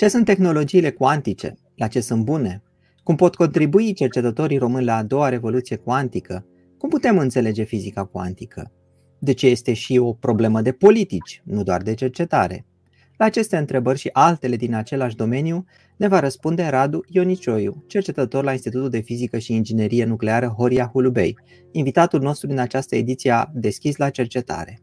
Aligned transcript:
Ce 0.00 0.08
sunt 0.08 0.24
tehnologiile 0.24 0.90
cuantice? 0.90 1.54
La 1.74 1.86
ce 1.86 2.00
sunt 2.00 2.24
bune? 2.24 2.62
Cum 3.02 3.16
pot 3.16 3.34
contribui 3.34 3.92
cercetătorii 3.92 4.58
români 4.58 4.84
la 4.84 4.96
a 4.96 5.02
doua 5.02 5.28
revoluție 5.28 5.76
cuantică? 5.76 6.46
Cum 6.78 6.88
putem 6.88 7.18
înțelege 7.18 7.62
fizica 7.62 8.04
cuantică? 8.04 8.72
De 9.18 9.32
ce 9.32 9.46
este 9.46 9.72
și 9.72 9.98
o 9.98 10.12
problemă 10.12 10.60
de 10.62 10.72
politici, 10.72 11.42
nu 11.44 11.62
doar 11.62 11.82
de 11.82 11.94
cercetare? 11.94 12.66
La 13.16 13.24
aceste 13.24 13.56
întrebări 13.56 13.98
și 13.98 14.10
altele 14.12 14.56
din 14.56 14.74
același 14.74 15.16
domeniu 15.16 15.64
ne 15.96 16.08
va 16.08 16.20
răspunde 16.20 16.66
Radu 16.66 17.00
Ionicioiu, 17.06 17.84
cercetător 17.86 18.44
la 18.44 18.52
Institutul 18.52 18.90
de 18.90 19.00
Fizică 19.00 19.38
și 19.38 19.54
Inginerie 19.54 20.04
Nucleară 20.04 20.46
Horia 20.46 20.90
Hulubei, 20.92 21.38
invitatul 21.72 22.20
nostru 22.20 22.46
din 22.46 22.58
această 22.58 22.96
ediție 22.96 23.30
a 23.30 23.50
Deschis 23.54 23.96
la 23.96 24.10
cercetare. 24.10 24.80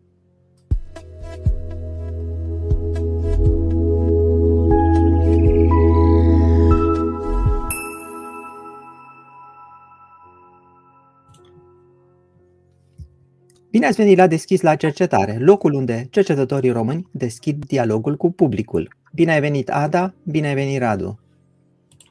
Bine 13.77 13.89
ați 13.89 13.97
venit 13.97 14.17
la 14.17 14.27
Deschis 14.27 14.61
la 14.61 14.75
Cercetare, 14.75 15.37
locul 15.39 15.73
unde 15.73 16.07
cercetătorii 16.09 16.71
români 16.71 17.07
deschid 17.11 17.65
dialogul 17.65 18.15
cu 18.15 18.31
publicul. 18.31 18.95
Bine 19.13 19.31
ai 19.31 19.39
venit, 19.39 19.69
Ada, 19.69 20.13
bine 20.23 20.47
ai 20.47 20.53
venit, 20.53 20.79
Radu. 20.79 21.19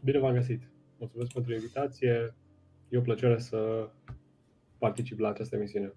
Bine 0.05 0.19
v-am 0.19 0.33
găsit. 0.33 0.63
Mulțumesc 0.99 1.33
pentru 1.33 1.53
invitație. 1.53 2.35
E 2.89 2.99
o 2.99 3.01
plăcere 3.01 3.39
să 3.39 3.89
particip 4.79 5.19
la 5.19 5.29
această 5.29 5.57
emisiune. 5.57 5.93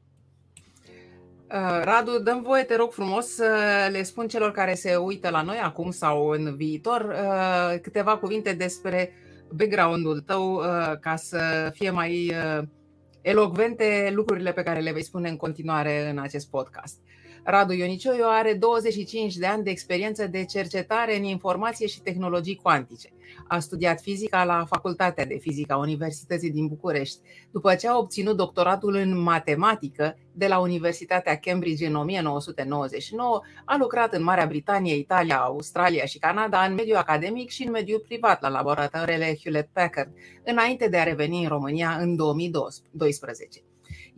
Uh, 1.51 1.81
Radu, 1.83 2.19
dăm 2.23 2.41
voie, 2.41 2.63
te 2.63 2.75
rog 2.75 2.91
frumos, 2.91 3.25
să 3.25 3.53
le 3.91 4.03
spun 4.03 4.27
celor 4.27 4.51
care 4.51 4.73
se 4.73 4.95
uită 4.95 5.29
la 5.29 5.41
noi 5.41 5.57
acum 5.57 5.91
sau 5.91 6.29
în 6.29 6.55
viitor 6.55 7.01
uh, 7.01 7.79
câteva 7.81 8.17
cuvinte 8.17 8.53
despre 8.53 9.11
background-ul 9.53 10.19
tău 10.19 10.53
uh, 10.53 10.97
ca 10.99 11.15
să 11.15 11.69
fie 11.73 11.89
mai 11.89 12.33
elocvente 13.21 14.11
lucrurile 14.13 14.51
pe 14.51 14.63
care 14.63 14.79
le 14.79 14.91
vei 14.91 15.03
spune 15.03 15.29
în 15.29 15.37
continuare 15.37 16.09
în 16.09 16.17
acest 16.17 16.49
podcast. 16.49 16.99
Radu 17.49 17.73
Ionicioiu 17.73 18.25
are 18.27 18.53
25 18.53 19.35
de 19.35 19.45
ani 19.45 19.63
de 19.63 19.69
experiență 19.69 20.27
de 20.27 20.45
cercetare 20.45 21.17
în 21.17 21.23
informație 21.23 21.87
și 21.87 22.01
tehnologii 22.01 22.59
cuantice. 22.61 23.09
A 23.47 23.59
studiat 23.59 24.01
fizica 24.01 24.43
la 24.43 24.65
Facultatea 24.65 25.25
de 25.25 25.37
Fizică 25.41 25.73
a 25.73 25.77
Universității 25.77 26.51
din 26.51 26.67
București. 26.67 27.17
După 27.51 27.75
ce 27.75 27.87
a 27.87 27.97
obținut 27.97 28.37
doctoratul 28.37 28.95
în 28.95 29.21
matematică 29.21 30.17
de 30.31 30.47
la 30.47 30.59
Universitatea 30.59 31.37
Cambridge 31.37 31.87
în 31.87 31.95
1999, 31.95 33.41
a 33.65 33.77
lucrat 33.77 34.13
în 34.13 34.23
Marea 34.23 34.45
Britanie, 34.45 34.95
Italia, 34.95 35.37
Australia 35.37 36.05
și 36.05 36.19
Canada 36.19 36.63
în 36.63 36.73
mediul 36.73 36.97
academic 36.97 37.49
și 37.49 37.63
în 37.63 37.71
mediul 37.71 38.03
privat 38.07 38.41
la 38.41 38.49
laboratoarele 38.49 39.37
Hewlett-Packard, 39.43 40.09
înainte 40.43 40.89
de 40.89 40.97
a 40.97 41.03
reveni 41.03 41.43
în 41.43 41.47
România 41.47 41.97
în 41.99 42.15
2012. 42.15 43.63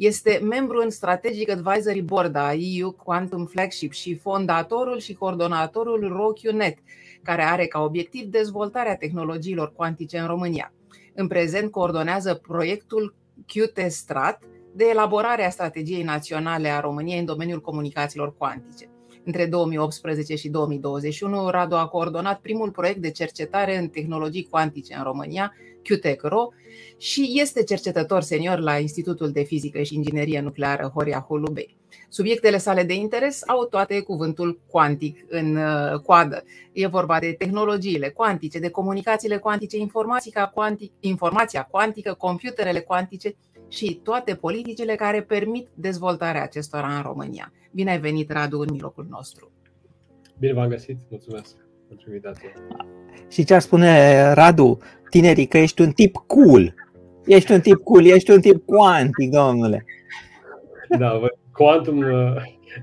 Este 0.02 0.40
membru 0.44 0.82
în 0.84 0.90
Strategic 0.90 1.50
Advisory 1.50 2.02
Board 2.02 2.36
a 2.36 2.54
EU 2.54 2.92
Quantum 2.92 3.46
Flagship 3.46 3.92
și 3.92 4.16
fondatorul 4.16 5.00
și 5.00 5.14
coordonatorul 5.14 6.08
RoQNet, 6.08 6.78
care 7.24 7.44
are 7.44 7.66
ca 7.66 7.80
obiectiv 7.80 8.26
dezvoltarea 8.26 8.96
tehnologiilor 8.96 9.74
cuantice 9.74 10.18
în 10.18 10.28
România. 10.28 10.74
În 11.14 11.28
prezent 11.28 11.72
coordonează 11.72 12.34
proiectul 12.34 13.16
QT-Strat 13.46 14.44
de 14.74 14.86
elaborare 14.90 15.46
a 15.46 15.50
strategiei 15.50 16.04
naționale 16.04 16.70
a 16.70 16.80
României 16.80 17.20
în 17.20 17.26
domeniul 17.26 17.62
comunicațiilor 17.62 18.38
cuantice. 18.38 18.91
Între 19.24 19.46
2018 19.46 20.36
și 20.36 20.50
2021, 20.50 21.50
Radu 21.50 21.76
a 21.76 21.88
coordonat 21.88 22.40
primul 22.40 22.72
proiect 22.72 23.02
de 23.02 23.12
cercetare 23.12 23.78
în 23.78 23.88
tehnologii 23.88 24.48
cuantice 24.50 24.96
în 24.96 25.04
România, 25.04 25.54
QTEC-RO, 25.84 26.54
și 26.98 27.32
este 27.34 27.64
cercetător 27.64 28.22
senior 28.22 28.60
la 28.60 28.78
Institutul 28.78 29.32
de 29.32 29.44
Fizică 29.44 29.82
și 29.82 29.96
Inginerie 29.96 30.40
Nucleară 30.40 30.92
Horia 30.94 31.26
Holubei. 31.28 31.78
Subiectele 32.10 32.58
sale 32.58 32.84
de 32.84 32.94
interes 32.94 33.42
au 33.48 33.66
toate 33.66 34.00
cuvântul 34.00 34.60
cuantic 34.68 35.26
în 35.28 35.56
uh, 35.56 36.00
coadă. 36.00 36.44
E 36.72 36.88
vorba 36.88 37.20
de 37.20 37.36
tehnologiile 37.38 38.10
cuantice, 38.10 38.60
de 38.60 38.70
comunicațiile 38.70 39.38
cuantice, 39.38 39.78
informația, 39.78 40.46
cuantic, 40.46 40.92
informația 41.00 41.68
cuantică, 41.72 42.14
computerele 42.14 42.80
cuantice 42.80 43.36
și 43.72 44.00
toate 44.04 44.36
politicile 44.36 44.96
care 44.96 45.22
permit 45.22 45.68
dezvoltarea 45.74 46.44
acestora 46.44 46.96
în 46.96 47.02
România. 47.02 47.52
Bine 47.72 47.92
ai 47.92 48.00
venit, 48.00 48.32
Radu, 48.32 48.60
în 48.60 48.68
mijlocul 48.72 49.08
nostru. 49.10 49.52
Bine 50.40 50.54
v-am 50.54 50.70
găsit, 50.70 50.98
mulțumesc 51.10 51.56
pentru 51.88 52.10
invitație. 52.10 52.54
Și 53.30 53.44
ce 53.44 53.54
ar 53.54 53.62
spune 53.62 54.34
Radu, 54.34 54.78
tinerii, 55.10 55.46
că 55.46 55.58
ești 55.58 55.82
un 55.82 55.92
tip 55.92 56.16
cool. 56.16 56.74
Ești 57.26 57.52
un 57.52 57.62
tip 57.62 57.78
cool, 57.84 58.06
ești 58.06 58.32
un 58.32 58.42
tip 58.42 58.66
cuantic, 58.66 59.32
domnule. 59.32 59.86
Da, 61.00 61.22
Quantum 61.52 61.98
uh, 61.98 62.36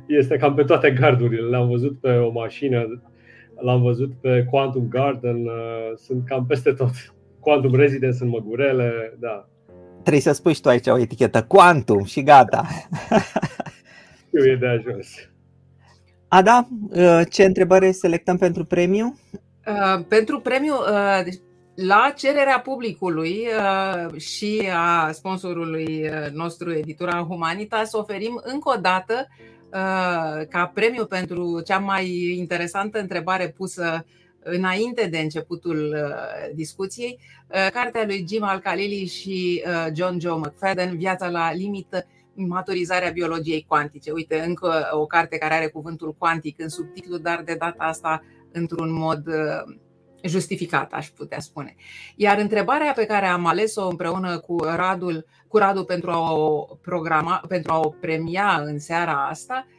este 0.06 0.37
cam 0.37 0.55
pe 0.55 0.62
toate 0.62 0.91
gardurile. 0.91 1.49
L-am 1.49 1.69
văzut 1.69 2.00
pe 2.00 2.10
o 2.10 2.31
mașină, 2.31 3.03
l-am 3.60 3.82
văzut 3.82 4.12
pe 4.20 4.47
Quantum 4.50 4.88
Garden, 4.88 5.47
uh, 5.47 5.93
sunt 5.97 6.25
cam 6.26 6.47
peste 6.47 6.72
tot. 6.72 6.91
Quantum 7.41 7.75
Residence 7.75 8.19
în 8.20 8.28
Măgurele, 8.28 9.16
da. 9.19 9.49
Trebuie 10.01 10.23
să 10.23 10.33
spui 10.33 10.55
și 10.55 10.61
tu 10.61 10.69
aici 10.69 10.87
o 10.87 10.99
etichetă, 10.99 11.43
Quantum 11.43 12.05
și 12.05 12.23
gata. 12.23 12.67
Eu 14.31 14.45
e 14.45 14.57
de 14.57 14.67
ajuns. 14.67 15.07
Ada, 16.29 16.69
uh, 16.91 17.21
ce 17.31 17.45
întrebare 17.45 17.91
selectăm 17.91 18.37
pentru 18.37 18.65
premiu? 18.65 19.19
Uh, 19.67 20.05
pentru 20.09 20.41
premiu, 20.41 20.73
uh, 20.75 21.21
deci, 21.25 21.39
la 21.75 22.13
cererea 22.17 22.61
publicului 22.61 23.47
uh, 23.47 24.21
și 24.21 24.71
a 24.75 25.13
sponsorului 25.13 26.09
uh, 26.09 26.31
nostru, 26.33 26.73
editura 26.73 27.27
Humanitas, 27.29 27.93
oferim 27.93 28.41
încă 28.45 28.73
o 28.77 28.81
dată 28.81 29.27
uh, 29.73 30.47
ca 30.49 30.71
premiu 30.75 31.07
pentru 31.07 31.61
cea 31.61 31.79
mai 31.79 32.35
interesantă 32.39 32.99
întrebare 33.01 33.49
pusă 33.57 34.05
înainte 34.51 35.07
de 35.07 35.19
începutul 35.19 35.97
discuției, 36.55 37.19
cartea 37.73 38.05
lui 38.05 38.25
Jim 38.29 38.43
Al-Khalili 38.43 39.07
și 39.07 39.63
John 39.95 40.19
Joe 40.21 40.39
McFadden, 40.39 40.97
Viața 40.97 41.29
la 41.29 41.53
limită, 41.53 42.07
maturizarea 42.35 43.11
biologiei 43.11 43.65
cuantice. 43.69 44.11
Uite, 44.11 44.41
încă 44.41 44.89
o 44.93 45.07
carte 45.07 45.39
care 45.39 45.55
are 45.55 45.67
cuvântul 45.67 46.15
cuantic 46.19 46.61
în 46.61 46.69
subtitlu, 46.69 47.17
dar 47.17 47.43
de 47.43 47.55
data 47.55 47.85
asta 47.85 48.23
într-un 48.53 48.93
mod 48.93 49.23
justificat, 50.23 50.93
aș 50.93 51.09
putea 51.09 51.41
spune. 51.41 51.75
Iar 52.17 52.39
întrebarea 52.39 52.93
pe 52.93 53.07
care 53.07 53.27
am 53.27 53.47
ales-o 53.47 53.89
împreună 53.89 54.39
cu 54.39 54.57
Radul, 54.65 55.27
cu 55.49 55.57
Radu 55.57 55.85
pentru 55.85 56.11
a 56.11 56.33
o 56.33 56.61
programa, 56.83 57.43
pentru 57.49 57.73
a 57.73 57.79
o 57.79 57.89
premia 57.89 58.63
în 58.65 58.79
seara 58.79 59.27
asta, 59.29 59.67
uh, 59.67 59.78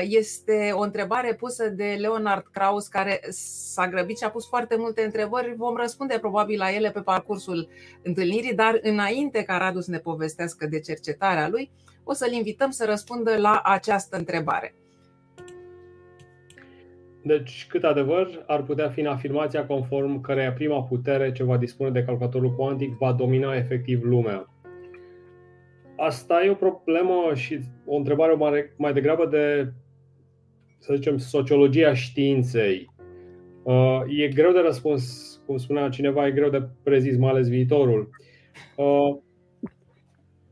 este 0.00 0.70
o 0.72 0.80
întrebare 0.80 1.34
pusă 1.34 1.68
de 1.68 1.96
Leonard 1.98 2.44
Kraus, 2.52 2.86
care 2.86 3.20
s-a 3.28 3.88
grăbit 3.88 4.18
și 4.18 4.24
a 4.24 4.30
pus 4.30 4.48
foarte 4.48 4.76
multe 4.78 5.02
întrebări. 5.02 5.54
Vom 5.56 5.76
răspunde 5.76 6.18
probabil 6.20 6.58
la 6.58 6.74
ele 6.74 6.90
pe 6.90 7.00
parcursul 7.00 7.68
întâlnirii, 8.02 8.54
dar 8.54 8.78
înainte 8.82 9.42
ca 9.42 9.56
Radu 9.56 9.80
să 9.80 9.90
ne 9.90 9.98
povestească 9.98 10.66
de 10.66 10.80
cercetarea 10.80 11.48
lui, 11.48 11.70
o 12.04 12.12
să-l 12.12 12.32
invităm 12.32 12.70
să 12.70 12.84
răspundă 12.84 13.36
la 13.36 13.60
această 13.64 14.16
întrebare. 14.16 14.74
Deci, 17.22 17.66
cât 17.68 17.84
adevăr 17.84 18.44
ar 18.46 18.62
putea 18.62 18.88
fi 18.88 19.00
în 19.00 19.06
afirmația 19.06 19.66
conform 19.66 20.20
căreia 20.20 20.52
prima 20.52 20.82
putere 20.82 21.32
ce 21.32 21.44
va 21.44 21.56
dispune 21.56 21.90
de 21.90 22.04
calculatorul 22.04 22.54
cuantic 22.54 22.96
va 22.98 23.12
domina 23.12 23.54
efectiv 23.54 24.02
lumea. 24.04 24.48
Asta 25.96 26.44
e 26.44 26.50
o 26.50 26.54
problemă 26.54 27.34
și 27.34 27.58
o 27.86 27.96
întrebare 27.96 28.34
mai, 28.34 28.72
mai 28.76 28.92
degrabă 28.92 29.26
de, 29.26 29.72
să 30.78 30.94
zicem, 30.94 31.16
sociologia 31.16 31.94
științei. 31.94 32.90
Uh, 33.62 34.00
e 34.06 34.28
greu 34.28 34.52
de 34.52 34.60
răspuns, 34.60 35.02
cum 35.46 35.56
spunea 35.56 35.88
cineva, 35.88 36.26
e 36.26 36.32
greu 36.32 36.50
de 36.50 36.68
prezis, 36.82 37.16
mai 37.16 37.30
ales 37.30 37.48
viitorul. 37.48 38.10
Uh, 38.76 39.18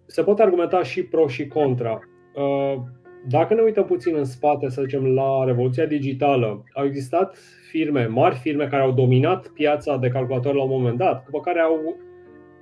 se 0.07 0.23
pot 0.23 0.41
argumenta 0.41 0.83
și 0.83 1.03
pro 1.03 1.27
și 1.27 1.47
contra. 1.47 1.99
Uh, 2.35 2.83
dacă 3.29 3.55
ne 3.55 3.63
uităm 3.63 3.85
puțin 3.85 4.17
în 4.17 4.25
spate, 4.25 4.69
să 4.69 4.83
zicem, 4.83 5.07
la 5.07 5.45
revoluția 5.45 5.87
digitală, 5.87 6.65
au 6.73 6.85
existat 6.85 7.37
firme, 7.71 8.07
mari 8.07 8.35
firme, 8.35 8.67
care 8.67 8.83
au 8.83 8.93
dominat 8.93 9.49
piața 9.49 9.97
de 9.97 10.09
calculatori 10.09 10.57
la 10.57 10.63
un 10.63 10.71
moment 10.71 10.99
dat, 10.99 11.25
după 11.25 11.41
care 11.41 11.61
au, 11.61 11.97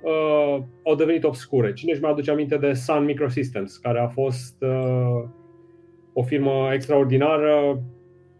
uh, 0.03 0.63
au 0.83 0.95
devenit 0.95 1.23
obscure. 1.23 1.73
Cine 1.73 1.91
își 1.91 2.01
mai 2.01 2.11
aduce 2.11 2.31
aminte 2.31 2.57
de 2.57 2.73
Sun 2.73 3.03
Microsystems, 3.03 3.77
care 3.77 3.99
a 3.99 4.07
fost 4.07 4.61
uh, 4.61 5.29
o 6.13 6.23
firmă 6.23 6.69
extraordinară, 6.73 7.83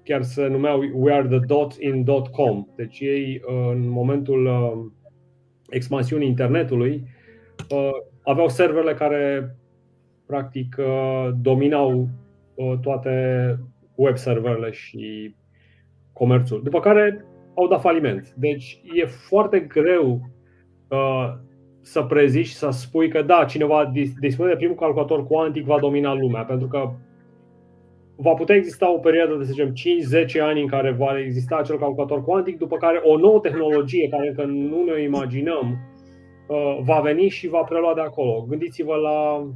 chiar 0.03 0.21
se 0.21 0.47
numeau 0.47 0.83
We 0.93 1.13
are 1.13 1.27
the 1.27 1.39
dot 1.39 1.75
in 1.79 2.03
dot 2.03 2.27
com. 2.27 2.67
Deci 2.75 2.99
ei, 2.99 3.41
uh, 3.47 3.69
în 3.71 3.89
momentul 3.89 4.45
uh, 4.45 4.91
expansiunii 5.69 6.27
internetului, 6.27 7.03
uh, 7.69 7.89
aveau 8.23 8.47
serverele 8.47 8.93
care 8.93 9.55
practic 10.25 10.75
uh, 10.79 11.29
dominau 11.41 12.09
uh, 12.55 12.73
toate 12.81 13.57
web 13.95 14.17
serverele 14.17 14.71
și 14.71 15.35
comerțul. 16.13 16.63
După 16.63 16.79
care 16.79 17.25
au 17.55 17.67
dat 17.67 17.81
faliment. 17.81 18.33
Deci 18.37 18.81
e 18.93 19.05
foarte 19.05 19.59
greu 19.59 20.21
uh, 20.87 21.33
să 21.83 22.01
prezici, 22.01 22.47
să 22.47 22.69
spui 22.69 23.09
că 23.09 23.21
da, 23.21 23.45
cineva 23.45 23.91
dispune 24.19 24.49
de 24.49 24.55
primul 24.55 24.75
calculator 24.75 25.27
cuantic 25.27 25.65
va 25.65 25.79
domina 25.79 26.13
lumea, 26.13 26.43
pentru 26.43 26.67
că 26.67 26.91
va 28.15 28.33
putea 28.33 28.55
exista 28.55 28.93
o 28.93 28.97
perioadă 28.97 29.35
de, 29.35 29.43
să 29.43 29.51
zicem, 29.51 29.73
5-10 30.37 30.41
ani 30.41 30.61
în 30.61 30.67
care 30.67 30.91
va 30.91 31.19
exista 31.19 31.55
acel 31.55 31.77
calculator 31.77 32.23
cuantic, 32.23 32.57
după 32.57 32.77
care 32.77 32.97
o 33.03 33.17
nouă 33.17 33.39
tehnologie 33.39 34.07
care 34.09 34.27
încă 34.27 34.45
nu 34.45 34.83
ne 34.83 35.01
imaginăm 35.01 35.77
uh, 36.47 36.79
va 36.83 36.99
veni 36.99 37.27
și 37.27 37.47
va 37.47 37.61
prelua 37.61 37.93
de 37.93 38.01
acolo. 38.01 38.45
Gândiți-vă 38.49 38.95
la 38.95 39.47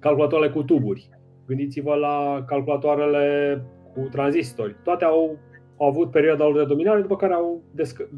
calculatoarele 0.00 0.52
cu 0.52 0.62
tuburi, 0.62 1.08
gândiți-vă 1.46 1.94
la 1.94 2.44
calculatoarele 2.46 3.62
cu 3.94 4.08
tranzistori. 4.10 4.76
Toate 4.84 5.04
au, 5.04 5.38
au 5.76 5.86
avut 5.86 6.10
perioada 6.10 6.44
lor 6.44 6.56
de 6.56 6.64
dominare, 6.64 7.00
după 7.00 7.16
care 7.16 7.32
au 7.32 7.62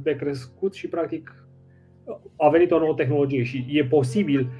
decrescut 0.02 0.75
și 0.75 0.88
practic 0.88 1.44
a 2.37 2.49
venit 2.49 2.71
o 2.71 2.79
nouă 2.79 2.95
tehnologie 2.95 3.43
și 3.43 3.67
e 3.69 3.85
posibil 3.85 4.51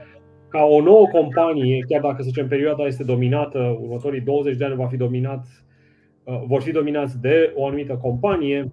ca 0.49 0.63
o 0.63 0.83
nouă 0.83 1.07
companie, 1.13 1.85
chiar 1.89 2.01
dacă 2.01 2.17
să 2.17 2.29
zicem 2.29 2.49
perioada 2.49 2.85
este 2.87 3.05
dominată, 3.05 3.79
următorii 3.81 4.21
20 4.21 4.57
de 4.57 4.65
ani 4.65 4.75
va 4.75 4.87
fi 4.87 4.97
dominat, 4.97 5.47
uh, 6.25 6.43
vor 6.47 6.63
fi 6.63 6.73
dominați 6.73 7.21
de 7.21 7.53
o 7.57 7.67
anumită 7.67 7.97
companie, 7.97 8.73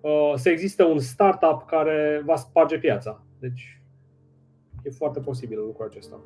uh, 0.00 0.32
să 0.34 0.48
existe 0.48 0.82
un 0.82 0.98
startup 0.98 1.64
care 1.66 2.22
va 2.24 2.36
sparge 2.36 2.78
piața. 2.78 3.22
Deci 3.38 3.80
e 4.82 4.90
foarte 4.90 5.20
posibil 5.20 5.58
lucrul 5.58 5.86
acesta. 5.86 6.20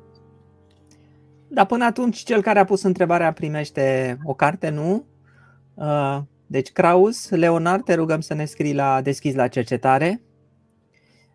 Dar 1.47 1.65
până 1.65 1.85
atunci, 1.85 2.17
cel 2.17 2.41
care 2.41 2.59
a 2.59 2.65
pus 2.65 2.83
întrebarea 2.83 3.33
primește 3.33 4.17
o 4.23 4.33
carte, 4.33 4.69
nu? 4.69 5.05
Uh, 5.73 6.17
deci, 6.47 6.71
Kraus, 6.71 7.29
Leonard, 7.29 7.83
te 7.83 7.93
rugăm 7.93 8.19
să 8.19 8.33
ne 8.33 8.45
scrii 8.45 8.73
la 8.73 9.01
deschis 9.01 9.35
la 9.35 9.47
cercetare. 9.47 10.21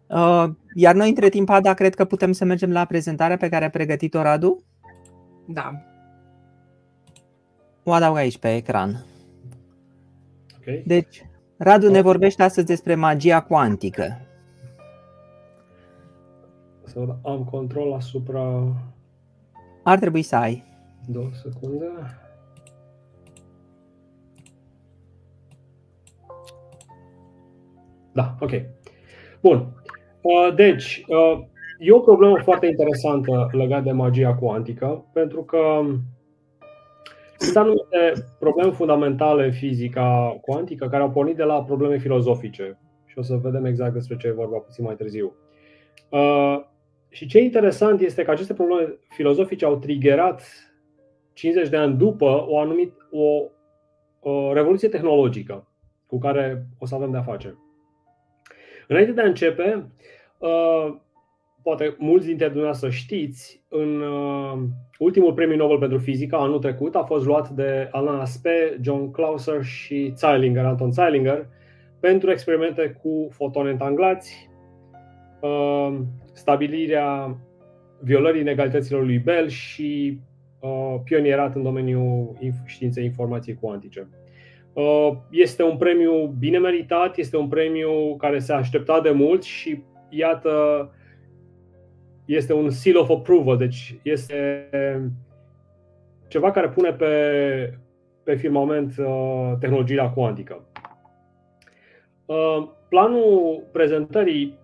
Uh, 0.08 0.44
iar 0.74 0.94
noi, 0.94 1.08
între 1.08 1.28
timp, 1.28 1.48
Ada, 1.48 1.74
cred 1.74 1.94
că 1.94 2.04
putem 2.04 2.32
să 2.32 2.44
mergem 2.44 2.72
la 2.72 2.84
prezentarea 2.84 3.36
pe 3.36 3.48
care 3.48 3.64
a 3.64 3.70
pregătit-o 3.70 4.22
Radu? 4.22 4.62
Da. 5.48 5.72
O 7.82 7.92
adaug 7.92 8.16
aici 8.16 8.38
pe 8.38 8.54
ecran. 8.54 9.04
Okay. 10.60 10.82
Deci, 10.86 11.26
Radu 11.56 11.90
ne 11.90 12.00
vorbește 12.00 12.42
astăzi 12.42 12.66
despre 12.66 12.94
magia 12.94 13.42
cuantică. 13.42 14.20
Să 16.84 17.16
am 17.22 17.44
control 17.44 17.92
asupra... 17.92 18.74
Ar 19.82 19.98
trebui 19.98 20.22
să 20.22 20.36
ai. 20.36 20.64
Două 21.06 21.28
secunde. 21.42 21.86
Da, 28.12 28.36
ok. 28.40 28.50
Bun. 29.40 29.82
Uh, 30.26 30.54
deci, 30.54 31.04
uh, 31.08 31.44
e 31.78 31.92
o 31.92 32.00
problemă 32.00 32.38
foarte 32.42 32.66
interesantă 32.66 33.48
legată 33.52 33.82
de 33.82 33.92
magia 33.92 34.34
cuantică, 34.34 35.04
pentru 35.12 35.44
că 35.44 35.84
sunt 37.38 37.56
anumite 37.56 38.12
probleme 38.38 38.70
fundamentale 38.70 39.44
în 39.44 39.52
fizica 39.52 40.38
cuantică 40.40 40.88
care 40.88 41.02
au 41.02 41.10
pornit 41.10 41.36
de 41.36 41.42
la 41.42 41.62
probleme 41.62 41.98
filozofice. 41.98 42.78
Și 43.04 43.18
o 43.18 43.22
să 43.22 43.36
vedem 43.36 43.64
exact 43.64 43.92
despre 43.92 44.16
ce 44.16 44.26
e 44.26 44.32
vorba 44.32 44.56
puțin 44.56 44.84
mai 44.84 44.94
târziu. 44.94 45.34
Uh, 46.08 46.60
și 47.08 47.26
ce 47.26 47.38
e 47.38 47.42
interesant 47.42 48.00
este 48.00 48.22
că 48.22 48.30
aceste 48.30 48.54
probleme 48.54 48.98
filozofice 49.08 49.64
au 49.64 49.76
triggerat 49.76 50.42
50 51.32 51.68
de 51.68 51.76
ani 51.76 51.96
după 51.96 52.44
o 52.48 52.58
anumit 52.58 52.92
o, 53.10 53.42
o 54.30 54.52
revoluție 54.52 54.88
tehnologică 54.88 55.68
cu 56.06 56.18
care 56.18 56.66
o 56.78 56.86
să 56.86 56.94
avem 56.94 57.10
de-a 57.10 57.22
face. 57.22 57.58
Înainte 58.88 59.12
de 59.12 59.20
a 59.20 59.26
începe, 59.26 59.74
uh, 59.76 59.84
poate 61.62 61.94
mulți 61.98 62.26
dintre 62.26 62.46
dumneavoastră 62.46 62.90
știți, 62.90 63.62
în 63.68 64.00
uh, 64.00 64.58
ultimul 64.98 65.32
premiu 65.32 65.56
Nobel 65.56 65.78
pentru 65.78 65.98
fizică 65.98 66.36
anul 66.36 66.58
trecut 66.58 66.94
a 66.94 67.02
fost 67.02 67.26
luat 67.26 67.48
de 67.48 67.88
Alan 67.90 68.20
Aspect, 68.20 68.84
John 68.84 69.10
Clauser 69.10 69.64
și 69.64 70.12
Zeilinger, 70.16 70.64
Anton 70.64 70.92
Zeilinger, 70.92 71.46
pentru 72.00 72.30
experimente 72.30 72.98
cu 73.02 73.28
fotoni 73.30 73.70
întanglați, 73.70 74.48
uh, 75.40 75.98
stabilirea 76.32 77.36
violării 78.00 78.40
inegalităților 78.40 79.04
lui 79.04 79.18
Bell 79.18 79.48
și 79.48 80.20
pionierat 81.04 81.54
în 81.54 81.62
domeniul 81.62 82.38
științei 82.64 83.04
informației 83.04 83.58
cuantice. 83.60 84.08
Uh, 84.72 85.10
este 85.30 85.62
un 85.62 85.76
premiu 85.76 86.34
bine 86.38 86.58
meritat, 86.58 87.16
este 87.16 87.36
un 87.36 87.48
premiu 87.48 88.16
care 88.16 88.38
se 88.38 88.52
aștepta 88.52 89.00
de 89.00 89.10
mult 89.10 89.42
și 89.42 89.82
iată, 90.08 90.90
este 92.24 92.52
un 92.52 92.70
seal 92.70 92.96
of 92.96 93.10
approval, 93.10 93.56
deci 93.56 93.98
este 94.02 94.68
ceva 96.28 96.50
care 96.50 96.68
pune 96.68 96.92
pe, 96.92 97.78
pe 98.22 98.34
firmament 98.34 98.94
uh, 98.98 99.52
tehnologia 99.60 100.10
cuantică. 100.10 100.64
Uh, 102.24 102.68
planul 102.88 103.62
prezentării 103.72 104.58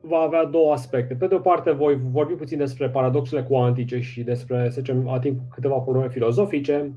va 0.00 0.18
avea 0.18 0.44
două 0.44 0.72
aspecte. 0.72 1.14
Pe 1.14 1.26
de 1.26 1.34
o 1.34 1.38
parte, 1.38 1.70
voi 1.70 2.00
vorbi 2.10 2.32
puțin 2.32 2.58
despre 2.58 2.88
paradoxele 2.88 3.42
cuantice 3.42 4.00
și 4.00 4.22
despre, 4.22 4.70
să 4.70 4.80
zicem, 4.80 5.08
ating 5.08 5.36
câteva 5.50 5.76
probleme 5.76 6.08
filozofice 6.08 6.92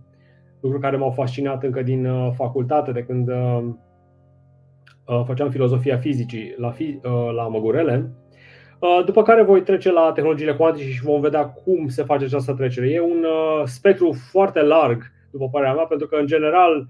lucruri 0.60 0.83
care 0.83 0.98
m-au 0.98 1.12
fascinat 1.12 1.63
încă 1.63 1.81
din 1.81 2.06
uh, 2.06 2.31
facultate, 2.36 2.92
de 2.92 3.04
când 3.04 3.28
uh, 3.28 3.36
uh, 3.36 3.74
făceam 5.25 5.50
filozofia 5.50 5.98
fizicii 5.98 6.54
la, 6.57 6.72
fi, 6.72 7.00
la 7.36 7.48
Măgurele. 7.48 8.12
După 9.06 9.22
care 9.22 9.44
voi 9.44 9.62
trece 9.62 9.92
la 9.92 10.12
tehnologiile 10.12 10.56
cuantice 10.56 10.90
și 10.90 11.04
vom 11.04 11.22
vedea 11.22 11.46
cum 11.46 11.88
se 11.88 12.04
face 12.04 12.25
această 12.25 12.54
trecere. 12.54 12.90
E 12.90 13.02
un 13.02 13.25
spectru 13.66 14.16
foarte 14.31 14.62
larg, 14.62 15.04
după 15.31 15.50
părerea 15.50 15.74
mea, 15.74 15.84
pentru 15.84 16.07
că, 16.07 16.16
în 16.16 16.25
general, 16.25 16.88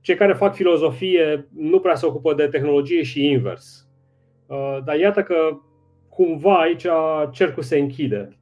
cei 0.00 0.14
care 0.14 0.32
fac 0.32 0.54
filozofie 0.54 1.48
nu 1.56 1.80
prea 1.80 1.94
se 1.94 2.06
ocupă 2.06 2.34
de 2.34 2.46
tehnologie 2.46 3.02
și 3.02 3.26
invers. 3.26 3.88
Dar 4.84 4.96
iată 4.98 5.22
că 5.22 5.34
cumva 6.08 6.60
aici 6.60 6.86
cercul 7.30 7.62
se 7.62 7.78
închide. 7.78 8.38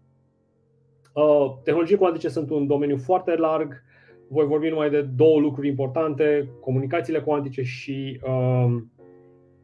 Tehnologii 1.64 1.96
cuantice 1.96 2.28
sunt 2.28 2.50
un 2.50 2.66
domeniu 2.66 2.96
foarte 2.96 3.36
larg 3.36 3.82
voi 4.28 4.46
vorbi 4.46 4.68
numai 4.68 4.90
de 4.90 5.00
două 5.00 5.40
lucruri 5.40 5.68
importante, 5.68 6.48
comunicațiile 6.60 7.20
cuantice 7.20 7.62
și 7.62 8.20
uh, 8.22 8.76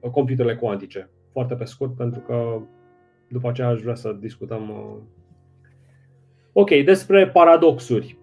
computerele 0.09 0.57
cuantice. 0.57 1.11
Foarte 1.33 1.55
pe 1.55 1.65
scurt, 1.65 1.97
pentru 1.97 2.21
că 2.21 2.61
după 3.29 3.49
aceea 3.49 3.69
aș 3.69 3.81
vrea 3.81 3.95
să 3.95 4.17
discutăm. 4.21 4.69
Uh... 4.69 4.97
Ok, 6.53 6.71
despre 6.85 7.29
paradoxuri. 7.29 8.19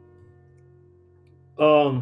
Uh, 1.55 2.01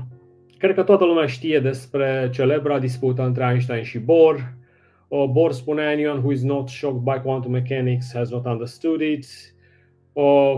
cred 0.57 0.75
că 0.75 0.83
toată 0.83 1.05
lumea 1.05 1.25
știe 1.25 1.59
despre 1.59 2.29
celebra 2.33 2.79
dispută 2.79 3.23
între 3.23 3.43
Einstein 3.49 3.83
și 3.83 3.99
Bohr. 3.99 4.53
Uh, 5.07 5.25
Bohr 5.31 5.51
spunea, 5.51 5.89
anyone 5.89 6.19
who 6.19 6.31
is 6.31 6.43
not 6.43 6.69
shocked 6.69 7.01
by 7.01 7.21
quantum 7.23 7.51
mechanics 7.51 8.13
has 8.13 8.31
not 8.31 8.45
understood 8.45 9.01
it. 9.01 9.25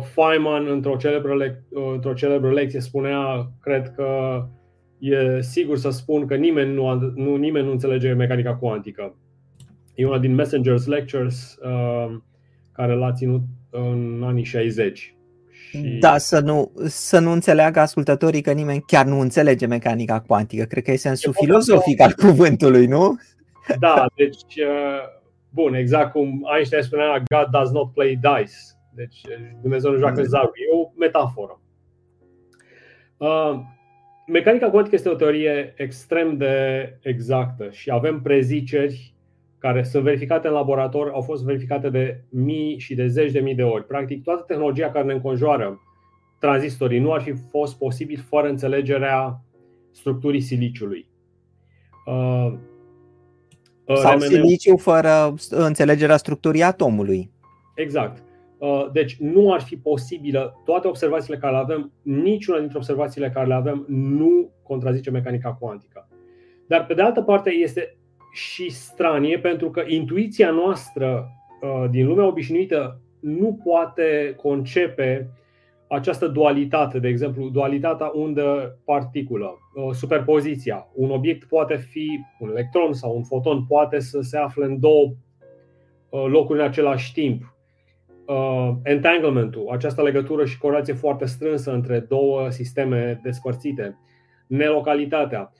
Feynman, 0.01 0.67
într-o 0.67 0.95
celebră, 0.95 1.35
le- 1.35 1.63
într-o 1.93 2.13
celebră 2.13 2.51
lecție, 2.51 2.79
spunea, 2.79 3.51
cred 3.61 3.93
că 3.95 4.41
e 4.99 5.41
sigur 5.41 5.77
să 5.77 5.89
spun 5.89 6.25
că 6.25 6.35
nimeni 6.35 6.73
nu, 6.73 6.93
nu, 7.15 7.35
nimeni 7.35 7.65
nu 7.65 7.71
înțelege 7.71 8.13
mecanica 8.13 8.55
cuantică. 8.55 9.15
E 9.95 10.05
una 10.05 10.19
din 10.19 10.41
Messenger's 10.41 10.85
Lectures 10.85 11.57
uh, 11.63 12.17
care 12.71 12.93
l-a 12.93 13.11
ținut 13.11 13.41
în 13.69 14.21
anii 14.25 14.43
60. 14.43 15.15
Și... 15.69 15.97
Da, 15.99 16.17
să 16.17 16.39
nu, 16.39 16.71
să 16.85 17.19
nu 17.19 17.31
înțeleagă 17.31 17.79
ascultătorii 17.79 18.41
că 18.41 18.51
nimeni 18.51 18.83
chiar 18.87 19.05
nu 19.05 19.19
înțelege 19.19 19.65
mecanica 19.65 20.19
cuantică. 20.19 20.63
Cred 20.63 20.83
că 20.83 20.91
e 20.91 20.95
sensul 20.95 21.33
e 21.35 21.45
filozofic 21.45 22.01
al 22.01 22.13
cuvântului, 22.13 22.85
nu? 22.85 23.17
Da, 23.79 24.05
deci, 24.15 24.55
uh, 24.55 25.01
bun, 25.49 25.73
exact 25.73 26.11
cum 26.11 26.47
Einstein 26.55 26.83
spunea, 26.83 27.17
God 27.17 27.47
does 27.51 27.71
not 27.71 27.93
play 27.93 28.15
dice. 28.15 28.57
Deci 28.95 29.21
Dumnezeu 29.61 29.91
nu 29.91 29.97
joacă 29.97 30.23
zarul. 30.23 30.51
E 30.55 30.75
o 30.75 30.89
metaforă. 30.97 31.61
Uh, 33.17 33.59
mecanica 34.27 34.69
cuantică 34.69 34.95
este 34.95 35.09
o 35.09 35.15
teorie 35.15 35.73
extrem 35.77 36.37
de 36.37 36.55
exactă 37.01 37.69
și 37.71 37.91
avem 37.91 38.21
preziceri 38.21 39.13
care 39.57 39.83
sunt 39.83 40.03
verificate 40.03 40.47
în 40.47 40.53
laborator, 40.53 41.09
au 41.09 41.21
fost 41.21 41.43
verificate 41.43 41.89
de 41.89 42.21
mii 42.29 42.79
și 42.79 42.95
de 42.95 43.07
zeci 43.07 43.31
de 43.31 43.39
mii 43.39 43.55
de 43.55 43.63
ori. 43.63 43.85
Practic, 43.85 44.23
toată 44.23 44.43
tehnologia 44.47 44.91
care 44.91 45.05
ne 45.05 45.13
înconjoară, 45.13 45.81
tranzistorii, 46.39 46.99
nu 46.99 47.13
ar 47.13 47.21
fi 47.21 47.33
fost 47.49 47.77
posibil 47.77 48.25
fără 48.27 48.47
înțelegerea 48.47 49.41
structurii 49.91 50.41
siliciului. 50.41 51.09
Uh, 52.05 52.53
Sau 53.95 54.19
siliciu 54.19 54.77
fără 54.77 55.33
înțelegerea 55.49 56.17
structurii 56.17 56.63
atomului. 56.63 57.31
Exact. 57.75 58.23
Uh, 58.59 58.87
deci 58.91 59.17
nu 59.19 59.53
ar 59.53 59.61
fi 59.61 59.77
posibilă 59.77 60.61
toate 60.65 60.87
observațiile 60.87 61.37
care 61.37 61.53
le 61.53 61.59
avem, 61.59 61.91
niciuna 62.01 62.59
dintre 62.59 62.77
observațiile 62.77 63.29
care 63.29 63.47
le 63.47 63.53
avem 63.53 63.85
nu 63.87 64.51
contrazice 64.63 65.11
mecanica 65.11 65.53
cuantică. 65.53 66.07
Dar 66.67 66.85
pe 66.85 66.93
de 66.93 67.01
altă 67.01 67.21
parte 67.21 67.49
este 67.49 67.97
și 68.33 68.69
stranie 68.69 69.39
pentru 69.39 69.69
că 69.69 69.83
intuiția 69.87 70.51
noastră 70.51 71.31
din 71.89 72.07
lumea 72.07 72.25
obișnuită 72.25 73.01
nu 73.19 73.59
poate 73.63 74.33
concepe 74.37 75.29
această 75.87 76.27
dualitate, 76.27 76.99
de 76.99 77.07
exemplu, 77.07 77.49
dualitatea 77.49 78.11
undă-particulă, 78.13 79.57
superpoziția. 79.91 80.87
Un 80.93 81.09
obiect 81.09 81.47
poate 81.47 81.75
fi 81.75 82.19
un 82.39 82.49
electron 82.49 82.93
sau 82.93 83.15
un 83.15 83.23
foton, 83.23 83.65
poate 83.65 83.99
să 83.99 84.21
se 84.21 84.37
afle 84.37 84.65
în 84.65 84.79
două 84.79 85.13
locuri 86.09 86.59
în 86.59 86.65
același 86.65 87.13
timp. 87.13 87.56
Entanglementul, 88.83 89.67
această 89.71 90.01
legătură 90.01 90.45
și 90.45 90.57
corelație 90.57 90.93
foarte 90.93 91.25
strânsă 91.25 91.71
între 91.71 91.99
două 91.99 92.49
sisteme 92.49 93.19
despărțite. 93.23 93.97
Nelocalitatea. 94.47 95.51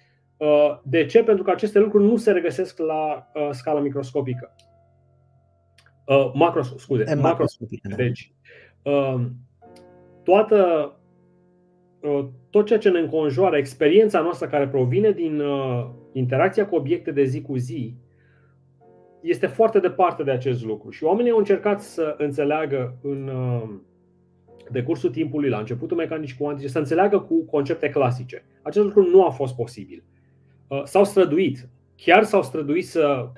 De 0.83 1.05
ce? 1.05 1.23
Pentru 1.23 1.43
că 1.43 1.51
aceste 1.51 1.79
lucruri 1.79 2.03
nu 2.03 2.17
se 2.17 2.31
regăsesc 2.31 2.79
la 2.79 3.31
scala 3.51 3.79
microscopică. 3.79 4.55
Macro, 6.33 6.61
scuze, 6.61 7.13
macroscopică. 7.13 7.87
Da. 7.89 7.95
Deci, 7.95 8.33
toată, 10.23 10.91
uh, 12.01 12.25
tot 12.49 12.65
ceea 12.65 12.79
ce 12.79 12.89
ne 12.89 12.99
înconjoară, 12.99 13.57
experiența 13.57 14.21
noastră 14.21 14.47
care 14.47 14.67
provine 14.67 15.11
din 15.11 15.39
uh, 15.39 15.89
interacția 16.13 16.67
cu 16.67 16.75
obiecte 16.75 17.11
de 17.11 17.23
zi 17.23 17.41
cu 17.41 17.55
zi, 17.55 17.95
este 19.29 19.47
foarte 19.47 19.79
departe 19.79 20.23
de 20.23 20.31
acest 20.31 20.65
lucru. 20.65 20.89
Și 20.89 21.03
oamenii 21.03 21.31
au 21.31 21.37
încercat 21.37 21.81
să 21.81 22.15
înțeleagă 22.17 22.97
în 23.01 23.27
uh, 23.27 23.69
decursul 24.71 25.09
timpului, 25.09 25.49
la 25.49 25.57
începutul 25.57 25.97
mecanicii 25.97 26.37
cuantice, 26.37 26.67
să 26.67 26.77
înțeleagă 26.77 27.19
cu 27.19 27.45
concepte 27.45 27.89
clasice. 27.89 28.45
Acest 28.61 28.85
lucru 28.85 29.09
nu 29.09 29.25
a 29.25 29.29
fost 29.29 29.55
posibil. 29.55 30.03
S-au 30.83 31.03
străduit, 31.03 31.69
chiar 31.95 32.23
s-au 32.23 32.43
străduit 32.43 32.87
să, 32.87 33.31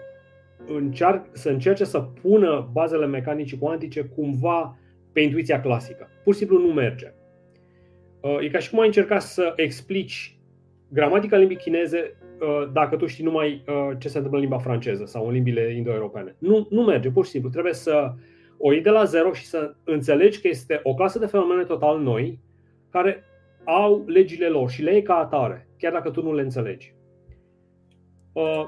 încearc, 0.67 1.25
să 1.31 1.49
încerce 1.49 1.83
să 1.83 1.99
pună 1.99 2.69
bazele 2.71 3.05
mecanicii 3.05 3.57
cuantice 3.57 4.01
cumva 4.01 4.77
pe 5.11 5.21
intuiția 5.21 5.61
clasică. 5.61 6.07
Pur 6.23 6.33
și 6.33 6.39
simplu 6.39 6.59
nu 6.59 6.73
merge. 6.73 7.13
Uh, 8.21 8.37
e 8.41 8.49
ca 8.49 8.59
și 8.59 8.69
cum 8.69 8.79
ai 8.79 8.85
încerca 8.85 9.19
să 9.19 9.53
explici 9.55 10.39
gramatica 10.89 11.37
limbii 11.37 11.57
chineze 11.57 12.17
uh, 12.18 12.18
dacă 12.73 12.95
tu 12.95 13.05
știi 13.05 13.23
numai 13.23 13.63
uh, 13.67 13.97
ce 13.97 14.07
se 14.07 14.17
întâmplă 14.17 14.39
în 14.39 14.45
limba 14.45 14.63
franceză 14.63 15.05
sau 15.05 15.27
în 15.27 15.33
limbile 15.33 15.73
indo-europene. 15.75 16.35
Nu, 16.39 16.67
nu 16.69 16.81
merge, 16.81 17.09
pur 17.09 17.25
și 17.25 17.31
simplu. 17.31 17.49
Trebuie 17.49 17.73
să 17.73 18.13
o 18.57 18.71
iei 18.71 18.81
de 18.81 18.89
la 18.89 19.03
zero 19.03 19.33
și 19.33 19.45
să 19.45 19.75
înțelegi 19.83 20.41
că 20.41 20.47
este 20.47 20.79
o 20.83 20.93
clasă 20.93 21.19
de 21.19 21.25
fenomene 21.25 21.63
total 21.63 21.99
noi 21.99 22.39
care 22.89 23.23
au 23.63 24.03
legile 24.07 24.47
lor 24.47 24.69
și 24.69 24.81
le 24.81 24.91
iei 24.91 25.01
ca 25.01 25.15
atare, 25.15 25.67
chiar 25.77 25.91
dacă 25.91 26.09
tu 26.09 26.23
nu 26.23 26.33
le 26.33 26.41
înțelegi. 26.41 26.93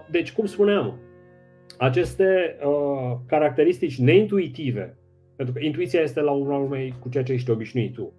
Deci, 0.10 0.34
cum 0.34 0.46
spuneam, 0.46 1.00
aceste 1.78 2.58
caracteristici 3.26 4.00
neintuitive 4.00 4.96
pentru 5.42 5.60
că 5.60 5.66
intuiția 5.66 6.02
este 6.02 6.22
la 6.22 6.32
urma 6.32 6.58
urmei 6.58 6.94
cu 7.00 7.10
ceea 7.10 7.24
ce 7.24 7.34
ești 7.34 7.50
obișnuit 7.50 7.94
tu. 7.94 8.14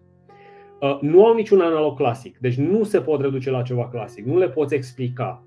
Uh, 0.82 0.98
nu 1.00 1.26
au 1.26 1.34
niciun 1.34 1.60
analog 1.60 1.96
clasic, 1.96 2.38
deci 2.38 2.56
nu 2.56 2.84
se 2.84 3.00
pot 3.00 3.20
reduce 3.20 3.50
la 3.50 3.62
ceva 3.62 3.88
clasic, 3.88 4.24
nu 4.24 4.38
le 4.38 4.48
poți 4.48 4.74
explica. 4.74 5.44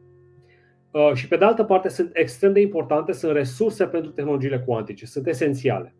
Uh, 0.91 1.11
și 1.13 1.27
pe 1.27 1.37
de 1.37 1.45
altă 1.45 1.63
parte 1.63 1.89
sunt 1.89 2.09
extrem 2.13 2.53
de 2.53 2.59
importante, 2.59 3.11
sunt 3.11 3.31
resurse 3.31 3.85
pentru 3.85 4.11
tehnologiile 4.11 4.59
cuantice, 4.59 5.05
sunt 5.05 5.27
esențiale. 5.27 5.95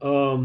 Uh, 0.00 0.44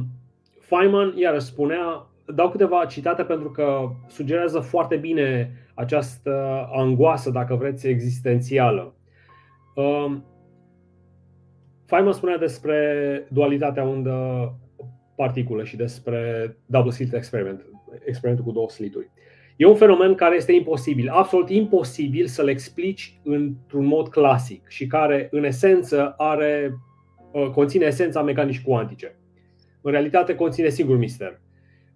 Feynman 0.59 1.13
iar 1.17 1.39
spunea, 1.39 2.09
dau 2.25 2.49
câteva 2.49 2.85
citate 2.85 3.23
pentru 3.23 3.49
că 3.51 3.89
sugerează 4.07 4.59
foarte 4.59 4.95
bine 4.95 5.51
această 5.73 6.67
angoasă, 6.71 7.29
dacă 7.29 7.55
vreți, 7.55 7.87
existențială. 7.87 8.95
Feynman 11.85 12.13
spunea 12.13 12.37
despre 12.37 13.27
dualitatea 13.29 13.83
undă-particulă 15.21 15.63
și 15.63 15.75
despre 15.75 16.57
double 16.65 16.91
slit 16.91 17.13
experiment, 17.13 17.65
experimentul 18.05 18.45
cu 18.45 18.51
două 18.51 18.69
slituri. 18.69 19.09
E 19.55 19.65
un 19.65 19.75
fenomen 19.75 20.15
care 20.15 20.35
este 20.35 20.51
imposibil, 20.51 21.09
absolut 21.09 21.49
imposibil 21.49 22.25
să-l 22.25 22.47
explici 22.47 23.19
într-un 23.23 23.85
mod 23.85 24.07
clasic 24.07 24.67
și 24.67 24.87
care, 24.87 25.27
în 25.31 25.43
esență, 25.43 26.13
are, 26.17 26.73
uh, 27.31 27.49
conține 27.49 27.85
esența 27.85 28.21
mecanicii 28.23 28.63
cuantice. 28.63 29.15
În 29.81 29.91
realitate, 29.91 30.35
conține 30.35 30.69
singur 30.69 30.97
mister. 30.97 31.41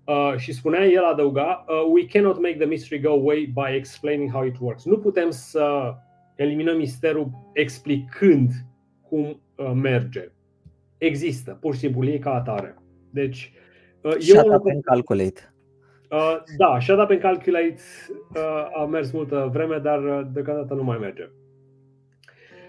Uh, 0.05 0.33
și 0.37 0.53
spunea, 0.53 0.85
el 0.85 1.03
adăuga, 1.03 1.65
uh, 1.67 1.91
We 1.91 2.05
cannot 2.05 2.41
make 2.41 2.55
the 2.55 2.65
mystery 2.65 3.01
go 3.01 3.09
away 3.09 3.51
by 3.53 3.75
explaining 3.75 4.31
how 4.31 4.43
it 4.45 4.55
works. 4.59 4.85
Nu 4.85 4.97
putem 4.97 5.29
să 5.29 5.93
eliminăm 6.35 6.77
misterul 6.77 7.29
explicând 7.53 8.51
cum 9.09 9.41
uh, 9.55 9.71
merge. 9.73 10.31
Există, 10.97 11.57
pur 11.61 11.73
și 11.73 11.79
simplu, 11.79 12.05
e 12.05 12.17
ca 12.17 12.33
atare. 12.33 12.75
Deci, 13.15 13.51
uh, 14.01 14.17
shut 14.19 14.45
up 14.45 14.65
and 14.65 14.83
calculate. 14.83 15.53
Uh, 16.11 16.35
da, 16.57 16.79
shut 16.79 16.99
up 16.99 17.09
and 17.09 17.19
calculate 17.19 17.81
uh, 18.35 18.81
a 18.81 18.85
mers 18.85 19.11
multă 19.11 19.49
vreme, 19.53 19.77
dar 19.77 20.03
uh, 20.03 20.21
deocamdată 20.33 20.73
nu 20.73 20.83
mai 20.83 20.97
merge. 20.97 21.29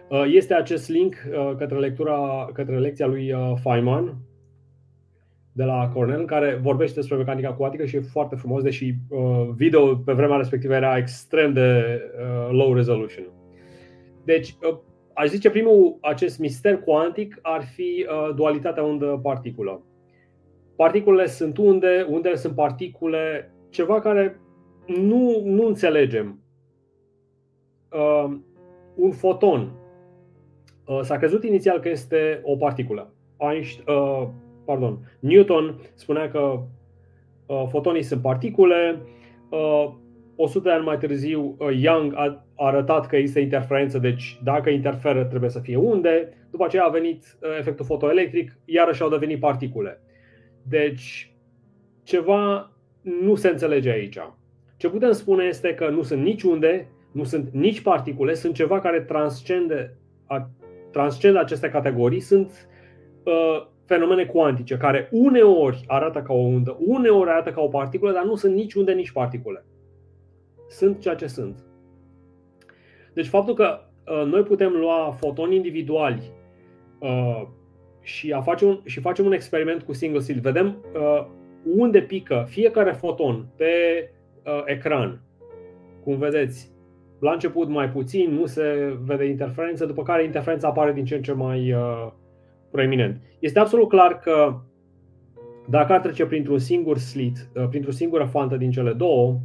Uh, 0.08 0.24
este 0.26 0.54
acest 0.54 0.88
link 0.88 1.14
uh, 1.30 1.52
către, 1.58 1.78
lectura, 1.78 2.48
către 2.52 2.78
lecția 2.78 3.06
lui 3.06 3.32
uh, 3.32 3.52
Feynman 3.62 4.16
de 5.52 5.64
la 5.64 5.90
Cornell, 5.94 6.24
care 6.24 6.58
vorbește 6.62 6.94
despre 6.94 7.16
mecanica 7.16 7.52
cuantică 7.52 7.84
și 7.84 7.96
e 7.96 8.00
foarte 8.00 8.36
frumos, 8.36 8.62
deși 8.62 8.94
uh, 9.08 9.48
video 9.54 9.96
pe 9.96 10.12
vremea 10.12 10.36
respectivă 10.36 10.74
era 10.74 10.96
extrem 10.96 11.52
de 11.52 12.00
uh, 12.20 12.48
low 12.50 12.74
resolution. 12.74 13.24
Deci, 14.24 14.56
uh, 14.70 14.78
aș 15.14 15.28
zice 15.28 15.50
primul, 15.50 15.98
acest 16.00 16.38
mister 16.38 16.78
cuantic 16.78 17.38
ar 17.42 17.64
fi 17.64 18.06
uh, 18.08 18.34
dualitatea 18.34 18.82
undă-particulă. 18.82 19.84
Particulele 20.76 21.26
sunt 21.26 21.56
unde, 21.56 22.06
undele 22.08 22.34
sunt 22.34 22.54
particule, 22.54 23.52
ceva 23.68 24.00
care 24.00 24.40
nu, 24.86 25.42
nu 25.44 25.66
înțelegem. 25.66 26.40
Uh, 27.92 28.36
un 28.94 29.10
foton. 29.10 29.72
Uh, 30.86 31.00
s-a 31.02 31.16
crezut 31.16 31.44
inițial 31.44 31.80
că 31.80 31.88
este 31.88 32.40
o 32.42 32.56
particulă. 32.56 33.12
Einstein, 33.36 33.96
uh, 33.96 34.28
pardon, 34.64 34.98
Newton 35.20 35.80
spunea 35.94 36.30
că 36.30 36.62
uh, 37.46 37.64
fotonii 37.68 38.02
sunt 38.02 38.22
particule. 38.22 39.02
Uh, 39.50 39.92
100 40.36 40.68
de 40.68 40.74
ani 40.74 40.84
mai 40.84 40.98
târziu, 40.98 41.56
uh, 41.58 41.68
Young 41.80 42.14
a 42.14 42.46
arătat 42.56 43.06
că 43.06 43.16
există 43.16 43.40
interferență, 43.40 43.98
deci 43.98 44.40
dacă 44.44 44.70
interferă 44.70 45.24
trebuie 45.24 45.50
să 45.50 45.58
fie 45.58 45.76
unde. 45.76 46.32
După 46.50 46.64
aceea 46.64 46.84
a 46.84 46.88
venit 46.88 47.38
uh, 47.40 47.48
efectul 47.58 47.84
fotoelectric, 47.84 48.58
iarăși 48.64 49.02
au 49.02 49.08
devenit 49.08 49.40
particule. 49.40 50.00
Deci 50.68 51.34
ceva 52.02 52.70
nu 53.02 53.34
se 53.34 53.48
înțelege 53.48 53.90
aici. 53.90 54.18
Ce 54.76 54.88
putem 54.88 55.12
spune 55.12 55.44
este 55.44 55.74
că 55.74 55.88
nu 55.88 56.02
sunt 56.02 56.22
nici 56.22 56.42
unde, 56.42 56.88
nu 57.12 57.24
sunt 57.24 57.48
nici 57.52 57.80
particule, 57.80 58.34
sunt 58.34 58.54
ceva 58.54 58.80
care 58.80 59.00
transcende, 59.00 59.96
transcende 60.92 61.38
aceste 61.38 61.68
categorii, 61.68 62.20
sunt 62.20 62.68
uh, 63.24 63.66
fenomene 63.84 64.24
cuantice 64.24 64.76
care 64.76 65.08
uneori 65.12 65.84
arată 65.86 66.22
ca 66.22 66.32
o 66.32 66.42
undă, 66.42 66.76
uneori 66.80 67.30
arată 67.30 67.50
ca 67.50 67.60
o 67.60 67.68
particulă, 67.68 68.12
dar 68.12 68.24
nu 68.24 68.34
sunt 68.34 68.54
nici 68.54 68.74
unde, 68.74 68.92
nici 68.92 69.12
particule 69.12 69.64
sunt 70.68 71.00
ceea 71.00 71.14
ce 71.14 71.26
sunt. 71.26 71.64
Deci 73.12 73.26
faptul 73.26 73.54
că 73.54 73.80
uh, 74.06 74.26
noi 74.26 74.42
putem 74.42 74.72
lua 74.72 75.14
fotoni 75.18 75.56
individuali 75.56 76.22
uh, 76.98 77.42
și, 78.06 78.32
a 78.32 78.40
face 78.40 78.64
un, 78.64 78.80
și 78.84 79.00
facem 79.00 79.24
un 79.24 79.32
experiment 79.32 79.82
cu 79.82 79.92
single 79.92 80.20
slit, 80.20 80.42
vedem 80.42 80.84
uh, 80.94 81.26
unde 81.76 82.00
pică 82.00 82.44
fiecare 82.48 82.92
foton 82.92 83.46
pe 83.56 83.64
uh, 84.44 84.62
ecran. 84.64 85.20
Cum 86.04 86.16
vedeți, 86.18 86.70
la 87.18 87.32
început 87.32 87.68
mai 87.68 87.90
puțin, 87.90 88.34
nu 88.34 88.46
se 88.46 88.96
vede 89.04 89.24
interferență, 89.24 89.86
după 89.86 90.02
care 90.02 90.24
interferența 90.24 90.68
apare 90.68 90.92
din 90.92 91.04
ce 91.04 91.14
în 91.14 91.22
ce 91.22 91.32
mai 91.32 91.72
uh, 91.72 92.12
proeminent. 92.70 93.20
Este 93.38 93.58
absolut 93.58 93.88
clar 93.88 94.18
că 94.18 94.60
dacă 95.68 95.92
ar 95.92 96.00
trece 96.00 96.26
printr-un 96.26 96.58
singur 96.58 96.98
slit, 96.98 97.48
uh, 97.54 97.68
printr-o 97.68 97.90
singură 97.90 98.24
fantă 98.24 98.56
din 98.56 98.70
cele 98.70 98.92
două, 98.92 99.40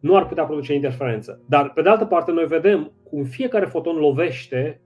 nu 0.00 0.16
ar 0.16 0.26
putea 0.26 0.44
produce 0.44 0.74
interferență. 0.74 1.40
Dar, 1.48 1.72
pe 1.72 1.82
de 1.82 1.88
altă 1.88 2.04
parte, 2.04 2.32
noi 2.32 2.46
vedem 2.46 2.92
cum 3.02 3.24
fiecare 3.24 3.64
foton 3.64 3.96
lovește, 3.96 4.80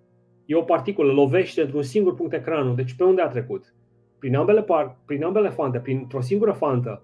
e 0.47 0.55
o 0.55 0.63
particulă, 0.63 1.13
lovește 1.13 1.61
într-un 1.61 1.83
singur 1.83 2.15
punct 2.15 2.33
ecranul. 2.33 2.75
Deci 2.75 2.95
pe 2.95 3.05
unde 3.05 3.23
a 3.23 3.29
trecut? 3.29 3.75
Prin 4.19 4.37
ambele, 4.37 4.63
par, 4.63 4.97
prin 5.05 5.25
ambele 5.25 5.49
fante, 5.49 5.79
printr-o 5.79 6.21
singură 6.21 6.53
fantă. 6.53 7.03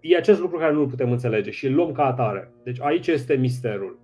E 0.00 0.16
acest 0.16 0.40
lucru 0.40 0.58
care 0.58 0.72
nu-l 0.72 0.86
putem 0.86 1.10
înțelege 1.10 1.50
și 1.50 1.66
îl 1.66 1.74
luăm 1.74 1.92
ca 1.92 2.04
atare. 2.04 2.52
Deci 2.64 2.80
aici 2.80 3.06
este 3.06 3.34
misterul. 3.34 4.00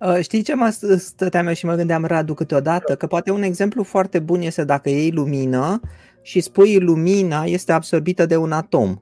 Uh, 0.00 0.18
știi 0.20 0.42
ce 0.42 0.54
mă 0.54 0.68
stăteam 0.96 1.46
eu 1.46 1.52
și 1.52 1.66
mă 1.66 1.74
gândeam, 1.74 2.04
Radu, 2.04 2.34
câteodată? 2.34 2.96
Că 2.96 3.06
poate 3.06 3.30
un 3.30 3.42
exemplu 3.42 3.82
foarte 3.82 4.18
bun 4.18 4.40
este 4.40 4.64
dacă 4.64 4.88
iei 4.88 5.10
lumină 5.10 5.80
și 6.22 6.40
spui 6.40 6.78
lumina 6.78 7.44
este 7.44 7.72
absorbită 7.72 8.26
de 8.26 8.36
un 8.36 8.52
atom. 8.52 8.96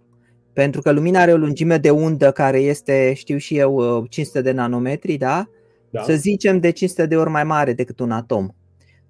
Pentru 0.53 0.81
că 0.81 0.93
lumina 0.93 1.21
are 1.21 1.33
o 1.33 1.37
lungime 1.37 1.77
de 1.77 1.91
undă 1.91 2.31
care 2.31 2.59
este, 2.59 3.13
știu 3.15 3.37
și 3.37 3.57
eu, 3.57 4.05
500 4.09 4.39
uh, 4.39 4.45
de 4.45 4.53
nanometri, 4.53 5.17
da? 5.17 5.49
Da. 5.91 6.03
să 6.03 6.13
zicem 6.13 6.61
de 6.61 6.71
500 6.71 7.07
de 7.07 7.17
ori 7.17 7.31
mai 7.31 7.45
mare 7.45 7.73
decât 7.73 8.01
un 8.01 8.11
atom. 8.11 8.49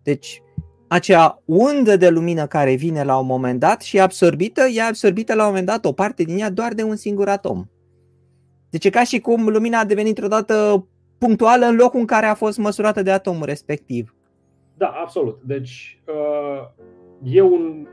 Deci 0.02 0.42
acea 0.88 1.42
undă 1.44 1.97
de 1.97 2.08
lumină 2.08 2.47
care 2.47 2.75
vine 2.75 3.04
la 3.04 3.18
un 3.18 3.26
moment 3.26 3.61
dat 3.61 3.80
și 3.80 3.97
e 3.97 4.00
absorbită, 4.00 4.61
e 4.75 4.82
absorbită 4.82 5.35
la 5.35 5.42
un 5.42 5.49
moment 5.49 5.66
dat 5.66 5.85
o 5.85 5.92
parte 5.92 6.23
din 6.23 6.38
ea 6.38 6.50
doar 6.50 6.73
de 6.73 6.82
un 6.82 6.97
singur 6.97 7.28
atom. 7.28 7.64
Deci 8.70 8.85
e 8.85 8.90
ca 8.90 9.04
și 9.04 9.20
cum 9.20 9.49
lumina 9.49 9.78
a 9.78 9.85
devenit 9.85 10.23
odată 10.23 10.87
punctuală 11.18 11.66
în 11.66 11.76
locul 11.76 12.00
în 12.00 12.06
care 12.06 12.26
a 12.26 12.35
fost 12.35 12.58
măsurată 12.58 13.02
de 13.02 13.11
atomul 13.11 13.44
respectiv. 13.44 14.14
Da, 14.76 14.87
absolut. 14.87 15.40
Deci 15.42 16.02
uh, 16.06 16.68
e 17.23 17.40
un 17.40 17.87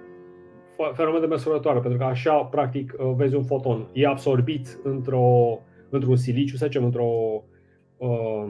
fenomen 0.94 1.22
de 1.22 1.26
măsurătoare, 1.26 1.80
pentru 1.80 2.00
că 2.00 2.06
așa, 2.06 2.34
practic, 2.34 2.96
uh, 2.98 3.14
vezi 3.16 3.36
un 3.36 3.44
foton. 3.44 3.88
E 3.94 4.08
absorbit 4.08 4.80
într-o, 4.84 5.60
într-un 5.90 6.16
siliciu, 6.16 6.56
să 6.56 6.66
zicem, 6.66 6.84
într-o 6.84 7.44
uh, 7.98 8.48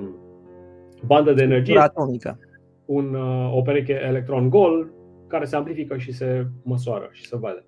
bandă 1.06 1.34
de 1.34 1.44
energie. 1.44 1.80
Atomică. 1.80 2.40
Un, 2.86 3.14
uh, 3.14 3.56
o 3.56 3.62
pereche 3.62 4.02
electron 4.08 4.50
gol 4.50 4.94
care 5.28 5.46
se 5.46 5.56
amplifică 5.56 5.98
și 5.98 6.12
se 6.12 6.48
măsoară 6.64 7.10
și 7.12 7.26
se 7.26 7.38
vede. 7.42 7.66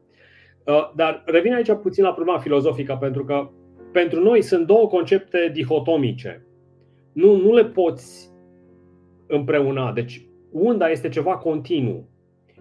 Uh, 0.66 0.92
dar 0.96 1.24
revin 1.26 1.54
aici 1.54 1.72
puțin 1.82 2.04
la 2.04 2.14
problema 2.14 2.40
filozofică, 2.40 2.98
pentru 3.00 3.26
că 3.26 3.50
pentru 3.92 4.24
noi 4.24 4.42
sunt 4.42 4.66
două 4.66 4.88
concepte 4.88 5.50
dihotomice. 5.54 6.46
Nu, 7.14 7.36
nu 7.36 7.54
le 7.54 7.66
poți 7.66 8.32
împreuna. 9.28 9.92
Deci 9.92 10.28
unda 10.52 10.90
este 10.90 11.10
ceva 11.10 11.38
continuu. 11.38 12.10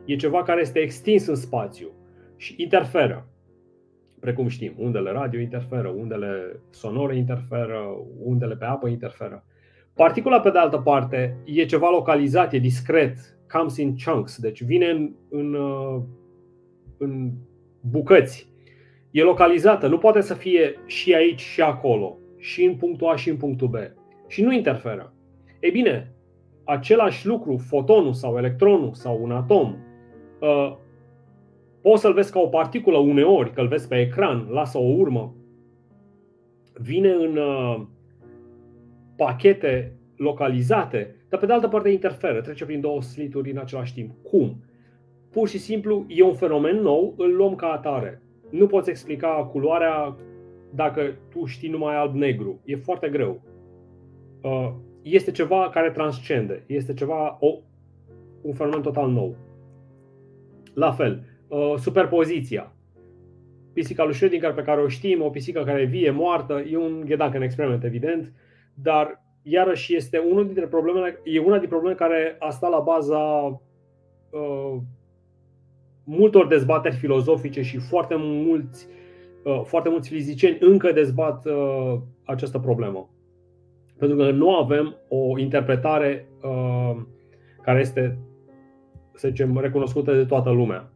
E 0.04 0.16
ceva 0.16 0.42
care 0.42 0.60
este 0.60 0.78
extins 0.78 1.26
în 1.26 1.34
spațiu 1.34 1.88
și 2.36 2.54
interferă. 2.58 3.28
Precum 4.20 4.48
știm, 4.48 4.74
undele 4.76 5.10
radio 5.10 5.40
interferă, 5.40 5.88
undele 5.88 6.60
sonore 6.70 7.16
interferă, 7.16 8.06
undele 8.22 8.56
pe 8.56 8.64
apă 8.64 8.88
interferă. 8.88 9.44
Particula, 9.96 10.40
pe 10.40 10.50
de 10.50 10.58
altă 10.58 10.78
parte, 10.78 11.36
e 11.44 11.64
ceva 11.64 11.90
localizat, 11.90 12.52
e 12.52 12.58
discret, 12.58 13.16
comes 13.52 13.76
in 13.76 13.96
chunks, 14.04 14.38
deci 14.38 14.62
vine 14.62 14.86
în, 14.86 15.12
în, 15.28 15.54
uh, 15.54 16.02
în 16.98 17.30
bucăți. 17.80 18.48
E 19.10 19.22
localizată, 19.22 19.86
nu 19.86 19.98
poate 19.98 20.20
să 20.20 20.34
fie 20.34 20.74
și 20.86 21.14
aici 21.14 21.40
și 21.40 21.60
acolo, 21.60 22.18
și 22.38 22.64
în 22.64 22.74
punctul 22.74 23.08
A 23.08 23.16
și 23.16 23.28
în 23.28 23.36
punctul 23.36 23.68
B. 23.68 23.74
Și 24.26 24.42
nu 24.42 24.52
interferă. 24.52 25.12
Ei 25.60 25.70
bine, 25.70 26.14
același 26.64 27.26
lucru, 27.26 27.56
fotonul 27.56 28.12
sau 28.12 28.36
electronul 28.36 28.94
sau 28.94 29.18
un 29.22 29.30
atom, 29.30 29.76
uh, 30.40 30.76
poți 31.80 32.00
să-l 32.00 32.12
vezi 32.12 32.32
ca 32.32 32.40
o 32.40 32.46
particulă 32.46 32.98
uneori, 32.98 33.52
că 33.52 33.60
îl 33.60 33.68
vezi 33.68 33.88
pe 33.88 34.00
ecran, 34.00 34.46
lasă 34.50 34.78
o 34.78 34.94
urmă, 34.96 35.34
vine 36.74 37.10
în 37.10 37.36
uh, 37.36 37.82
pachete 39.16 39.92
localizate, 40.16 41.16
dar 41.28 41.40
pe 41.40 41.46
de 41.46 41.52
altă 41.52 41.68
parte 41.68 41.88
interferă, 41.88 42.40
trece 42.40 42.64
prin 42.64 42.80
două 42.80 43.02
slituri 43.02 43.50
în 43.50 43.58
același 43.58 43.94
timp. 43.94 44.10
Cum? 44.22 44.64
Pur 45.30 45.48
și 45.48 45.58
simplu 45.58 46.04
e 46.08 46.22
un 46.22 46.34
fenomen 46.34 46.76
nou, 46.76 47.14
îl 47.16 47.36
luăm 47.36 47.54
ca 47.54 47.66
atare. 47.66 48.22
Nu 48.50 48.66
poți 48.66 48.90
explica 48.90 49.28
culoarea 49.28 50.16
dacă 50.74 51.16
tu 51.30 51.44
știi 51.44 51.68
numai 51.68 51.96
alb-negru. 51.96 52.60
E 52.64 52.76
foarte 52.76 53.08
greu. 53.08 53.42
Uh, 54.42 54.72
este 55.02 55.30
ceva 55.30 55.70
care 55.72 55.90
transcende, 55.90 56.62
este 56.66 56.94
ceva, 56.94 57.36
o, 57.40 57.58
un 58.40 58.52
fenomen 58.52 58.82
total 58.82 59.10
nou. 59.10 59.36
La 60.74 60.92
fel, 60.92 61.22
uh, 61.48 61.74
superpoziția. 61.78 62.72
Pisica 63.72 64.04
lui 64.04 64.14
Schrödinger 64.14 64.54
pe 64.54 64.62
care 64.62 64.80
o 64.80 64.88
știm, 64.88 65.22
o 65.22 65.30
pisică 65.30 65.62
care 65.62 65.80
e 65.80 65.84
vie, 65.84 66.10
moartă, 66.10 66.64
e 66.70 66.76
un 66.76 67.02
ghedac 67.04 67.34
în 67.34 67.42
experiment, 67.42 67.84
evident, 67.84 68.32
dar 68.82 69.24
iarăși 69.48 69.96
este 69.96 70.18
unul 70.18 70.44
dintre 70.44 70.66
problemele, 70.66 71.20
e 71.24 71.38
una 71.38 71.50
dintre 71.58 71.68
probleme 71.68 71.94
care 71.94 72.36
a 72.38 72.50
stat 72.50 72.70
la 72.70 72.78
baza 72.80 73.20
uh, 74.30 74.76
multor 76.04 76.46
dezbateri 76.46 76.94
filozofice 76.94 77.62
și 77.62 77.78
foarte 77.78 78.14
mulți, 78.18 78.86
uh, 79.44 79.62
foarte 79.64 79.88
mulți 79.88 80.08
fizicieni 80.08 80.56
încă 80.60 80.92
dezbat 80.92 81.46
uh, 81.46 81.98
această 82.24 82.58
problemă. 82.58 83.10
Pentru 83.98 84.16
că 84.16 84.30
nu 84.30 84.56
avem 84.56 84.96
o 85.08 85.38
interpretare 85.38 86.28
uh, 86.42 86.96
care 87.62 87.80
este, 87.80 88.18
să 89.14 89.28
zicem, 89.28 89.58
recunoscută 89.58 90.14
de 90.14 90.24
toată 90.24 90.50
lumea. 90.50 90.90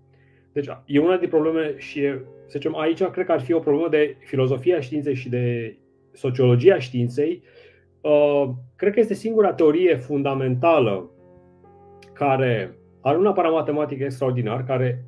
Deci 0.52 0.68
e 0.84 1.00
una 1.00 1.16
din 1.16 1.28
probleme 1.28 1.74
și, 1.76 2.00
să 2.46 2.52
zicem, 2.52 2.76
aici 2.76 3.02
cred 3.02 3.26
că 3.26 3.32
ar 3.32 3.40
fi 3.40 3.52
o 3.52 3.58
problemă 3.58 3.88
de 3.88 4.16
filozofia 4.18 4.80
științei 4.80 5.14
și 5.14 5.28
de 5.28 5.76
sociologia 6.12 6.78
științei. 6.78 7.42
Uh, 7.42 7.59
cred 8.76 8.92
că 8.92 9.00
este 9.00 9.14
singura 9.14 9.52
teorie 9.52 9.96
fundamentală 9.96 11.10
care 12.12 12.78
are 13.00 13.18
un 13.18 13.26
aparat 13.26 13.52
matematic 13.52 14.00
extraordinar, 14.00 14.64
care 14.64 15.04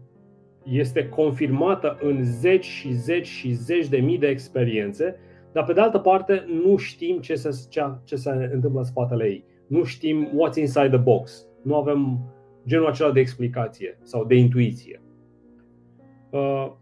este 0.64 1.08
confirmată 1.08 1.98
în 2.02 2.24
zeci 2.24 2.64
și 2.64 2.92
zeci 2.92 3.26
și 3.26 3.52
zeci 3.52 3.88
de 3.88 3.96
mii 3.96 4.18
de 4.18 4.26
experiențe, 4.26 5.16
dar 5.52 5.64
pe 5.64 5.72
de 5.72 5.80
altă 5.80 5.98
parte 5.98 6.44
nu 6.64 6.76
știm 6.76 7.18
ce 7.18 7.34
se, 7.34 7.66
ce, 7.68 7.82
ce 8.04 8.16
se 8.16 8.30
întâmplă 8.30 8.78
în 8.78 8.84
spatele 8.84 9.24
ei. 9.24 9.44
Nu 9.66 9.84
știm 9.84 10.28
what's 10.28 10.56
inside 10.56 10.88
the 10.88 10.96
box. 10.96 11.46
Nu 11.62 11.76
avem 11.76 12.18
genul 12.66 12.86
acela 12.86 13.10
de 13.10 13.20
explicație 13.20 13.98
sau 14.02 14.24
de 14.24 14.34
intuiție. 14.34 15.02
Uh, 16.30 16.72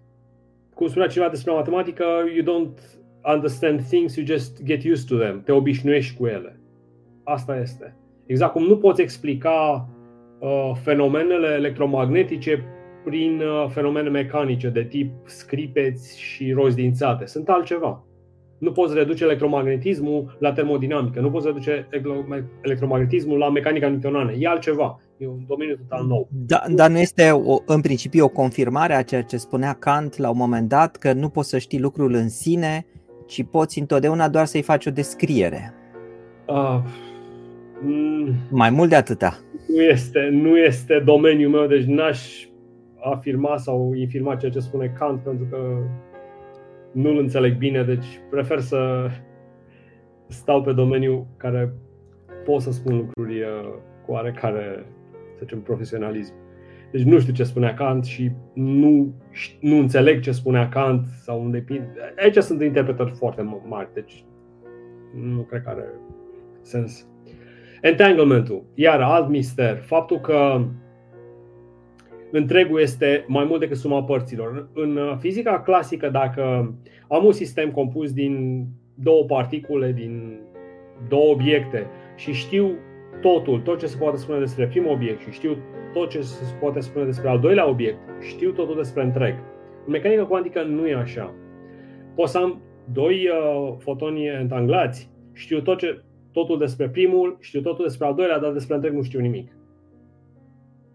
cum 0.74 0.86
spunea 0.86 1.08
ceva 1.08 1.28
despre 1.28 1.52
matematică, 1.52 2.04
you 2.36 2.44
don't 2.44 2.99
understand 3.24 3.82
things, 3.82 4.16
you 4.16 4.26
just 4.26 4.62
get 4.62 4.84
used 4.84 5.08
to 5.08 5.16
them. 5.16 5.42
Te 5.44 5.52
obișnuiești 5.52 6.16
cu 6.16 6.26
ele. 6.26 6.60
Asta 7.24 7.56
este. 7.56 7.96
Exact 8.26 8.52
cum 8.52 8.62
nu 8.62 8.76
poți 8.76 9.00
explica 9.00 9.88
uh, 10.38 10.72
fenomenele 10.82 11.48
electromagnetice 11.48 12.64
prin 13.04 13.40
uh, 13.40 13.70
fenomene 13.70 14.08
mecanice 14.08 14.68
de 14.68 14.84
tip 14.84 15.12
scripeți 15.24 16.20
și 16.20 16.52
roți 16.52 16.76
dințate. 16.76 17.26
Sunt 17.26 17.48
altceva. 17.48 18.04
Nu 18.58 18.72
poți 18.72 18.94
reduce 18.94 19.24
electromagnetismul 19.24 20.36
la 20.38 20.52
termodinamică, 20.52 21.20
nu 21.20 21.30
poți 21.30 21.46
reduce 21.46 21.88
electromagnetismul 22.60 23.38
la 23.38 23.50
mecanica 23.50 23.88
newtonană. 23.88 24.32
E 24.32 24.48
altceva. 24.48 25.00
E 25.16 25.26
un 25.26 25.44
domeniu 25.46 25.76
total 25.76 26.06
nou. 26.06 26.28
Da, 26.30 26.62
dar 26.74 26.90
nu 26.90 26.98
este 26.98 27.30
o, 27.30 27.58
în 27.66 27.80
principiu 27.80 28.24
o 28.24 28.28
confirmare 28.28 28.94
a 28.94 29.02
ceea 29.02 29.22
ce 29.22 29.36
spunea 29.36 29.72
Kant 29.72 30.16
la 30.16 30.30
un 30.30 30.36
moment 30.36 30.68
dat, 30.68 30.96
că 30.96 31.12
nu 31.12 31.28
poți 31.28 31.48
să 31.48 31.58
știi 31.58 31.80
lucrul 31.80 32.14
în 32.14 32.28
sine, 32.28 32.86
ci 33.30 33.44
poți 33.50 33.78
întotdeauna 33.78 34.28
doar 34.28 34.46
să-i 34.46 34.62
faci 34.62 34.86
o 34.86 34.90
descriere. 34.90 35.74
Uh, 36.46 36.80
mm, 37.80 38.34
Mai 38.50 38.70
mult 38.70 38.88
de 38.88 38.94
atâta. 38.94 39.38
Nu 39.68 39.82
este, 39.82 40.28
nu 40.32 40.58
este 40.58 41.02
domeniul 41.04 41.50
meu, 41.50 41.66
deci 41.66 41.84
n-aș 41.84 42.46
afirma 43.00 43.56
sau 43.56 43.92
infirma 43.94 44.36
ceea 44.36 44.50
ce 44.50 44.58
spune 44.58 44.92
Kant, 44.98 45.20
pentru 45.20 45.46
că 45.50 45.56
nu-l 46.92 47.18
înțeleg 47.18 47.56
bine, 47.56 47.82
deci 47.82 48.06
prefer 48.30 48.60
să 48.60 49.10
stau 50.28 50.62
pe 50.62 50.72
domeniu 50.72 51.26
care 51.36 51.72
pot 52.44 52.60
să 52.60 52.72
spun 52.72 52.96
lucruri 52.96 53.40
uh, 53.40 53.74
cu 54.06 54.12
oarecare, 54.12 54.86
să 55.12 55.40
zicem, 55.40 55.60
profesionalism. 55.60 56.34
Deci 56.92 57.02
nu 57.02 57.18
știu 57.18 57.32
ce 57.32 57.42
spunea 57.42 57.74
Kant 57.74 58.04
și 58.04 58.30
nu, 58.54 59.14
nu 59.60 59.76
înțeleg 59.76 60.20
ce 60.20 60.32
spunea 60.32 60.68
Kant 60.68 61.06
sau 61.22 61.42
unde 61.42 61.64
Aici 62.22 62.36
sunt 62.36 62.62
interpretări 62.62 63.10
foarte 63.10 63.60
mari, 63.68 63.88
deci 63.94 64.24
nu 65.14 65.40
cred 65.40 65.62
că 65.62 65.68
are 65.68 65.84
sens. 66.62 67.06
Entanglementul, 67.80 68.64
iar 68.74 69.00
alt 69.00 69.28
mister, 69.28 69.76
faptul 69.76 70.20
că 70.20 70.64
întregul 72.30 72.80
este 72.80 73.24
mai 73.28 73.44
mult 73.44 73.60
decât 73.60 73.76
suma 73.76 74.02
părților. 74.02 74.68
În 74.74 74.96
uh, 74.96 75.16
fizica 75.18 75.60
clasică, 75.60 76.08
dacă 76.08 76.74
am 77.08 77.24
un 77.24 77.32
sistem 77.32 77.70
compus 77.70 78.12
din 78.12 78.66
două 78.94 79.24
particule, 79.24 79.92
din 79.92 80.40
două 81.08 81.32
obiecte 81.32 81.86
și 82.16 82.32
știu 82.32 82.78
totul, 83.20 83.60
tot 83.60 83.78
ce 83.78 83.86
se 83.86 83.96
poate 83.96 84.16
spune 84.16 84.38
despre 84.38 84.66
primul 84.66 84.92
obiect 84.92 85.20
și 85.20 85.30
știu 85.30 85.56
tot 85.92 86.08
ce 86.08 86.20
se 86.20 86.54
poate 86.60 86.80
spune 86.80 87.04
despre 87.04 87.28
al 87.28 87.40
doilea 87.40 87.68
obiect, 87.68 87.98
știu 88.20 88.50
totul 88.50 88.76
despre 88.76 89.02
întreg. 89.02 89.34
În 89.86 89.92
mecanica 89.92 90.26
cuantică 90.26 90.62
nu 90.62 90.86
e 90.86 90.94
așa. 90.94 91.34
Poți 92.14 92.32
să 92.32 92.38
am 92.38 92.60
doi 92.92 93.28
uh, 93.28 93.74
fotoni 93.78 94.28
întanglați, 94.28 95.10
știu 95.32 95.60
tot 95.60 95.78
ce, 95.78 96.02
totul 96.32 96.58
despre 96.58 96.88
primul, 96.88 97.36
știu 97.40 97.60
totul 97.60 97.84
despre 97.84 98.06
al 98.06 98.14
doilea, 98.14 98.38
dar 98.38 98.52
despre 98.52 98.74
întreg 98.74 98.92
nu 98.92 99.02
știu 99.02 99.20
nimic. 99.20 99.52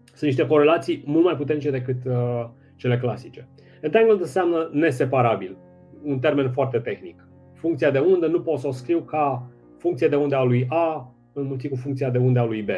Sunt 0.04 0.30
niște 0.30 0.46
corelații 0.46 1.02
mult 1.06 1.24
mai 1.24 1.36
puternice 1.36 1.70
decât 1.70 2.04
uh, 2.04 2.48
cele 2.76 2.98
clasice. 2.98 3.48
Entangled 3.80 4.20
înseamnă 4.20 4.70
neseparabil, 4.72 5.56
un 6.02 6.18
termen 6.18 6.50
foarte 6.50 6.78
tehnic. 6.78 7.28
Funcția 7.54 7.90
de 7.90 7.98
undă 7.98 8.26
nu 8.26 8.40
pot 8.40 8.58
să 8.58 8.66
o 8.66 8.70
scriu 8.70 9.00
ca 9.00 9.50
funcție 9.78 10.08
de 10.08 10.16
undă 10.16 10.36
a 10.36 10.44
lui 10.44 10.66
A 10.68 11.15
înmulțit 11.40 11.70
cu 11.70 11.76
funcția 11.76 12.10
de 12.10 12.18
undă 12.18 12.40
a 12.40 12.44
lui 12.44 12.62
B. 12.62 12.68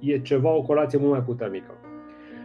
E 0.00 0.18
ceva, 0.18 0.50
o 0.50 0.62
corelație 0.62 0.98
mult 0.98 1.10
mai 1.10 1.22
puternică. 1.22 1.72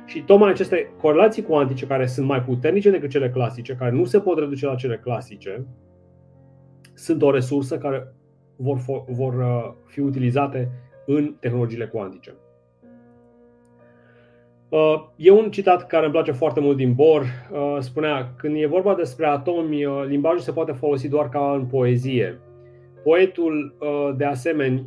Și 0.05 0.21
tocmai 0.21 0.49
aceste 0.49 0.93
corelații 1.01 1.43
cuantice 1.43 1.87
care 1.87 2.05
sunt 2.05 2.27
mai 2.27 2.41
puternice 2.41 2.89
decât 2.89 3.09
cele 3.09 3.29
clasice, 3.29 3.75
care 3.75 3.91
nu 3.91 4.05
se 4.05 4.19
pot 4.19 4.37
reduce 4.37 4.65
la 4.65 4.75
cele 4.75 4.97
clasice, 4.97 5.65
sunt 6.93 7.21
o 7.21 7.31
resursă 7.31 7.77
care 7.77 8.13
vor, 8.55 8.77
vor 9.07 9.33
fi 9.85 9.99
utilizate 9.99 10.71
în 11.05 11.35
tehnologiile 11.39 11.85
cuantice. 11.85 12.33
E 15.15 15.31
un 15.31 15.51
citat 15.51 15.87
care 15.87 16.03
îmi 16.03 16.13
place 16.13 16.31
foarte 16.31 16.59
mult 16.59 16.77
din 16.77 16.93
Bohr. 16.93 17.23
Spunea, 17.79 18.33
când 18.37 18.55
e 18.57 18.65
vorba 18.65 18.95
despre 18.95 19.25
atomi, 19.25 19.85
limbajul 20.07 20.39
se 20.39 20.51
poate 20.51 20.71
folosi 20.71 21.07
doar 21.07 21.29
ca 21.29 21.53
în 21.53 21.65
poezie. 21.65 22.39
Poetul, 23.03 23.75
de 24.17 24.25
asemenea, 24.25 24.83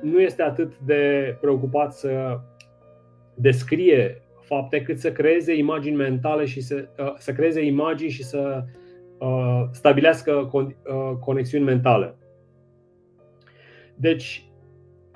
nu 0.00 0.20
este 0.20 0.42
atât 0.42 0.78
de 0.78 1.36
preocupat 1.40 1.92
să 1.94 2.40
descrie 3.34 4.22
fapte 4.40 4.82
cât 4.82 4.98
să 4.98 5.12
creeze 5.12 5.54
imagini 5.54 5.96
mentale 5.96 6.44
și 6.44 6.60
să, 6.60 6.88
să 7.18 7.32
creeze 7.32 7.64
imagini 7.64 8.10
și 8.10 8.24
să 8.24 8.64
stabilească 9.70 10.50
conexiuni 11.20 11.64
mentale. 11.64 12.14
Deci, 13.94 14.46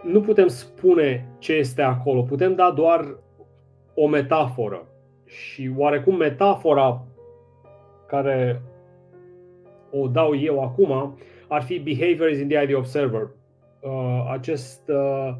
nu 0.02 0.20
putem 0.20 0.46
spune 0.46 1.28
ce 1.38 1.52
este 1.52 1.82
acolo, 1.82 2.22
putem 2.22 2.54
da 2.54 2.70
doar 2.70 3.16
o 3.94 4.06
metaforă. 4.06 4.86
Și 5.24 5.72
oarecum 5.76 6.16
metafora 6.16 7.04
care 8.06 8.62
o 9.90 10.08
dau 10.08 10.36
eu 10.36 10.60
acum 10.62 11.18
ar 11.48 11.62
fi 11.62 11.78
behavior 11.78 12.28
is 12.30 12.38
in 12.38 12.48
the 12.48 12.56
eye 12.56 12.62
of 12.62 12.68
the 12.68 12.76
observer. 12.76 13.30
Uh, 13.80 14.30
acest 14.32 14.82
uh, 14.88 15.34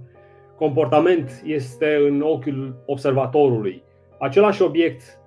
comportament 0.57 1.43
este 1.45 1.99
în 2.09 2.21
ochiul 2.21 2.83
observatorului. 2.87 3.83
Același 4.19 4.63
obiect 4.63 5.21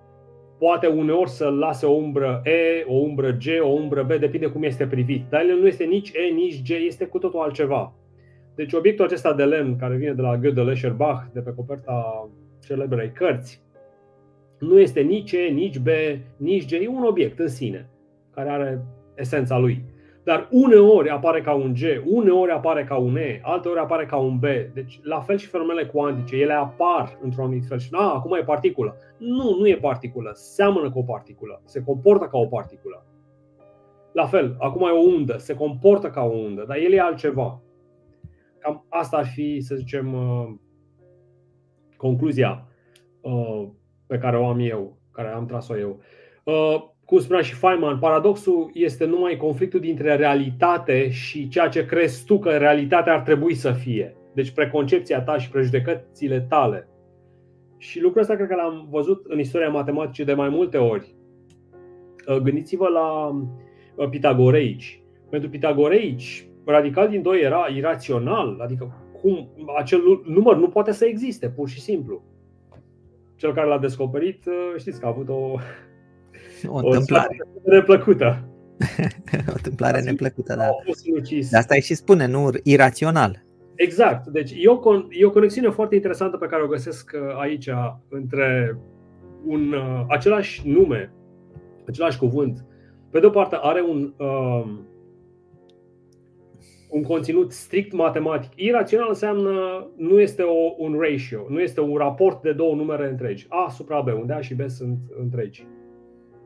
poate 0.60 0.88
uneori 0.88 1.30
să 1.30 1.50
lase 1.50 1.86
o 1.86 1.92
umbră 1.92 2.42
E, 2.44 2.84
o 2.88 2.94
umbră 2.94 3.32
G, 3.32 3.46
o 3.62 3.68
umbră 3.68 4.04
B, 4.04 4.14
depinde 4.14 4.48
cum 4.48 4.64
este 4.64 4.88
privit. 4.88 5.26
Dar 5.30 5.42
el 5.42 5.60
nu 5.60 5.68
este 5.68 5.84
nici 5.84 6.12
E, 6.14 6.34
nici 6.34 6.62
G, 6.64 6.70
este 6.70 7.06
cu 7.06 7.18
totul 7.18 7.40
altceva. 7.40 7.94
Deci 8.56 8.74
obiectul 8.74 9.06
acesta 9.06 9.34
de 9.34 9.44
lemn, 9.44 9.76
care 9.76 9.96
vine 9.96 10.14
de 10.14 10.22
la 10.22 10.40
Gödel 10.40 10.70
Escherbach, 10.70 11.24
de 11.34 11.40
pe 11.40 11.54
coperta 11.56 12.30
celebrei 12.66 13.12
cărți, 13.12 13.62
nu 14.60 14.80
este 14.80 15.02
nici 15.02 15.32
E, 15.32 15.48
nici 15.48 15.78
B, 15.78 15.88
nici 16.38 16.66
G, 16.66 16.72
e 16.72 16.88
un 16.88 17.04
obiect 17.04 17.40
în 17.40 17.48
sine, 17.48 17.90
care 18.34 18.50
are 18.50 18.82
esența 19.16 19.58
lui. 19.58 19.84
Dar 20.24 20.48
uneori 20.52 21.10
apare 21.10 21.42
ca 21.42 21.54
un 21.54 21.74
G, 21.74 21.80
uneori 22.06 22.52
apare 22.52 22.84
ca 22.84 22.98
un 22.98 23.16
E, 23.16 23.40
alteori 23.44 23.80
apare 23.80 24.06
ca 24.06 24.18
un 24.18 24.38
B. 24.38 24.44
Deci, 24.74 25.00
la 25.04 25.20
fel 25.20 25.38
și 25.38 25.48
fenomenele 25.48 25.88
cuantice, 25.88 26.36
ele 26.36 26.54
apar 26.54 27.18
într-un 27.22 27.44
anumit 27.44 27.66
fel 27.66 27.80
și, 27.80 27.90
a, 27.92 28.14
acum 28.14 28.36
e 28.36 28.44
particulă. 28.44 28.96
Nu, 29.18 29.58
nu 29.60 29.68
e 29.68 29.76
particulă, 29.76 30.32
seamănă 30.34 30.92
cu 30.92 31.00
o 31.00 31.04
particulă, 31.04 31.62
se 31.66 31.84
comportă 31.84 32.26
ca 32.26 32.38
o 32.38 32.46
particulă. 32.46 33.06
La 34.12 34.26
fel, 34.26 34.56
acum 34.60 34.88
e 34.88 34.92
o 34.92 35.00
undă, 35.00 35.38
se 35.38 35.54
comportă 35.54 36.10
ca 36.10 36.22
o 36.22 36.36
undă, 36.36 36.66
dar 36.68 36.78
el 36.78 36.94
e 36.94 37.00
altceva. 37.00 37.62
Cam 38.60 38.86
asta 38.90 39.18
ar 39.18 39.26
fi, 39.26 39.60
să 39.62 39.76
zicem, 39.76 40.14
uh, 40.14 40.54
concluzia 41.98 42.68
uh, 43.22 43.68
pe 44.08 44.18
care 44.18 44.38
o 44.38 44.48
am 44.48 44.60
eu, 44.60 44.98
care 45.12 45.28
am 45.28 45.46
tras-o 45.46 45.78
eu. 45.78 46.00
Uh, 47.10 47.16
cum 47.16 47.20
spunea 47.20 47.42
și 47.42 47.54
Feynman, 47.54 48.00
paradoxul 48.00 48.70
este 48.74 49.06
numai 49.06 49.38
conflictul 49.38 49.80
dintre 49.80 50.16
realitate 50.16 51.10
și 51.10 51.48
ceea 51.48 51.68
ce 51.68 51.86
crezi 51.86 52.26
tu 52.26 52.40
că 52.40 52.50
realitatea 52.50 53.14
ar 53.14 53.22
trebui 53.22 53.54
să 53.54 53.72
fie. 53.72 54.16
Deci 54.34 54.52
preconcepția 54.52 55.22
ta 55.22 55.38
și 55.38 55.50
prejudecățile 55.50 56.46
tale. 56.50 56.88
Și 57.78 58.02
lucrul 58.02 58.22
ăsta 58.22 58.36
cred 58.36 58.48
că 58.48 58.56
l-am 58.56 58.88
văzut 58.90 59.26
în 59.26 59.40
istoria 59.40 59.70
matematicii 59.70 60.26
de 60.26 60.34
mai 60.34 60.50
multe 60.50 60.78
ori. 60.78 61.16
Gândiți-vă 62.44 62.88
la 62.88 63.32
pitagoreici. 64.10 65.02
Pentru 65.30 65.50
pitagoreici, 65.50 66.48
radical 66.66 67.10
din 67.10 67.22
2 67.22 67.42
era 67.42 67.66
irațional, 67.76 68.60
adică 68.62 68.94
cum 69.22 69.50
acel 69.78 70.02
număr 70.26 70.58
nu 70.58 70.70
poate 70.70 70.92
să 70.92 71.06
existe, 71.06 71.50
pur 71.50 71.70
și 71.70 71.82
simplu. 71.82 72.24
Cel 73.36 73.54
care 73.54 73.68
l-a 73.68 73.80
descoperit, 73.80 74.46
uh, 74.46 74.74
știți 74.78 75.00
că 75.00 75.06
a 75.06 75.10
avut 75.10 75.30
o, 75.30 75.56
o 76.68 76.78
întâmplare 76.78 77.38
o 77.64 77.72
neplăcută. 77.72 78.44
o 79.50 79.54
întâmplare 79.56 80.02
neplăcută, 80.02 80.56
da. 80.56 80.70
De 81.50 81.58
asta 81.58 81.76
e 81.76 81.80
și 81.80 81.96
spune, 81.96 82.28
nu 82.28 82.50
irațional. 82.64 83.44
Exact. 83.76 84.28
Deci 84.28 84.52
e 84.52 84.68
o, 84.68 84.80
e 85.10 85.26
o 85.26 85.30
conexiune 85.30 85.70
foarte 85.70 85.96
interesantă 85.96 86.38
pe 86.38 86.46
care 86.46 86.64
o 86.64 86.68
găsesc 86.68 87.12
uh, 87.14 87.40
aici 87.40 87.70
între 88.10 88.78
un 89.46 89.74
uh, 89.74 90.06
același 90.08 90.68
nume, 90.68 91.14
același 91.88 92.18
cuvânt. 92.18 92.66
Pe 93.12 93.20
de 93.20 93.26
o 93.26 93.30
parte 93.30 93.58
are 93.62 93.82
un 93.82 94.14
uh, 94.18 94.80
un 96.90 97.04
conținut 97.04 97.52
strict 97.52 97.94
matematic. 97.94 98.52
Irațional 98.56 99.08
înseamnă 99.10 99.88
nu 99.96 100.22
este 100.22 100.42
o, 100.42 100.74
un 100.78 101.00
ratio, 101.00 101.46
nu 101.50 101.60
este 101.60 101.82
un 101.82 101.96
raport 101.98 102.42
de 102.42 102.52
două 102.52 102.76
numere 102.76 103.10
întregi. 103.10 103.46
A 103.50 103.70
supra 103.70 104.02
B, 104.02 104.08
unde 104.08 104.34
A 104.34 104.42
și 104.42 104.56
B 104.56 104.70
sunt 104.70 104.98
întregi. 105.20 105.68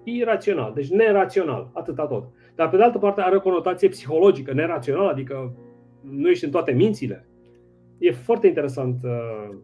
Irațional, 0.03 0.71
deci 0.75 0.89
nerațional, 0.89 1.69
atâta 1.73 2.05
tot. 2.05 2.23
Dar 2.55 2.69
pe 2.69 2.77
de 2.77 2.83
altă 2.83 2.97
parte 2.97 3.21
are 3.21 3.35
o 3.35 3.41
conotație 3.41 3.87
psihologică, 3.87 4.53
nerațional, 4.53 5.07
adică 5.07 5.55
nu 6.01 6.29
ești 6.29 6.45
în 6.45 6.51
toate 6.51 6.71
mințile. 6.71 7.27
E 7.97 8.11
foarte 8.11 8.47
interesant. 8.47 9.03
Uh, 9.03 9.55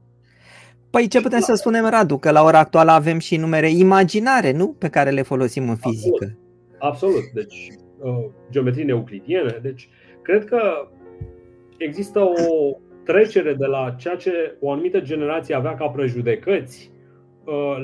păi 0.90 1.08
ce 1.08 1.22
putem 1.22 1.40
să 1.40 1.54
spunem, 1.54 1.90
Radu? 1.90 2.18
Că 2.18 2.32
la 2.32 2.44
ora 2.44 2.60
actuală 2.60 2.92
avem 2.92 3.20
și 3.20 3.38
numere 3.38 3.70
imaginare, 3.72 4.52
nu? 4.52 4.68
Pe 4.68 4.90
care 4.90 5.10
le 5.10 5.22
folosim 5.22 5.70
în 5.70 5.76
fizică. 5.76 6.26
Absolut. 6.26 6.38
Absolut. 6.80 7.24
Deci, 7.34 7.68
uh, 8.00 8.26
geometrii 8.50 8.86
neuclidiene. 8.86 9.60
Deci, 9.62 9.90
Cred 10.30 10.46
că 10.46 10.88
există 11.78 12.20
o 12.20 12.78
trecere 13.04 13.54
de 13.54 13.66
la 13.66 13.96
ceea 13.98 14.16
ce 14.16 14.58
o 14.60 14.72
anumită 14.72 15.00
generație 15.00 15.56
avea 15.56 15.76
ca 15.76 15.88
prejudecăți 15.88 16.92
uh, 16.92 16.99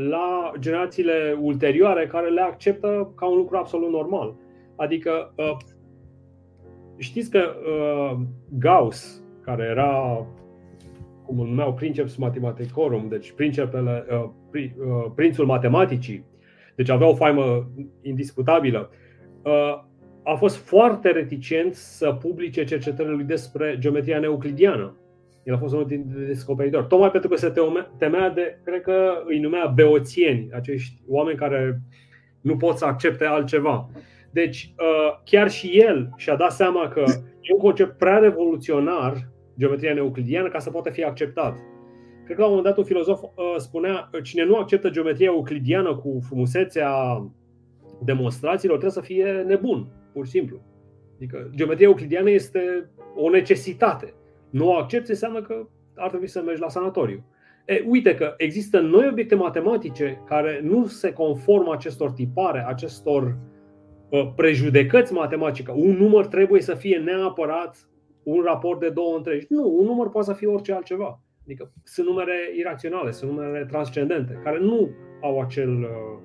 la 0.10 0.51
generațiile 0.60 1.38
ulterioare 1.41 2.08
care 2.08 2.30
le 2.30 2.41
acceptă 2.41 3.13
ca 3.15 3.25
un 3.25 3.38
lucru 3.38 3.58
absolut 3.58 3.91
normal. 3.91 4.36
Adică 4.75 5.34
uh, 5.36 5.58
știți 6.97 7.30
că 7.30 7.39
uh, 7.39 8.17
Gauss, 8.60 9.23
care 9.41 9.63
era 9.63 10.25
cum 11.25 11.39
îl 11.39 11.47
numeau 11.47 11.73
Princeps 11.73 12.15
Mathematicorum, 12.15 13.08
deci 13.10 13.32
princepele, 13.32 14.06
prințul 15.15 15.45
matematicii, 15.45 16.25
deci 16.75 16.89
avea 16.89 17.08
o 17.08 17.15
faimă 17.15 17.67
indiscutabilă, 18.01 18.89
a 20.23 20.36
fost 20.36 20.56
foarte 20.56 21.12
reticent 21.12 21.73
să 21.73 22.12
publice 22.12 22.63
cercetările 22.63 23.15
lui 23.15 23.23
despre 23.23 23.75
geometria 23.80 24.19
neuclidiană. 24.19 24.95
El 25.45 25.53
a 25.53 25.58
fost 25.58 25.73
unul 25.73 25.88
dintre 25.88 26.25
descoperitori. 26.25 26.88
Tocmai 26.88 27.12
pentru 27.12 27.29
că 27.29 27.36
se 27.36 27.53
temea 27.97 28.29
de, 28.29 28.60
cred 28.63 28.81
că 28.81 29.23
îi 29.25 29.39
numea 29.39 29.71
beoțieni, 29.75 30.49
acești 30.53 31.01
oameni 31.08 31.38
care 31.38 31.81
nu 32.41 32.58
pot 32.58 32.77
să 32.77 32.86
accepte 32.86 33.25
altceva. 33.25 33.89
Deci, 34.31 34.73
uh, 34.79 35.19
chiar 35.23 35.49
și 35.49 35.67
el 35.79 36.13
și-a 36.15 36.36
dat 36.36 36.51
seama 36.51 36.88
că 36.88 37.03
e 37.41 37.53
un 37.53 37.60
concept 37.60 37.97
prea 37.97 38.17
revoluționar, 38.17 39.27
geometria 39.58 39.93
neuclidiană, 39.93 40.47
ca 40.47 40.60
să 40.60 40.69
poată 40.69 40.89
fi 40.89 41.03
acceptat. 41.03 41.58
Cred 42.25 42.36
că 42.36 42.41
la 42.41 42.47
un 42.47 42.55
moment 42.55 42.75
dat 42.75 42.77
un 42.77 42.84
filozof 42.84 43.21
uh, 43.21 43.29
spunea 43.58 44.10
cine 44.23 44.45
nu 44.45 44.55
acceptă 44.55 44.89
geometria 44.89 45.27
euclidiană 45.27 45.95
cu 45.95 46.19
frumusețea 46.27 46.91
demonstrațiilor 48.03 48.77
trebuie 48.77 49.03
să 49.03 49.08
fie 49.13 49.43
nebun 49.47 49.88
pur 50.13 50.25
și 50.25 50.31
simplu. 50.31 50.62
Adică 51.15 51.51
geometria 51.55 51.88
euclidiană 51.88 52.29
este 52.29 52.89
o 53.15 53.29
necesitate. 53.29 54.13
Nu 54.56 54.68
o 54.68 54.74
accepti 54.74 55.10
înseamnă 55.10 55.41
că 55.41 55.68
ar 55.96 56.10
trebui 56.10 56.28
să 56.28 56.41
mergi 56.41 56.62
la 56.62 56.70
sanatoriu. 56.70 57.24
E, 57.65 57.84
uite 57.88 58.15
că 58.15 58.34
există 58.38 58.80
noi 58.80 59.08
obiecte 59.08 59.36
matematice 59.36 60.22
care 60.26 60.60
nu 60.63 60.86
se 60.86 61.13
conformă 61.13 61.74
acestor 61.74 62.12
tipare, 62.12 62.65
acestor 62.68 63.38
uh, 64.10 64.32
prejudecăți 64.36 65.13
matematice. 65.13 65.72
Un 65.72 65.96
număr 65.98 66.26
trebuie 66.26 66.62
să 66.62 66.74
fie 66.74 66.98
neapărat 66.98 67.89
un 68.24 68.41
raport 68.44 68.80
de 68.80 68.89
două 68.89 69.15
întregi. 69.15 69.46
Nu, 69.50 69.76
un 69.78 69.86
număr 69.86 70.10
poate 70.10 70.28
să 70.28 70.34
fie 70.34 70.48
orice 70.48 70.74
altceva. 70.74 71.22
Adică 71.44 71.72
sunt 71.84 72.08
numere 72.08 72.36
iraționale, 72.58 73.12
sunt 73.12 73.32
numere 73.32 73.65
transcendente, 73.65 74.39
care 74.44 74.60
nu 74.60 74.89
au 75.22 75.39
acel, 75.39 75.80
uh, 75.80 76.20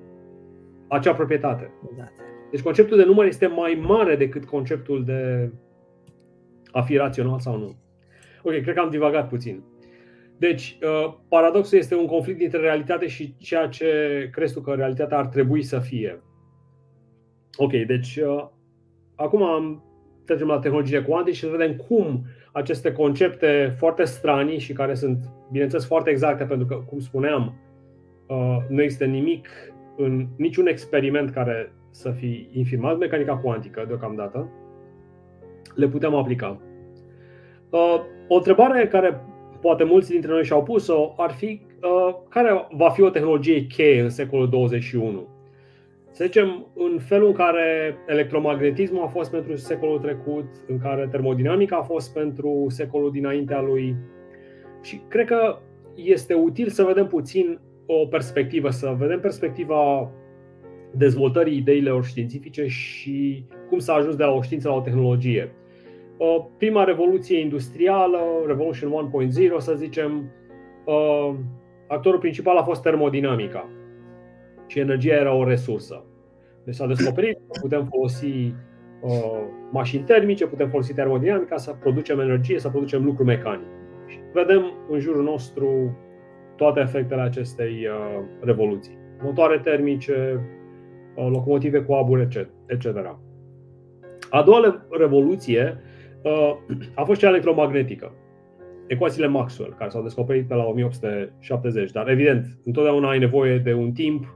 acea 0.87 1.13
proprietate. 1.13 1.71
Exact. 1.91 2.13
Deci 2.51 2.61
conceptul 2.61 2.97
de 2.97 3.03
număr 3.03 3.25
este 3.25 3.47
mai 3.47 3.83
mare 3.87 4.15
decât 4.15 4.45
conceptul 4.45 5.03
de 5.05 5.51
a 6.71 6.81
fi 6.81 6.95
rațional 6.95 7.39
sau 7.39 7.57
nu. 7.57 7.75
Ok, 8.43 8.51
cred 8.61 8.73
că 8.73 8.79
am 8.79 8.89
divagat 8.89 9.29
puțin. 9.29 9.63
Deci, 10.37 10.77
uh, 10.83 11.13
paradoxul 11.27 11.77
este 11.77 11.95
un 11.95 12.05
conflict 12.05 12.37
dintre 12.37 12.59
realitate 12.59 13.07
și 13.07 13.35
ceea 13.37 13.67
ce 13.67 13.87
crezi 14.31 14.53
tu 14.53 14.61
că 14.61 14.71
realitatea 14.71 15.17
ar 15.17 15.27
trebui 15.27 15.63
să 15.63 15.79
fie. 15.79 16.21
Ok, 17.57 17.71
deci 17.71 18.15
uh, 18.15 18.47
acum 19.15 19.43
am, 19.43 19.83
trecem 20.25 20.47
la 20.47 20.59
tehnologie 20.59 21.01
cuantice 21.01 21.35
și 21.35 21.43
să 21.43 21.57
vedem 21.57 21.75
cum 21.75 22.25
aceste 22.51 22.91
concepte 22.91 23.75
foarte 23.77 24.03
stranii 24.03 24.59
și 24.59 24.73
care 24.73 24.93
sunt, 24.93 25.29
bineînțeles, 25.51 25.85
foarte 25.85 26.09
exacte, 26.09 26.43
pentru 26.43 26.67
că, 26.67 26.75
cum 26.75 26.99
spuneam, 26.99 27.59
uh, 28.27 28.57
nu 28.69 28.81
există 28.81 29.05
nimic 29.05 29.47
în 29.97 30.27
niciun 30.37 30.67
experiment 30.67 31.29
care 31.29 31.73
să 31.89 32.11
fi 32.11 32.49
infirmat 32.51 32.97
mecanica 32.97 33.37
cuantică 33.37 33.83
deocamdată, 33.87 34.49
le 35.75 35.87
putem 35.87 36.15
aplica. 36.15 36.61
O 38.33 38.35
întrebare 38.35 38.87
care 38.87 39.21
poate 39.61 39.83
mulți 39.83 40.09
dintre 40.09 40.31
noi 40.31 40.43
și-au 40.43 40.63
pus-o 40.63 41.13
ar 41.17 41.31
fi 41.31 41.61
care 42.29 42.67
va 42.71 42.89
fi 42.89 43.01
o 43.01 43.09
tehnologie 43.09 43.65
cheie 43.65 44.01
în 44.01 44.09
secolul 44.09 44.49
21? 44.49 45.27
Să 46.11 46.23
zicem, 46.23 46.67
în 46.75 46.99
felul 46.99 47.27
în 47.27 47.33
care 47.33 47.97
electromagnetismul 48.07 49.03
a 49.03 49.07
fost 49.07 49.31
pentru 49.31 49.55
secolul 49.55 49.99
trecut, 49.99 50.45
în 50.67 50.79
care 50.79 51.07
termodinamica 51.11 51.75
a 51.75 51.81
fost 51.81 52.13
pentru 52.13 52.65
secolul 52.69 53.11
dinaintea 53.11 53.61
lui. 53.61 53.95
Și 54.81 55.01
cred 55.07 55.25
că 55.25 55.57
este 55.95 56.33
util 56.33 56.67
să 56.67 56.83
vedem 56.83 57.07
puțin 57.07 57.59
o 57.85 58.05
perspectivă, 58.05 58.69
să 58.69 58.95
vedem 58.97 59.19
perspectiva 59.19 60.11
dezvoltării 60.91 61.57
ideilor 61.57 62.05
științifice 62.05 62.65
și 62.67 63.45
cum 63.69 63.79
s-a 63.79 63.93
ajuns 63.93 64.15
de 64.15 64.23
la 64.23 64.31
o 64.31 64.41
știință 64.41 64.67
la 64.67 64.75
o 64.75 64.81
tehnologie. 64.81 65.55
Prima 66.57 66.83
revoluție 66.83 67.39
industrială, 67.39 68.19
Revolution 68.45 69.11
1.0, 69.27 69.57
să 69.57 69.73
zicem, 69.73 70.31
actorul 71.87 72.19
principal 72.19 72.57
a 72.57 72.63
fost 72.63 72.81
termodinamica 72.81 73.69
și 74.67 74.79
energia 74.79 75.13
era 75.13 75.33
o 75.33 75.43
resursă. 75.43 76.03
Deci 76.63 76.75
s-a 76.75 76.87
descoperit 76.87 77.37
că 77.37 77.59
putem 77.61 77.87
folosi 77.89 78.53
uh, 79.01 79.41
mașini 79.71 80.03
termice, 80.03 80.47
putem 80.47 80.69
folosi 80.69 80.93
termodinamica 80.93 81.57
să 81.57 81.75
producem 81.79 82.19
energie, 82.19 82.59
să 82.59 82.69
producem 82.69 83.03
lucruri 83.05 83.27
mecanice. 83.27 83.69
Și 84.07 84.17
vedem 84.33 84.73
în 84.89 84.99
jurul 84.99 85.23
nostru 85.23 85.97
toate 86.55 86.79
efectele 86.79 87.21
acestei 87.21 87.87
uh, 87.87 88.23
revoluții. 88.41 88.97
Motoare 89.23 89.59
termice, 89.59 90.39
uh, 91.15 91.27
locomotive 91.29 91.81
cu 91.81 91.93
aburi, 91.93 92.49
etc. 92.65 92.85
A 94.29 94.41
doua 94.41 94.85
revoluție 94.89 95.77
uh, 95.77 95.90
a 96.95 97.03
fost 97.03 97.19
cea 97.19 97.27
electromagnetică. 97.27 98.13
Ecuațiile 98.87 99.27
Maxwell, 99.27 99.75
care 99.77 99.89
s-au 99.89 100.01
descoperit 100.01 100.47
pe 100.47 100.53
la 100.53 100.63
1870, 100.63 101.91
dar 101.91 102.09
evident, 102.09 102.45
întotdeauna 102.65 103.09
ai 103.09 103.19
nevoie 103.19 103.57
de 103.57 103.73
un 103.73 103.91
timp 103.91 104.35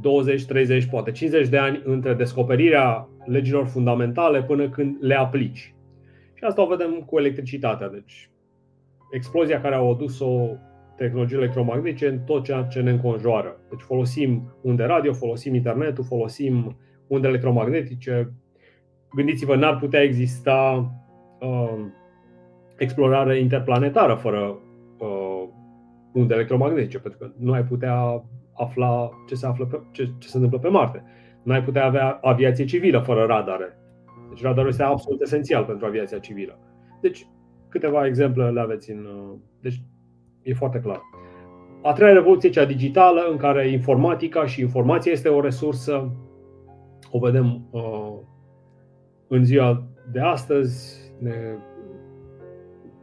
20, 0.00 0.44
30, 0.44 0.84
poate 0.84 1.10
50 1.10 1.48
de 1.48 1.58
ani 1.58 1.82
între 1.84 2.14
descoperirea 2.14 3.08
legilor 3.24 3.66
fundamentale 3.66 4.42
până 4.42 4.68
când 4.68 4.96
le 5.00 5.14
aplici. 5.14 5.74
Și 6.34 6.44
asta 6.44 6.62
o 6.62 6.66
vedem 6.66 7.02
cu 7.06 7.18
electricitatea. 7.18 7.88
Deci, 7.88 8.30
explozia 9.10 9.60
care 9.60 9.74
a 9.74 9.78
adus-o 9.78 10.56
tehnologiile 10.96 11.42
electromagnetice 11.42 12.08
în 12.08 12.18
tot 12.18 12.44
ceea 12.44 12.62
ce 12.62 12.80
ne 12.80 12.90
înconjoară. 12.90 13.60
Deci 13.68 13.80
folosim 13.80 14.54
unde 14.62 14.84
radio, 14.84 15.12
folosim 15.12 15.54
internetul, 15.54 16.04
folosim 16.04 16.76
unde 17.06 17.28
electromagnetice. 17.28 18.32
Gândiți-vă, 19.14 19.56
n-ar 19.56 19.78
putea 19.78 20.02
exista 20.02 20.90
uh, 21.40 21.84
explorare 22.76 23.38
interplanetară 23.38 24.14
fără 24.14 24.58
uh, 24.98 25.48
unde 26.12 26.34
electromagnetice, 26.34 26.98
pentru 26.98 27.18
că 27.18 27.30
nu 27.38 27.52
ai 27.52 27.64
putea 27.64 28.24
afla 28.54 29.10
ce 29.28 29.34
se, 29.34 29.46
află 29.46 29.66
pe, 29.66 29.80
ce, 29.90 30.10
ce 30.18 30.28
se 30.28 30.36
întâmplă 30.36 30.58
pe 30.58 30.68
Marte. 30.68 31.04
Nu 31.42 31.52
ai 31.52 31.62
putea 31.62 31.84
avea 31.84 32.18
aviație 32.22 32.64
civilă 32.64 32.98
fără 32.98 33.24
radare. 33.24 33.78
Deci 34.28 34.42
radarul 34.42 34.70
este 34.70 34.82
absolut 34.82 35.20
esențial 35.20 35.64
pentru 35.64 35.86
aviația 35.86 36.18
civilă. 36.18 36.58
Deci, 37.00 37.26
câteva 37.68 38.06
exemple 38.06 38.50
le 38.50 38.60
aveți 38.60 38.90
în. 38.90 39.06
Deci, 39.60 39.82
e 40.42 40.54
foarte 40.54 40.80
clar. 40.80 41.00
A 41.82 41.92
treia 41.92 42.12
revoluție, 42.12 42.50
cea 42.50 42.64
digitală, 42.64 43.20
în 43.30 43.36
care 43.36 43.68
informatica 43.68 44.46
și 44.46 44.60
informația 44.60 45.12
este 45.12 45.28
o 45.28 45.40
resursă, 45.40 46.12
o 47.10 47.18
vedem 47.18 47.68
uh, 47.70 48.12
în 49.28 49.44
ziua 49.44 49.82
de 50.12 50.20
astăzi, 50.20 50.98
ne, 51.18 51.32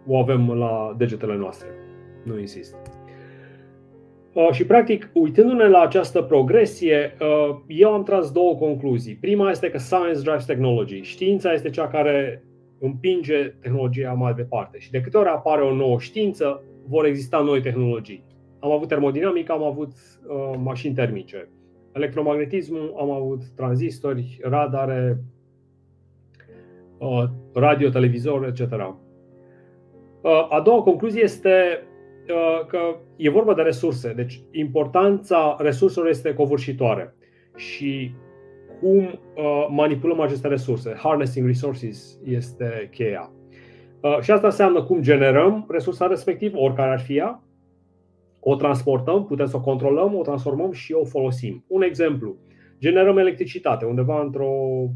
o 0.07 0.17
avem 0.17 0.51
la 0.51 0.95
degetele 0.97 1.35
noastre. 1.35 1.67
Nu 2.23 2.39
insist. 2.39 2.75
Uh, 4.33 4.49
și, 4.51 4.65
practic, 4.65 5.09
uitându-ne 5.13 5.67
la 5.67 5.79
această 5.79 6.21
progresie, 6.21 7.17
uh, 7.21 7.55
eu 7.67 7.93
am 7.93 8.03
tras 8.03 8.31
două 8.31 8.55
concluzii. 8.55 9.15
Prima 9.15 9.49
este 9.49 9.69
că 9.69 9.77
science 9.77 10.19
drives 10.19 10.45
technology. 10.45 11.01
Știința 11.01 11.53
este 11.53 11.69
cea 11.69 11.87
care 11.87 12.43
împinge 12.79 13.53
tehnologia 13.61 14.11
mai 14.11 14.33
departe. 14.33 14.79
Și 14.79 14.91
de 14.91 15.01
câte 15.01 15.17
ori 15.17 15.29
apare 15.29 15.61
o 15.61 15.75
nouă 15.75 15.99
știință, 15.99 16.63
vor 16.87 17.05
exista 17.05 17.39
noi 17.39 17.61
tehnologii. 17.61 18.23
Am 18.59 18.71
avut 18.71 18.87
termodinamică, 18.87 19.51
am 19.51 19.63
avut 19.63 19.91
uh, 20.27 20.59
mașini 20.63 20.95
termice. 20.95 21.49
Electromagnetismul, 21.91 22.95
am 22.99 23.11
avut 23.11 23.41
tranzistori, 23.55 24.39
radare, 24.41 25.17
uh, 25.19 25.34
radio, 27.53 27.89
televizor, 27.89 28.45
etc. 28.45 28.71
Uh, 30.21 30.47
a 30.49 30.61
doua 30.61 30.81
concluzie 30.81 31.23
este 31.23 31.51
Uh, 32.29 32.65
că 32.67 32.79
e 33.15 33.29
vorba 33.29 33.53
de 33.53 33.61
resurse. 33.61 34.13
Deci 34.13 34.41
importanța 34.51 35.55
resurselor 35.59 36.09
este 36.09 36.33
covârșitoare. 36.33 37.15
Și 37.55 38.11
cum 38.79 38.97
uh, 38.97 39.67
manipulăm 39.69 40.19
aceste 40.19 40.47
resurse. 40.47 40.95
Harnessing 40.97 41.45
resources 41.45 42.19
este 42.23 42.89
cheia. 42.91 43.31
Uh, 44.01 44.19
și 44.21 44.31
asta 44.31 44.47
înseamnă 44.47 44.83
cum 44.83 45.01
generăm 45.01 45.65
resursa 45.69 46.07
respectivă, 46.07 46.57
oricare 46.57 46.91
ar 46.91 46.99
fi 46.99 47.17
ea, 47.17 47.43
o 48.39 48.55
transportăm, 48.55 49.25
putem 49.25 49.45
să 49.45 49.55
o 49.55 49.61
controlăm, 49.61 50.15
o 50.15 50.21
transformăm 50.21 50.71
și 50.71 50.93
o 50.93 51.05
folosim. 51.05 51.63
Un 51.67 51.81
exemplu, 51.81 52.35
generăm 52.79 53.17
electricitate 53.17 53.85
undeva 53.85 54.21
într-o 54.21 54.51
uh, 54.81 54.89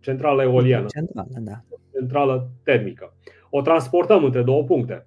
centrală 0.00 0.42
eoliană, 0.42 0.86
centrală, 0.86 1.28
da. 1.40 1.64
centrală 1.92 2.50
termică. 2.62 3.16
O 3.50 3.60
transportăm 3.60 4.24
între 4.24 4.42
două 4.42 4.62
puncte 4.62 5.06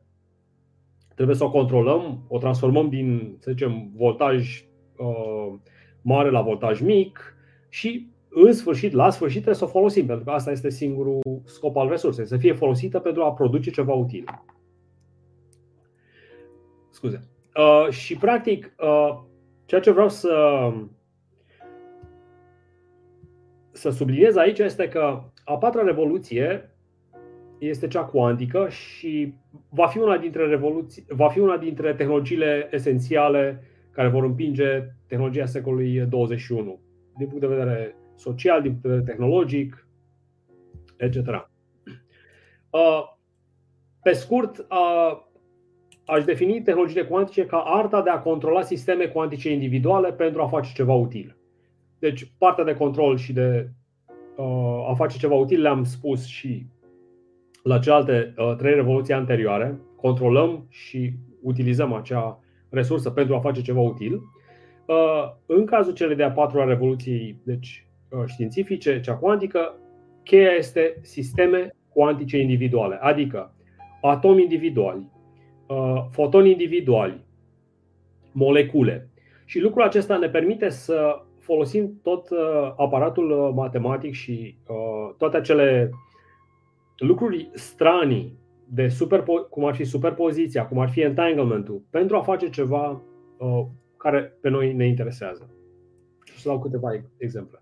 trebuie 1.17 1.35
să 1.35 1.43
o 1.43 1.51
controlăm, 1.51 2.25
o 2.27 2.37
transformăm 2.37 2.89
din, 2.89 3.35
să 3.39 3.51
zicem, 3.51 3.91
voltaj 3.95 4.65
uh, 4.97 5.53
mare 6.01 6.29
la 6.29 6.41
voltaj 6.41 6.81
mic 6.81 7.35
și 7.69 8.09
în 8.29 8.53
sfârșit, 8.53 8.93
la 8.93 9.09
sfârșit 9.09 9.41
trebuie 9.41 9.55
să 9.55 9.63
o 9.63 9.79
folosim, 9.79 10.05
pentru 10.05 10.25
că 10.25 10.31
asta 10.31 10.51
este 10.51 10.69
singurul 10.69 11.19
scop 11.45 11.75
al 11.75 11.89
resursei, 11.89 12.25
să 12.25 12.37
fie 12.37 12.53
folosită 12.53 12.99
pentru 12.99 13.23
a 13.23 13.33
produce 13.33 13.69
ceva 13.69 13.93
util. 13.93 14.23
Scuze. 16.89 17.27
Uh, 17.55 17.89
și 17.89 18.17
practic, 18.17 18.75
uh, 18.79 19.19
ceea 19.65 19.81
ce 19.81 19.91
vreau 19.91 20.09
să 20.09 20.33
să 23.77 23.89
subliniez 23.89 24.35
aici 24.35 24.59
este 24.59 24.87
că 24.87 25.23
a 25.43 25.57
patra 25.57 25.81
revoluție 25.83 26.71
este 27.57 27.87
cea 27.87 28.03
cuantică 28.03 28.69
și 28.69 29.33
va 29.69 29.87
fi 29.87 29.97
una 29.97 30.17
dintre 30.17 30.45
revoluții, 30.45 31.05
va 31.09 31.29
fi 31.29 31.39
una 31.39 31.57
dintre 31.57 31.93
tehnologiile 31.93 32.69
esențiale 32.71 33.63
care 33.91 34.07
vor 34.07 34.23
împinge 34.23 34.83
tehnologia 35.07 35.45
secolului 35.45 35.99
21 35.99 36.79
din 37.17 37.27
punct 37.27 37.41
de 37.41 37.47
vedere 37.55 37.95
social, 38.15 38.61
din 38.61 38.71
punct 38.71 38.81
de 38.81 38.89
vedere 38.89 39.11
tehnologic, 39.11 39.87
etc. 40.97 41.15
Uh, 42.69 43.03
pe 44.01 44.11
scurt, 44.11 44.57
uh, 44.57 45.21
aș 46.05 46.23
defini 46.23 46.61
tehnologiile 46.61 47.05
cuantice 47.05 47.45
ca 47.45 47.57
arta 47.57 48.01
de 48.01 48.09
a 48.09 48.19
controla 48.19 48.61
sisteme 48.61 49.05
cuantice 49.05 49.51
individuale 49.51 50.13
pentru 50.13 50.41
a 50.41 50.47
face 50.47 50.71
ceva 50.73 50.93
util. 50.93 51.36
Deci, 51.99 52.31
partea 52.37 52.63
de 52.63 52.73
control 52.73 53.17
și 53.17 53.33
de 53.33 53.69
uh, 54.35 54.89
a 54.89 54.93
face 54.93 55.17
ceva 55.17 55.35
util 55.35 55.61
le-am 55.61 55.83
spus 55.83 56.25
și 56.25 56.65
la 57.63 57.79
celelalte 57.79 58.33
uh, 58.37 58.55
trei 58.57 58.73
revoluții 58.73 59.13
anterioare, 59.13 59.79
controlăm 59.95 60.65
și 60.69 61.13
utilizăm 61.41 61.93
acea 61.93 62.39
resursă 62.69 63.09
pentru 63.09 63.35
a 63.35 63.39
face 63.39 63.61
ceva 63.61 63.79
util. 63.79 64.13
Uh, 64.85 65.31
în 65.45 65.65
cazul 65.65 65.93
celei 65.93 66.15
de-a 66.15 66.31
patra 66.31 66.63
revoluții 66.63 67.41
deci, 67.43 67.87
uh, 68.09 68.23
științifice, 68.25 68.99
cea 68.99 69.15
cuantică, 69.15 69.75
cheia 70.23 70.51
este 70.51 70.97
sisteme 71.01 71.75
cuantice 71.89 72.37
individuale, 72.37 72.97
adică 73.01 73.55
atomi 74.01 74.41
individuali, 74.41 75.11
fotoni 76.11 76.51
individuali, 76.51 77.25
molecule. 78.31 79.09
Și 79.45 79.59
lucrul 79.59 79.83
acesta 79.83 80.17
ne 80.17 80.29
permite 80.29 80.69
să 80.69 81.25
folosim 81.47 81.99
tot 82.03 82.27
aparatul 82.75 83.51
matematic 83.55 84.13
și 84.13 84.57
toate 85.17 85.37
acele 85.37 85.89
lucruri 86.97 87.49
stranii, 87.53 88.37
de 88.69 88.87
superpo- 88.87 89.49
cum 89.49 89.65
ar 89.65 89.75
fi 89.75 89.83
superpoziția, 89.83 90.67
cum 90.67 90.79
ar 90.79 90.89
fi 90.89 91.01
entanglementul, 91.01 91.81
pentru 91.89 92.15
a 92.15 92.21
face 92.21 92.49
ceva 92.49 93.01
uh, 93.37 93.65
care 93.97 94.37
pe 94.41 94.49
noi 94.49 94.73
ne 94.73 94.87
interesează. 94.87 95.49
Și 96.23 96.39
să 96.39 96.47
dau 96.47 96.59
câteva 96.59 96.89
exemple. 97.17 97.61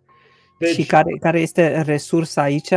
Deci, 0.59 0.69
și 0.69 0.85
care, 0.85 1.11
care 1.19 1.39
este 1.39 1.81
resursa 1.81 2.41
aici? 2.41 2.73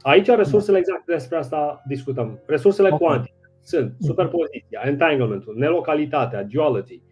Aici 0.00 0.26
resursele 0.26 0.78
exact 0.78 1.06
despre 1.06 1.36
asta 1.36 1.82
discutăm. 1.86 2.38
Resursele 2.46 2.88
okay. 2.88 2.98
cuantice 2.98 3.34
sunt 3.62 3.94
superpoziția, 4.00 4.82
entanglementul, 4.84 5.54
nelocalitatea, 5.56 6.44
duality, 6.44 7.02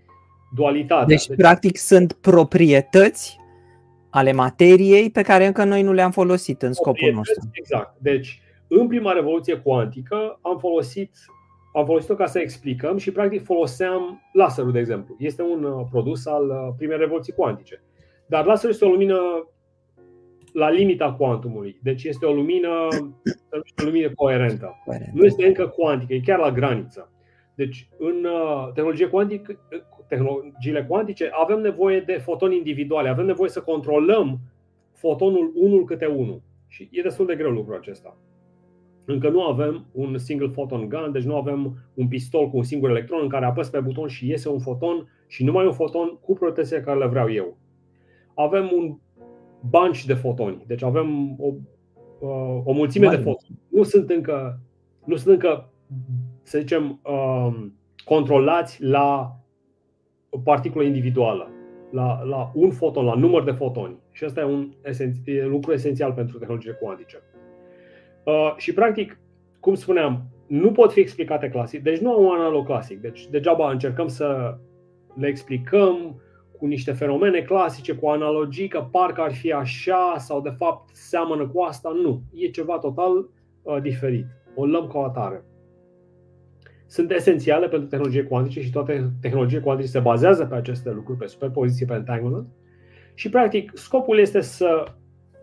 dualitatea. 0.54 1.06
Deci, 1.06 1.26
deci 1.26 1.36
practic, 1.36 1.76
sunt 1.76 2.12
proprietăți 2.12 3.38
ale 4.10 4.32
materiei 4.32 5.10
pe 5.10 5.22
care 5.22 5.46
încă 5.46 5.64
noi 5.64 5.82
nu 5.82 5.92
le-am 5.92 6.10
folosit 6.10 6.62
în 6.62 6.72
scopul 6.72 7.12
nostru. 7.12 7.48
Exact. 7.52 7.96
Deci, 7.98 8.42
în 8.68 8.86
prima 8.86 9.12
revoluție 9.12 9.56
cuantică 9.56 10.38
am 10.42 10.58
folosit 10.58 11.10
am 11.78 11.84
folosit-o 11.84 12.14
ca 12.14 12.26
să 12.26 12.38
explicăm 12.38 12.96
și 12.96 13.12
practic 13.12 13.44
foloseam 13.44 14.22
laserul, 14.32 14.72
de 14.72 14.78
exemplu. 14.78 15.16
Este 15.18 15.42
un 15.42 15.64
uh, 15.64 15.86
produs 15.90 16.26
al 16.26 16.48
uh, 16.48 16.74
primei 16.76 16.96
revoluții 16.96 17.32
cuantice. 17.32 17.82
Dar 18.26 18.44
laserul 18.44 18.70
este 18.70 18.84
o 18.84 18.88
lumină 18.88 19.18
la 20.52 20.70
limita 20.70 21.12
cuantumului. 21.12 21.78
Deci 21.82 22.04
este 22.04 22.26
o 22.26 22.32
lumină, 22.32 22.68
o 23.76 23.82
lumină 23.84 24.10
coerentă. 24.14 24.82
Nu 25.12 25.24
este 25.24 25.46
încă 25.46 25.66
cuantică, 25.66 26.14
e 26.14 26.20
chiar 26.20 26.38
la 26.38 26.52
graniță. 26.52 27.12
Deci 27.58 27.88
în 27.98 28.24
uh, 28.24 28.72
tehnologie 28.72 29.06
cuantică, 29.06 29.58
tehnologiile 30.08 30.84
cuantice 30.84 31.30
avem 31.32 31.60
nevoie 31.60 32.00
de 32.00 32.12
fotoni 32.12 32.56
individuale, 32.56 33.08
avem 33.08 33.26
nevoie 33.26 33.50
să 33.50 33.60
controlăm 33.60 34.38
fotonul 34.92 35.52
unul 35.54 35.84
câte 35.84 36.06
unul. 36.06 36.42
Și 36.66 36.88
e 36.92 37.02
destul 37.02 37.26
de 37.26 37.34
greu 37.34 37.50
lucrul 37.50 37.76
acesta. 37.76 38.16
Încă 39.04 39.28
nu 39.28 39.42
avem 39.42 39.86
un 39.92 40.18
single 40.18 40.48
photon 40.48 40.88
gun, 40.88 41.12
deci 41.12 41.22
nu 41.22 41.36
avem 41.36 41.76
un 41.94 42.08
pistol 42.08 42.48
cu 42.50 42.56
un 42.56 42.62
singur 42.62 42.90
electron 42.90 43.20
în 43.22 43.28
care 43.28 43.44
apăs 43.44 43.68
pe 43.68 43.80
buton 43.80 44.08
și 44.08 44.28
iese 44.28 44.48
un 44.48 44.58
foton 44.58 45.08
și 45.26 45.44
numai 45.44 45.66
un 45.66 45.72
foton 45.72 46.18
cu 46.20 46.32
protecția 46.32 46.82
care 46.82 46.98
le 46.98 47.06
vreau 47.06 47.32
eu. 47.32 47.56
Avem 48.34 48.70
un 48.76 48.98
bunch 49.60 50.02
de 50.02 50.14
fotoni, 50.14 50.64
deci 50.66 50.82
avem 50.82 51.36
o, 51.40 51.54
uh, 52.18 52.60
o 52.64 52.72
mulțime 52.72 53.06
Bani. 53.06 53.16
de 53.16 53.22
fotoni. 53.22 53.58
Nu 53.68 53.82
sunt 53.82 54.10
încă, 54.10 54.60
nu 55.04 55.16
sunt 55.16 55.32
încă 55.32 55.72
să 56.48 56.58
zicem, 56.58 57.00
um, 57.02 57.74
controlați 58.04 58.82
la 58.82 59.36
o 60.30 60.38
particulă 60.38 60.84
individuală, 60.84 61.50
la, 61.90 62.22
la 62.22 62.50
un 62.54 62.70
foton, 62.70 63.04
la 63.04 63.14
număr 63.14 63.44
de 63.44 63.50
fotoni. 63.50 63.96
Și 64.12 64.24
asta 64.24 64.40
e 64.40 64.44
un 64.44 64.72
e 65.24 65.44
lucru 65.44 65.72
esențial 65.72 66.12
pentru 66.12 66.38
tehnologie 66.38 66.72
cuantice. 66.72 67.22
Uh, 68.24 68.54
și 68.56 68.72
practic, 68.72 69.18
cum 69.60 69.74
spuneam, 69.74 70.22
nu 70.46 70.72
pot 70.72 70.92
fi 70.92 71.00
explicate 71.00 71.48
clasic, 71.48 71.82
deci 71.82 71.98
nu 71.98 72.12
au 72.12 72.24
un 72.24 72.34
analog 72.34 72.66
clasic. 72.66 73.00
Deci 73.00 73.26
degeaba 73.26 73.70
încercăm 73.70 74.08
să 74.08 74.58
le 75.14 75.26
explicăm 75.26 76.20
cu 76.58 76.66
niște 76.66 76.92
fenomene 76.92 77.40
clasice, 77.40 77.94
cu 77.94 78.08
analogii, 78.08 78.68
că 78.68 78.88
parcă 78.90 79.20
ar 79.20 79.32
fi 79.32 79.52
așa 79.52 80.14
sau 80.18 80.40
de 80.40 80.54
fapt 80.56 80.96
seamănă 80.96 81.48
cu 81.48 81.60
asta. 81.60 81.90
Nu, 82.02 82.20
e 82.34 82.48
ceva 82.48 82.78
total 82.78 83.28
uh, 83.62 83.80
diferit. 83.82 84.26
O 84.54 84.64
luăm 84.64 84.86
ca 84.86 84.98
o 84.98 85.04
atare. 85.04 85.42
Sunt 86.88 87.10
esențiale 87.10 87.68
pentru 87.68 87.88
tehnologie 87.88 88.22
cuantice 88.22 88.60
și 88.60 88.70
toate 88.70 89.10
tehnologie 89.20 89.60
cuantice 89.60 89.88
se 89.88 89.98
bazează 89.98 90.44
pe 90.44 90.54
aceste 90.54 90.90
lucruri, 90.90 91.18
pe 91.18 91.26
superpoziție, 91.26 91.86
pe 91.86 91.94
entanglement. 91.94 92.46
Și 93.14 93.30
practic 93.30 93.70
scopul 93.74 94.18
este 94.18 94.40
să 94.40 94.84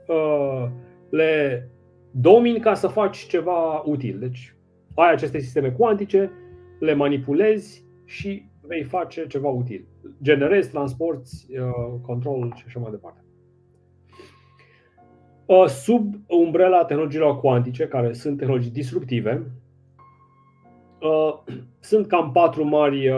uh, 0.08 0.68
le 1.10 1.70
domini 2.12 2.60
ca 2.60 2.74
să 2.74 2.88
faci 2.88 3.18
ceva 3.18 3.82
util. 3.86 4.20
Deci 4.20 4.56
ai 4.96 5.12
aceste 5.12 5.40
sisteme 5.40 5.72
cuantice, 5.72 6.32
le 6.80 6.94
manipulezi 6.94 7.86
și 8.06 8.50
vei 8.62 8.84
face 8.84 9.28
ceva 9.28 9.50
util. 9.50 9.86
Generezi, 10.22 10.70
transporti, 10.70 11.30
uh, 11.50 12.00
control 12.02 12.54
și 12.56 12.64
așa 12.68 12.80
mai 12.80 12.92
departe. 12.92 13.24
Uh, 15.46 15.66
sub 15.66 16.14
umbrela 16.28 16.86
tehnologiilor 16.86 17.40
cuantice, 17.40 17.88
care 17.88 18.14
sunt 18.14 18.38
tehnologii 18.38 18.72
disruptive, 18.72 19.42
uh, 19.46 19.65
sunt 21.80 22.08
cam 22.08 22.32
patru 22.32 22.64
mari 22.64 23.12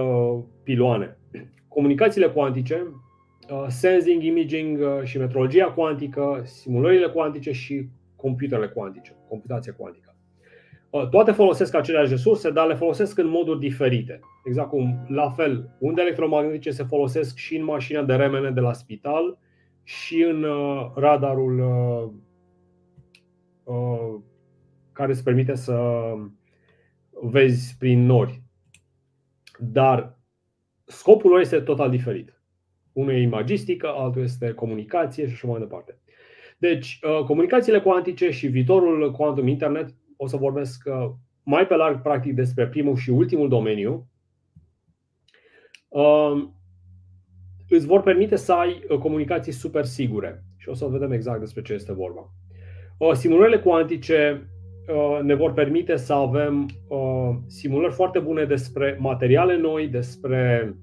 piloane. 0.63 1.17
Comunicațiile 1.67 2.27
cuantice, 2.27 2.93
sensing, 3.67 4.23
imaging 4.23 4.79
și 5.03 5.17
metrologia 5.17 5.65
cuantică, 5.65 6.41
simulările 6.43 7.07
cuantice 7.07 7.51
și 7.51 7.87
computerele 8.15 8.67
cuantice, 8.67 9.15
computația 9.27 9.73
cuantică. 9.77 10.07
Uh, 10.89 11.09
toate 11.09 11.31
folosesc 11.31 11.75
aceleași 11.75 12.09
resurse, 12.09 12.51
dar 12.51 12.67
le 12.67 12.73
folosesc 12.73 13.17
în 13.17 13.27
moduri 13.27 13.59
diferite. 13.59 14.19
Exact 14.43 14.69
cum, 14.69 15.05
la 15.07 15.29
fel, 15.29 15.75
unde 15.79 16.01
electromagnetice 16.01 16.71
se 16.71 16.83
folosesc 16.83 17.37
și 17.37 17.55
în 17.57 17.63
mașina 17.63 18.03
de 18.03 18.15
remene 18.15 18.49
de 18.49 18.59
la 18.59 18.73
spital 18.73 19.37
și 19.83 20.23
în 20.23 20.43
uh, 20.43 20.91
radarul 20.95 21.59
uh, 23.63 24.15
care 24.91 25.11
îți 25.11 25.23
permite 25.23 25.55
să 25.55 26.03
vezi 27.21 27.75
prin 27.79 28.05
nori. 28.05 28.41
Dar 29.59 30.19
scopul 30.85 31.29
lor 31.29 31.39
este 31.39 31.59
total 31.59 31.89
diferit. 31.89 32.41
Unul 32.91 33.11
e 33.11 33.21
imagistică, 33.21 33.87
altul 33.87 34.21
este 34.21 34.53
comunicație 34.53 35.27
și 35.27 35.33
așa 35.33 35.47
mai 35.47 35.59
departe. 35.59 35.99
Deci, 36.57 36.99
uh, 37.03 37.25
comunicațiile 37.25 37.81
cuantice 37.81 38.29
și 38.29 38.47
viitorul 38.47 39.11
quantum 39.11 39.47
internet, 39.47 39.95
o 40.15 40.27
să 40.27 40.37
vorbesc 40.37 40.83
uh, 40.85 41.11
mai 41.43 41.67
pe 41.67 41.75
larg, 41.75 42.01
practic, 42.01 42.33
despre 42.33 42.67
primul 42.67 42.95
și 42.95 43.09
ultimul 43.09 43.49
domeniu, 43.49 44.09
uh, 45.87 46.47
îți 47.69 47.85
vor 47.85 48.01
permite 48.01 48.35
să 48.35 48.53
ai 48.53 48.83
comunicații 48.99 49.51
super 49.51 49.85
sigure. 49.85 50.43
Și 50.57 50.69
o 50.69 50.73
să 50.73 50.85
vedem 50.85 51.11
exact 51.11 51.39
despre 51.39 51.61
ce 51.61 51.73
este 51.73 51.93
vorba. 51.93 52.31
Simulările 53.13 53.59
cuantice 53.59 54.49
ne 55.23 55.33
vor 55.33 55.53
permite 55.53 55.95
să 55.95 56.13
avem 56.13 56.65
simulări 57.45 57.93
foarte 57.93 58.19
bune 58.19 58.43
despre 58.43 58.97
materiale 58.99 59.57
noi, 59.57 59.87
despre 59.87 60.73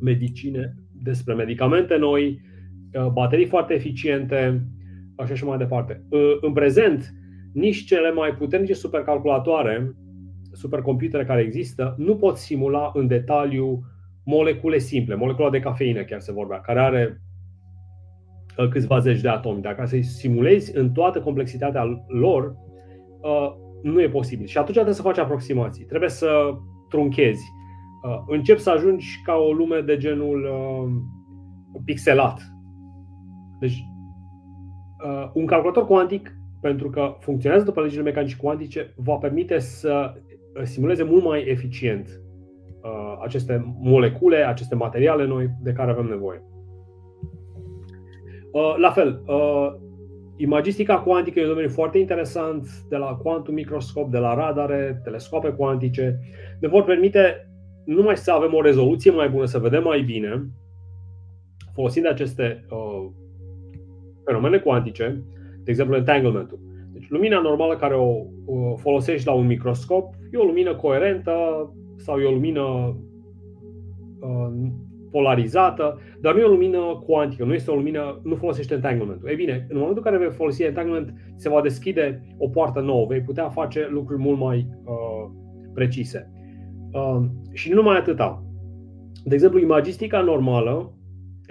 medicine, 0.00 0.74
despre 1.02 1.34
medicamente 1.34 1.96
noi, 1.96 2.40
baterii 3.12 3.46
foarte 3.46 3.74
eficiente, 3.74 4.66
așa 5.16 5.34
și 5.34 5.44
mai 5.44 5.58
departe. 5.58 6.02
În 6.40 6.52
prezent, 6.52 7.14
nici 7.52 7.84
cele 7.84 8.12
mai 8.12 8.34
puternice 8.34 8.74
supercalculatoare, 8.74 9.94
supercomputere 10.52 11.24
care 11.24 11.40
există, 11.40 11.94
nu 11.98 12.16
pot 12.16 12.36
simula 12.36 12.90
în 12.94 13.06
detaliu 13.06 13.80
molecule 14.24 14.78
simple, 14.78 15.14
molecula 15.14 15.50
de 15.50 15.60
cafeină 15.60 16.02
chiar 16.02 16.20
se 16.20 16.32
vorbea, 16.32 16.60
care 16.60 16.80
are 16.80 17.20
uh, 18.58 18.68
câțiva 18.68 18.98
zeci 18.98 19.20
de 19.20 19.28
atomi. 19.28 19.62
Dacă 19.62 19.86
să-i 19.86 20.02
simulezi 20.02 20.76
în 20.76 20.92
toată 20.92 21.20
complexitatea 21.20 22.04
lor, 22.06 22.44
uh, 22.44 22.54
nu 23.82 24.00
e 24.00 24.08
posibil. 24.08 24.46
Și 24.46 24.58
atunci 24.58 24.74
trebuie 24.74 24.94
să 24.94 25.02
faci 25.02 25.18
aproximații. 25.18 25.84
Trebuie 25.84 26.10
să 26.10 26.58
trunchezi. 26.88 27.44
Uh, 28.02 28.22
încep 28.26 28.58
să 28.58 28.70
ajungi 28.70 29.06
ca 29.24 29.34
o 29.34 29.52
lume 29.52 29.80
de 29.80 29.96
genul 29.96 30.48
pixelat. 31.84 32.40
Deci 33.60 33.84
uh, 35.04 35.30
un 35.34 35.46
calculator 35.46 35.86
cuantic, 35.86 36.36
pentru 36.60 36.90
că 36.90 37.16
funcționează 37.18 37.64
după 37.64 37.80
legile 37.80 38.02
mecanice 38.02 38.36
cuantice, 38.36 38.94
va 38.96 39.14
permite 39.14 39.58
să 39.58 40.14
uh, 40.14 40.62
simuleze 40.62 41.02
mult 41.02 41.24
mai 41.24 41.44
eficient 41.46 42.20
uh, 42.82 43.18
aceste 43.24 43.74
molecule, 43.80 44.36
aceste 44.36 44.74
materiale 44.74 45.26
noi 45.26 45.50
de 45.62 45.72
care 45.72 45.90
avem 45.90 46.06
nevoie. 46.06 46.42
Uh, 48.52 48.74
la 48.78 48.90
fel, 48.90 49.22
uh, 49.26 49.74
imagistica 50.36 50.98
cuantică 50.98 51.38
e 51.38 51.42
un 51.42 51.48
domeniu 51.48 51.70
foarte 51.70 51.98
interesant, 51.98 52.68
de 52.88 52.96
la 52.96 53.14
quantum 53.14 53.54
microscop, 53.54 54.10
de 54.10 54.18
la 54.18 54.34
radare, 54.34 55.00
telescope 55.04 55.48
cuantice, 55.48 56.18
ne 56.60 56.68
vor 56.68 56.84
permite 56.84 57.50
nu 57.84 57.94
numai 57.94 58.16
să 58.16 58.32
avem 58.32 58.54
o 58.54 58.60
rezoluție 58.60 59.10
mai 59.10 59.28
bună, 59.28 59.44
să 59.44 59.58
vedem 59.58 59.82
mai 59.82 60.02
bine, 60.02 60.50
folosind 61.72 62.06
aceste 62.06 62.64
uh, 62.70 63.10
fenomene 64.24 64.58
cuantice, 64.58 65.22
de 65.64 65.70
exemplu 65.70 65.96
entanglementul. 65.96 66.58
Deci 66.92 67.08
lumina 67.08 67.40
normală 67.40 67.76
care 67.76 67.94
o, 67.94 68.24
o 68.46 68.76
folosești 68.76 69.26
la 69.26 69.32
un 69.32 69.46
microscop 69.46 70.14
e 70.32 70.36
o 70.36 70.44
lumină 70.44 70.74
coerentă 70.74 71.32
sau 71.96 72.18
e 72.18 72.26
o 72.26 72.32
lumină 72.32 72.96
uh, 74.20 74.52
polarizată, 75.16 76.00
dar 76.20 76.34
nu 76.34 76.40
e 76.40 76.44
o 76.44 76.48
lumină 76.48 77.02
cuantică, 77.06 77.44
nu 77.44 77.54
este 77.54 77.70
o 77.70 77.74
lumină, 77.74 78.20
nu 78.22 78.34
folosește 78.34 78.74
entanglementul. 78.74 79.28
Ei 79.28 79.36
bine, 79.36 79.66
în 79.68 79.78
momentul 79.78 80.02
în 80.04 80.10
care 80.10 80.24
vei 80.24 80.36
folosi 80.36 80.62
entanglement, 80.62 81.12
se 81.34 81.48
va 81.48 81.60
deschide 81.60 82.22
o 82.38 82.48
poartă 82.48 82.80
nouă, 82.80 83.06
vei 83.06 83.20
putea 83.20 83.48
face 83.48 83.88
lucruri 83.90 84.20
mult 84.20 84.38
mai 84.38 84.66
uh, 84.84 85.30
precise. 85.74 86.30
Uh, 86.92 87.24
și 87.52 87.68
nu 87.68 87.74
numai 87.74 87.96
atâta. 87.96 88.44
De 89.24 89.34
exemplu, 89.34 89.58
imagistica 89.60 90.20
normală, 90.20 90.92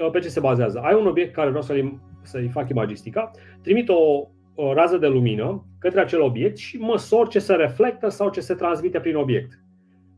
uh, 0.03 0.09
pe 0.11 0.19
ce 0.19 0.27
se 0.27 0.39
bazează? 0.39 0.79
Ai 0.79 0.99
un 0.99 1.07
obiect 1.07 1.33
care 1.33 1.47
vreau 1.47 1.63
să-l 1.63 1.99
să-i 2.21 2.47
fac 2.47 2.69
imagistica, 2.69 3.31
trimit 3.61 3.89
o, 3.89 4.27
o 4.55 4.73
rază 4.73 4.97
de 4.97 5.07
lumină 5.07 5.65
către 5.79 5.99
acel 5.99 6.21
obiect 6.21 6.57
și 6.57 6.77
măsor 6.77 7.27
ce 7.27 7.39
se 7.39 7.53
reflectă 7.53 8.09
sau 8.09 8.29
ce 8.29 8.39
se 8.39 8.53
transmite 8.53 8.99
prin 8.99 9.15
obiect. 9.15 9.59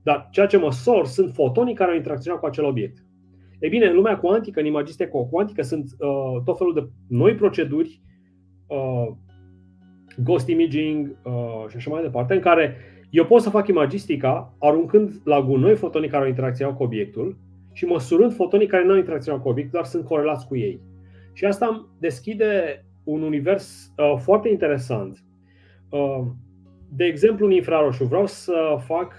Dar 0.03 0.27
ceea 0.31 0.45
ce 0.45 0.57
măsor 0.57 1.05
sunt 1.05 1.33
fotonii 1.33 1.73
care 1.73 1.91
au 1.91 1.97
interacționat 1.97 2.39
cu 2.39 2.45
acel 2.45 2.63
obiect. 2.65 3.06
Ei 3.59 3.69
bine, 3.69 3.85
în 3.85 3.95
lumea 3.95 4.17
cuantică, 4.17 4.59
în 4.59 4.65
imagistica 4.65 5.09
cuantică, 5.29 5.61
sunt 5.61 5.85
uh, 5.99 6.41
tot 6.43 6.57
felul 6.57 6.73
de 6.73 6.87
noi 7.07 7.35
proceduri, 7.35 8.01
uh, 8.67 9.15
ghost 10.23 10.47
imaging 10.47 11.17
uh, 11.23 11.65
și 11.69 11.75
așa 11.75 11.89
mai 11.89 12.01
departe, 12.01 12.33
în 12.33 12.39
care 12.39 12.75
eu 13.09 13.25
pot 13.25 13.41
să 13.41 13.49
fac 13.49 13.67
imagistica 13.67 14.55
aruncând 14.59 15.21
la 15.23 15.41
gunoi 15.41 15.75
fotonii 15.75 16.09
care 16.09 16.23
au 16.23 16.29
interacționat 16.29 16.75
cu 16.75 16.83
obiectul 16.83 17.37
și 17.73 17.85
măsurând 17.85 18.33
fotonii 18.33 18.67
care 18.67 18.83
nu 18.85 18.91
au 18.91 18.97
interacționat 18.97 19.41
cu 19.41 19.49
obiectul, 19.49 19.79
dar 19.79 19.89
sunt 19.89 20.05
corelați 20.05 20.47
cu 20.47 20.57
ei. 20.57 20.81
Și 21.33 21.45
asta 21.45 21.87
deschide 21.99 22.85
un 23.03 23.21
univers 23.21 23.93
uh, 23.97 24.15
foarte 24.19 24.49
interesant. 24.49 25.23
Uh, 25.89 26.25
de 26.89 27.05
exemplu, 27.05 27.45
în 27.45 27.51
infraroșu, 27.51 28.03
vreau 28.03 28.25
să 28.25 28.77
fac 28.85 29.13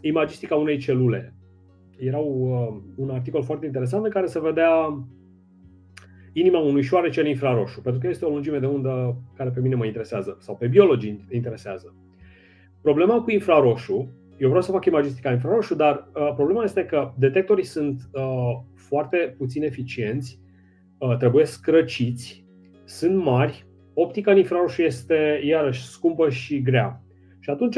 imagistica 0.00 0.54
unei 0.54 0.78
celule. 0.78 1.34
Era 2.00 2.18
uh, 2.18 2.76
un 2.96 3.10
articol 3.10 3.42
foarte 3.42 3.66
interesant 3.66 4.04
în 4.04 4.10
care 4.10 4.26
se 4.26 4.40
vedea 4.40 5.04
inima 6.32 6.58
unui 6.58 6.82
șoarece 6.82 7.20
în 7.20 7.26
infraroșu, 7.26 7.80
pentru 7.80 8.00
că 8.00 8.06
este 8.06 8.24
o 8.24 8.30
lungime 8.30 8.58
de 8.58 8.66
undă 8.66 9.16
care 9.36 9.50
pe 9.50 9.60
mine 9.60 9.74
mă 9.74 9.84
interesează, 9.84 10.36
sau 10.40 10.56
pe 10.56 10.66
biologii 10.66 11.26
interesează. 11.30 11.94
Problema 12.80 13.22
cu 13.22 13.30
infraroșu, 13.30 14.08
eu 14.38 14.48
vreau 14.48 14.62
să 14.62 14.70
fac 14.70 14.84
imagistica 14.84 15.32
infraroșu, 15.32 15.74
dar 15.74 16.08
uh, 16.14 16.32
problema 16.34 16.62
este 16.62 16.84
că 16.84 17.12
detectorii 17.18 17.64
sunt 17.64 18.00
uh, 18.12 18.22
foarte 18.74 19.34
puțin 19.38 19.62
eficienți, 19.62 20.40
uh, 20.98 21.16
trebuie 21.16 21.44
scrăciți, 21.44 22.44
sunt 22.84 23.24
mari, 23.24 23.66
optica 23.94 24.30
în 24.30 24.36
infraroșu 24.36 24.82
este 24.82 25.40
iarăși 25.44 25.84
scumpă 25.84 26.30
și 26.30 26.62
grea. 26.62 27.02
Și 27.40 27.50
atunci 27.50 27.76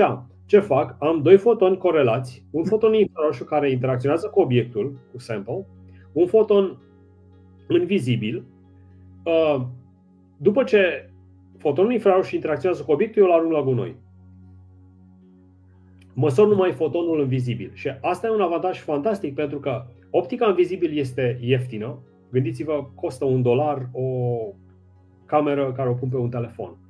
ce 0.53 0.61
fac? 0.61 0.97
Am 0.99 1.23
doi 1.23 1.37
fotoni 1.37 1.77
corelați, 1.77 2.45
un 2.51 2.65
foton 2.65 2.95
infraroșu 2.95 3.45
care 3.45 3.71
interacționează 3.71 4.29
cu 4.29 4.41
obiectul, 4.41 4.99
cu 5.13 5.19
sample, 5.19 5.67
un 6.13 6.27
foton 6.27 6.79
invizibil. 7.69 8.45
Uh, 9.25 9.63
după 10.37 10.63
ce 10.65 11.11
fotonul 11.59 11.93
infraroșu 11.93 12.35
interacționează 12.35 12.85
cu 12.85 12.93
obiectul, 12.93 13.23
eu 13.23 13.29
îl 13.29 13.35
arunc 13.35 13.53
la 13.53 13.63
gunoi. 13.63 13.97
Măsor 16.15 16.49
numai 16.49 16.73
fotonul 16.73 17.21
invizibil. 17.21 17.71
Și 17.75 17.89
asta 18.01 18.27
e 18.27 18.31
un 18.31 18.41
avantaj 18.41 18.79
fantastic 18.79 19.35
pentru 19.35 19.59
că 19.59 19.85
optica 20.11 20.49
invizibil 20.49 20.99
este 20.99 21.39
ieftină. 21.41 21.99
Gândiți-vă, 22.31 22.87
costă 22.95 23.25
un 23.25 23.43
dolar 23.43 23.89
o 23.93 24.07
cameră 25.27 25.73
care 25.73 25.89
o 25.89 25.95
pun 25.95 26.09
pe 26.09 26.17
un 26.17 26.31
telefon. 26.31 26.82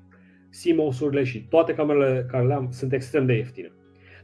CMOS-urile 0.63 1.25
și 1.25 1.47
toate 1.49 1.75
camerele 1.75 2.27
care 2.31 2.47
le 2.47 2.55
am 2.55 2.69
sunt 2.71 2.93
extrem 2.93 3.27
de 3.27 3.33
ieftine. 3.33 3.73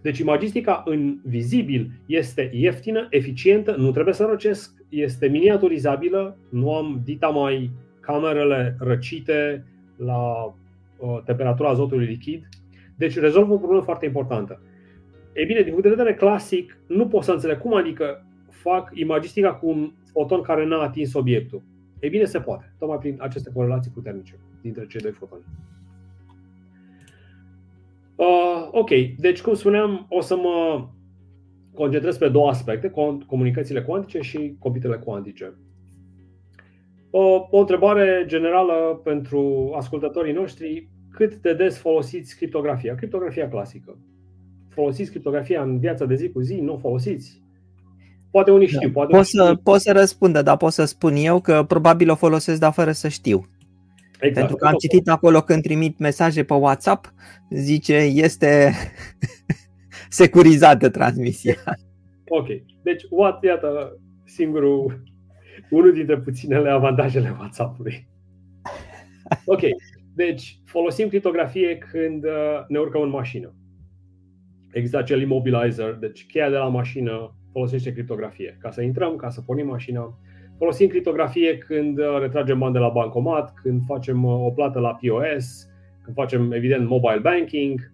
Deci 0.03 0.18
imagistica 0.18 0.83
în 0.85 1.18
vizibil 1.24 1.91
este 2.07 2.51
ieftină, 2.53 3.07
eficientă, 3.11 3.74
nu 3.79 3.91
trebuie 3.91 4.14
să 4.14 4.26
răcesc, 4.31 4.72
este 4.89 5.29
miniaturizabilă, 5.29 6.39
nu 6.49 6.74
am 6.74 7.01
dita 7.05 7.29
mai 7.29 7.70
camerele 8.01 8.76
răcite 8.79 9.64
la 9.97 10.45
uh, 10.45 11.22
temperatura 11.24 11.68
azotului 11.68 12.07
lichid. 12.07 12.49
Deci 12.97 13.18
rezolvă 13.18 13.53
o 13.53 13.57
problemă 13.57 13.83
foarte 13.83 14.07
importantă. 14.07 14.62
Ei 15.35 15.45
bine, 15.47 15.61
din 15.61 15.70
punct 15.70 15.83
de 15.83 15.95
vedere 15.95 16.14
clasic, 16.14 16.79
nu 16.87 17.07
pot 17.09 17.22
să 17.22 17.33
înțeleg 17.33 17.59
cum 17.59 17.74
adică 17.74 18.26
fac 18.51 18.91
imagistica 18.95 19.55
cu 19.55 19.68
un 19.68 19.93
foton 20.12 20.43
care 20.43 20.66
n-a 20.66 20.83
atins 20.83 21.14
obiectul. 21.14 21.62
Ei 22.01 22.11
bine, 22.11 22.24
se 22.24 22.41
poate, 22.41 22.74
tocmai 22.79 22.99
prin 22.99 23.16
aceste 23.18 23.51
corelații 23.55 23.91
puternice 23.91 24.39
dintre 24.61 24.87
cei 24.87 25.01
doi 25.01 25.12
fotoni. 25.12 25.43
Uh, 28.19 28.69
ok, 28.71 28.91
deci 29.16 29.41
cum 29.41 29.55
spuneam, 29.55 30.07
o 30.09 30.21
să 30.21 30.37
mă 30.37 30.89
concentrez 31.75 32.19
pe 32.19 32.29
două 32.29 32.49
aspecte, 32.49 32.93
comunicațiile 33.27 33.83
cuantice 33.83 34.21
și 34.21 34.57
computerele 34.59 34.99
cuantice. 34.99 35.55
O, 37.11 37.47
o 37.51 37.59
întrebare 37.59 38.25
generală 38.27 39.01
pentru 39.05 39.73
ascultătorii 39.77 40.33
noștri, 40.33 40.89
cât 41.11 41.35
de 41.35 41.55
des 41.55 41.79
folosiți 41.79 42.37
criptografia? 42.37 42.95
Criptografia 42.95 43.49
clasică. 43.49 43.99
Folosiți 44.69 45.11
criptografia 45.11 45.62
în 45.62 45.79
viața 45.79 46.05
de 46.05 46.14
zi 46.14 46.31
cu 46.31 46.41
zi? 46.41 46.55
Nu 46.55 46.77
folosiți? 46.77 47.43
Poate 48.31 48.51
unii 48.51 48.69
da. 48.69 48.79
știu. 48.79 48.91
Poate 48.91 49.16
pot, 49.16 49.27
să, 49.27 49.45
știu. 49.45 49.57
pot 49.62 49.81
să 49.81 49.93
răspundă, 49.93 50.43
dar 50.43 50.57
pot 50.57 50.73
să 50.73 50.85
spun 50.85 51.14
eu 51.16 51.41
că 51.41 51.64
probabil 51.69 52.11
o 52.11 52.14
folosesc, 52.14 52.61
dar 52.61 52.73
fără 52.73 52.93
să 52.93 53.09
știu. 53.09 53.47
Exact. 54.21 54.35
Pentru 54.35 54.57
că 54.57 54.66
am 54.66 54.75
citit 54.79 55.09
acolo 55.09 55.41
când 55.41 55.62
trimit 55.62 55.99
mesaje 55.99 56.45
pe 56.45 56.55
WhatsApp, 56.55 57.12
zice 57.51 57.95
este 57.97 58.73
securizată 60.09 60.89
transmisia. 60.89 61.57
Ok. 62.29 62.47
Deci, 62.83 63.03
what, 63.11 63.45
iată, 63.45 64.01
singurul, 64.25 65.03
unul 65.71 65.93
dintre 65.93 66.19
puținele 66.19 66.71
avantajele 66.71 67.37
WhatsApp-ului. 67.39 68.09
Ok. 69.45 69.61
Deci, 70.14 70.61
folosim 70.64 71.09
criptografie 71.09 71.79
când 71.79 72.25
uh, 72.25 72.64
ne 72.69 72.79
urcăm 72.79 73.03
în 73.03 73.09
mașină. 73.09 73.55
Există 74.73 74.99
acel 74.99 75.21
immobilizer, 75.21 75.95
deci 75.95 76.27
cheia 76.27 76.51
de 76.51 76.57
la 76.57 76.69
mașină 76.69 77.35
folosește 77.53 77.93
criptografie. 77.93 78.59
Ca 78.61 78.71
să 78.71 78.83
intrăm, 78.83 79.16
ca 79.16 79.31
să 79.31 79.41
pornim 79.41 79.66
mașina, 79.66 80.19
Folosim 80.59 80.88
criptografie 80.88 81.59
când 81.59 81.98
uh, 81.98 82.16
retragem 82.20 82.59
bani 82.59 82.72
de 82.72 82.78
la 82.78 82.88
bancomat, 82.88 83.54
când 83.62 83.82
facem 83.86 84.24
uh, 84.24 84.44
o 84.44 84.50
plată 84.50 84.78
la 84.78 84.88
POS, 84.94 85.68
când 86.02 86.16
facem, 86.16 86.52
evident, 86.52 86.88
mobile 86.88 87.18
banking, 87.18 87.92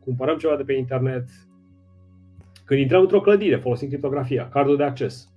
cumpărăm 0.00 0.36
ceva 0.36 0.56
de 0.56 0.62
pe 0.62 0.72
internet. 0.72 1.28
Când 2.64 2.80
intrăm 2.80 3.00
într-o 3.00 3.20
clădire, 3.20 3.56
folosim 3.56 3.88
criptografia, 3.88 4.48
cardul 4.48 4.76
de 4.76 4.82
acces. 4.82 5.32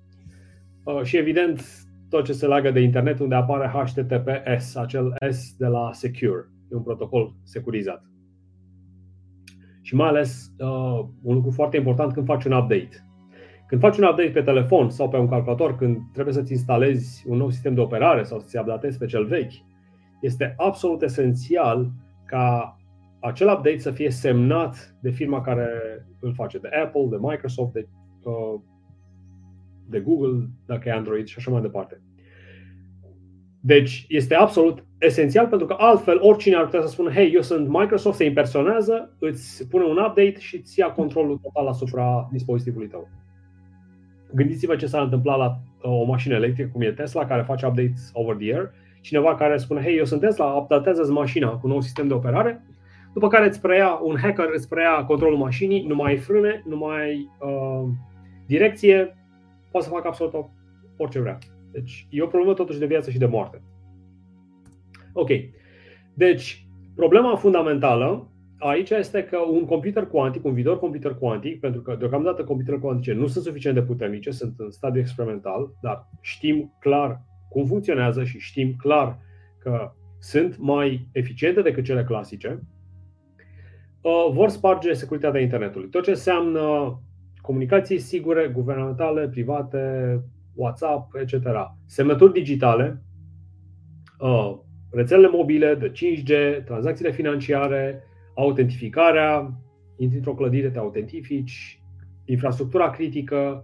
Uh, 0.83 1.01
și, 1.03 1.17
evident, 1.17 1.61
tot 2.09 2.25
ce 2.25 2.33
se 2.33 2.47
leagă 2.47 2.71
de 2.71 2.79
internet, 2.79 3.19
unde 3.19 3.35
apare 3.35 3.67
HTTPS, 3.67 4.75
acel 4.75 5.13
S 5.29 5.55
de 5.57 5.67
la 5.67 5.89
Secure, 5.93 6.49
e 6.71 6.75
un 6.75 6.83
protocol 6.83 7.33
securizat. 7.43 8.03
Și 9.81 9.95
mai 9.95 10.07
ales, 10.07 10.51
un 11.21 11.33
lucru 11.33 11.51
foarte 11.51 11.77
important 11.77 12.13
când 12.13 12.25
faci 12.25 12.45
un 12.45 12.51
update 12.51 13.08
când 13.69 13.81
faci 13.81 13.97
un 13.97 14.03
update 14.03 14.29
pe 14.29 14.41
telefon 14.41 14.89
sau 14.89 15.09
pe 15.09 15.17
un 15.17 15.27
calculator, 15.27 15.75
când 15.75 15.97
trebuie 16.13 16.33
să-ți 16.33 16.51
instalezi 16.51 17.25
un 17.27 17.37
nou 17.37 17.49
sistem 17.49 17.73
de 17.73 17.79
operare 17.81 18.23
sau 18.23 18.39
să-ți 18.39 18.57
updatezi 18.57 18.97
pe 18.97 19.05
cel 19.05 19.25
vechi, 19.25 19.53
este 20.21 20.53
absolut 20.57 21.01
esențial 21.01 21.91
ca 22.25 22.77
acel 23.19 23.47
update 23.47 23.77
să 23.77 23.91
fie 23.91 24.09
semnat 24.09 24.95
de 25.01 25.09
firma 25.09 25.41
care 25.41 25.67
îl 26.19 26.33
face, 26.33 26.57
de 26.57 26.69
Apple, 26.83 27.07
de 27.09 27.17
Microsoft, 27.19 27.73
de, 27.73 27.87
uh, 28.23 28.59
de 29.89 29.99
Google, 29.99 30.49
dacă 30.65 30.89
e 30.89 30.91
Android 30.91 31.27
și 31.27 31.35
așa 31.37 31.51
mai 31.51 31.61
departe. 31.61 32.01
Deci 33.59 34.05
este 34.07 34.35
absolut 34.35 34.85
esențial 34.97 35.47
pentru 35.47 35.67
că 35.67 35.75
altfel 35.77 36.17
oricine 36.21 36.55
ar 36.55 36.63
putea 36.63 36.81
să 36.81 36.87
spună 36.87 37.09
hei, 37.09 37.33
eu 37.33 37.41
sunt 37.41 37.67
Microsoft, 37.67 38.17
se 38.17 38.25
impersonează, 38.25 39.15
îți 39.19 39.67
pune 39.67 39.83
un 39.83 39.97
update 39.97 40.35
și 40.39 40.55
îți 40.55 40.79
ia 40.79 40.91
controlul 40.91 41.37
total 41.37 41.67
asupra 41.67 42.29
dispozitivului 42.31 42.87
tău. 42.87 43.07
Gândiți-vă 44.33 44.75
ce 44.75 44.85
s-ar 44.85 45.03
întâmpla 45.03 45.35
la 45.35 45.45
uh, 45.45 46.01
o 46.01 46.03
mașină 46.03 46.35
electrică, 46.35 46.69
cum 46.71 46.81
e 46.81 46.91
Tesla, 46.91 47.25
care 47.25 47.41
face 47.41 47.65
updates 47.65 48.09
over 48.13 48.35
the 48.35 48.53
air, 48.53 48.71
cineva 49.01 49.35
care 49.35 49.57
spune, 49.57 49.81
hei, 49.81 49.97
eu 49.97 50.05
sunt 50.05 50.21
Tesla, 50.21 50.45
updatează 50.45 51.11
mașina 51.11 51.49
cu 51.49 51.59
un 51.63 51.69
nou 51.69 51.81
sistem 51.81 52.07
de 52.07 52.13
operare, 52.13 52.63
după 53.13 53.27
care 53.27 53.47
îți 53.47 53.61
preia, 53.61 53.99
un 54.03 54.17
hacker 54.17 54.49
îți 54.53 54.69
preia 54.69 55.03
controlul 55.05 55.37
mașinii, 55.37 55.85
nu 55.87 55.95
mai 55.95 56.11
ai 56.11 56.17
frâne, 56.17 56.63
nu 56.67 56.77
mai 56.77 57.01
ai 57.01 57.29
uh, 57.39 57.87
direcție, 58.45 59.17
poate 59.71 59.85
să 59.87 59.91
facă 59.93 60.07
absolut 60.07 60.33
orice 60.97 61.19
vrea. 61.19 61.37
Deci 61.71 62.07
e 62.09 62.21
o 62.21 62.27
problemă 62.27 62.53
totuși 62.53 62.79
de 62.79 62.85
viață 62.85 63.11
și 63.11 63.17
de 63.17 63.25
moarte. 63.25 63.61
Ok. 65.13 65.29
Deci, 66.13 66.67
problema 66.95 67.35
fundamentală 67.35 68.31
aici 68.59 68.89
este 68.89 69.23
că 69.23 69.37
un 69.37 69.65
computer 69.65 70.07
cuantic, 70.07 70.45
un 70.45 70.53
viitor 70.53 70.79
computer 70.79 71.13
cuantic, 71.15 71.59
pentru 71.59 71.81
că 71.81 71.95
deocamdată 71.99 72.43
computerele 72.43 72.81
cuantice 72.81 73.13
nu 73.13 73.27
sunt 73.27 73.43
suficient 73.43 73.75
de 73.75 73.81
puternice, 73.81 74.31
sunt 74.31 74.53
în 74.57 74.71
stadiu 74.71 75.01
experimental, 75.01 75.71
dar 75.81 76.07
știm 76.21 76.75
clar 76.79 77.21
cum 77.49 77.65
funcționează 77.65 78.23
și 78.23 78.39
știm 78.39 78.75
clar 78.77 79.19
că 79.59 79.91
sunt 80.19 80.57
mai 80.57 81.07
eficiente 81.11 81.61
decât 81.61 81.83
cele 81.83 82.03
clasice, 82.03 82.63
uh, 84.01 84.29
vor 84.31 84.49
sparge 84.49 84.93
securitatea 84.93 85.41
internetului. 85.41 85.89
Tot 85.89 86.03
ce 86.03 86.09
înseamnă 86.09 86.99
comunicații 87.41 87.99
sigure, 87.99 88.47
guvernamentale, 88.47 89.27
private, 89.27 89.79
WhatsApp, 90.55 91.15
etc. 91.15 91.33
Semnături 91.85 92.33
digitale, 92.33 93.03
uh, 94.19 94.57
rețelele 94.91 95.27
mobile 95.27 95.75
de 95.75 95.91
5G, 95.91 96.63
tranzacțiile 96.65 97.11
financiare, 97.11 98.03
autentificarea, 98.35 99.59
intri 99.97 100.17
într-o 100.17 100.35
clădire, 100.35 100.69
te 100.69 100.77
autentifici, 100.77 101.81
infrastructura 102.25 102.89
critică 102.89 103.63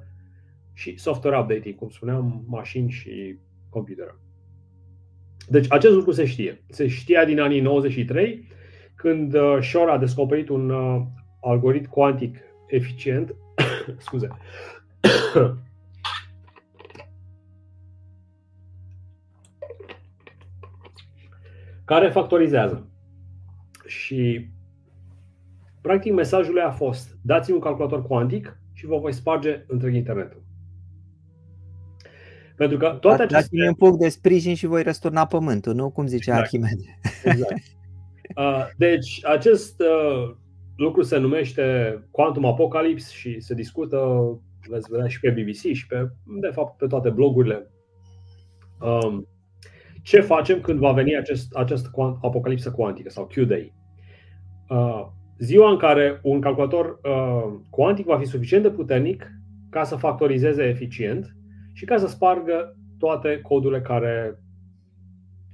și 0.74 0.98
software 0.98 1.40
updating, 1.40 1.76
cum 1.76 1.90
spuneam, 1.90 2.44
mașini 2.48 2.90
și 2.90 3.38
computer. 3.70 4.16
Deci 5.50 5.72
acest 5.72 5.94
lucru 5.94 6.12
se 6.12 6.26
știe. 6.26 6.64
Se 6.70 6.88
știa 6.88 7.26
din 7.26 7.40
anii 7.40 7.62
93, 7.62 8.48
când 8.96 9.34
uh, 9.34 9.58
Shor 9.62 9.90
a 9.90 9.98
descoperit 9.98 10.50
un 10.50 10.70
uh, 10.70 11.02
algoritm 11.42 11.90
cuantic 11.90 12.38
eficient, 12.68 13.36
scuze, 14.06 14.28
care 21.86 22.10
factorizează. 22.10 22.90
Și 23.86 24.48
Practic, 25.86 26.14
mesajul 26.14 26.54
lui 26.54 26.62
a 26.62 26.72
fost 26.72 27.18
dați-mi 27.22 27.56
un 27.56 27.62
calculator 27.62 28.02
cuantic 28.02 28.60
și 28.74 28.86
vă 28.86 28.98
voi 28.98 29.14
sparge 29.14 29.64
întreg 29.68 29.94
internetul. 29.94 30.44
Pentru 32.56 32.78
că 32.78 32.98
toate 33.02 33.22
aceste... 33.22 33.36
Dați-mi 33.36 33.68
un 33.68 33.74
punct 33.74 34.00
de 34.00 34.10
sprijin 34.10 34.56
și 34.56 34.66
voi 34.66 34.84
răsturna 34.84 35.26
pământul, 35.26 35.74
nu? 35.74 35.92
Cum 35.92 36.08
zicea 36.08 36.32
exact. 36.32 36.46
Arhimede. 36.46 37.00
Exact. 37.24 37.62
Uh, 38.36 38.68
deci, 38.78 39.26
acest 39.26 39.80
uh, 39.80 40.36
lucru 40.76 41.02
se 41.02 41.18
numește 41.18 41.64
Quantum 42.12 42.46
Apocalypse 42.46 43.14
și 43.14 43.40
se 43.40 43.54
discută, 43.54 43.98
veți 44.70 44.92
vedea 44.92 45.08
și 45.08 45.20
pe 45.20 45.30
BBC 45.30 45.74
și 45.74 45.88
pe, 45.88 46.10
de 46.42 46.50
fapt, 46.54 46.78
pe 46.78 46.88
toate 46.88 47.10
blogurile. 47.10 47.72
Um, 48.80 49.28
ce 50.04 50.22
facem 50.22 50.62
când 50.62 50.80
va 50.80 50.92
veni 50.92 51.18
acest, 51.18 51.56
acest 51.56 51.90
apocalipsă 52.22 52.72
cuantică 52.72 53.10
sau 53.10 53.30
Q-Day? 53.32 53.74
Uh, 55.38 55.46
ziua 55.46 55.72
în 55.72 55.78
care 55.78 56.20
un 56.24 56.42
calculator 56.42 57.00
uh, 57.04 57.60
cuantic 57.70 58.06
va 58.06 58.18
fi 58.18 58.26
suficient 58.26 58.64
de 58.64 58.72
puternic 58.72 59.32
ca 59.70 59.84
să 59.84 59.96
factorizeze 59.96 60.64
eficient 60.64 61.36
și 61.74 61.86
ca 61.86 61.98
să 61.98 62.08
spargă 62.08 62.78
toate 63.00 63.40
codurile 63.42 63.82
care 63.82 64.40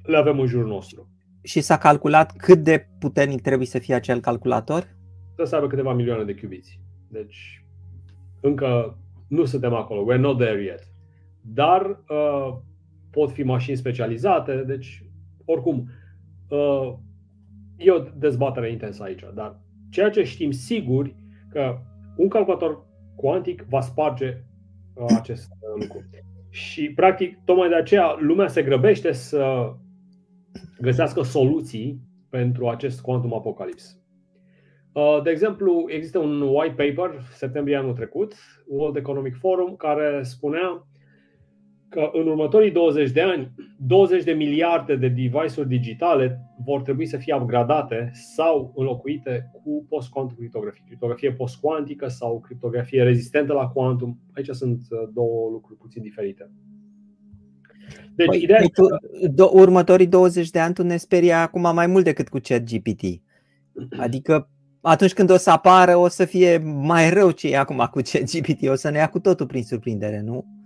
le 0.04 0.18
avem 0.18 0.40
în 0.40 0.48
jurul 0.48 0.68
nostru. 0.68 1.10
Și 1.44 1.62
s-a 1.62 1.78
calculat 1.78 2.36
cât 2.38 2.64
de 2.64 2.88
puternic 3.00 3.42
trebuie 3.42 3.68
să 3.68 3.80
fie 3.80 3.96
acel 3.96 4.20
calculator? 4.20 4.82
Trebuie 5.26 5.48
să 5.48 5.56
aibă 5.56 5.68
câteva 5.68 5.94
milioane 5.94 6.24
de 6.24 6.36
cubiți. 6.36 6.80
Deci, 7.08 7.66
încă 8.42 8.98
nu 9.28 9.46
suntem 9.46 9.74
acolo. 9.74 10.14
We're 10.14 10.20
not 10.20 10.38
there 10.38 10.64
yet. 10.64 10.88
Dar 11.42 12.04
uh, 12.10 12.58
pot 13.12 13.32
fi 13.32 13.44
mașini 13.44 13.78
specializate, 13.78 14.64
deci, 14.68 15.06
oricum, 15.46 15.90
uh, 16.50 16.94
e 17.78 17.92
o 17.92 18.00
dezbatere 18.18 18.72
intensă 18.72 19.04
aici. 19.04 19.24
Dar 19.34 19.60
ceea 19.92 20.10
ce 20.10 20.24
știm 20.24 20.52
sigur 20.52 21.16
că 21.50 21.78
un 22.16 22.28
calculator 22.28 22.86
cuantic 23.16 23.66
va 23.70 23.82
sparge 23.82 24.44
uh, 24.94 25.06
acest 25.18 25.52
uh, 25.52 25.82
lucru. 25.82 26.10
Și, 26.50 26.92
practic, 26.94 27.40
tocmai 27.46 27.70
de 27.70 27.76
aceea 27.76 28.16
lumea 28.20 28.48
se 28.48 28.64
grăbește 28.64 29.12
să 29.12 29.74
găsească 30.82 31.22
soluții 31.22 32.02
pentru 32.30 32.68
acest 32.68 33.02
quantum 33.02 33.34
apocalypse. 33.34 33.96
Uh, 34.94 35.22
de 35.24 35.30
exemplu, 35.30 35.86
există 35.88 36.20
un 36.20 36.42
white 36.42 36.84
paper, 36.84 37.22
septembrie 37.34 37.76
anul 37.76 37.94
trecut, 37.94 38.36
World 38.68 38.96
Economic 38.96 39.36
Forum, 39.36 39.76
care 39.76 40.24
spunea 40.24 40.88
că 41.92 42.10
în 42.14 42.28
următorii 42.28 42.72
20 42.72 43.12
de 43.12 43.22
ani, 43.22 43.52
20 43.78 44.24
de 44.24 44.32
miliarde 44.32 44.96
de 44.96 45.08
device-uri 45.08 45.68
digitale 45.68 46.40
vor 46.66 46.82
trebui 46.82 47.06
să 47.06 47.18
fie 47.18 47.36
upgradate 47.36 48.12
sau 48.14 48.74
înlocuite 48.76 49.52
cu 49.64 49.86
post-quantum 49.90 50.36
criptografie. 50.38 50.84
Criptografie 50.86 51.32
post-quantică 51.32 52.08
sau 52.08 52.40
criptografie 52.40 53.04
rezistentă 53.04 53.54
la 53.54 53.68
quantum. 53.68 54.20
Aici 54.36 54.50
sunt 54.50 54.82
uh, 54.90 55.10
două 55.14 55.50
lucruri 55.52 55.80
puțin 55.80 56.02
diferite. 56.02 56.52
Deci, 58.16 58.28
păi, 58.28 58.44
ideea 58.44 58.62
tu, 58.74 58.86
do, 59.28 59.50
următorii 59.54 60.08
20 60.08 60.50
de 60.50 60.60
ani 60.60 60.74
tu 60.74 60.84
ne 60.84 60.98
sperie 60.98 61.34
acum 61.34 61.74
mai 61.74 61.88
mult 61.88 62.04
decât 62.04 62.30
cu 62.30 62.40
ChatGPT. 62.44 63.04
Adică 63.98 64.50
atunci 64.82 65.14
când 65.14 65.30
o 65.30 65.38
să 65.38 65.50
apară 65.50 65.96
o 65.96 66.08
să 66.08 66.26
fie 66.26 66.58
mai 66.64 67.10
rău 67.10 67.32
ce 67.32 67.48
e 67.48 67.58
acum 67.58 67.88
cu 67.92 68.00
ChatGPT, 68.04 68.68
o 68.68 68.76
să 68.76 68.90
ne 68.90 68.98
ia 68.98 69.10
cu 69.10 69.20
totul 69.20 69.46
prin 69.46 69.64
surprindere, 69.64 70.22
nu? 70.22 70.61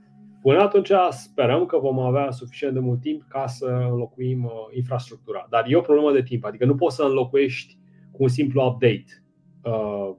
Până 0.45 0.59
atunci 0.59 0.91
sperăm 1.09 1.65
că 1.65 1.77
vom 1.77 1.99
avea 1.99 2.31
suficient 2.31 2.73
de 2.73 2.79
mult 2.79 3.01
timp 3.01 3.23
ca 3.27 3.47
să 3.47 3.65
înlocuim 3.91 4.43
uh, 4.43 4.51
infrastructura. 4.75 5.47
Dar 5.49 5.65
e 5.67 5.75
o 5.75 5.81
problemă 5.81 6.11
de 6.11 6.21
timp, 6.21 6.45
adică 6.45 6.65
nu 6.65 6.75
poți 6.75 6.95
să 6.95 7.03
înlocuiești 7.03 7.77
cu 8.11 8.23
un 8.23 8.27
simplu 8.27 8.65
update. 8.65 9.05
Uh, 9.63 10.15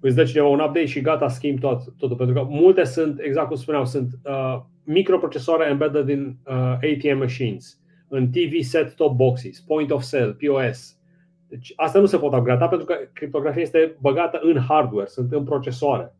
îți 0.00 0.14
dă 0.14 0.24
cineva 0.24 0.46
un 0.46 0.60
update 0.60 0.86
și 0.86 1.00
gata, 1.00 1.28
schimbi 1.28 1.60
tot, 1.60 1.96
totul. 1.96 2.16
Pentru 2.16 2.34
că 2.34 2.42
multe 2.50 2.84
sunt, 2.84 3.20
exact 3.20 3.46
cum 3.46 3.56
spuneau, 3.56 3.84
sunt 3.84 4.18
uh, 4.24 4.60
microprocesoare 4.84 5.68
embedded 5.68 6.08
in 6.08 6.36
uh, 6.46 6.54
ATM 6.54 7.18
machines, 7.18 7.80
în 8.08 8.30
TV 8.30 8.60
set-top 8.60 9.16
boxes, 9.16 9.60
point 9.60 9.90
of 9.90 10.02
sale, 10.02 10.36
POS. 10.46 10.98
Deci 11.48 11.72
asta 11.76 11.98
nu 11.98 12.06
se 12.06 12.18
pot 12.18 12.34
upgrada 12.34 12.68
pentru 12.68 12.86
că 12.86 12.94
criptografia 13.12 13.62
este 13.62 13.96
băgată 14.00 14.40
în 14.42 14.58
hardware, 14.58 15.06
sunt 15.06 15.32
în 15.32 15.44
procesoare. 15.44 16.16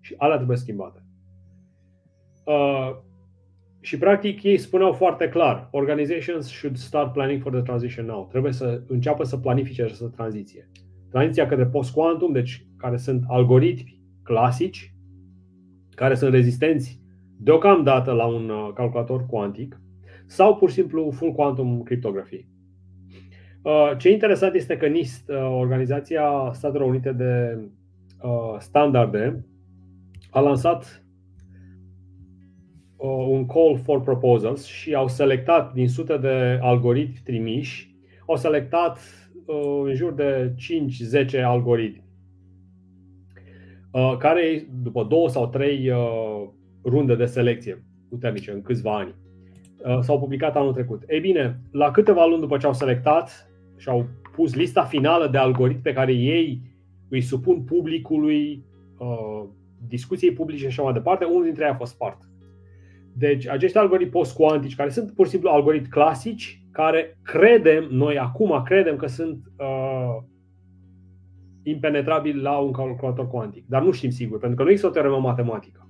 Și 0.00 0.14
alea 0.18 0.36
trebuie 0.36 0.56
schimbate. 0.56 1.03
Uh, 2.44 2.96
și 3.80 3.98
practic 3.98 4.42
ei 4.42 4.58
spuneau 4.58 4.92
foarte 4.92 5.28
clar, 5.28 5.68
organizations 5.70 6.46
should 6.46 6.76
start 6.76 7.12
planning 7.12 7.42
for 7.42 7.52
the 7.52 7.60
transition 7.60 8.06
now. 8.06 8.26
Trebuie 8.30 8.52
să 8.52 8.82
înceapă 8.86 9.24
să 9.24 9.36
planifice 9.36 9.82
această 9.82 10.12
tranziție. 10.16 10.70
Tranziția 11.10 11.46
către 11.46 11.66
post-quantum, 11.66 12.32
deci 12.32 12.66
care 12.76 12.96
sunt 12.96 13.24
algoritmi 13.28 14.00
clasici, 14.22 14.94
care 15.94 16.14
sunt 16.14 16.32
rezistenți 16.32 17.00
deocamdată 17.38 18.12
la 18.12 18.26
un 18.26 18.48
uh, 18.48 18.70
calculator 18.74 19.26
cuantic, 19.26 19.80
sau 20.26 20.56
pur 20.56 20.68
și 20.68 20.74
simplu 20.74 21.10
full 21.10 21.32
quantum 21.32 21.82
criptografie. 21.82 22.48
Uh, 23.62 23.92
ce 23.98 24.10
interesant 24.10 24.54
este 24.54 24.76
că 24.76 24.86
NIST, 24.86 25.30
Organizația 25.58 26.50
Statelor 26.52 26.88
Unite 26.88 27.12
de 27.12 27.58
Standarde, 28.58 29.44
a 30.30 30.40
lansat 30.40 31.03
Uh, 31.03 31.03
un 33.06 33.46
call 33.46 33.78
for 33.82 34.00
proposals 34.00 34.64
și 34.64 34.94
au 34.94 35.08
selectat 35.08 35.72
din 35.72 35.88
sute 35.88 36.16
de 36.16 36.58
algoritmi 36.62 37.20
trimiși, 37.24 37.94
au 38.26 38.36
selectat 38.36 38.98
uh, 39.46 39.82
în 39.84 39.94
jur 39.94 40.12
de 40.12 40.54
5-10 41.38 41.42
algoritmi 41.44 42.04
uh, 43.90 44.16
care 44.18 44.66
după 44.82 45.04
două 45.04 45.28
sau 45.28 45.46
trei 45.46 45.92
runde 46.82 47.14
de 47.14 47.24
selecție 47.24 47.84
puternice 48.08 48.50
în 48.50 48.62
câțiva 48.62 48.96
ani 48.96 49.14
s-au 50.00 50.18
publicat 50.18 50.56
anul 50.56 50.72
trecut. 50.72 51.02
Ei 51.08 51.20
bine, 51.20 51.60
la 51.70 51.90
câteva 51.90 52.26
luni 52.26 52.40
după 52.40 52.56
ce 52.56 52.66
au 52.66 52.72
selectat 52.72 53.50
și 53.76 53.88
au 53.88 54.06
pus 54.36 54.54
lista 54.54 54.84
finală 54.84 55.28
de 55.28 55.38
algoritmi 55.38 55.82
pe 55.82 55.92
care 55.92 56.12
ei 56.12 56.60
îi 57.08 57.20
supun 57.20 57.62
publicului, 57.62 58.64
discuției 59.88 60.32
publice 60.32 60.60
și 60.60 60.66
așa 60.66 60.82
mai 60.82 60.92
departe, 60.92 61.24
unul 61.24 61.44
dintre 61.44 61.64
ei 61.64 61.70
a 61.70 61.74
fost 61.74 61.92
spart. 61.92 62.18
Deci 63.16 63.48
acești 63.48 63.78
algoritmi 63.78 64.12
post-cuantici, 64.12 64.76
care 64.76 64.90
sunt 64.90 65.10
pur 65.10 65.24
și 65.24 65.30
simplu 65.30 65.48
algoritmi 65.48 65.88
clasici, 65.88 66.62
care 66.70 67.18
credem, 67.22 67.86
noi 67.90 68.18
acum 68.18 68.62
credem 68.64 68.96
că 68.96 69.06
sunt 69.06 69.38
uh, 69.58 70.22
impenetrabili 71.62 72.40
la 72.40 72.58
un 72.58 72.72
calculator 72.72 73.28
cuantic. 73.28 73.64
Dar 73.68 73.82
nu 73.82 73.90
știm 73.90 74.10
sigur, 74.10 74.38
pentru 74.38 74.56
că 74.56 74.62
nu 74.62 74.68
există 74.68 74.90
o 74.90 74.92
teoremă 74.92 75.18
matematică. 75.18 75.88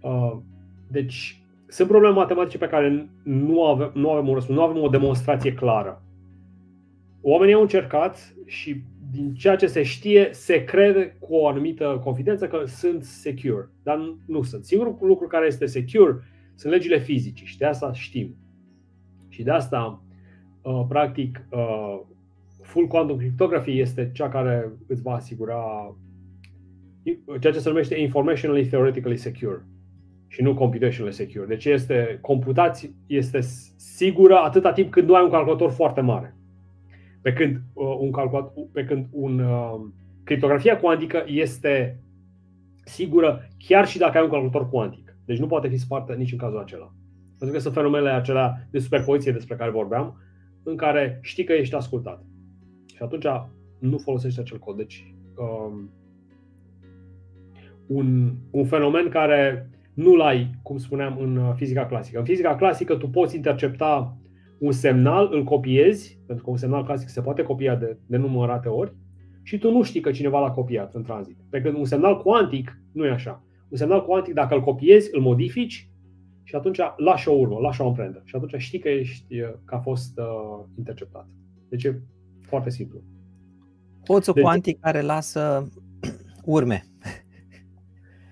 Uh, 0.00 0.36
deci 0.90 1.42
sunt 1.68 1.88
probleme 1.88 2.14
matematice 2.14 2.58
pe 2.58 2.68
care 2.68 3.08
nu 3.22 3.64
avem, 3.64 3.90
nu 3.94 4.10
avem 4.10 4.28
un 4.28 4.34
răspuns, 4.34 4.58
nu 4.58 4.64
avem 4.64 4.82
o 4.82 4.88
demonstrație 4.88 5.52
clară. 5.52 6.02
Oamenii 7.22 7.54
au 7.54 7.60
încercat 7.60 8.34
și 8.46 8.82
din 9.10 9.34
ceea 9.34 9.56
ce 9.56 9.66
se 9.66 9.82
știe, 9.82 10.28
se 10.32 10.64
crede 10.64 11.16
cu 11.18 11.34
o 11.34 11.48
anumită 11.48 12.00
confidență 12.04 12.46
că 12.46 12.62
sunt 12.66 13.04
secure, 13.04 13.70
dar 13.82 14.16
nu 14.26 14.42
sunt. 14.42 14.64
Singurul 14.64 14.98
lucru 15.00 15.26
care 15.26 15.46
este 15.46 15.66
secure 15.66 16.18
sunt 16.54 16.72
legile 16.72 16.98
fizice 16.98 17.44
și 17.44 17.58
de 17.58 17.64
asta 17.64 17.92
știm. 17.92 18.36
Și 19.28 19.42
de 19.42 19.50
asta, 19.50 20.02
uh, 20.62 20.84
practic, 20.88 21.46
uh, 21.50 22.00
full 22.62 22.86
quantum 22.86 23.16
cryptography 23.16 23.78
este 23.78 24.10
cea 24.14 24.28
care 24.28 24.72
îți 24.86 25.02
va 25.02 25.12
asigura 25.14 25.96
ceea 27.40 27.52
ce 27.52 27.58
se 27.58 27.68
numește 27.68 28.00
informationally 28.00 28.66
theoretically 28.66 29.16
secure 29.16 29.66
și 30.26 30.42
nu 30.42 30.54
computationally 30.54 31.14
secure. 31.14 31.46
Deci 31.46 31.64
este 31.64 32.18
computație 32.20 32.94
este 33.06 33.40
sigură 33.76 34.36
atâta 34.36 34.72
timp 34.72 34.90
cât 34.90 35.06
nu 35.06 35.14
ai 35.14 35.24
un 35.24 35.30
calculator 35.30 35.70
foarte 35.70 36.00
mare. 36.00 36.37
Pe 37.28 37.34
când, 37.34 37.60
uh, 37.72 37.96
un 37.98 38.10
calculat, 38.10 38.52
pe 38.72 38.84
când 38.84 39.06
un, 39.10 39.38
uh, 39.38 39.80
criptografia 40.24 40.78
cuantică 40.78 41.24
este 41.26 42.00
sigură 42.84 43.48
chiar 43.58 43.86
și 43.86 43.98
dacă 43.98 44.16
ai 44.16 44.24
un 44.24 44.30
calculator 44.30 44.68
cuantic. 44.68 45.16
Deci 45.24 45.38
nu 45.38 45.46
poate 45.46 45.68
fi 45.68 45.76
spartă 45.76 46.12
nici 46.12 46.32
în 46.32 46.38
cazul 46.38 46.58
acela. 46.58 46.92
Pentru 47.38 47.56
că 47.56 47.62
sunt 47.62 47.74
fenomenele 47.74 48.10
acelea 48.10 48.68
de 48.70 48.78
superpoziție 48.78 49.32
despre 49.32 49.56
care 49.56 49.70
vorbeam, 49.70 50.20
în 50.62 50.76
care 50.76 51.18
știi 51.22 51.44
că 51.44 51.52
ești 51.52 51.74
ascultat. 51.74 52.24
Și 52.86 53.02
atunci 53.02 53.26
nu 53.78 53.98
folosești 53.98 54.40
acel 54.40 54.58
cod. 54.58 54.76
Deci, 54.76 55.14
um, 55.36 55.90
un, 57.86 58.34
un 58.50 58.64
fenomen 58.64 59.08
care 59.08 59.70
nu-l 59.94 60.20
ai, 60.20 60.50
cum 60.62 60.78
spuneam, 60.78 61.18
în 61.18 61.54
fizica 61.54 61.86
clasică. 61.86 62.18
În 62.18 62.24
fizica 62.24 62.56
clasică 62.56 62.96
tu 62.96 63.08
poți 63.08 63.36
intercepta 63.36 64.16
un 64.58 64.72
semnal, 64.72 65.28
îl 65.32 65.44
copiezi, 65.44 66.18
pentru 66.26 66.44
că 66.44 66.50
un 66.50 66.56
semnal 66.56 66.84
clasic 66.84 67.08
se 67.08 67.20
poate 67.20 67.42
copia 67.42 67.76
de, 67.76 67.98
de 68.06 68.16
numărate 68.16 68.68
ori, 68.68 68.94
și 69.42 69.58
tu 69.58 69.70
nu 69.70 69.82
știi 69.82 70.00
că 70.00 70.10
cineva 70.10 70.40
l-a 70.40 70.50
copiat 70.50 70.94
în 70.94 71.02
tranzit. 71.02 71.36
Pe 71.50 71.60
când 71.60 71.76
un 71.76 71.84
semnal 71.84 72.22
cuantic 72.22 72.80
nu 72.92 73.06
e 73.06 73.10
așa. 73.10 73.44
Un 73.68 73.76
semnal 73.76 74.04
cuantic, 74.04 74.34
dacă 74.34 74.54
îl 74.54 74.60
copiezi, 74.60 75.08
îl 75.12 75.20
modifici 75.20 75.90
și 76.42 76.54
atunci 76.54 76.78
lași 76.96 77.28
o 77.28 77.32
urmă, 77.32 77.58
lași 77.58 77.80
o 77.80 77.86
amprentă. 77.86 78.22
Și 78.24 78.36
atunci 78.36 78.54
știi 78.56 78.78
că, 78.78 78.88
ești, 78.88 79.40
că 79.64 79.74
a 79.74 79.78
fost 79.78 80.18
uh, 80.18 80.64
interceptat. 80.78 81.28
Deci 81.68 81.84
e 81.84 82.00
foarte 82.40 82.70
simplu. 82.70 83.02
Hoțul 84.08 84.32
deci, 84.32 84.42
cuantic 84.42 84.80
care 84.80 85.00
lasă 85.00 85.68
urme. 86.44 86.84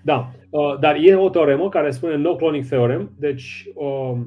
Da. 0.03 0.31
Uh, 0.49 0.79
dar 0.79 0.95
e 1.01 1.15
o 1.15 1.29
teoremă 1.29 1.69
care 1.69 1.91
spune 1.91 2.15
no 2.15 2.35
cloning 2.35 2.65
theorem, 2.65 3.11
deci 3.19 3.67
uh, 3.75 4.21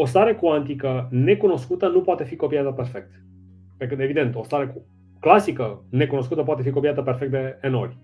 o 0.00 0.04
stare 0.04 0.34
cuantică 0.34 1.08
necunoscută 1.10 1.88
nu 1.88 2.00
poate 2.00 2.24
fi 2.24 2.36
copiată 2.36 2.70
perfect. 2.70 3.10
Pe 3.76 3.86
când, 3.86 4.00
evident, 4.00 4.34
o 4.34 4.42
stare 4.42 4.74
clasică 5.20 5.84
necunoscută 5.90 6.42
poate 6.42 6.62
fi 6.62 6.70
copiată 6.70 7.02
perfect 7.02 7.30
de 7.30 7.58
n 7.68 7.74
ori. 7.74 7.98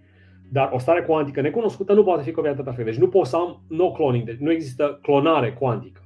Dar 0.50 0.70
o 0.72 0.78
stare 0.78 1.02
cuantică 1.02 1.40
necunoscută 1.40 1.92
nu 1.92 2.04
poate 2.04 2.22
fi 2.22 2.30
copiată 2.30 2.62
perfect. 2.62 2.86
Deci 2.86 2.98
nu 2.98 3.08
pot 3.08 3.26
să 3.26 3.36
am 3.36 3.64
no 3.68 3.92
cloning, 3.92 4.24
deci 4.24 4.36
nu 4.36 4.50
există 4.50 4.98
clonare 5.02 5.52
cuantică. 5.52 6.00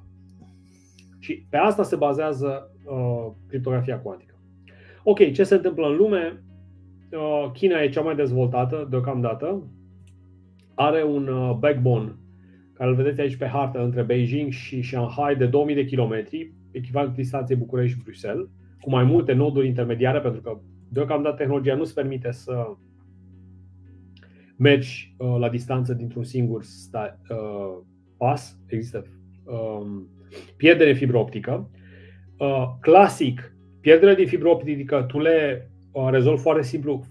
Și 1.18 1.46
pe 1.50 1.56
asta 1.56 1.82
se 1.82 1.96
bazează 1.96 2.70
uh, 2.84 3.32
criptografia 3.48 3.98
cuantică. 3.98 4.34
Ok, 5.02 5.32
ce 5.32 5.44
se 5.44 5.54
întâmplă 5.54 5.86
în 5.86 5.96
lume? 5.96 6.42
Uh, 7.12 7.50
China 7.52 7.82
e 7.82 7.88
cea 7.88 8.02
mai 8.02 8.14
dezvoltată 8.14 8.86
deocamdată. 8.90 9.62
Are 10.74 11.02
un 11.02 11.28
uh, 11.28 11.56
backbone 11.58 12.16
care 12.78 12.90
îl 12.90 12.96
vedeți 12.96 13.20
aici 13.20 13.36
pe 13.36 13.46
hartă 13.46 13.82
între 13.82 14.02
Beijing 14.02 14.52
și 14.52 14.82
Shanghai 14.82 15.36
de 15.36 15.46
2000 15.46 15.74
de 15.74 15.84
kilometri, 15.84 16.52
echivalent 16.70 17.14
distanței 17.14 17.56
București-Bruxelles, 17.56 18.46
cu 18.80 18.90
mai 18.90 19.04
multe 19.04 19.32
noduri 19.32 19.66
intermediare, 19.66 20.20
pentru 20.20 20.40
că 20.40 20.60
deocamdată 20.88 21.36
tehnologia 21.36 21.74
nu 21.74 21.80
îți 21.80 21.94
permite 21.94 22.30
să 22.30 22.66
mergi 24.56 25.14
uh, 25.18 25.36
la 25.38 25.48
distanță 25.48 25.94
dintr-un 25.94 26.24
singur 26.24 26.62
sta, 26.62 27.20
uh, 27.30 27.84
pas. 28.16 28.58
Există 28.66 29.04
um, 29.44 30.08
pierdere 30.56 30.92
fibră 30.92 31.18
optică. 31.18 31.70
Uh, 32.38 32.66
clasic, 32.80 33.52
pierderea 33.80 34.14
din 34.14 34.26
fibră 34.26 34.48
optică 34.48 35.04
tu 35.08 35.20
le 35.20 35.70
uh, 35.92 36.08
rezolvi 36.10 36.40
foarte 36.40 36.62
simplu 36.62 37.04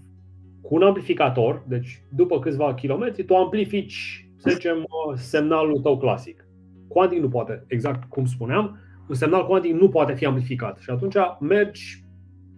cu 0.60 0.74
un 0.74 0.82
amplificator, 0.82 1.64
deci 1.68 2.02
după 2.08 2.38
câțiva 2.38 2.74
kilometri, 2.74 3.24
tu 3.24 3.34
amplifici, 3.34 4.27
să 4.38 4.50
zicem, 4.50 4.76
uh, 4.76 5.16
semnalul 5.16 5.80
tău 5.80 5.98
clasic. 5.98 6.48
Quantic 6.88 7.20
nu 7.20 7.28
poate, 7.28 7.64
exact 7.66 8.08
cum 8.08 8.24
spuneam, 8.24 8.78
un 9.08 9.14
semnal 9.14 9.46
cuantic 9.46 9.72
nu 9.72 9.88
poate 9.88 10.14
fi 10.14 10.26
amplificat 10.26 10.78
și 10.78 10.90
atunci 10.90 11.14
mergi 11.40 12.04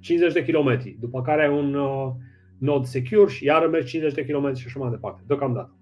50 0.00 0.32
de 0.32 0.44
kilometri, 0.44 0.96
după 1.00 1.22
care 1.22 1.42
ai 1.42 1.58
un 1.58 1.74
uh, 1.74 2.10
nod 2.58 2.84
secure 2.84 3.30
și 3.30 3.44
iară 3.44 3.68
mergi 3.68 3.90
50 3.90 4.14
de 4.14 4.24
kilometri 4.24 4.60
și 4.60 4.66
așa 4.66 4.78
mai 4.78 4.90
departe, 4.90 5.22
deocamdată. 5.26 5.74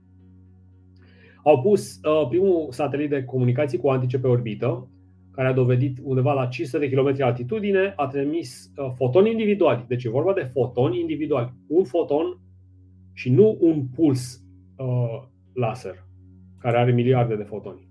Au 1.42 1.60
pus 1.60 2.00
uh, 2.02 2.26
primul 2.28 2.68
satelit 2.70 3.10
de 3.10 3.24
comunicații 3.24 3.78
cuantice 3.78 4.18
pe 4.18 4.26
orbită, 4.26 4.88
care 5.30 5.48
a 5.48 5.52
dovedit 5.52 5.98
undeva 6.02 6.32
la 6.32 6.46
500 6.46 6.86
de 6.86 6.94
km 6.94 7.22
altitudine, 7.22 7.92
a 7.96 8.06
trimis 8.06 8.70
uh, 8.76 8.90
fotoni 8.96 9.30
individuali. 9.30 9.84
Deci 9.88 10.04
e 10.04 10.08
vorba 10.08 10.32
de 10.32 10.50
fotoni 10.52 11.00
individuali. 11.00 11.52
Un 11.66 11.84
foton 11.84 12.40
și 13.12 13.30
nu 13.30 13.56
un 13.60 13.86
puls 13.94 14.40
uh, 14.76 15.22
laser, 15.58 16.04
care 16.58 16.78
are 16.78 16.92
miliarde 16.92 17.36
de 17.36 17.42
fotoni. 17.42 17.88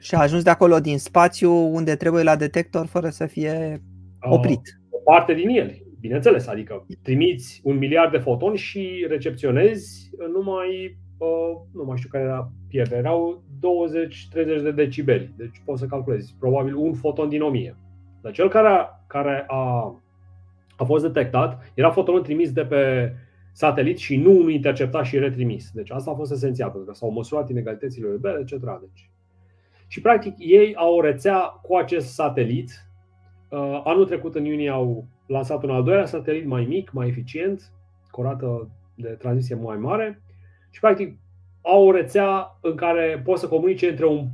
Și 0.00 0.14
a 0.14 0.20
ajuns 0.20 0.42
de 0.42 0.50
acolo 0.50 0.80
din 0.80 0.98
spațiu 0.98 1.52
unde 1.52 1.96
trebuie 1.96 2.22
la 2.22 2.36
detector 2.36 2.86
fără 2.86 3.08
să 3.08 3.26
fie 3.26 3.82
uh, 4.24 4.32
oprit. 4.32 4.60
Uh, 4.60 4.98
o 4.98 5.10
parte 5.10 5.34
din 5.34 5.48
el, 5.48 5.76
bineînțeles. 6.00 6.46
Adică 6.46 6.86
trimiți 7.02 7.60
un 7.64 7.76
miliard 7.76 8.10
de 8.10 8.18
fotoni 8.18 8.56
și 8.56 9.06
recepționezi 9.08 10.10
numai, 10.32 10.98
uh, 11.18 11.52
nu 11.72 11.84
mai 11.84 11.96
știu 11.96 12.08
care 12.12 12.24
era 12.24 12.52
pierdere, 12.68 13.00
erau 13.00 13.44
20-30 14.32 14.62
de 14.62 14.72
decibeli. 14.74 15.34
Deci 15.36 15.62
poți 15.64 15.80
să 15.80 15.86
calculezi, 15.86 16.34
probabil 16.38 16.74
un 16.76 16.94
foton 16.94 17.28
din 17.28 17.42
1000. 17.42 17.76
Dar 18.22 18.32
cel 18.32 18.48
care 18.48 18.68
a, 18.68 19.04
care 19.06 19.44
a, 19.46 19.94
a 20.76 20.84
fost 20.84 21.04
detectat 21.04 21.72
era 21.74 21.90
fotonul 21.90 22.22
trimis 22.22 22.52
de 22.52 22.64
pe 22.64 23.12
satelit 23.56 23.98
și 23.98 24.16
nu 24.16 24.30
unul 24.30 24.50
interceptat 24.50 25.04
și 25.04 25.18
retrimis. 25.18 25.70
Deci 25.70 25.90
asta 25.90 26.10
a 26.10 26.14
fost 26.14 26.32
esențial, 26.32 26.70
pentru 26.70 26.88
că 26.88 26.94
s-au 26.94 27.10
măsurat 27.10 27.50
inegalitățile 27.50 28.06
URB, 28.08 28.24
etc. 28.24 28.50
Deci. 28.80 29.10
Și 29.86 30.00
practic 30.00 30.34
ei 30.38 30.74
au 30.74 30.94
o 30.94 31.00
rețea 31.00 31.38
cu 31.38 31.76
acest 31.76 32.06
satelit. 32.06 32.70
Uh, 33.48 33.80
anul 33.84 34.06
trecut, 34.06 34.34
în 34.34 34.44
iunie, 34.44 34.70
au 34.70 35.06
lansat 35.26 35.62
un 35.62 35.70
al 35.70 35.82
doilea 35.82 36.06
satelit 36.06 36.46
mai 36.46 36.64
mic, 36.64 36.92
mai 36.92 37.08
eficient, 37.08 37.72
cu 38.10 38.20
o 38.20 38.24
rată 38.24 38.68
de 38.94 39.08
tranziție 39.08 39.54
mai 39.54 39.76
mare. 39.76 40.22
Și 40.70 40.80
practic 40.80 41.18
au 41.62 41.86
o 41.86 41.92
rețea 41.92 42.58
în 42.60 42.74
care 42.74 43.22
poți 43.24 43.40
să 43.40 43.48
comunice 43.48 43.88
între, 43.88 44.06
un, 44.06 44.26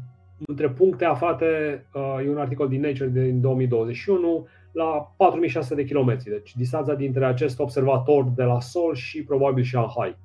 între 0.47 0.69
puncte 0.69 1.05
aflate, 1.05 1.85
uh, 1.95 2.25
e 2.25 2.31
un 2.31 2.39
articol 2.39 2.69
din 2.69 2.81
Nature 2.81 3.09
din 3.09 3.41
2021, 3.41 4.47
la 4.73 5.15
4600 5.17 5.75
de 5.75 5.85
kilometri. 5.85 6.31
Deci 6.31 6.57
distanța 6.57 6.95
dintre 6.95 7.27
acest 7.27 7.61
observator 7.61 8.25
de 8.25 8.43
la 8.43 8.61
Sol 8.61 8.95
și 8.95 9.25
probabil 9.25 9.65
Shanghai. 9.65 10.17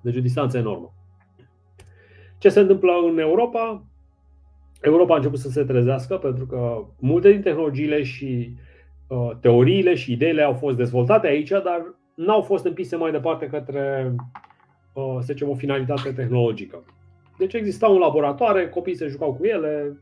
Deci 0.00 0.16
o 0.16 0.20
distanță 0.20 0.58
enormă. 0.58 0.92
Ce 2.38 2.48
se 2.48 2.60
întâmplă 2.60 2.92
în 3.10 3.18
Europa? 3.18 3.82
Europa 4.80 5.12
a 5.12 5.16
început 5.16 5.38
să 5.38 5.48
se 5.48 5.64
trezească 5.64 6.16
pentru 6.16 6.46
că 6.46 6.84
multe 6.98 7.30
din 7.30 7.42
tehnologiile 7.42 8.02
și 8.02 8.54
uh, 9.06 9.30
teoriile 9.40 9.94
și 9.94 10.12
ideile 10.12 10.42
au 10.42 10.54
fost 10.54 10.76
dezvoltate 10.76 11.26
aici, 11.26 11.48
dar 11.48 11.94
n-au 12.14 12.42
fost 12.42 12.64
împise 12.64 12.96
mai 12.96 13.10
departe 13.10 13.46
către 13.46 14.14
Uh, 14.92 15.16
să 15.18 15.32
zicem, 15.32 15.48
o 15.48 15.54
finalitate 15.54 16.12
tehnologică. 16.12 16.84
Deci 17.38 17.54
exista 17.54 17.88
un 17.88 17.98
laboratoare, 17.98 18.68
copiii 18.68 18.96
se 18.96 19.06
jucau 19.06 19.34
cu 19.34 19.44
ele. 19.44 19.96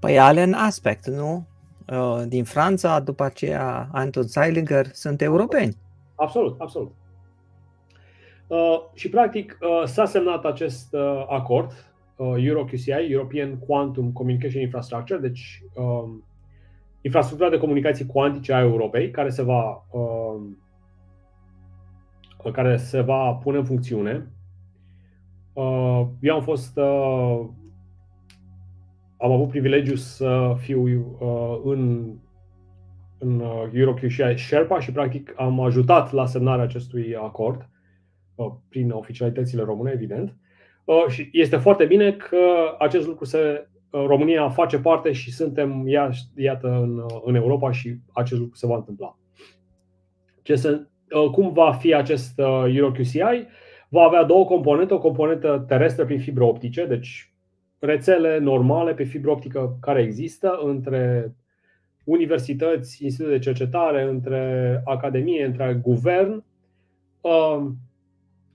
Păi 0.00 0.18
Allen 0.18 0.52
Aspect, 0.52 1.06
nu? 1.06 1.46
Uh, 1.92 2.22
din 2.26 2.44
Franța, 2.44 3.00
după 3.00 3.24
aceea 3.24 3.88
Anton 3.92 4.22
Zeilinger, 4.22 4.86
sunt 4.92 5.22
europeni. 5.22 5.76
Absolut, 6.14 6.60
absolut. 6.60 6.94
Uh, 8.46 8.80
și 8.94 9.08
practic 9.08 9.58
s-a 9.84 10.04
semnat 10.04 10.44
acest 10.44 10.94
acord, 11.28 11.72
EuroQCI, 12.36 12.90
European 12.90 13.58
Quantum 13.58 14.12
Communication 14.12 14.62
Infrastructure, 14.62 15.20
deci 15.20 15.62
um, 15.74 16.24
infrastructura 17.00 17.50
de 17.50 17.58
comunicații 17.58 18.06
cuantice 18.06 18.52
a 18.52 18.60
Europei, 18.60 19.10
care 19.10 19.28
se 19.28 19.42
va 19.42 19.86
um, 19.90 20.58
care 22.52 22.76
se 22.76 23.00
va 23.00 23.32
pune 23.32 23.58
în 23.58 23.64
funcțiune. 23.64 24.30
Uh, 25.52 26.06
eu 26.20 26.34
am 26.34 26.42
fost 26.42 26.76
uh, 26.76 27.46
am 29.18 29.32
avut 29.32 29.48
privilegiu 29.48 29.94
să 29.94 30.54
fiu 30.58 30.82
uh, 31.20 31.60
în 31.64 32.12
în 33.20 33.42
EuroQCI 33.72 34.36
Sherpa 34.36 34.80
și 34.80 34.92
practic 34.92 35.34
am 35.36 35.60
ajutat 35.60 36.12
la 36.12 36.26
semnarea 36.26 36.64
acestui 36.64 37.16
acord 37.16 37.68
prin 38.68 38.90
oficialitățile 38.90 39.62
române, 39.62 39.90
evident. 39.94 40.36
Și 41.08 41.28
este 41.32 41.56
foarte 41.56 41.84
bine 41.84 42.12
că 42.12 42.36
acest 42.78 43.06
lucru 43.06 43.24
se 43.24 43.68
România 43.90 44.48
face 44.48 44.78
parte 44.78 45.12
și 45.12 45.32
suntem 45.32 45.86
iată 46.36 46.68
în, 46.68 47.00
în 47.24 47.34
Europa 47.34 47.72
și 47.72 47.96
acest 48.12 48.40
lucru 48.40 48.56
se 48.56 48.66
va 48.66 48.76
întâmpla. 48.76 49.18
Ce 50.42 50.54
se 50.54 50.86
Uh, 51.14 51.30
cum 51.30 51.52
va 51.52 51.72
fi 51.72 51.94
acest 51.94 52.38
uh, 52.38 52.64
EuroQCI? 52.74 53.46
Va 53.88 54.02
avea 54.02 54.22
două 54.22 54.44
componente, 54.44 54.94
o 54.94 54.98
componentă 54.98 55.64
terestră 55.68 56.04
prin 56.04 56.18
fibre 56.18 56.44
optice, 56.44 56.86
deci 56.86 57.32
rețele 57.78 58.38
normale 58.38 58.94
pe 58.94 59.04
fibră 59.04 59.30
optică 59.30 59.76
care 59.80 60.02
există 60.02 60.58
între 60.62 61.34
universități, 62.04 63.04
institute 63.04 63.32
de 63.32 63.38
cercetare, 63.38 64.02
între 64.02 64.82
academie, 64.84 65.44
între 65.44 65.80
guvern 65.82 66.44
um, 67.20 67.76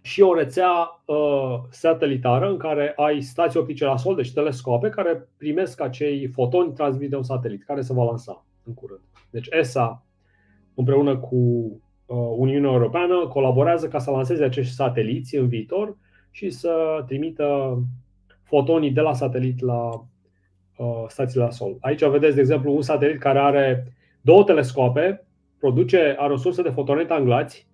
și 0.01 0.21
o 0.21 0.34
rețea 0.34 1.03
uh, 1.05 1.59
satelitară 1.69 2.49
în 2.49 2.57
care 2.57 2.93
ai 2.95 3.21
stații 3.21 3.59
optice 3.59 3.86
la 3.86 3.97
sol, 3.97 4.15
deci 4.15 4.34
telescope, 4.34 4.89
care 4.89 5.28
primesc 5.38 5.82
acei 5.82 6.28
fotoni 6.28 6.74
transmit 6.74 7.09
de 7.09 7.15
un 7.15 7.24
satelit, 7.24 7.63
care 7.63 7.82
se 7.82 7.93
va 7.93 8.03
lansa 8.03 8.45
în 8.63 8.74
curând. 8.74 9.01
Deci 9.30 9.47
ESA 9.51 10.05
împreună 10.76 11.17
cu 11.17 11.71
Uh, 12.05 12.34
Uniunea 12.38 12.71
Europeană 12.71 13.28
colaborează 13.28 13.88
ca 13.88 13.99
să 13.99 14.11
lanseze 14.11 14.43
acești 14.43 14.74
sateliți 14.74 15.36
în 15.36 15.47
viitor 15.47 15.97
și 16.32 16.49
să 16.49 17.03
trimită 17.07 17.78
fotonii 18.44 18.91
de 18.91 19.02
la 19.02 19.14
satelit 19.14 19.62
la 19.62 19.89
uh, 20.78 21.04
stațiile 21.08 21.44
la 21.44 21.50
sol. 21.50 21.78
Aici 21.80 22.06
vedeți, 22.06 22.36
de 22.36 22.41
exemplu, 22.41 22.76
un 22.76 22.82
satelit 22.82 23.20
care 23.20 23.39
are 23.39 23.94
două 24.22 24.44
telescope, 24.44 25.26
produce, 25.60 26.16
are 26.18 26.34
o 26.34 26.38
sursă 26.38 26.62
de 26.62 26.70
fotoni 26.70 27.00
retanglați. 27.00 27.68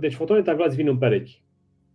Deci 0.00 0.14
fotonii 0.14 0.42
retanglați 0.42 0.76
vin 0.76 0.88
în 0.88 0.98
perechi. 0.98 1.42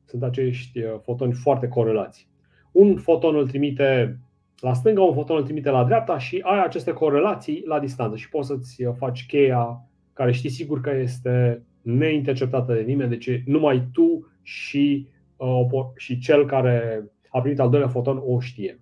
Sunt 0.06 0.24
acești 0.24 0.80
uh, 0.80 0.95
fotoni 1.02 1.34
foarte 1.34 1.68
corelați. 1.68 2.28
Un 2.72 2.97
foton 2.97 3.36
îl 3.36 3.47
trimite 3.47 4.20
la 4.60 4.74
stânga, 4.74 5.02
un 5.02 5.14
foton 5.14 5.38
îl 5.38 5.43
trimite 5.43 5.70
la 5.70 5.84
dreapta 5.84 6.18
și 6.18 6.41
ai 6.43 6.64
aceste 6.64 6.91
corelații 6.91 7.64
la 7.66 7.80
distanță 7.80 8.16
și 8.16 8.30
poți 8.30 8.47
să-ți 8.47 8.84
faci 8.97 9.26
cheia 9.26 9.84
care 10.14 10.32
știi 10.32 10.50
sigur 10.50 10.82
că 10.82 10.91
este 10.95 11.64
neinterceptată 11.82 12.74
de 12.74 12.82
nimeni, 12.82 13.10
deci 13.10 13.41
numai 13.45 13.88
tu 13.93 14.32
și, 14.41 15.08
uh, 15.38 15.86
și 15.95 16.20
cel 16.20 16.45
care 16.45 17.04
a 17.30 17.41
primit 17.41 17.59
al 17.59 17.69
doilea 17.69 17.89
foton 17.89 18.21
o 18.25 18.39
știe. 18.39 18.80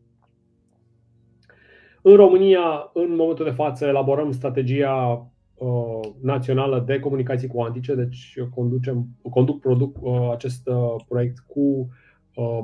În 2.01 2.15
România, 2.15 2.89
în 2.93 3.15
momentul 3.15 3.45
de 3.45 3.51
față, 3.51 3.85
elaborăm 3.85 4.31
strategia 4.31 5.27
națională 6.21 6.83
de 6.87 6.99
comunicații 6.99 7.47
cuantice, 7.47 7.95
deci 7.95 8.35
conducem, 8.55 9.07
conduc 9.29 9.59
produc 9.59 9.97
acest 10.33 10.69
proiect 11.07 11.39
cu 11.39 11.89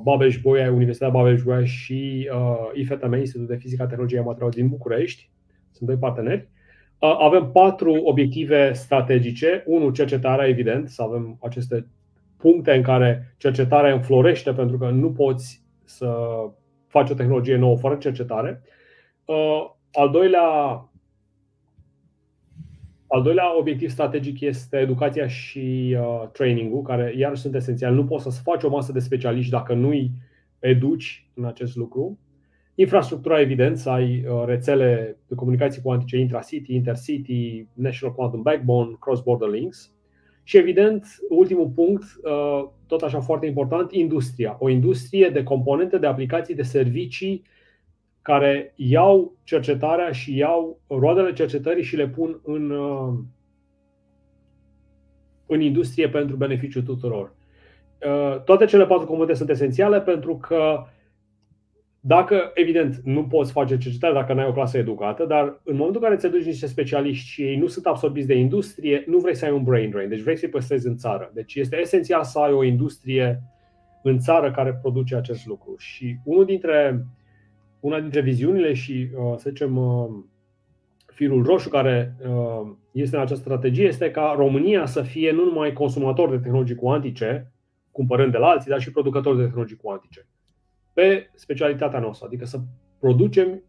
Babeș 0.04 0.42
Boia, 0.42 0.72
Universitatea 0.72 1.20
Babeș 1.20 1.44
Boia 1.44 1.66
și 1.66 2.30
IFTM, 2.74 3.14
Institutul 3.14 3.56
de 3.56 3.62
Fizică, 3.62 3.86
Tehnologie 3.86 4.20
Material 4.20 4.50
din 4.50 4.68
București. 4.68 5.32
Sunt 5.72 5.90
doi 5.90 5.98
parteneri. 5.98 6.50
Avem 7.00 7.52
patru 7.52 7.94
obiective 7.94 8.74
strategice. 8.74 9.64
Unul, 9.68 9.92
cercetarea, 9.92 10.48
evident, 10.48 10.90
să 10.90 11.02
avem 11.02 11.38
aceste 11.42 11.88
puncte 12.38 12.72
în 12.72 12.82
care 12.82 13.36
cercetarea 13.38 13.94
înflorește, 13.94 14.54
pentru 14.54 14.78
că 14.78 14.90
nu 14.90 15.12
poți 15.12 15.63
să 15.86 16.16
faci 16.88 17.10
o 17.10 17.14
tehnologie 17.14 17.56
nouă 17.56 17.78
fără 17.78 17.96
cercetare. 17.96 18.62
Al 19.92 20.10
doilea, 20.12 20.50
al 23.08 23.22
doilea 23.22 23.58
obiectiv 23.58 23.90
strategic 23.90 24.42
este 24.42 24.78
educația 24.78 25.28
și 25.28 25.98
uh, 26.00 26.28
trainingul, 26.32 26.82
care 26.82 27.14
iar 27.18 27.36
sunt 27.36 27.56
esențiali. 27.56 27.96
Nu 27.96 28.06
poți 28.06 28.24
să 28.24 28.42
faci 28.44 28.64
o 28.64 28.70
masă 28.70 28.92
de 28.92 29.00
specialiști 29.00 29.52
dacă 29.52 29.74
nu-i 29.74 30.12
educi 30.60 31.30
în 31.34 31.46
acest 31.46 31.76
lucru. 31.76 32.20
Infrastructura, 32.76 33.40
evident, 33.40 33.78
să 33.78 33.90
ai 33.90 34.26
uh, 34.26 34.44
rețele 34.46 35.18
de 35.28 35.36
comunicații 35.36 35.82
cuantice 35.82 36.18
intra-city, 36.18 36.74
intercity, 36.74 37.68
National 37.74 38.16
Quantum 38.16 38.42
Backbone, 38.42 38.98
cross-border 39.00 39.50
links. 39.50 39.93
Și, 40.44 40.58
evident, 40.58 41.06
ultimul 41.30 41.72
punct, 41.76 42.04
uh, 42.24 42.70
tot 42.88 43.02
așa 43.02 43.20
foarte 43.20 43.46
important, 43.46 43.92
industria. 43.92 44.58
O 44.60 44.70
industrie 44.70 45.30
de 45.30 45.44
componente, 45.44 45.98
de 45.98 46.08
aplicații, 46.08 46.56
de 46.56 46.64
servicii 46.64 47.44
care 48.22 48.74
iau 48.76 49.36
cercetarea 49.44 50.12
și 50.12 50.38
iau 50.38 50.80
roadele 50.88 51.34
cercetării 51.34 51.84
și 51.84 51.96
le 51.96 52.08
pun 52.08 52.40
în, 52.44 52.70
uh, 52.70 53.14
în 55.46 55.62
industrie 55.62 56.10
pentru 56.10 56.36
beneficiul 56.36 56.82
tuturor. 56.82 57.36
Uh, 58.06 58.42
toate 58.44 58.66
cele 58.66 58.86
patru 58.86 59.06
componente 59.06 59.38
sunt 59.38 59.50
esențiale 59.50 60.02
pentru 60.02 60.38
că 60.38 60.86
dacă, 62.06 62.52
evident, 62.54 63.02
nu 63.04 63.24
poți 63.24 63.52
face 63.52 63.78
cercetare 63.78 64.14
dacă 64.14 64.34
nu 64.34 64.40
ai 64.40 64.48
o 64.48 64.54
clasă 64.54 64.78
educată, 64.78 65.26
dar 65.26 65.60
în 65.64 65.76
momentul 65.76 66.02
în 66.02 66.08
care 66.08 66.20
ți 66.20 66.30
duci 66.30 66.46
niște 66.46 66.68
specialiști 66.68 67.28
și 67.28 67.42
ei 67.42 67.56
nu 67.56 67.68
sunt 67.68 67.86
absorbiți 67.86 68.28
de 68.28 68.34
industrie, 68.34 69.04
nu 69.08 69.18
vrei 69.18 69.36
să 69.36 69.46
ai 69.46 69.52
un 69.52 69.64
brain 69.64 69.90
drain, 69.90 70.10
deci 70.10 70.22
vrei 70.22 70.38
să-i 70.38 70.50
păstrezi 70.50 70.88
în 70.88 70.98
țară. 70.98 71.32
Deci 71.34 71.56
este 71.56 71.80
esențial 71.80 72.24
să 72.24 72.40
ai 72.40 72.52
o 72.52 72.64
industrie 72.64 73.42
în 74.04 74.20
țară 74.20 74.52
care 74.52 74.80
produce 74.82 75.16
acest 75.16 75.46
lucru. 75.46 75.76
Și 75.78 76.18
unul 76.24 76.46
dintre 76.46 77.06
una 77.80 78.00
dintre 78.00 78.22
viziunile 78.22 78.74
și, 78.74 79.10
uh, 79.16 79.34
să 79.38 79.50
zicem, 79.50 79.78
uh, 79.78 80.10
firul 81.06 81.44
roșu 81.44 81.70
care 81.70 82.16
uh, 82.28 82.72
este 82.92 83.16
în 83.16 83.22
această 83.22 83.44
strategie 83.44 83.86
este 83.86 84.12
ca 84.12 84.34
România 84.38 84.86
să 84.86 85.02
fie 85.02 85.32
nu 85.32 85.44
numai 85.44 85.74
consumator 85.74 86.30
de 86.30 86.38
tehnologii 86.38 86.76
cuantice, 86.76 87.52
cumpărând 87.92 88.32
de 88.32 88.38
la 88.38 88.48
alții, 88.48 88.70
dar 88.70 88.82
și 88.82 88.92
producător 88.92 89.36
de 89.36 89.44
tehnologii 89.44 89.76
cuantice. 89.76 90.28
Pe 90.94 91.30
specialitatea 91.36 92.00
noastră, 92.00 92.26
adică 92.26 92.46
să 92.46 92.60
producem 93.00 93.62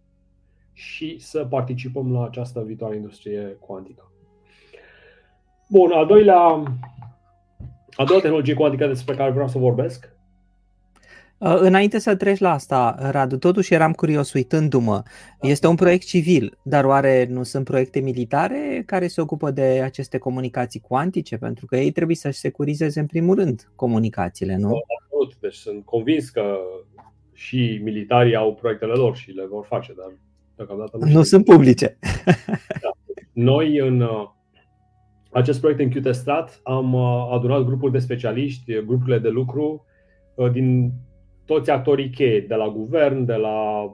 și 0.73 1.19
să 1.19 1.45
participăm 1.45 2.13
la 2.13 2.25
această 2.25 2.63
viitoare 2.63 2.97
industrie 2.97 3.57
cuantică. 3.61 4.13
Bun, 5.69 5.93
a 5.93 6.05
doilea, 6.05 6.39
a 7.97 8.05
doua 8.05 8.21
tehnologie 8.21 8.55
cuantică 8.55 8.87
despre 8.87 9.15
care 9.15 9.31
vreau 9.31 9.49
să 9.49 9.59
vorbesc 9.59 10.15
Uh, 11.39 11.57
înainte 11.59 11.99
să 11.99 12.17
treci 12.17 12.39
la 12.39 12.53
asta, 12.53 12.97
Radu, 13.11 13.37
totuși 13.37 13.75
eram 13.75 13.93
curios 13.93 14.33
uitându-mă. 14.33 15.03
Este 15.41 15.67
un 15.67 15.75
proiect 15.75 16.07
civil, 16.07 16.59
dar 16.63 16.85
oare 16.85 17.27
nu 17.31 17.43
sunt 17.43 17.65
proiecte 17.65 18.01
militare 18.01 18.83
care 18.87 19.07
se 19.07 19.21
ocupă 19.21 19.51
de 19.51 19.81
aceste 19.85 20.19
comunicații 20.19 20.81
cuantice? 20.81 21.37
Pentru 21.37 21.67
că 21.67 21.77
ei 21.77 21.91
trebuie 21.91 22.17
să-și 22.17 22.39
securizeze 22.39 23.01
în 23.01 23.07
primul 23.07 23.35
rând 23.35 23.71
comunicațiile, 23.75 24.57
nu? 24.57 24.67
Absolut, 24.67 25.37
deci 25.41 25.55
sunt 25.55 25.85
convins 25.85 26.29
că 26.29 26.57
și 27.35 27.81
militarii 27.83 28.37
au 28.37 28.55
proiectele 28.55 28.93
lor 28.93 29.17
și 29.17 29.31
le 29.31 29.47
vor 29.47 29.65
face, 29.65 29.95
dar 29.97 30.13
deocamdată 30.57 30.97
nu, 31.01 31.07
nu 31.13 31.23
sunt 31.23 31.45
publice. 31.45 31.99
Da. 32.81 32.91
Noi 33.33 33.79
în 33.79 34.01
uh, 34.01 34.29
acest 35.33 35.61
proiect 35.61 35.81
în 35.81 35.91
Qtestat 35.91 36.61
am 36.63 36.93
uh, 36.93 37.29
adunat 37.33 37.63
grupuri 37.63 37.93
de 37.93 37.99
specialiști, 37.99 38.85
grupurile 38.85 39.19
de 39.19 39.29
lucru 39.29 39.85
din 40.53 40.93
toți 41.45 41.71
actorii 41.71 42.11
cheie, 42.11 42.41
de 42.41 42.55
la 42.55 42.69
guvern, 42.69 43.25
de 43.25 43.35
la 43.35 43.89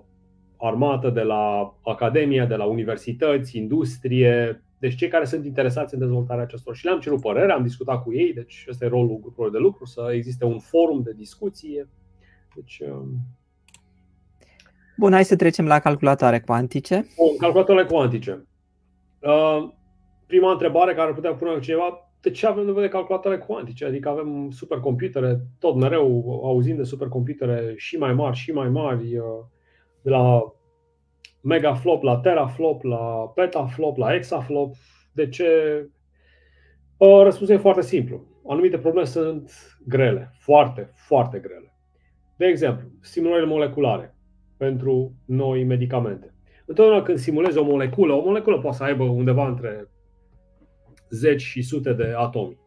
armată, 0.56 1.10
de 1.10 1.22
la 1.22 1.74
academie, 1.84 2.46
de 2.48 2.54
la 2.54 2.64
universități, 2.64 3.58
industrie, 3.58 4.64
deci 4.78 4.96
cei 4.96 5.08
care 5.08 5.24
sunt 5.24 5.44
interesați 5.44 5.94
în 5.94 6.00
dezvoltarea 6.00 6.42
acestor. 6.42 6.76
Și 6.76 6.84
le-am 6.84 7.00
cerut 7.00 7.20
părere, 7.20 7.52
am 7.52 7.62
discutat 7.62 8.02
cu 8.02 8.14
ei, 8.14 8.32
deci 8.32 8.66
ăsta 8.70 8.84
e 8.84 8.88
rolul 8.88 9.18
grupurilor 9.20 9.50
de 9.50 9.58
lucru, 9.58 9.84
să 9.84 10.10
existe 10.12 10.44
un 10.44 10.58
forum 10.58 11.02
de 11.02 11.12
discuție. 11.16 11.88
Deci, 12.54 12.80
um, 12.80 13.18
Bun, 15.00 15.12
hai 15.12 15.24
să 15.24 15.36
trecem 15.36 15.66
la 15.66 15.78
calculatoare 15.78 16.40
cuantice. 16.40 17.06
Bun, 17.16 17.36
calculatoare 17.38 17.84
cuantice. 17.84 18.46
Uh, 19.20 19.68
prima 20.26 20.50
întrebare 20.50 20.94
care 20.94 21.08
ar 21.08 21.14
putea 21.14 21.34
pune 21.34 21.58
cineva, 21.58 22.10
de 22.20 22.30
ce 22.30 22.46
avem 22.46 22.64
nevoie 22.64 22.84
de 22.84 22.92
calculatoare 22.92 23.38
cuantice? 23.38 23.84
Adică 23.84 24.08
avem 24.08 24.50
supercomputere, 24.50 25.40
tot 25.58 25.74
mereu 25.74 26.40
auzim 26.44 26.76
de 26.76 26.82
supercomputere 26.82 27.74
și 27.76 27.96
mai 27.96 28.12
mari 28.12 28.36
și 28.36 28.52
mai 28.52 28.68
mari, 28.68 29.16
uh, 29.16 29.24
de 30.02 30.10
la 30.10 30.54
megaflop 31.40 32.02
la 32.02 32.16
teraflop, 32.16 32.82
la 32.82 33.32
petaflop, 33.34 33.96
la 33.96 34.14
exaflop. 34.14 34.74
De 35.12 35.28
ce? 35.28 35.46
Uh, 36.96 37.20
răspunsul 37.22 37.54
e 37.54 37.58
foarte 37.58 37.82
simplu. 37.82 38.26
Anumite 38.48 38.78
probleme 38.78 39.06
sunt 39.06 39.52
grele, 39.86 40.34
foarte, 40.38 40.90
foarte 40.94 41.38
grele. 41.38 41.69
De 42.40 42.46
exemplu, 42.46 42.88
simulările 43.00 43.46
moleculare 43.46 44.14
pentru 44.56 45.14
noi 45.26 45.64
medicamente. 45.64 46.34
Întotdeauna 46.66 47.02
când 47.02 47.18
simulezi 47.18 47.58
o 47.58 47.64
moleculă, 47.64 48.12
o 48.12 48.24
moleculă 48.24 48.60
poate 48.60 48.76
să 48.76 48.82
aibă 48.82 49.04
undeva 49.04 49.48
între 49.48 49.88
zeci 51.10 51.40
și 51.40 51.62
sute 51.62 51.92
de 51.92 52.14
atomi. 52.16 52.58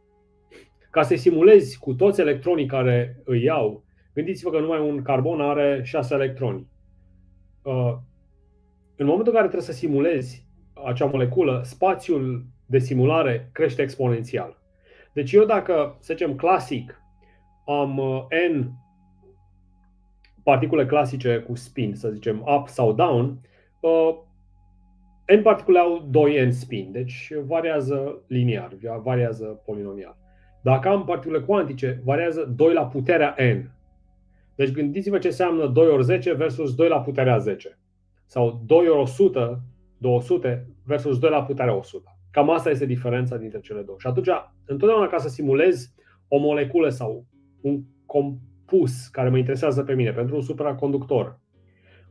Ca 0.91 1.01
să 1.01 1.15
simulezi 1.15 1.79
cu 1.79 1.93
toți 1.93 2.21
electronii 2.21 2.65
care 2.65 3.21
îi 3.23 3.43
iau, 3.43 3.85
gândiți-vă 4.13 4.49
că 4.49 4.59
numai 4.59 4.79
un 4.79 5.01
carbon 5.01 5.41
are 5.41 5.81
6 5.83 6.13
electroni. 6.13 6.67
Uh, 7.63 7.97
în 8.95 9.05
momentul 9.05 9.33
în 9.33 9.39
care 9.39 9.47
trebuie 9.47 9.61
să 9.61 9.71
simulezi 9.71 10.47
acea 10.85 11.05
moleculă, 11.05 11.61
spațiul 11.63 12.45
de 12.65 12.79
simulare 12.79 13.49
crește 13.53 13.81
exponențial. 13.81 14.61
Deci 15.13 15.31
eu 15.31 15.45
dacă, 15.45 15.97
să 15.99 16.13
zicem, 16.13 16.35
clasic, 16.35 17.01
am 17.65 17.97
uh, 17.97 18.25
N 18.51 18.81
particule 20.43 20.85
clasice 20.85 21.39
cu 21.39 21.55
spin, 21.55 21.95
să 21.95 22.09
zicem, 22.09 22.43
up 22.57 22.67
sau 22.67 22.93
down, 22.93 23.39
uh, 23.79 24.15
N 25.37 25.41
particule 25.41 25.79
au 25.79 26.07
2 26.09 26.45
N 26.45 26.51
spin, 26.51 26.89
deci 26.91 27.31
variază 27.45 28.23
liniar, 28.27 28.77
variază 29.03 29.45
polinomial. 29.65 30.17
Dacă 30.61 30.87
am 30.87 31.05
particule 31.05 31.39
cuantice, 31.39 32.01
variază 32.03 32.53
2 32.55 32.73
la 32.73 32.85
puterea 32.85 33.35
N. 33.37 33.71
Deci 34.55 34.71
gândiți-vă 34.71 35.17
ce 35.17 35.27
înseamnă 35.27 35.67
2 35.67 35.87
ori 35.87 36.03
10 36.03 36.33
versus 36.33 36.75
2 36.75 36.87
la 36.87 37.01
puterea 37.01 37.37
10. 37.37 37.79
Sau 38.25 38.61
2 38.65 38.87
ori 38.87 38.99
100, 38.99 39.61
200 39.97 40.67
versus 40.85 41.19
2 41.19 41.29
la 41.29 41.43
puterea 41.43 41.75
100. 41.75 42.17
Cam 42.31 42.49
asta 42.49 42.69
este 42.69 42.85
diferența 42.85 43.37
dintre 43.37 43.59
cele 43.59 43.81
două. 43.81 43.97
Și 43.99 44.07
atunci, 44.07 44.27
întotdeauna 44.65 45.07
ca 45.07 45.17
să 45.17 45.29
simulezi 45.29 45.93
o 46.27 46.37
moleculă 46.37 46.89
sau 46.89 47.25
un 47.61 47.83
compus 48.65 49.07
care 49.07 49.29
mă 49.29 49.37
interesează 49.37 49.83
pe 49.83 49.93
mine 49.93 50.11
pentru 50.11 50.35
un 50.35 50.41
supraconductor, 50.41 51.39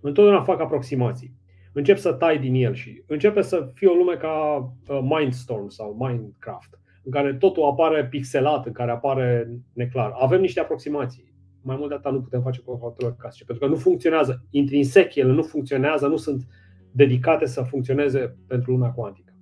întotdeauna 0.00 0.42
fac 0.42 0.60
aproximații 0.60 1.40
încep 1.72 1.96
să 1.96 2.12
tai 2.12 2.38
din 2.38 2.54
el 2.54 2.74
și 2.74 3.02
începe 3.06 3.42
să 3.42 3.70
fie 3.74 3.88
o 3.88 3.94
lume 3.94 4.14
ca 4.14 4.58
uh, 4.88 4.98
Mindstorm 5.02 5.68
sau 5.68 5.96
Minecraft, 5.98 6.78
în 7.04 7.10
care 7.10 7.34
totul 7.34 7.64
apare 7.64 8.06
pixelat, 8.06 8.66
în 8.66 8.72
care 8.72 8.90
apare 8.90 9.50
neclar. 9.72 10.12
Avem 10.20 10.40
niște 10.40 10.60
aproximații. 10.60 11.30
Mai 11.62 11.76
mult 11.76 11.88
de 11.88 11.94
atât 11.94 12.12
nu 12.12 12.20
putem 12.20 12.42
face 12.42 12.60
cu 12.60 12.70
calculatoare 12.70 13.14
clasice, 13.18 13.44
pentru 13.44 13.64
că 13.64 13.70
nu 13.70 13.78
funcționează. 13.78 14.46
Intrinsec 14.50 15.14
ele 15.14 15.32
nu 15.32 15.42
funcționează, 15.42 16.06
nu 16.06 16.16
sunt 16.16 16.46
dedicate 16.90 17.46
să 17.46 17.62
funcționeze 17.62 18.36
pentru 18.46 18.70
lumea 18.70 18.90
cuantică. 18.90 19.32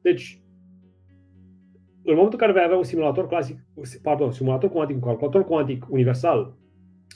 Deci, 0.00 0.42
în 2.04 2.14
momentul 2.14 2.32
în 2.32 2.38
care 2.38 2.52
vei 2.52 2.62
avea 2.64 2.76
un 2.76 2.82
simulator 2.82 3.26
clasic, 3.26 3.58
pardon, 4.02 4.30
simulator 4.30 4.70
cuantic, 4.70 4.96
un 4.96 5.02
calculator 5.02 5.44
cuantic 5.44 5.86
universal, 5.88 6.56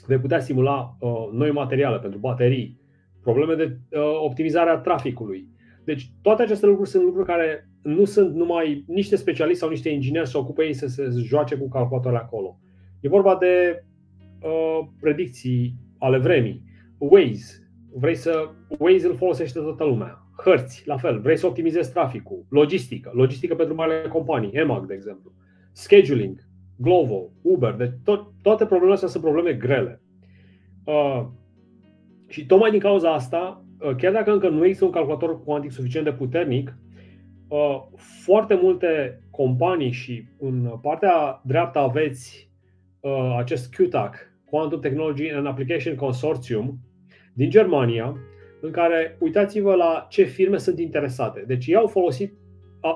vei 0.07 0.19
putea 0.19 0.39
simula 0.39 0.97
uh, 0.99 1.29
noi 1.31 1.51
materiale 1.51 1.99
pentru 1.99 2.19
baterii, 2.19 2.79
probleme 3.21 3.55
de 3.55 3.63
uh, 3.63 4.01
optimizare 4.23 4.69
a 4.69 4.77
traficului. 4.77 5.47
Deci 5.85 6.11
toate 6.21 6.41
aceste 6.41 6.65
lucruri 6.65 6.89
sunt 6.89 7.03
lucruri 7.03 7.25
care 7.25 7.69
nu 7.81 8.05
sunt 8.05 8.35
numai 8.35 8.83
niște 8.87 9.15
specialiști 9.15 9.59
sau 9.59 9.69
niște 9.69 9.89
ingineri 9.89 10.27
să 10.27 10.37
ocupă 10.37 10.63
ei 10.63 10.73
să 10.73 10.87
se 10.87 11.09
joace 11.15 11.55
cu 11.55 11.67
calculatoarele 11.67 12.21
acolo. 12.23 12.59
E 12.99 13.09
vorba 13.09 13.35
de 13.35 13.83
uh, 14.41 14.87
predicții 14.99 15.75
ale 15.97 16.17
vremii. 16.17 16.63
Waze. 16.97 17.71
Vrei 17.93 18.15
să 18.15 18.49
Waze 18.79 19.07
îl 19.07 19.15
folosește 19.15 19.59
toată 19.59 19.83
lumea. 19.83 20.28
Hărți, 20.43 20.83
la 20.85 20.97
fel, 20.97 21.19
vrei 21.19 21.37
să 21.37 21.45
optimizezi 21.45 21.91
traficul, 21.91 22.45
logistică, 22.49 23.11
logistică 23.13 23.55
pentru 23.55 23.75
marile 23.75 24.07
companii, 24.07 24.51
EMAG, 24.51 24.85
de 24.85 24.93
exemplu, 24.93 25.31
scheduling, 25.71 26.47
Glovo, 26.75 27.29
Uber, 27.41 27.73
deci 27.73 27.91
tot, 28.03 28.27
toate 28.41 28.65
problemele 28.65 28.93
astea 28.93 29.07
sunt 29.09 29.23
probleme 29.23 29.53
grele. 29.53 30.01
Uh, 30.83 31.25
și 32.27 32.45
tocmai 32.45 32.71
din 32.71 32.79
cauza 32.79 33.13
asta, 33.13 33.65
uh, 33.79 33.95
chiar 33.95 34.11
dacă 34.11 34.31
încă 34.31 34.49
nu 34.49 34.63
există 34.63 34.85
un 34.85 34.91
calculator 34.91 35.43
cuantic 35.43 35.71
suficient 35.71 36.05
de 36.05 36.13
puternic, 36.13 36.77
uh, 37.47 37.81
foarte 38.23 38.59
multe 38.61 39.21
companii 39.31 39.91
și 39.91 40.27
în 40.39 40.79
partea 40.81 41.41
dreaptă 41.43 41.79
aveți 41.79 42.51
uh, 42.99 43.35
acest 43.37 43.73
QTAC, 43.73 44.15
Quantum 44.45 44.79
Technology 44.79 45.29
and 45.31 45.47
Application 45.47 45.95
Consortium, 45.95 46.79
din 47.33 47.49
Germania, 47.49 48.15
în 48.61 48.71
care 48.71 49.17
uitați-vă 49.19 49.75
la 49.75 50.07
ce 50.09 50.23
firme 50.23 50.57
sunt 50.57 50.79
interesate. 50.79 51.43
Deci 51.47 51.67
ei 51.67 51.75
au 51.75 51.87
folosit, 51.87 52.33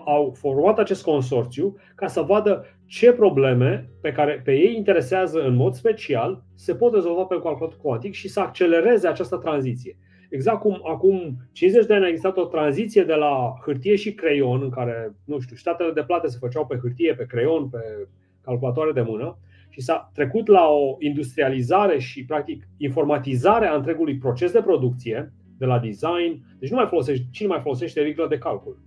au 0.05 0.33
format 0.37 0.79
acest 0.79 1.03
consorțiu 1.03 1.75
ca 1.95 2.07
să 2.07 2.21
vadă 2.21 2.65
ce 2.85 3.11
probleme 3.11 3.89
pe 4.01 4.11
care 4.11 4.41
pe 4.43 4.51
ei 4.51 4.75
interesează 4.75 5.43
în 5.43 5.55
mod 5.55 5.73
special 5.73 6.43
se 6.55 6.75
pot 6.75 6.93
rezolva 6.93 7.23
pe 7.23 7.39
calculator 7.43 7.77
cuantic 7.81 8.13
și 8.13 8.27
să 8.27 8.39
accelereze 8.39 9.07
această 9.07 9.37
tranziție. 9.37 9.97
Exact 10.29 10.59
cum 10.59 10.81
acum 10.83 11.37
50 11.51 11.85
de 11.85 11.93
ani 11.93 12.05
a 12.05 12.07
existat 12.07 12.37
o 12.37 12.45
tranziție 12.45 13.03
de 13.03 13.13
la 13.13 13.53
hârtie 13.65 13.95
și 13.95 14.13
creion, 14.13 14.61
în 14.61 14.69
care, 14.69 15.15
nu 15.25 15.39
știu, 15.39 15.55
statele 15.55 15.91
de 15.91 16.03
plată 16.03 16.27
se 16.27 16.37
făceau 16.39 16.65
pe 16.65 16.79
hârtie, 16.81 17.13
pe 17.15 17.25
creion, 17.25 17.69
pe 17.69 18.07
calculatoare 18.41 18.91
de 18.91 19.01
mână, 19.01 19.37
și 19.69 19.81
s-a 19.81 20.11
trecut 20.13 20.47
la 20.47 20.67
o 20.67 20.95
industrializare 20.99 21.99
și, 21.99 22.25
practic, 22.25 22.67
informatizare 22.77 23.65
a 23.65 23.75
întregului 23.75 24.17
proces 24.17 24.51
de 24.51 24.61
producție, 24.61 25.33
de 25.63 25.69
la 25.69 25.79
design. 25.79 26.45
Deci 26.59 26.69
nu 26.69 26.75
mai 26.75 26.87
folosești, 26.87 27.29
cine 27.31 27.47
mai 27.47 27.59
folosește 27.59 28.01
riglă 28.01 28.27
de 28.27 28.37
calcul 28.37 28.81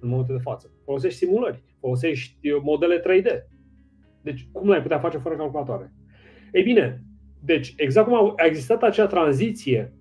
în 0.00 0.08
momentul 0.08 0.36
de 0.36 0.42
față? 0.42 0.70
Folosești 0.84 1.18
simulări, 1.18 1.62
folosești 1.80 2.50
uh, 2.50 2.60
modele 2.62 3.00
3D. 3.00 3.26
Deci 4.22 4.48
cum 4.52 4.68
l-ai 4.68 4.82
putea 4.82 4.98
face 4.98 5.18
fără 5.18 5.36
calculatoare? 5.36 5.92
Ei 6.52 6.62
bine, 6.62 7.04
deci 7.40 7.74
exact 7.76 8.08
cum 8.08 8.34
a 8.36 8.44
existat 8.44 8.82
acea 8.82 9.06
tranziție 9.06 9.92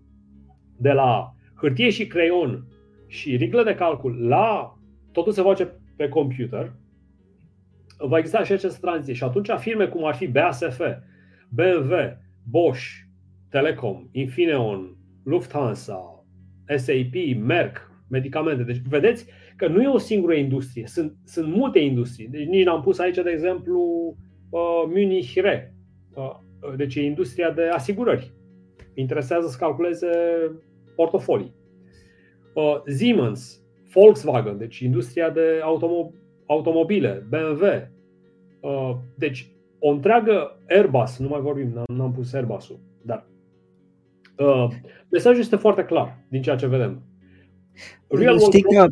de 0.77 0.91
la 0.91 1.35
hârtie 1.55 1.89
și 1.89 2.07
creion 2.07 2.65
și 3.07 3.35
riglă 3.35 3.63
de 3.63 3.75
calcul 3.75 4.27
la 4.27 4.77
totul 5.11 5.31
se 5.31 5.41
face 5.41 5.79
pe 5.95 6.09
computer, 6.09 6.73
va 7.97 8.17
exista 8.17 8.43
și 8.43 8.51
această 8.51 8.79
tranziție. 8.81 9.13
Și 9.13 9.23
atunci 9.23 9.49
firme 9.57 9.87
cum 9.87 10.05
ar 10.05 10.15
fi 10.15 10.27
BASF, 10.27 10.81
BMW, 11.49 11.93
Bosch, 12.49 12.83
Telecom, 13.49 14.07
Infineon, 14.11 14.95
Lufthansa, 15.23 16.20
SAP, 16.77 17.43
Merck, 17.45 17.91
medicamente. 18.09 18.63
Deci 18.63 18.81
vedeți 18.89 19.25
că 19.55 19.67
nu 19.67 19.81
e 19.81 19.87
o 19.87 19.97
singură 19.97 20.33
industrie, 20.33 20.87
sunt, 20.87 21.15
sunt 21.25 21.53
multe 21.53 21.79
industrii. 21.79 22.27
Deci 22.27 22.47
nici 22.47 22.65
n-am 22.65 22.81
pus 22.81 22.99
aici, 22.99 23.15
de 23.15 23.29
exemplu, 23.29 23.79
uh, 24.49 24.83
Munich 24.87 25.33
Re. 25.35 25.75
Uh, 26.15 26.39
deci 26.75 26.95
e 26.95 27.03
industria 27.03 27.51
de 27.51 27.63
asigurări. 27.63 28.31
Interesează 28.93 29.47
să 29.47 29.57
calculeze 29.59 30.07
portofolii. 30.95 31.53
Uh, 32.53 32.81
Siemens, 32.85 33.63
Volkswagen, 33.93 34.57
deci 34.57 34.79
industria 34.79 35.29
de 35.29 35.59
automo- 35.63 36.13
automobile, 36.45 37.25
BMW. 37.29 37.63
Uh, 38.59 38.97
deci 39.15 39.51
o 39.79 39.89
întreagă 39.89 40.59
Airbus, 40.69 41.17
nu 41.17 41.27
mai 41.27 41.41
vorbim, 41.41 41.71
n-am, 41.73 41.97
n-am 41.97 42.11
pus 42.11 42.33
Airbus-ul, 42.33 42.79
dar 43.01 43.27
uh, 44.37 44.67
mesajul 45.09 45.39
este 45.39 45.55
foarte 45.55 45.83
clar 45.83 46.17
din 46.27 46.41
ceea 46.41 46.55
ce 46.55 46.67
vedem. 46.67 47.01
Real 48.07 48.39
Știi 48.39 48.61
că 48.61 48.87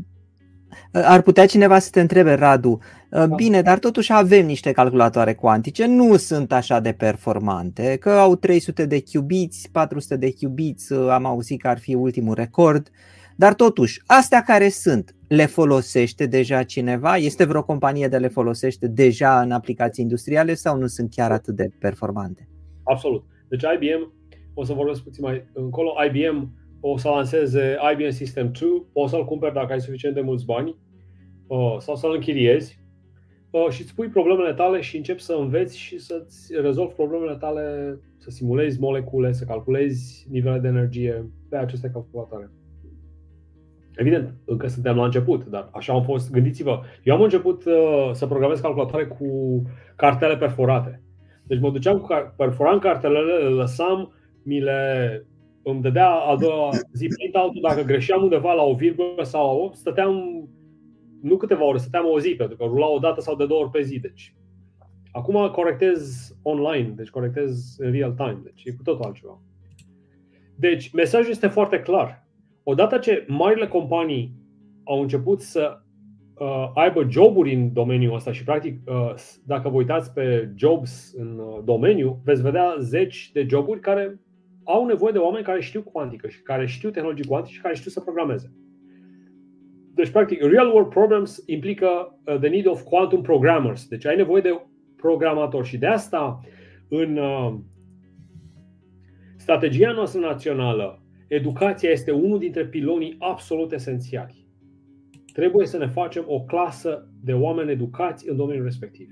ar 0.92 1.22
putea 1.22 1.46
cineva 1.46 1.80
să 1.80 1.90
te 1.90 2.02
întrebe, 2.02 2.34
Radu, 2.34 2.80
da. 3.10 3.26
bine, 3.26 3.62
dar 3.62 3.80
totuși 3.80 4.14
avem 4.14 4.46
niște 4.46 4.72
calculatoare 4.72 5.34
cuantice, 5.34 5.86
nu 5.86 6.18
sunt 6.18 6.52
așa 6.52 6.80
de 6.80 6.92
performante, 6.92 7.98
că 8.00 8.10
au 8.10 8.36
300 8.36 8.86
de 8.86 9.04
qubits, 9.12 9.68
400 9.72 10.16
de 10.16 10.34
qubits, 10.42 10.92
am 10.92 11.26
auzit 11.26 11.62
că 11.62 11.68
ar 11.68 11.80
fi 11.80 11.94
ultimul 11.94 12.34
record, 12.34 12.90
dar 13.36 13.54
totuși, 13.54 14.02
astea 14.06 14.42
care 14.42 14.70
sunt, 14.70 15.16
le 15.28 15.46
folosește 15.46 16.26
deja 16.26 16.64
cineva? 16.64 17.16
Este 17.16 17.44
vreo 17.44 17.64
companie 17.64 18.08
de 18.08 18.18
le 18.18 18.28
folosește 18.28 18.88
deja 18.88 19.42
în 19.42 19.52
aplicații 19.52 20.04
industriale 20.04 20.54
sau 20.54 20.78
nu 20.78 20.88
sunt 20.88 21.14
chiar 21.16 21.32
atât 21.32 21.56
de 21.56 21.70
performante? 21.80 22.48
Absolut. 22.84 23.24
Deci 23.48 23.62
IBM, 23.62 24.14
o 24.60 24.64
să 24.64 24.74
vorbesc 24.74 25.04
puțin 25.04 25.24
mai 25.24 25.50
încolo, 25.54 25.94
IBM 26.08 26.52
o 26.80 26.98
să 26.98 27.08
lanseze 27.08 27.78
IBM 27.94 28.10
System 28.10 28.52
2, 28.60 28.86
poți 28.94 29.12
să-l 29.12 29.26
cumperi 29.26 29.54
dacă 29.54 29.74
ai 29.74 29.82
suficient 29.82 30.16
de 30.16 30.22
mulți 30.22 30.46
bani 30.46 30.76
uh, 31.48 31.76
sau 31.78 31.96
să-l 31.96 32.14
închiriezi 32.14 32.80
uh, 33.50 33.68
și 33.70 33.82
îți 33.82 33.96
pui 33.96 34.08
problemele 34.08 34.54
tale 34.54 34.82
și 34.82 34.98
începi 34.98 35.22
să 35.22 35.34
înveți 35.34 35.78
și 35.78 36.00
să-ți 36.00 36.62
rezolvi 36.62 36.94
problemele 36.94 37.36
tale, 37.36 37.98
să 38.18 38.30
simulezi 38.30 38.80
molecule, 38.80 39.32
să 39.32 39.46
calculezi 39.46 40.28
nivele 40.30 40.60
de 40.60 40.68
energie 40.68 41.32
pe 41.50 41.58
aceste 41.58 41.90
calculatoare. 41.90 42.52
Evident, 43.96 44.34
încă 44.46 44.68
suntem 44.68 44.96
la 44.96 45.04
început, 45.04 45.46
dar 45.46 45.70
așa 45.74 45.94
am 45.94 46.04
fost. 46.04 46.32
Gândiți-vă, 46.32 46.82
eu 47.04 47.16
am 47.16 47.22
început 47.22 47.66
uh, 47.66 48.10
să 48.12 48.28
programez 48.28 48.60
calculatoare 48.60 49.06
cu 49.08 49.62
cartele 49.96 50.38
perforate. 50.38 51.04
Deci 51.44 51.60
mă 51.60 51.72
duceam 51.72 51.98
cu 51.98 52.08
perforam 52.38 52.80
cartelele, 52.80 53.34
le 53.34 53.50
lăsam, 53.50 54.14
mi 54.50 54.60
le 54.60 55.24
îmi 55.64 55.82
dădea 55.82 56.10
a 56.10 56.36
doua 56.36 56.70
zi 56.94 57.08
print 57.08 57.62
dacă 57.62 57.82
greșeam 57.82 58.24
undeva 58.24 58.54
la 58.54 58.64
o 58.64 58.74
virgulă 58.74 59.24
sau 59.24 59.46
la 59.46 59.64
8, 59.64 59.76
stăteam 59.76 60.14
nu 61.22 61.38
câteva 61.38 61.64
ore, 61.64 61.78
stăteam 61.78 62.06
o 62.06 62.20
zi, 62.20 62.36
pentru 62.36 62.58
că 62.58 62.64
rula 62.64 62.90
o 62.90 63.00
dată 63.00 63.22
sau 63.22 63.36
de 63.36 63.46
două 63.46 63.62
ori 63.62 63.72
pe 63.72 63.82
zi. 63.82 64.00
Deci, 64.00 64.36
acum 65.12 65.50
corectez 65.52 66.32
online, 66.42 66.94
deci 66.96 67.10
corectez 67.10 67.76
în 67.78 67.92
real 67.92 68.12
time, 68.12 68.40
deci 68.44 68.64
e 68.66 68.72
cu 68.72 68.84
totul 68.84 69.06
altceva. 69.06 69.42
Deci, 70.56 70.92
mesajul 70.92 71.30
este 71.30 71.48
foarte 71.48 71.80
clar. 71.80 72.28
Odată 72.64 72.98
ce 72.98 73.26
marile 73.28 73.68
companii 73.68 74.34
au 74.84 75.02
început 75.02 75.42
să 75.42 75.80
uh, 76.40 76.72
aibă 76.74 77.08
joburi 77.10 77.54
în 77.54 77.74
domeniul 77.74 78.16
ăsta 78.16 78.32
și, 78.32 78.44
practic, 78.44 78.80
uh, 78.86 79.14
dacă 79.46 79.70
vă 79.70 79.76
uitați 79.76 80.14
pe 80.14 80.52
jobs 80.56 81.14
în 81.18 81.38
uh, 81.38 81.60
domeniu, 81.64 82.22
veți 82.24 82.42
vedea 82.42 82.76
zeci 82.80 83.32
de 83.32 83.46
joburi 83.50 83.80
care 83.80 84.20
au 84.72 84.86
nevoie 84.86 85.12
de 85.12 85.18
oameni 85.18 85.44
care 85.44 85.62
știu 85.62 85.82
cuantică 85.82 86.28
și 86.28 86.42
care 86.42 86.66
știu 86.66 86.90
tehnologii 86.90 87.26
cuantice 87.26 87.56
și 87.56 87.62
care 87.62 87.76
știu 87.76 87.92
să 87.92 88.00
programeze. 88.00 88.54
Deci, 89.94 90.10
practic, 90.10 90.42
real 90.42 90.68
world 90.68 90.90
problems 90.90 91.44
implică 91.46 92.20
uh, 92.26 92.40
the 92.40 92.50
need 92.50 92.68
of 92.68 92.82
quantum 92.82 93.22
programmers. 93.22 93.88
Deci 93.88 94.06
ai 94.06 94.16
nevoie 94.16 94.42
de 94.42 94.62
programatori 94.96 95.68
și 95.68 95.78
de 95.78 95.88
asta 95.88 96.40
în 96.90 97.18
uh, 97.18 97.56
strategia 99.38 99.92
noastră 99.92 100.20
națională, 100.20 101.04
educația 101.28 101.90
este 101.90 102.12
unul 102.12 102.40
dintre 102.40 102.66
pilonii 102.66 103.16
absolut 103.20 103.72
esențiali. 103.72 104.48
Trebuie 105.34 105.66
să 105.66 105.78
ne 105.78 105.88
facem 105.88 106.24
o 106.28 106.42
clasă 106.42 107.10
de 107.24 107.34
oameni 107.34 107.72
educați 107.72 108.30
în 108.30 108.36
domeniul 108.36 108.66
respectiv. 108.66 109.10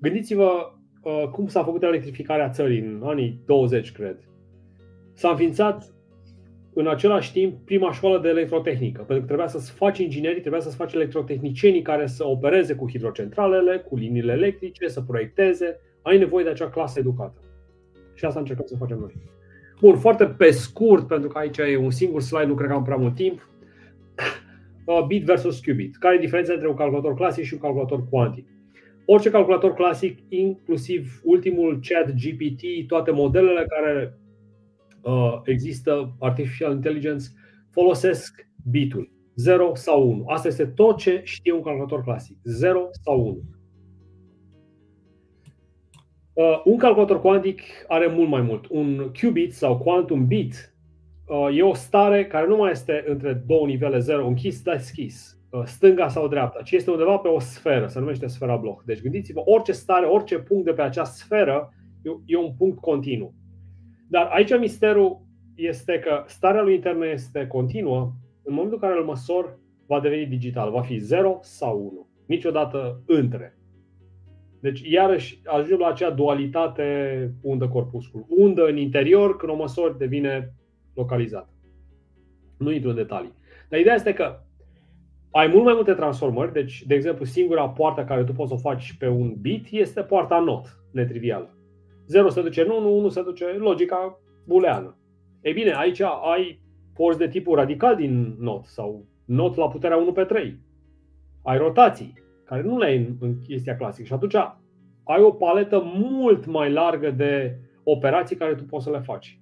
Gândiți-vă 0.00 0.78
Uh, 1.02 1.28
cum 1.32 1.46
s-a 1.46 1.64
făcut 1.64 1.82
electrificarea 1.82 2.48
țării 2.50 2.78
în 2.78 3.02
anii 3.04 3.40
20, 3.46 3.92
cred. 3.92 4.16
S-a 5.12 5.30
înființat 5.30 5.94
în 6.74 6.88
același 6.88 7.32
timp 7.32 7.64
prima 7.64 7.92
școală 7.92 8.18
de 8.18 8.28
electrotehnică, 8.28 9.02
pentru 9.02 9.18
că 9.18 9.24
trebuia 9.24 9.46
să-ți 9.46 9.72
faci 9.72 9.98
inginerii, 9.98 10.40
trebuia 10.40 10.60
să-ți 10.60 10.76
faci 10.76 10.92
electrotehnicienii 10.92 11.82
care 11.82 12.06
să 12.06 12.26
opereze 12.26 12.74
cu 12.74 12.90
hidrocentralele, 12.90 13.78
cu 13.78 13.96
liniile 13.96 14.32
electrice, 14.32 14.88
să 14.88 15.00
proiecteze. 15.00 15.80
Ai 16.02 16.18
nevoie 16.18 16.44
de 16.44 16.50
acea 16.50 16.68
clasă 16.68 16.98
educată. 16.98 17.40
Și 18.14 18.24
asta 18.24 18.38
încercăm 18.38 18.66
să 18.66 18.76
facem 18.76 18.98
noi. 18.98 19.12
Bun, 19.80 19.96
foarte 19.96 20.26
pe 20.26 20.50
scurt, 20.50 21.06
pentru 21.06 21.28
că 21.28 21.38
aici 21.38 21.58
e 21.58 21.76
un 21.76 21.90
singur 21.90 22.20
slide, 22.20 22.46
nu 22.46 22.54
cred 22.54 22.68
că 22.68 22.74
am 22.74 22.84
prea 22.84 22.96
mult 22.96 23.14
timp. 23.14 23.40
Uh, 24.84 25.04
bit 25.06 25.24
versus 25.24 25.60
qubit. 25.60 25.96
Care 25.96 26.14
e 26.14 26.18
diferența 26.18 26.52
între 26.52 26.68
un 26.68 26.74
calculator 26.74 27.14
clasic 27.14 27.44
și 27.44 27.54
un 27.54 27.60
calculator 27.60 28.08
cuantic? 28.08 28.46
Orice 29.12 29.30
calculator 29.30 29.74
clasic, 29.74 30.18
inclusiv 30.28 31.20
ultimul 31.22 31.80
chat 31.82 32.14
GPT, 32.14 32.86
toate 32.86 33.10
modelele 33.10 33.66
care 33.68 34.18
uh, 35.02 35.40
există, 35.44 36.16
artificial 36.18 36.72
intelligence, 36.72 37.24
folosesc 37.70 38.48
bitul 38.70 39.12
0 39.34 39.74
sau 39.74 40.10
1. 40.10 40.24
Asta 40.26 40.48
este 40.48 40.66
tot 40.66 40.98
ce 40.98 41.20
știe 41.24 41.52
un 41.52 41.62
calculator 41.62 42.02
clasic, 42.02 42.36
0 42.42 42.88
sau 43.04 43.20
1. 43.26 43.42
Uh, 46.32 46.62
un 46.64 46.78
calculator 46.78 47.20
cuantic 47.20 47.62
are 47.88 48.06
mult 48.06 48.28
mai 48.28 48.40
mult. 48.40 48.66
Un 48.70 49.10
qubit 49.20 49.54
sau 49.54 49.78
quantum 49.78 50.26
bit 50.26 50.74
uh, 51.26 51.56
e 51.56 51.62
o 51.62 51.74
stare 51.74 52.26
care 52.26 52.46
nu 52.46 52.56
mai 52.56 52.70
este 52.70 53.04
între 53.06 53.32
două 53.46 53.66
nivele 53.66 53.98
0, 53.98 54.26
închis, 54.26 54.62
deschis. 54.62 55.41
Uh, 55.52 55.62
stânga 55.64 56.08
sau 56.08 56.28
dreapta, 56.28 56.62
ci 56.62 56.70
este 56.70 56.90
undeva 56.90 57.16
pe 57.16 57.28
o 57.28 57.38
sferă, 57.38 57.86
se 57.86 57.98
numește 57.98 58.26
sfera 58.26 58.56
Bloch. 58.56 58.82
Deci 58.84 59.02
gândiți-vă, 59.02 59.42
orice 59.44 59.72
stare, 59.72 60.06
orice 60.06 60.38
punct 60.38 60.64
de 60.64 60.72
pe 60.72 60.82
acea 60.82 61.04
sferă 61.04 61.74
e 62.24 62.36
un 62.36 62.54
punct 62.58 62.80
continuu. 62.80 63.34
Dar 64.08 64.26
aici 64.26 64.58
misterul 64.58 65.26
este 65.54 65.98
că 65.98 66.24
starea 66.26 66.62
lui 66.62 66.74
internă 66.74 67.06
este 67.06 67.46
continuă 67.46 68.12
în 68.42 68.54
momentul 68.54 68.78
în 68.82 68.88
care 68.88 69.00
îl 69.00 69.06
măsor, 69.06 69.58
va 69.86 70.00
deveni 70.00 70.26
digital. 70.26 70.70
Va 70.70 70.82
fi 70.82 70.98
0 70.98 71.38
sau 71.42 71.78
1. 71.78 72.08
Niciodată 72.26 73.02
între. 73.06 73.58
Deci, 74.60 74.80
iarăși, 74.80 75.40
ajungem 75.44 75.78
la 75.78 75.86
acea 75.86 76.10
dualitate 76.10 77.30
undă-corpuscul. 77.42 78.26
Undă 78.28 78.66
în 78.66 78.76
interior, 78.76 79.36
când 79.36 79.52
o 79.52 79.56
măsori, 79.56 79.98
devine 79.98 80.54
localizată. 80.94 81.48
Nu 82.58 82.70
intru 82.70 82.88
în 82.88 82.94
detalii. 82.94 83.34
Dar 83.68 83.80
ideea 83.80 83.94
este 83.94 84.12
că 84.12 84.40
ai 85.32 85.46
mult 85.46 85.64
mai 85.64 85.74
multe 85.74 85.92
transformări, 85.92 86.52
deci, 86.52 86.82
de 86.86 86.94
exemplu, 86.94 87.24
singura 87.24 87.68
poartă 87.68 88.04
care 88.04 88.24
tu 88.24 88.32
poți 88.32 88.48
să 88.48 88.54
o 88.54 88.68
faci 88.70 88.96
pe 88.98 89.08
un 89.08 89.34
bit 89.40 89.66
este 89.70 90.02
poarta 90.02 90.38
NOT, 90.38 90.80
netrivială. 90.90 91.56
0 92.06 92.28
se 92.28 92.42
duce 92.42 92.60
în 92.60 92.70
1, 92.70 92.96
1 92.96 93.08
se 93.08 93.22
duce 93.22 93.44
logica 93.44 94.20
booleană. 94.46 94.96
Ei 95.40 95.52
bine, 95.52 95.74
aici 95.76 96.00
ai 96.00 96.60
porți 96.94 97.18
de 97.18 97.28
tipul 97.28 97.56
radical 97.56 97.96
din 97.96 98.36
NOT 98.38 98.64
sau 98.64 99.06
NOT 99.24 99.56
la 99.56 99.68
puterea 99.68 99.96
1 99.96 100.12
pe 100.12 100.24
3. 100.24 100.58
Ai 101.42 101.58
rotații, 101.58 102.14
care 102.44 102.62
nu 102.62 102.78
le 102.78 102.86
ai 102.86 102.96
în, 102.96 103.16
în 103.20 103.40
chestia 103.40 103.76
clasică 103.76 104.06
și 104.06 104.12
atunci 104.12 104.34
ai 105.04 105.22
o 105.22 105.30
paletă 105.30 105.82
mult 105.94 106.46
mai 106.46 106.72
largă 106.72 107.10
de 107.10 107.58
operații 107.84 108.36
care 108.36 108.54
tu 108.54 108.64
poți 108.64 108.84
să 108.84 108.90
le 108.90 108.98
faci. 108.98 109.40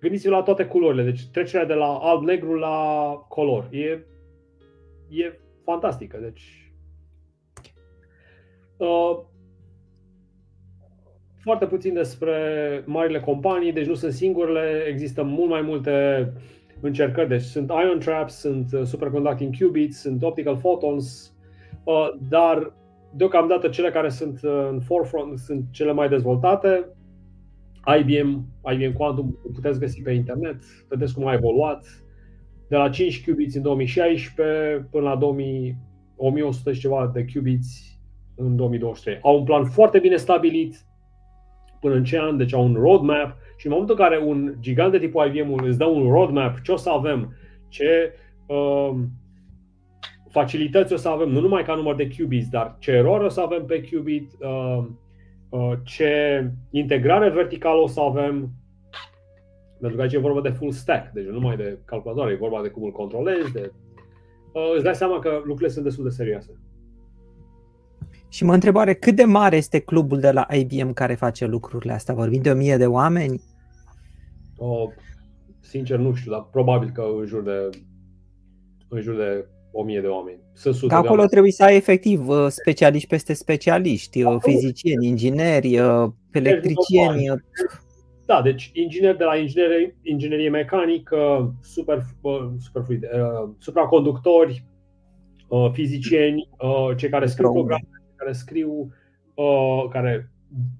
Gândiți-vă 0.00 0.34
la 0.34 0.42
toate 0.42 0.64
culorile, 0.64 1.02
deci 1.02 1.26
trecerea 1.26 1.66
de 1.66 1.74
la 1.74 1.98
alb-negru 1.98 2.54
la 2.54 2.76
color. 3.28 3.68
E, 3.70 4.06
e 5.08 5.38
fantastică. 5.64 6.18
Deci, 6.22 6.72
uh, 8.76 9.18
foarte 11.38 11.66
puțin 11.66 11.94
despre 11.94 12.36
marile 12.86 13.20
companii, 13.20 13.72
deci 13.72 13.86
nu 13.86 13.94
sunt 13.94 14.12
singurele, 14.12 14.84
există 14.88 15.22
mult 15.22 15.50
mai 15.50 15.60
multe 15.60 16.32
încercări. 16.80 17.28
Deci 17.28 17.42
sunt 17.42 17.68
ion 17.68 17.98
traps, 17.98 18.34
sunt 18.34 18.72
uh, 18.72 18.82
superconducting 18.84 19.54
qubits, 19.56 20.00
sunt 20.00 20.22
optical 20.22 20.56
photons, 20.56 21.34
uh, 21.84 22.08
dar 22.28 22.72
deocamdată 23.14 23.68
cele 23.68 23.90
care 23.90 24.08
sunt 24.08 24.40
uh, 24.42 24.68
în 24.70 24.80
forefront 24.80 25.38
sunt 25.38 25.64
cele 25.70 25.92
mai 25.92 26.08
dezvoltate. 26.08 26.88
IBM, 27.96 28.46
IBM 28.72 28.92
Quantum, 28.96 29.38
puteți 29.54 29.80
găsi 29.80 30.02
pe 30.02 30.12
internet, 30.12 30.56
vedeți 30.88 31.14
cum 31.14 31.26
a 31.26 31.32
evoluat. 31.32 31.86
De 32.68 32.76
la 32.76 32.88
5 32.88 33.24
qubits 33.24 33.54
în 33.54 33.62
2016 33.62 34.88
până 34.90 35.04
la 35.08 35.16
2000, 35.16 35.76
1100 36.16 36.72
și 36.72 36.80
ceva 36.80 37.10
de 37.14 37.24
qubits 37.32 37.98
în 38.36 38.56
2023. 38.56 39.18
Au 39.22 39.38
un 39.38 39.44
plan 39.44 39.64
foarte 39.64 39.98
bine 39.98 40.16
stabilit 40.16 40.86
până 41.80 41.94
în 41.94 42.04
ce 42.04 42.18
an, 42.18 42.36
deci 42.36 42.54
au 42.54 42.64
un 42.64 42.74
roadmap 42.74 43.36
și 43.56 43.66
în 43.66 43.72
momentul 43.72 43.96
în 43.98 44.04
care 44.04 44.24
un 44.24 44.54
gigant 44.60 44.92
de 44.92 44.98
tipul 44.98 45.34
IBM 45.34 45.52
îți 45.52 45.78
dă 45.78 45.84
un 45.84 46.10
roadmap, 46.10 46.60
ce 46.60 46.72
o 46.72 46.76
să 46.76 46.90
avem, 46.90 47.36
ce 47.68 48.12
uh, 48.46 48.94
facilități 50.28 50.92
o 50.92 50.96
să 50.96 51.08
avem, 51.08 51.28
nu 51.28 51.40
numai 51.40 51.64
ca 51.64 51.74
număr 51.74 51.94
de 51.94 52.08
qubits, 52.18 52.48
dar 52.48 52.76
ce 52.78 52.90
erori 52.90 53.24
o 53.24 53.28
să 53.28 53.40
avem 53.40 53.64
pe 53.64 53.88
qubit, 53.90 54.32
uh, 54.40 54.48
uh, 54.48 54.84
ce 55.84 56.44
integrare 56.70 57.30
verticală 57.30 57.80
o 57.80 57.86
să 57.86 58.00
avem, 58.00 58.50
pentru 59.80 59.96
că 59.96 60.02
aici 60.02 60.12
e 60.12 60.18
vorba 60.18 60.40
de 60.40 60.48
full 60.48 60.72
stack, 60.72 61.12
deci 61.12 61.24
nu 61.24 61.32
numai 61.32 61.56
de 61.56 61.78
calculatoare, 61.84 62.32
e 62.32 62.36
vorba 62.36 62.62
de 62.62 62.68
cum 62.68 62.82
îl 62.82 62.92
controlezi, 62.92 63.52
de, 63.52 63.72
uh, 64.52 64.72
îți 64.74 64.84
dai 64.84 64.94
seama 64.94 65.18
că 65.18 65.28
lucrurile 65.28 65.68
sunt 65.68 65.84
destul 65.84 66.04
de 66.04 66.10
serioase. 66.10 66.50
Și 68.28 68.44
mă 68.44 68.54
întrebare, 68.54 68.94
cât 68.94 69.16
de 69.16 69.24
mare 69.24 69.56
este 69.56 69.78
clubul 69.78 70.20
de 70.20 70.30
la 70.30 70.46
IBM 70.50 70.92
care 70.92 71.14
face 71.14 71.46
lucrurile 71.46 71.92
astea? 71.92 72.14
Vorbim 72.14 72.42
de 72.42 72.50
o 72.50 72.54
mie 72.54 72.76
de 72.76 72.86
oameni? 72.86 73.42
O, 74.56 74.88
sincer 75.60 75.98
nu 75.98 76.14
știu, 76.14 76.30
dar 76.30 76.46
probabil 76.50 76.90
că 76.90 77.04
în 77.20 77.26
jur 77.26 77.42
de, 77.42 77.68
în 78.88 79.00
jur 79.00 79.16
de 79.16 79.46
o 79.72 79.82
mie 79.82 80.00
de 80.00 80.06
oameni. 80.06 80.38
Sunt 80.52 80.74
sute 80.74 80.94
acolo 80.94 81.10
oameni. 81.10 81.28
trebuie 81.28 81.52
să 81.52 81.64
ai 81.64 81.76
efectiv 81.76 82.28
uh, 82.28 82.46
specialiști 82.48 83.08
peste 83.08 83.32
specialiști, 83.32 84.22
uh, 84.22 84.36
fizicieni, 84.38 85.06
ingineri, 85.06 85.78
uh, 85.78 86.08
electricieni. 86.32 87.24
Da, 88.26 88.42
deci 88.42 88.70
inginer 88.74 89.16
de 89.16 89.24
la 89.24 89.36
inginerie, 89.36 89.96
inginerie 90.02 90.50
mecanică, 90.50 91.54
super, 91.62 92.02
super 92.58 92.82
fluid, 92.84 93.04
supraconductori, 93.58 94.64
fizicieni, 95.72 96.48
cei 96.96 97.08
care 97.08 97.26
scriu 97.26 97.52
programe 97.52 97.88
care 98.18 98.32
scriu, 98.32 98.92
uh, 99.34 99.88
care 99.90 100.30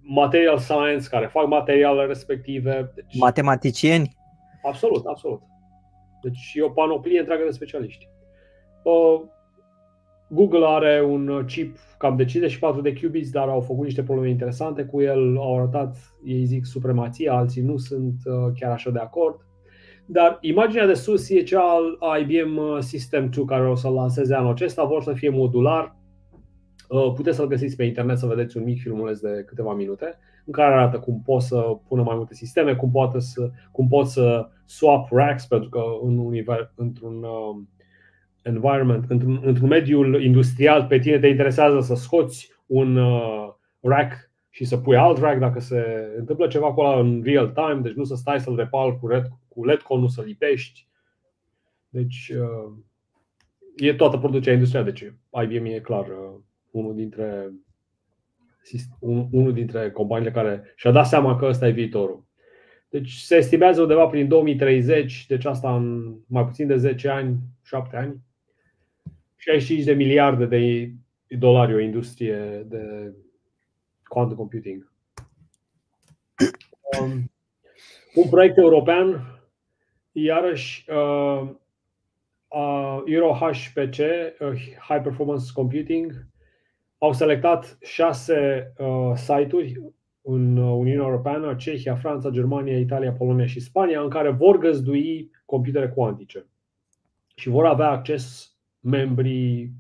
material 0.03 0.59
science, 0.59 1.09
care 1.09 1.27
fac 1.27 1.47
materialele 1.47 2.07
respective. 2.07 2.93
Deci, 2.95 3.19
Matematicieni? 3.19 4.17
Absolut, 4.63 5.07
absolut. 5.07 5.43
Deci 6.23 6.53
e 6.55 6.63
o 6.63 6.71
panoplie 6.71 7.19
întreagă 7.19 7.45
de 7.45 7.51
specialiști. 7.51 8.09
Uh, 8.89 9.23
Google 10.29 10.65
are 10.67 11.05
un 11.05 11.45
chip 11.47 11.77
cam 11.99 12.17
de 12.17 12.25
54 12.25 12.81
de 12.81 12.93
qubits, 12.93 13.31
dar 13.31 13.49
au 13.49 13.61
făcut 13.61 13.85
niște 13.85 14.03
probleme 14.03 14.31
interesante 14.31 14.85
cu 14.85 15.01
el, 15.01 15.37
au 15.37 15.57
arătat, 15.57 15.97
ei 16.25 16.45
zic, 16.45 16.65
supremația, 16.65 17.35
alții 17.35 17.63
nu 17.63 17.77
sunt 17.77 18.15
uh, 18.25 18.53
chiar 18.61 18.71
așa 18.71 18.91
de 18.91 18.99
acord. 18.99 19.47
Dar 20.07 20.39
imaginea 20.41 20.87
de 20.87 20.95
sus 20.95 21.29
e 21.31 21.43
cea 21.43 21.63
al 22.01 22.21
IBM 22.21 22.57
uh, 22.57 22.79
System 22.81 23.31
2 23.31 23.45
care 23.45 23.69
o 23.69 23.75
să 23.75 23.89
lanseze 23.89 24.35
anul 24.35 24.51
acesta, 24.51 24.85
vor 24.85 25.03
să 25.03 25.13
fie 25.13 25.29
modular, 25.29 25.99
Uh, 26.89 27.13
puteți 27.15 27.37
să-l 27.37 27.47
găsiți 27.47 27.77
pe 27.77 27.85
internet 27.85 28.19
să 28.19 28.27
vedeți 28.27 28.57
un 28.57 28.63
mic 28.63 28.81
filmuleț 28.81 29.19
de 29.19 29.45
câteva 29.47 29.75
minute 29.75 30.19
în 30.45 30.53
care 30.53 30.75
arată 30.75 30.99
cum 30.99 31.23
pot 31.25 31.43
să 31.43 31.77
pună 31.89 32.03
mai 32.03 32.17
multe 32.17 32.35
sisteme, 32.35 32.75
cum, 32.75 32.91
poate 32.91 33.19
să, 33.19 33.51
cum 33.73 33.89
pot 33.89 34.07
să 34.07 34.49
swap 34.65 35.09
racks, 35.11 35.47
pentru 35.47 35.69
că 35.69 35.81
în 36.03 36.19
univers, 36.19 36.71
într-un 36.75 37.23
uh, 37.23 37.57
environment, 38.49 39.05
într-un, 39.09 39.41
într-un 39.45 39.69
mediu 39.69 40.21
industrial, 40.21 40.87
pe 40.87 40.99
tine 40.99 41.19
te 41.19 41.27
interesează 41.27 41.81
să 41.81 41.95
scoți 41.95 42.53
un 42.67 42.97
uh, 42.97 43.49
rack 43.81 44.31
și 44.51 44.65
să 44.65 44.77
pui 44.77 44.97
alt 44.97 45.19
rack 45.19 45.39
dacă 45.39 45.61
se 45.61 46.13
întâmplă 46.19 46.47
ceva 46.47 46.67
acolo 46.67 46.99
în 46.99 47.23
real 47.25 47.49
time, 47.49 47.81
deci 47.83 47.93
nu 47.93 48.05
să 48.05 48.15
stai 48.15 48.41
să-l 48.41 48.57
repal 48.57 48.99
cu, 48.99 49.07
red, 49.07 49.27
cu 49.49 49.65
LEDCO, 49.65 49.99
nu 49.99 50.07
să 50.07 50.23
lipești. 50.23 50.89
Deci 51.89 52.33
e 53.77 53.95
toată 53.95 54.17
producția 54.17 54.53
industrială, 54.53 54.91
deci 54.91 55.13
IBM 55.43 55.65
e 55.65 55.81
clar 55.81 56.07
unul 56.71 56.95
dintre, 56.95 57.53
unul 59.31 59.53
dintre 59.53 59.91
companiile 59.91 60.33
care 60.33 60.73
și-a 60.77 60.91
dat 60.91 61.07
seama 61.07 61.37
că 61.37 61.47
ăsta 61.47 61.67
e 61.69 61.71
viitorul. 61.71 62.27
Deci 62.89 63.13
se 63.13 63.37
estimează 63.37 63.81
undeva 63.81 64.07
prin 64.07 64.29
2030, 64.29 65.27
deci 65.27 65.45
asta 65.45 65.77
în 65.77 66.15
mai 66.27 66.45
puțin 66.45 66.67
de 66.67 66.77
10 66.77 67.09
ani, 67.09 67.39
7 67.63 67.97
ani, 67.97 68.17
65 69.39 69.85
de 69.85 69.93
miliarde 69.93 70.47
de 70.47 70.93
dolari 71.37 71.75
o 71.75 71.81
industrie 71.81 72.67
de 72.67 73.15
quantum 74.09 74.37
computing. 74.37 74.93
Um, 77.01 77.31
un 78.15 78.29
proiect 78.31 78.57
european, 78.57 79.39
iarăși 80.13 80.85
uh, 80.91 81.51
uh, 82.49 83.03
EuroHPC, 83.07 83.99
uh, 84.41 84.77
High 84.89 85.03
Performance 85.03 85.45
Computing, 85.55 86.27
au 86.99 87.13
selectat 87.13 87.79
șase 87.83 88.73
uh, 88.79 89.13
site-uri 89.15 89.81
în 90.23 90.57
Uniunea 90.57 91.07
Europeană, 91.07 91.55
Cehia, 91.55 91.95
Franța, 91.95 92.31
Germania, 92.31 92.79
Italia, 92.79 93.13
Polonia 93.13 93.47
și 93.47 93.61
Spania, 93.61 94.01
în 94.01 94.09
care 94.09 94.31
vor 94.31 94.59
găzdui 94.59 95.31
computere 95.45 95.89
cuantice 95.89 96.47
și 97.35 97.49
vor 97.49 97.67
avea 97.67 97.89
acces 97.89 98.53
membrii 98.81 99.73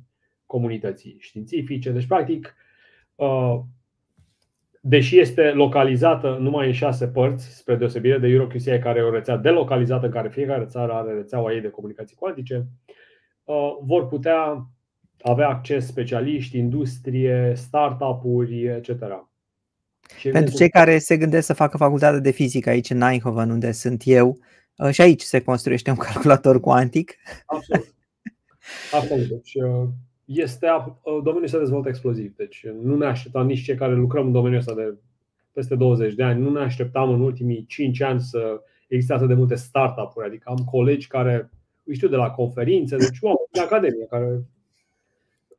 comunității 0.47 1.17
științifice. 1.19 1.91
Deci, 1.91 2.07
practic, 2.07 2.55
uh, 3.15 3.61
deși 4.81 5.19
este 5.19 5.51
localizată 5.51 6.37
numai 6.41 6.67
în 6.67 6.73
șase 6.73 7.09
părți, 7.09 7.57
spre 7.57 7.77
deosebire 7.77 8.19
de 8.19 8.27
EuroQCI, 8.27 8.79
care 8.79 8.99
e 8.99 9.03
o 9.03 9.11
rețea 9.11 9.37
delocalizată 9.37 10.07
în 10.07 10.13
care 10.13 10.29
fiecare 10.29 10.65
țară 10.65 10.93
are 10.93 11.13
rețeaua 11.13 11.53
ei 11.53 11.61
de 11.61 11.71
comunicații 11.71 12.17
cuantice, 12.17 12.67
uh, 13.45 13.77
vor 13.83 14.07
putea 14.07 14.67
avea 15.21 15.49
acces 15.49 15.87
specialiști, 15.87 16.59
industrie, 16.59 17.53
startup-uri, 17.57 18.65
etc. 18.65 19.29
Și 20.19 20.29
Pentru 20.29 20.55
cei 20.55 20.69
care 20.69 20.99
se 20.99 21.17
gândesc 21.17 21.47
să 21.47 21.53
facă 21.53 21.77
facultatea 21.77 22.19
de 22.19 22.31
fizică 22.31 22.71
aici 22.71 22.91
în 22.91 23.01
Eindhoven, 23.01 23.51
unde 23.51 23.73
sunt 23.73 24.03
eu, 24.05 24.39
uh, 24.77 24.91
și 24.91 25.01
aici 25.01 25.23
se 25.23 25.41
construiește 25.43 25.91
un 25.91 25.97
calculator 26.13 26.61
cuantic. 26.61 27.15
Absolut. 27.47 27.97
Absolut. 28.93 29.27
Deci, 29.27 29.55
uh, 29.55 29.89
este, 30.25 30.67
uh, 30.67 31.21
domeniul 31.23 31.47
se 31.47 31.59
dezvoltă 31.59 31.89
exploziv. 31.89 32.37
Deci 32.37 32.67
nu 32.83 32.97
ne 32.97 33.07
așteptam 33.07 33.47
nici 33.47 33.63
cei 33.63 33.77
care 33.77 33.95
lucrăm 33.95 34.27
în 34.27 34.33
domeniul 34.33 34.61
ăsta 34.61 34.75
de 34.75 34.95
peste 35.53 35.75
20 35.75 36.15
de 36.15 36.23
ani, 36.23 36.41
nu 36.41 36.51
ne 36.51 36.61
așteptam 36.61 37.11
în 37.11 37.21
ultimii 37.21 37.65
5 37.67 38.01
ani 38.01 38.21
să 38.21 38.63
existe 38.89 39.13
atât 39.13 39.29
de 39.29 39.35
multe 39.35 39.55
startup-uri. 39.55 40.27
Adică 40.27 40.51
am 40.51 40.65
colegi 40.65 41.07
care, 41.07 41.51
știu, 41.93 42.09
de 42.09 42.17
la 42.17 42.31
conferințe, 42.31 42.97
deci 42.97 43.19
oameni 43.21 43.49
de 43.51 43.61
academie 43.61 44.07
care 44.07 44.45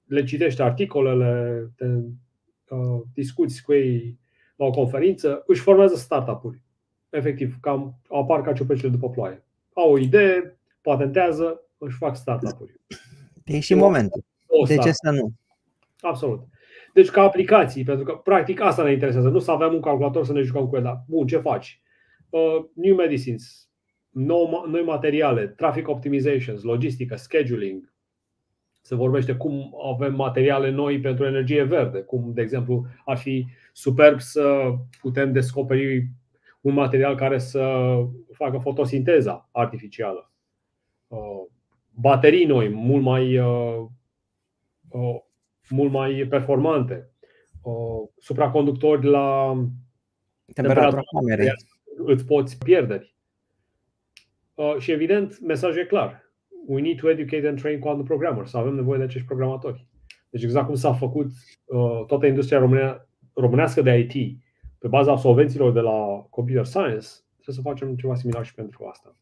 le 0.05 0.23
citești 0.23 0.61
articolele, 0.61 1.71
te 1.75 1.85
uh, 1.85 3.01
discuți 3.13 3.63
cu 3.63 3.73
ei 3.73 4.19
la 4.55 4.65
o 4.65 4.69
conferință, 4.69 5.43
își 5.47 5.61
formează 5.61 5.95
startup-uri. 5.95 6.61
Efectiv, 7.09 7.57
cam 7.61 7.99
apar 8.09 8.41
ca 8.41 8.53
ciupercile 8.53 8.89
după 8.89 9.09
ploaie. 9.09 9.43
Au 9.73 9.91
o 9.91 9.97
idee, 9.97 10.59
patentează, 10.81 11.61
își 11.79 11.97
fac 11.97 12.15
startup-uri. 12.15 12.79
E 13.45 13.59
și 13.59 13.73
momentul. 13.73 14.23
De 14.67 14.77
ce 14.77 14.91
să 14.91 15.11
nu? 15.11 15.31
Absolut. 15.99 16.47
Deci 16.93 17.09
ca 17.09 17.21
aplicații, 17.21 17.83
pentru 17.83 18.05
că 18.05 18.13
practic 18.13 18.61
asta 18.61 18.83
ne 18.83 18.91
interesează, 18.91 19.29
nu 19.29 19.39
să 19.39 19.51
avem 19.51 19.73
un 19.73 19.81
calculator 19.81 20.25
să 20.25 20.33
ne 20.33 20.41
jucăm 20.41 20.67
cu 20.67 20.75
el, 20.75 20.81
dar 20.81 21.03
bun, 21.07 21.27
ce 21.27 21.37
faci? 21.37 21.81
Uh, 22.29 22.65
new 22.73 22.95
medicines, 22.95 23.69
nou, 24.09 24.65
noi 24.67 24.83
materiale, 24.83 25.47
traffic 25.47 25.87
optimizations, 25.87 26.63
logistică, 26.63 27.15
scheduling. 27.15 27.93
Se 28.81 28.95
vorbește 28.95 29.35
cum 29.35 29.75
avem 29.93 30.15
materiale 30.15 30.69
noi 30.69 30.99
pentru 30.99 31.25
energie 31.25 31.63
verde, 31.63 31.99
cum, 31.99 32.31
de 32.33 32.41
exemplu, 32.41 32.85
ar 33.05 33.17
fi 33.17 33.45
superb 33.73 34.19
să 34.19 34.73
putem 35.01 35.31
descoperi 35.31 36.09
un 36.61 36.73
material 36.73 37.15
care 37.15 37.37
să 37.37 37.95
facă 38.31 38.57
fotosinteza 38.57 39.49
artificială. 39.51 40.31
Uh, 41.07 41.45
baterii 42.01 42.45
noi, 42.45 42.69
mult 42.69 43.03
mai, 43.03 43.37
uh, 43.37 43.85
mult 45.69 45.91
mai 45.91 46.25
performante. 46.29 47.09
Supraconductori 48.17 49.05
la 49.05 49.57
temperatura 50.53 51.01
camerei. 51.13 51.51
Îți 52.05 52.25
poți 52.25 52.57
pierderi. 52.57 53.15
Și 54.77 54.91
evident, 54.91 55.39
mesajul 55.39 55.81
e 55.81 55.85
clar. 55.85 56.31
We 56.65 56.81
need 56.81 56.99
to 56.99 57.09
educate 57.09 57.47
and 57.47 57.61
train 57.61 57.79
quantum 57.79 58.05
programmers. 58.05 58.53
Avem 58.53 58.73
nevoie 58.73 58.97
de 58.97 59.03
acești 59.03 59.27
programatori. 59.27 59.87
Deci 60.29 60.43
exact 60.43 60.65
cum 60.65 60.75
s-a 60.75 60.93
făcut 60.93 61.31
toată 62.07 62.25
industria 62.25 62.59
românească 63.33 63.81
de 63.81 63.97
IT 63.97 64.39
pe 64.77 64.87
baza 64.87 65.11
absolvenților 65.11 65.71
de 65.71 65.79
la 65.79 66.27
Computer 66.29 66.65
Science, 66.65 67.07
trebuie 67.33 67.55
să 67.55 67.61
facem 67.61 67.95
ceva 67.95 68.15
similar 68.15 68.45
și 68.45 68.53
pentru 68.53 68.85
asta. 68.85 69.15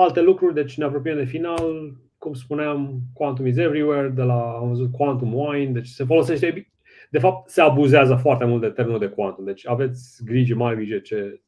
Alte 0.00 0.20
lucruri, 0.20 0.54
deci 0.54 0.76
ne 0.76 0.84
apropiem 0.84 1.16
de 1.16 1.24
final, 1.24 1.94
cum 2.18 2.34
spuneam, 2.34 3.00
Quantum 3.14 3.46
is 3.46 3.56
everywhere, 3.56 4.08
de 4.08 4.22
la, 4.22 4.56
am 4.60 4.68
văzut 4.68 4.92
Quantum 4.92 5.34
Wine, 5.34 5.72
deci 5.72 5.86
se 5.86 6.04
folosește, 6.04 6.70
de 7.10 7.18
fapt 7.18 7.50
se 7.50 7.60
abuzează 7.60 8.14
foarte 8.14 8.44
mult 8.44 8.60
de 8.60 8.68
termenul 8.68 8.98
de 8.98 9.08
quantum, 9.08 9.44
deci 9.44 9.66
aveți 9.66 10.24
grijă, 10.24 10.54
mai 10.54 10.74
grijă 10.74 10.98
ce, 10.98 11.40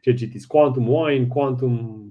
ce 0.00 0.14
citiți. 0.14 0.46
Quantum 0.46 0.88
Wine, 0.88 1.26
Quantum 1.26 2.06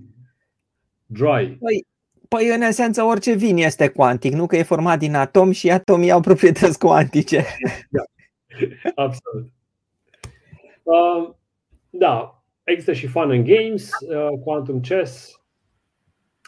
Dry. 1.05 1.57
Păi, 1.59 1.85
păi 2.27 2.47
în 2.55 2.61
esență 2.61 3.03
orice 3.03 3.33
vin 3.33 3.57
este 3.57 3.87
cuantic, 3.87 4.33
nu 4.33 4.45
că 4.45 4.57
e 4.57 4.63
format 4.63 4.99
din 4.99 5.15
atomi 5.15 5.53
și 5.53 5.71
atomii 5.71 6.11
au 6.11 6.21
proprietăți 6.21 6.79
cuantice. 6.79 7.45
Da. 7.89 8.03
Absolut. 8.95 9.51
Uh, 10.83 11.33
da, 11.89 12.34
există 12.65 12.93
și 12.93 13.07
fun 13.07 13.31
and 13.31 13.45
games, 13.45 13.89
uh, 13.91 14.39
Quantum 14.43 14.79
Chess. 14.79 15.43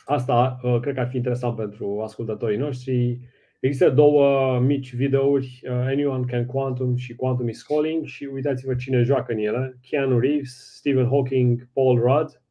Asta 0.06 0.60
uh, 0.64 0.80
cred 0.82 0.94
că 0.94 1.00
ar 1.00 1.10
fi 1.10 1.16
interesant 1.16 1.56
pentru 1.56 2.02
ascultătorii 2.02 2.58
noștri. 2.58 3.20
Există 3.60 3.90
două 3.90 4.60
mici 4.60 4.96
videouri, 4.96 5.62
uh, 5.64 5.72
Anyone 5.72 6.26
Can 6.26 6.46
Quantum 6.46 6.96
și 6.96 7.16
Quantum 7.16 7.48
is 7.48 7.62
Calling 7.62 8.06
și 8.06 8.30
uitați-vă 8.34 8.76
cine 8.76 9.02
joacă 9.02 9.32
în 9.34 9.40
ele. 9.40 9.78
Keanu 9.82 10.20
Reeves, 10.20 10.76
Stephen 10.76 11.08
Hawking, 11.08 11.68
Paul 11.74 12.00
Rudd, 12.00 12.42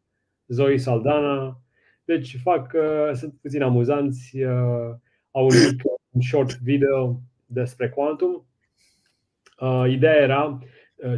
Zoe 0.47 0.77
Saldana. 0.77 1.61
Deci 2.05 2.37
fac, 2.43 2.73
uh, 2.75 3.15
sunt 3.15 3.35
puțin 3.41 3.63
amuzanți, 3.63 4.43
uh, 4.43 4.95
au 5.31 5.45
un 5.45 5.57
mic 5.71 5.83
un 6.11 6.21
short 6.21 6.59
video 6.59 7.21
despre 7.47 7.89
Quantum 7.89 8.47
Uh, 9.61 9.85
ideea 9.89 10.15
era, 10.15 10.45
uh, 10.45 10.69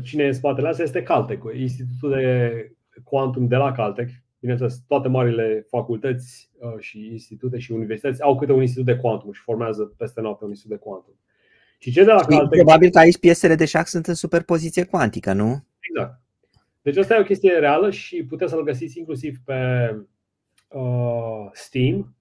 cine 0.03 0.23
e 0.23 0.27
în 0.27 0.33
spatele 0.33 0.69
asta 0.69 0.83
este 0.83 1.03
Caltech, 1.03 1.43
Institutul 1.55 2.11
de 2.11 2.73
Quantum 3.05 3.47
de 3.47 3.57
la 3.57 3.73
Caltech. 3.73 4.13
Bineînțeles, 4.41 4.83
toate 4.87 5.09
marile 5.09 5.67
facultăți 5.69 6.51
uh, 6.59 6.79
și 6.79 7.07
institute 7.11 7.59
și 7.59 7.73
universități 7.73 8.23
au 8.23 8.39
câte 8.39 8.53
un 8.53 8.61
institut 8.61 8.85
de 8.85 8.97
quantum 8.97 9.33
și 9.33 9.43
formează 9.43 9.95
peste 9.97 10.21
noapte 10.21 10.45
un 10.45 10.51
institut 10.51 10.77
de 10.77 10.83
quantum. 10.85 11.15
Și 11.79 11.93
ce 11.93 12.05
de 12.05 12.11
la 12.11 12.21
Caltech... 12.21 12.49
Probabil 12.51 12.91
că 12.91 12.99
aici 12.99 13.19
piesele 13.19 13.55
de 13.55 13.65
șah 13.65 13.85
sunt 13.85 14.07
în 14.07 14.15
superpoziție 14.15 14.85
cuantică, 14.85 15.33
nu? 15.33 15.65
Exact. 15.81 16.21
Deci 16.83 16.97
asta 16.97 17.15
e 17.15 17.21
o 17.21 17.25
chestie 17.25 17.59
reală 17.59 17.91
și 17.91 18.25
puteți 18.25 18.51
să-l 18.51 18.63
găsiți 18.63 18.99
inclusiv 18.99 19.39
pe 19.45 19.91
uh, 20.69 21.49
Steam. 21.53 22.15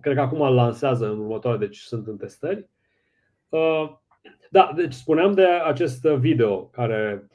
Cred 0.00 0.14
că 0.14 0.20
acum 0.20 0.40
îl 0.40 0.54
lansează 0.54 1.10
în 1.10 1.18
următoare, 1.18 1.58
deci 1.58 1.78
sunt 1.78 2.06
în 2.06 2.16
testări. 2.16 2.68
Uh, 3.48 3.98
da, 4.52 4.72
deci 4.74 4.92
spuneam 4.92 5.32
de 5.32 5.44
acest 5.44 6.02
video 6.02 6.64
care 6.64 7.26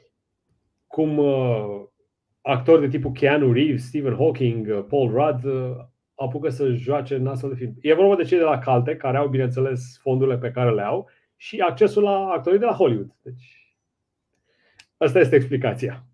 cum 0.86 1.18
uh, 1.18 1.84
actori 2.40 2.80
de 2.80 2.88
tipul 2.88 3.12
Keanu 3.12 3.52
Reeves, 3.52 3.86
Stephen 3.86 4.14
Hawking, 4.14 4.66
uh, 4.66 4.84
Paul 4.88 5.10
Rudd 5.10 5.44
uh, 5.44 5.76
apucă 6.14 6.48
să 6.48 6.72
joace 6.72 7.14
în 7.14 7.26
astfel 7.26 7.50
de 7.50 7.56
film. 7.56 7.74
E 7.80 7.94
vorba 7.94 8.16
de 8.16 8.22
cei 8.22 8.38
de 8.38 8.44
la 8.44 8.58
Calte, 8.58 8.96
care 8.96 9.16
au, 9.16 9.28
bineînțeles, 9.28 9.98
fondurile 10.00 10.38
pe 10.38 10.50
care 10.50 10.74
le 10.74 10.82
au 10.82 11.08
și 11.36 11.60
accesul 11.60 12.02
la 12.02 12.28
actorii 12.28 12.58
de 12.58 12.64
la 12.64 12.72
Hollywood. 12.72 13.14
Deci, 13.22 13.76
asta 14.96 15.18
este 15.18 15.36
explicația. 15.36 16.06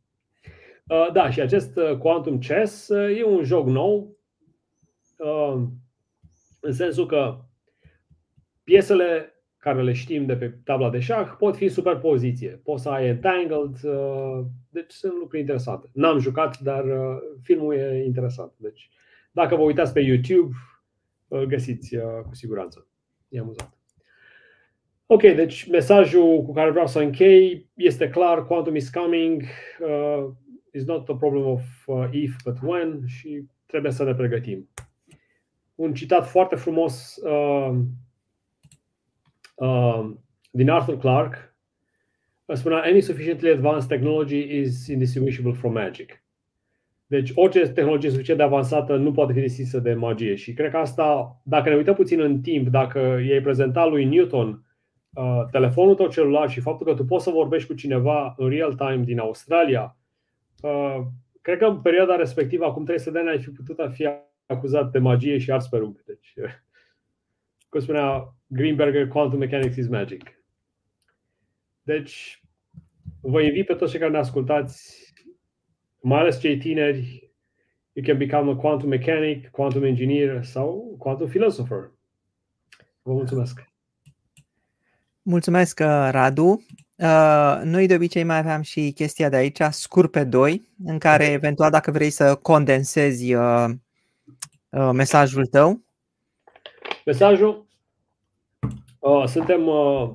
Da, 1.12 1.30
și 1.30 1.40
acest 1.40 1.78
Quantum 1.98 2.38
Chess 2.38 2.88
e 2.88 3.24
un 3.24 3.44
joc 3.44 3.66
nou, 3.66 4.16
în 6.60 6.72
sensul 6.72 7.06
că 7.06 7.38
piesele 8.64 9.31
care 9.62 9.82
le 9.82 9.92
știm 9.92 10.26
de 10.26 10.36
pe 10.36 10.48
tabla 10.64 10.90
de 10.90 10.98
șah 10.98 11.34
pot 11.38 11.56
fi 11.56 11.68
superpoziție. 11.68 12.60
Poți 12.64 12.82
să 12.82 12.88
ai 12.88 13.06
entangled, 13.06 13.82
uh, 13.82 14.44
deci 14.68 14.92
sunt 14.92 15.12
lucruri 15.12 15.40
interesante. 15.40 15.88
N-am 15.92 16.18
jucat, 16.18 16.58
dar 16.58 16.84
uh, 16.84 17.16
filmul 17.42 17.74
e 17.74 18.04
interesant. 18.04 18.52
Deci, 18.56 18.90
dacă 19.30 19.56
vă 19.56 19.62
uitați 19.62 19.92
pe 19.92 20.00
YouTube, 20.00 20.54
îl 21.28 21.44
găsiți 21.44 21.96
uh, 21.96 22.02
cu 22.26 22.34
siguranță. 22.34 22.86
E 23.28 23.38
amuzant. 23.38 23.76
Ok, 25.06 25.22
deci 25.22 25.68
mesajul 25.70 26.42
cu 26.42 26.52
care 26.52 26.70
vreau 26.70 26.86
să 26.86 27.00
închei 27.00 27.70
este 27.74 28.08
clar, 28.08 28.46
quantum 28.46 28.74
is 28.74 28.90
coming, 28.90 29.42
uh, 29.80 30.30
is 30.72 30.84
not 30.84 31.08
a 31.08 31.16
problem 31.16 31.46
of 31.46 31.62
uh, 31.86 32.08
if, 32.10 32.34
but 32.44 32.56
when 32.62 33.02
și 33.06 33.44
trebuie 33.66 33.92
să 33.92 34.04
ne 34.04 34.14
pregătim. 34.14 34.68
Un 35.74 35.94
citat 35.94 36.26
foarte 36.26 36.56
frumos 36.56 37.16
uh, 37.16 37.78
Um, 39.62 40.24
din 40.50 40.70
Arthur 40.70 40.98
Clarke, 40.98 41.54
spunea 42.52 42.82
Any 42.82 43.00
sufficiently 43.00 43.50
advanced 43.50 43.88
technology 43.88 44.58
is 44.60 44.86
indistinguishable 44.86 45.52
from 45.52 45.72
magic. 45.72 46.24
Deci 47.06 47.32
orice 47.34 47.68
tehnologie 47.68 48.10
suficient 48.10 48.38
de 48.38 48.44
avansată 48.44 48.96
nu 48.96 49.12
poate 49.12 49.32
fi 49.32 49.40
distinsă 49.40 49.78
de 49.78 49.94
magie. 49.94 50.34
Și 50.34 50.52
cred 50.52 50.70
că 50.70 50.76
asta, 50.76 51.40
dacă 51.44 51.68
ne 51.68 51.76
uităm 51.76 51.94
puțin 51.94 52.20
în 52.20 52.40
timp, 52.40 52.68
dacă 52.68 52.98
i-ai 52.98 53.40
prezentat 53.40 53.88
lui 53.88 54.04
Newton 54.04 54.64
uh, 55.12 55.42
telefonul 55.50 55.94
tău 55.94 56.08
celular 56.08 56.50
și 56.50 56.60
faptul 56.60 56.86
că 56.86 56.94
tu 56.94 57.04
poți 57.04 57.24
să 57.24 57.30
vorbești 57.30 57.68
cu 57.68 57.74
cineva 57.74 58.34
în 58.36 58.48
real 58.48 58.74
time 58.74 59.02
din 59.04 59.18
Australia, 59.18 59.96
uh, 60.62 60.98
cred 61.40 61.58
că 61.58 61.64
în 61.64 61.80
perioada 61.80 62.16
respectivă, 62.16 62.64
acum 62.64 62.84
300 62.84 63.10
de 63.10 63.18
ani, 63.18 63.28
ai 63.28 63.38
fi 63.38 63.50
putut 63.50 63.92
fi 63.92 64.08
acuzat 64.46 64.90
de 64.90 64.98
magie 64.98 65.38
și 65.38 65.50
ars 65.50 65.66
pe 65.66 65.76
rug. 65.76 66.02
Deci, 66.04 66.34
cum 67.70 67.80
spunea 67.80 68.34
Greenberger, 68.52 69.08
Quantum 69.08 69.38
Mechanics 69.38 69.76
is 69.76 69.88
Magic. 69.88 70.22
Deci, 71.82 72.42
vă 73.20 73.42
invit 73.42 73.66
pe 73.66 73.74
toți 73.74 73.90
cei 73.90 74.00
care 74.00 74.12
ne 74.12 74.18
ascultați, 74.18 75.12
mai 76.00 76.20
ales 76.20 76.40
cei 76.40 76.56
tineri, 76.56 77.30
you 77.92 78.04
can 78.06 78.18
become 78.18 78.50
a 78.50 78.56
quantum 78.56 78.88
mechanic, 78.88 79.48
quantum 79.50 79.82
engineer 79.82 80.44
sau 80.44 80.96
quantum 80.98 81.28
philosopher. 81.28 81.90
Vă 83.02 83.12
mulțumesc! 83.12 83.70
Mulțumesc, 85.22 85.80
uh, 85.80 86.08
Radu. 86.10 86.66
Uh, 86.96 87.60
noi 87.64 87.86
de 87.86 87.94
obicei 87.94 88.24
mai 88.24 88.38
aveam 88.38 88.62
și 88.62 88.92
chestia 88.94 89.28
de 89.28 89.36
aici, 89.36 89.60
scurt 89.70 90.10
pe 90.10 90.24
doi, 90.24 90.68
în 90.84 90.98
care 90.98 91.24
eventual 91.24 91.70
dacă 91.70 91.90
vrei 91.90 92.10
să 92.10 92.34
condensezi 92.34 93.34
uh, 93.34 93.70
mesajul 94.92 95.46
tău. 95.46 95.80
Mesajul 97.04 97.48
Uh, 97.48 97.71
suntem 99.26 99.66
uh, 99.66 100.12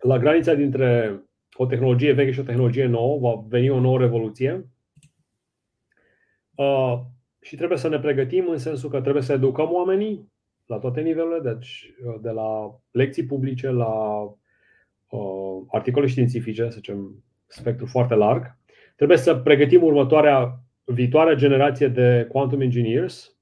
la 0.00 0.18
granița 0.18 0.54
dintre 0.54 1.20
o 1.56 1.66
tehnologie 1.66 2.12
veche 2.12 2.30
și 2.30 2.40
o 2.40 2.42
tehnologie 2.42 2.86
nouă, 2.86 3.18
va 3.18 3.44
veni 3.48 3.70
o 3.70 3.80
nouă 3.80 3.98
revoluție. 3.98 4.68
Uh, 6.54 7.00
și 7.40 7.56
trebuie 7.56 7.78
să 7.78 7.88
ne 7.88 7.98
pregătim 7.98 8.48
în 8.48 8.58
sensul 8.58 8.90
că 8.90 9.00
trebuie 9.00 9.22
să 9.22 9.32
educăm 9.32 9.72
oamenii 9.72 10.32
la 10.66 10.78
toate 10.78 11.00
nivelurile, 11.00 11.52
deci 11.52 11.94
de 12.20 12.30
la 12.30 12.80
lecții 12.90 13.26
publice 13.26 13.70
la 13.70 14.22
uh, 15.08 15.62
articole 15.68 16.06
științifice, 16.06 16.62
să 16.62 16.70
zicem, 16.70 17.24
spectru 17.46 17.86
foarte 17.86 18.14
larg. 18.14 18.58
Trebuie 18.96 19.18
să 19.18 19.36
pregătim 19.36 19.82
următoarea, 19.82 20.60
viitoarea 20.84 21.34
generație 21.34 21.88
de 21.88 22.26
quantum 22.30 22.60
engineers, 22.60 23.35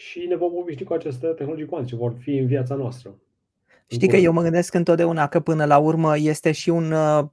și 0.00 0.26
ne 0.28 0.36
vom 0.36 0.56
obișnui 0.56 0.86
cu 0.86 0.92
aceste 0.92 1.26
tehnologii 1.26 1.66
cuantice, 1.66 1.96
vor 1.96 2.14
fi 2.18 2.36
în 2.36 2.46
viața 2.46 2.74
noastră. 2.74 3.14
Știi 3.86 4.08
că 4.08 4.16
eu 4.16 4.32
mă 4.32 4.42
gândesc 4.42 4.74
întotdeauna 4.74 5.28
că 5.28 5.40
până 5.40 5.64
la 5.64 5.78
urmă 5.78 6.18
este 6.18 6.52
și 6.52 6.70
un 6.70 6.92
uh, 6.92 7.24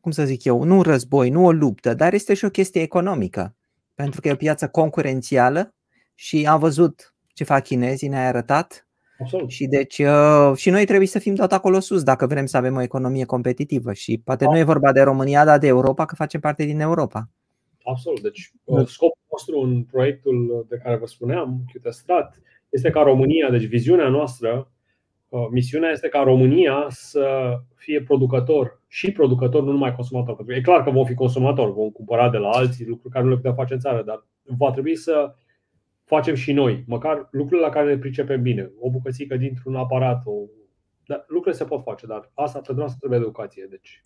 cum 0.00 0.10
să 0.10 0.24
zic 0.24 0.44
eu, 0.44 0.62
nu 0.62 0.76
un 0.76 0.82
război, 0.82 1.30
nu 1.30 1.44
o 1.44 1.52
luptă, 1.52 1.94
dar 1.94 2.12
este 2.12 2.34
și 2.34 2.44
o 2.44 2.50
chestie 2.50 2.80
economică. 2.80 3.54
Pentru 3.94 4.20
că 4.20 4.28
e 4.28 4.32
o 4.32 4.36
piață 4.36 4.68
concurențială 4.68 5.74
și 6.14 6.46
am 6.46 6.58
văzut 6.58 7.14
ce 7.26 7.44
fac 7.44 7.62
chinezii, 7.62 8.08
ne-ai 8.08 8.26
arătat. 8.26 8.88
Absolut. 9.18 9.50
Și 9.50 9.66
deci 9.66 9.98
uh, 9.98 10.52
și 10.56 10.70
noi 10.70 10.84
trebuie 10.84 11.08
să 11.08 11.18
fim 11.18 11.34
tot 11.34 11.52
acolo 11.52 11.80
sus 11.80 12.02
dacă 12.02 12.26
vrem 12.26 12.46
să 12.46 12.56
avem 12.56 12.76
o 12.76 12.82
economie 12.82 13.24
competitivă 13.24 13.92
și 13.92 14.20
poate 14.24 14.44
nu 14.44 14.58
e 14.58 14.62
vorba 14.62 14.92
de 14.92 15.00
România, 15.00 15.44
dar 15.44 15.58
de 15.58 15.66
Europa, 15.66 16.04
că 16.04 16.14
facem 16.14 16.40
parte 16.40 16.64
din 16.64 16.80
Europa. 16.80 17.28
Absolut. 17.84 18.20
Deci 18.20 18.52
uh, 18.64 18.86
scopul 18.86 19.18
nostru 19.30 19.58
în 19.60 19.84
proiectul 19.84 20.66
de 20.68 20.76
care 20.82 20.96
vă 20.96 21.06
spuneam, 21.06 21.64
Qtestrat, 21.74 22.40
este 22.68 22.90
ca 22.90 23.02
România, 23.02 23.50
deci 23.50 23.64
viziunea 23.64 24.08
noastră, 24.08 24.70
uh, 25.28 25.46
misiunea 25.50 25.90
este 25.90 26.08
ca 26.08 26.22
România 26.22 26.86
să 26.88 27.56
fie 27.74 28.02
producător 28.02 28.82
și 28.88 29.12
producător, 29.12 29.62
nu 29.62 29.70
numai 29.70 29.94
consumator. 29.94 30.34
Pentru 30.36 30.54
că 30.54 30.60
e 30.60 30.62
clar 30.62 30.82
că 30.84 30.90
vom 30.90 31.04
fi 31.04 31.14
consumator, 31.14 31.72
vom 31.72 31.90
cumpăra 31.90 32.30
de 32.30 32.38
la 32.38 32.48
alții 32.48 32.86
lucruri 32.86 33.12
care 33.12 33.24
nu 33.24 33.30
le 33.30 33.36
putem 33.36 33.54
face 33.54 33.74
în 33.74 33.80
țară, 33.80 34.02
dar 34.02 34.26
va 34.42 34.70
trebui 34.70 34.96
să 34.96 35.34
facem 36.04 36.34
și 36.34 36.52
noi, 36.52 36.84
măcar 36.86 37.28
lucrurile 37.30 37.66
la 37.66 37.72
care 37.72 37.94
ne 37.94 37.98
pricepem 37.98 38.42
bine, 38.42 38.70
o 38.80 38.90
bucățică 38.90 39.36
dintr-un 39.36 39.74
aparat, 39.74 40.22
o... 40.24 40.32
dar 41.06 41.24
lucrurile 41.28 41.62
se 41.62 41.68
pot 41.68 41.82
face, 41.82 42.06
dar 42.06 42.30
asta 42.34 42.60
pentru 42.60 42.84
asta 42.84 42.96
trebuie 42.98 43.18
educație. 43.18 43.66
Deci 43.70 44.00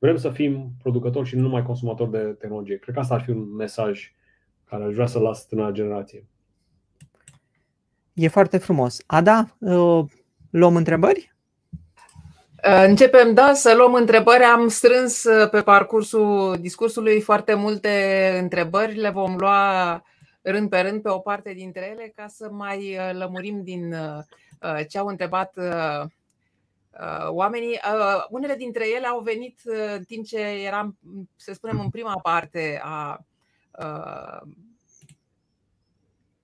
vrem 0.00 0.16
să 0.16 0.30
fim 0.30 0.72
producători 0.82 1.28
și 1.28 1.36
nu 1.36 1.42
numai 1.42 1.62
consumatori 1.62 2.10
de 2.10 2.18
tehnologie. 2.18 2.78
Cred 2.78 2.94
că 2.94 3.00
asta 3.00 3.14
ar 3.14 3.22
fi 3.22 3.30
un 3.30 3.54
mesaj 3.54 4.12
care 4.64 4.84
aș 4.84 4.94
vrea 4.94 5.06
să 5.06 5.18
las 5.18 5.46
tânăra 5.46 5.70
generație. 5.70 6.26
E 8.12 8.28
foarte 8.28 8.58
frumos. 8.58 9.02
Ada, 9.06 9.56
uh, 9.58 10.04
luăm 10.50 10.76
întrebări? 10.76 11.34
Uh, 12.66 12.84
începem, 12.86 13.34
da, 13.34 13.52
să 13.54 13.74
luăm 13.76 13.94
întrebări. 13.94 14.42
Am 14.42 14.68
strâns 14.68 15.24
uh, 15.24 15.50
pe 15.50 15.60
parcursul 15.60 16.56
discursului 16.60 17.20
foarte 17.20 17.54
multe 17.54 17.90
întrebări. 18.42 18.96
Le 18.96 19.10
vom 19.10 19.36
lua 19.36 20.02
rând 20.42 20.68
pe 20.68 20.80
rând 20.80 21.02
pe 21.02 21.08
o 21.08 21.18
parte 21.18 21.52
dintre 21.52 21.90
ele 21.90 22.12
ca 22.16 22.26
să 22.26 22.48
mai 22.50 22.98
lămurim 23.12 23.62
din 23.62 23.94
ce 24.88 24.98
au 24.98 25.06
întrebat 25.06 25.54
oamenii. 27.28 27.80
Unele 28.28 28.54
dintre 28.54 28.88
ele 28.88 29.06
au 29.06 29.20
venit 29.20 29.60
în 29.96 30.04
timp 30.04 30.26
ce 30.26 30.38
eram, 30.38 30.98
să 31.36 31.52
spunem, 31.52 31.80
în 31.80 31.90
prima 31.90 32.18
parte 32.22 32.80
a 32.82 33.24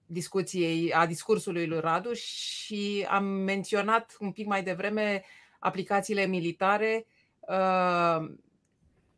discuției, 0.07 0.93
a 0.93 1.07
discursului 1.07 1.67
lui 1.67 1.81
Radu 1.81 2.13
și 2.13 3.07
am 3.09 3.25
menționat 3.25 4.17
un 4.19 4.33
pic 4.33 4.47
mai 4.47 4.63
devreme 4.63 5.25
aplicațiile 5.59 6.27
militare 6.27 7.07
uh, 7.41 8.31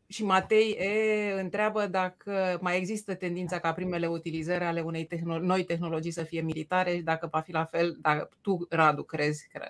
și 0.08 0.24
Matei 0.24 0.76
E 0.78 1.40
întreabă 1.40 1.86
dacă 1.90 2.58
mai 2.60 2.76
există 2.76 3.14
tendința 3.14 3.58
ca 3.58 3.72
primele 3.72 4.06
utilizări 4.06 4.64
ale 4.64 4.80
unei 4.80 5.06
tehno- 5.06 5.40
noi 5.40 5.64
tehnologii 5.64 6.10
să 6.10 6.22
fie 6.22 6.40
militare 6.40 6.90
și 6.90 7.02
dacă 7.02 7.28
va 7.30 7.40
fi 7.40 7.52
la 7.52 7.64
fel, 7.64 7.96
dacă 8.00 8.28
tu, 8.40 8.66
Radu, 8.70 9.02
crezi 9.02 9.48
că 9.52 9.60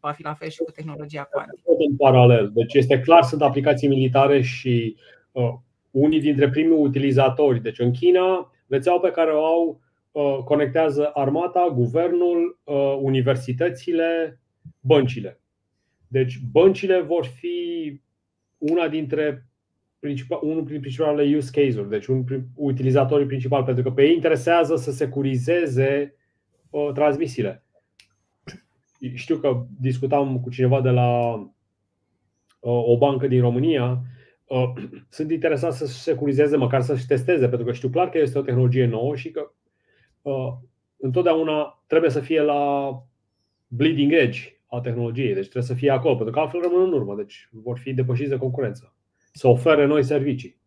va 0.00 0.12
fi 0.12 0.22
la 0.22 0.34
fel 0.34 0.48
și 0.48 0.58
cu 0.58 0.70
tehnologia 0.70 1.28
cuantică. 1.32 1.62
În 1.88 1.96
paralel. 1.96 2.50
Deci 2.54 2.74
este 2.74 3.00
clar, 3.00 3.22
sunt 3.22 3.42
aplicații 3.42 3.88
militare 3.88 4.42
și 4.42 4.96
uh, 5.32 5.52
unii 5.90 6.20
dintre 6.20 6.48
primii 6.48 6.78
utilizatori. 6.78 7.62
Deci 7.62 7.78
în 7.78 7.92
China, 7.92 8.52
rețeaua 8.66 9.00
pe 9.00 9.10
care 9.10 9.30
o 9.30 9.44
au 9.44 9.80
Uh, 10.16 10.38
conectează 10.44 11.10
armata, 11.14 11.72
guvernul, 11.74 12.60
uh, 12.64 12.98
universitățile, 13.00 14.40
băncile. 14.80 15.40
Deci 16.08 16.38
băncile 16.52 17.00
vor 17.00 17.24
fi 17.26 18.00
una 18.58 18.88
dintre 18.88 19.46
principal, 19.98 20.38
unul 20.42 20.64
din 20.64 20.80
principalele 20.80 21.36
use 21.36 21.62
case-uri, 21.62 21.88
deci 21.88 22.06
un 22.06 22.24
utilizatorii 22.54 23.26
principal, 23.26 23.64
pentru 23.64 23.82
că 23.82 23.90
pe 23.90 24.02
ei 24.02 24.14
interesează 24.14 24.76
să 24.76 24.90
securizeze 24.90 26.14
uh, 26.70 26.90
transmisiile. 26.94 27.64
Știu 29.14 29.36
că 29.36 29.66
discutam 29.80 30.40
cu 30.40 30.50
cineva 30.50 30.80
de 30.80 30.90
la 30.90 31.34
uh, 31.34 32.82
o 32.86 32.98
bancă 32.98 33.26
din 33.26 33.40
România, 33.40 34.02
uh, 34.44 34.72
sunt 35.08 35.30
interesați 35.30 35.78
să 35.78 35.86
securizeze, 35.86 36.56
măcar 36.56 36.80
să-și 36.80 37.06
testeze, 37.06 37.48
pentru 37.48 37.66
că 37.66 37.72
știu 37.72 37.88
clar 37.88 38.08
că 38.08 38.18
este 38.18 38.38
o 38.38 38.42
tehnologie 38.42 38.86
nouă 38.86 39.16
și 39.16 39.30
că 39.30 39.50
Uh, 40.26 40.52
întotdeauna 40.96 41.84
trebuie 41.86 42.10
să 42.10 42.20
fie 42.20 42.40
la 42.40 42.90
bleeding 43.66 44.12
edge 44.12 44.40
a 44.66 44.80
tehnologiei, 44.80 45.34
deci 45.34 45.42
trebuie 45.42 45.62
să 45.62 45.74
fie 45.74 45.90
acolo, 45.90 46.14
pentru 46.14 46.34
că 46.34 46.40
altfel 46.40 46.60
rămân 46.60 46.82
în 46.82 46.92
urmă, 46.92 47.14
deci 47.14 47.48
vor 47.52 47.78
fi 47.78 47.94
depășiți 47.94 48.28
de 48.28 48.36
concurență. 48.36 48.95
Să 49.36 49.48
ofere 49.48 49.86
noi 49.86 50.04
servicii. 50.04 50.58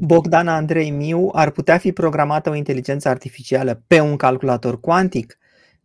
Bogdana 0.00 0.54
Andrei 0.54 0.90
Miu, 0.90 1.28
ar 1.32 1.50
putea 1.50 1.78
fi 1.78 1.92
programată 1.92 2.50
o 2.50 2.54
inteligență 2.54 3.08
artificială 3.08 3.82
pe 3.86 4.00
un 4.00 4.16
calculator 4.16 4.80
cuantic? 4.80 5.38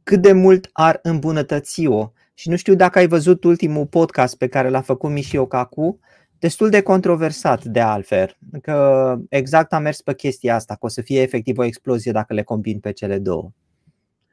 Cât 0.04 0.22
de 0.22 0.32
mult 0.32 0.70
ar 0.72 1.00
îmbunătăți-o? 1.04 2.12
Și 2.34 2.50
nu 2.50 2.56
știu 2.56 2.76
dacă 2.76 2.98
ai 2.98 3.08
văzut 3.08 3.44
ultimul 3.44 3.86
podcast 3.86 4.38
pe 4.38 4.48
care 4.48 4.70
l-a 4.70 4.82
făcut 4.82 5.10
Mișio 5.10 5.46
Kaku, 5.46 6.00
destul 6.40 6.70
de 6.70 6.82
controversat 6.82 7.64
de 7.64 7.80
altfel, 7.80 8.38
că 8.62 9.16
exact 9.30 9.74
am 9.74 9.82
mers 9.82 10.02
pe 10.02 10.16
chestia 10.16 10.56
asta, 10.56 10.74
că 10.74 10.86
o 10.86 10.90
să 10.90 11.02
fie 11.02 11.22
efectiv 11.22 11.58
o 11.58 11.64
explozie 11.64 12.12
dacă 12.12 12.34
le 12.34 12.44
combin 12.44 12.80
pe 12.80 12.92
cele 12.92 13.20
două. 13.20 13.52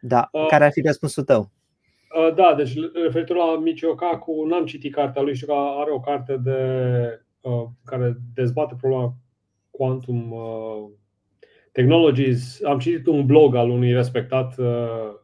Da, 0.00 0.28
uh, 0.32 0.46
care 0.48 0.64
ar 0.64 0.72
fi 0.72 0.80
răspunsul 0.80 1.24
tău? 1.24 1.50
Uh, 2.14 2.34
da, 2.34 2.54
deci 2.56 2.74
referitor 3.02 3.36
la 3.36 3.58
Michio 3.58 3.94
Kaku, 3.94 4.44
n-am 4.44 4.66
citit 4.66 4.92
cartea 4.92 5.22
lui, 5.22 5.34
știu 5.34 5.46
că 5.46 5.52
are 5.52 5.90
o 5.90 6.00
carte 6.00 6.36
de, 6.36 6.60
uh, 7.40 7.64
care 7.84 8.16
dezbate 8.34 8.74
problema 8.80 9.14
quantum 9.70 10.32
uh, 10.32 10.88
technologies. 11.72 12.64
Am 12.64 12.78
citit 12.78 13.06
un 13.06 13.26
blog 13.26 13.54
al 13.54 13.70
unui 13.70 13.92
respectat 13.92 14.58
uh, 14.58 15.14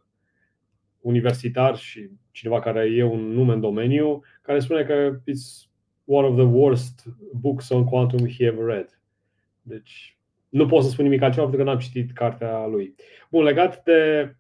universitar 1.01 1.77
și 1.77 2.11
cineva 2.31 2.61
care 2.61 2.91
e 2.95 3.03
un 3.03 3.33
nume 3.33 3.53
în 3.53 3.61
domeniu, 3.61 4.23
care 4.43 4.59
spune 4.59 4.85
că 4.85 5.19
it's 5.21 5.71
one 6.05 6.27
of 6.27 6.35
the 6.35 6.45
worst 6.45 7.05
books 7.33 7.69
on 7.69 7.85
quantum 7.85 8.29
he 8.29 8.45
ever 8.45 8.65
read. 8.65 9.01
Deci 9.63 10.19
nu 10.49 10.67
pot 10.67 10.83
să 10.83 10.89
spun 10.89 11.05
nimic 11.05 11.23
altceva 11.23 11.47
pentru 11.47 11.65
că 11.65 11.71
n-am 11.71 11.81
citit 11.81 12.13
cartea 12.13 12.67
lui. 12.67 12.95
Bun, 13.31 13.43
legat 13.43 13.83
de 13.83 14.29
uh, 14.29 14.35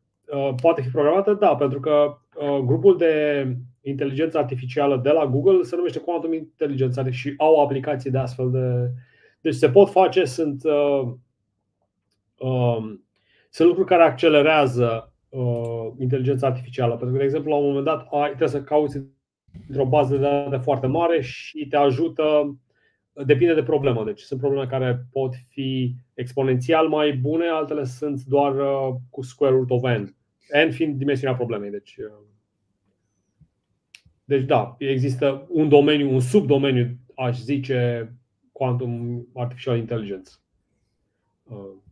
poate 0.61 0.83
fi 0.83 0.89
programată, 0.89 1.35
da, 1.35 1.57
pentru 1.57 1.81
că 1.81 2.19
uh, 2.37 2.59
grupul 2.65 2.97
de 2.97 3.47
inteligență 3.81 4.39
artificială 4.39 5.01
de 5.03 5.11
la 5.11 5.27
Google 5.27 5.63
se 5.63 5.77
numește 5.77 5.99
Quantum 5.99 6.33
Intelligence 6.33 7.11
și 7.11 7.35
au 7.37 7.63
aplicații 7.63 8.11
de 8.11 8.19
astfel 8.19 8.51
de. 8.51 8.91
Deci 9.41 9.55
se 9.55 9.71
pot 9.71 9.91
face, 9.91 10.25
sunt, 10.25 10.65
uh, 10.65 11.13
uh, 12.39 12.95
sunt 13.51 13.69
lucruri 13.69 13.89
care 13.89 14.03
accelerează 14.03 15.13
uh, 15.29 15.89
inteligența 15.99 16.47
artificială. 16.47 16.97
Pentru 16.97 17.13
că, 17.13 17.19
de 17.19 17.25
exemplu, 17.25 17.51
la 17.51 17.57
un 17.57 17.67
moment 17.67 17.85
dat 17.85 18.07
ai, 18.11 18.27
trebuie 18.27 18.49
să 18.49 18.63
cauți 18.63 19.01
într-o 19.69 19.87
bază 19.87 20.17
de 20.17 20.21
date 20.21 20.57
foarte 20.57 20.87
mare 20.87 21.21
și 21.21 21.67
te 21.67 21.77
ajută, 21.77 22.57
depinde 23.27 23.55
de 23.55 23.63
problemă. 23.63 24.05
Deci 24.05 24.21
sunt 24.21 24.41
probleme 24.41 24.67
care 24.67 25.07
pot 25.13 25.35
fi 25.49 25.95
exponențial 26.15 26.89
mai 26.89 27.13
bune, 27.13 27.47
altele 27.47 27.85
sunt 27.85 28.25
doar 28.25 28.55
uh, 28.55 28.95
cu 29.11 29.23
square 29.23 29.55
root 29.55 29.71
of 29.71 29.83
n. 29.83 30.17
n 30.67 30.71
fiind 30.71 30.99
dimensiunea 30.99 31.37
problemei. 31.37 31.71
Deci, 31.71 31.97
uh, 31.97 32.27
deci 34.25 34.45
da, 34.45 34.75
există 34.79 35.47
un 35.49 35.69
domeniu, 35.69 36.13
un 36.13 36.21
subdomeniu, 36.21 36.97
aș 37.15 37.39
zice, 37.39 38.13
quantum 38.53 39.27
artificial 39.35 39.77
intelligence. 39.77 40.31
Uh, 41.43 41.83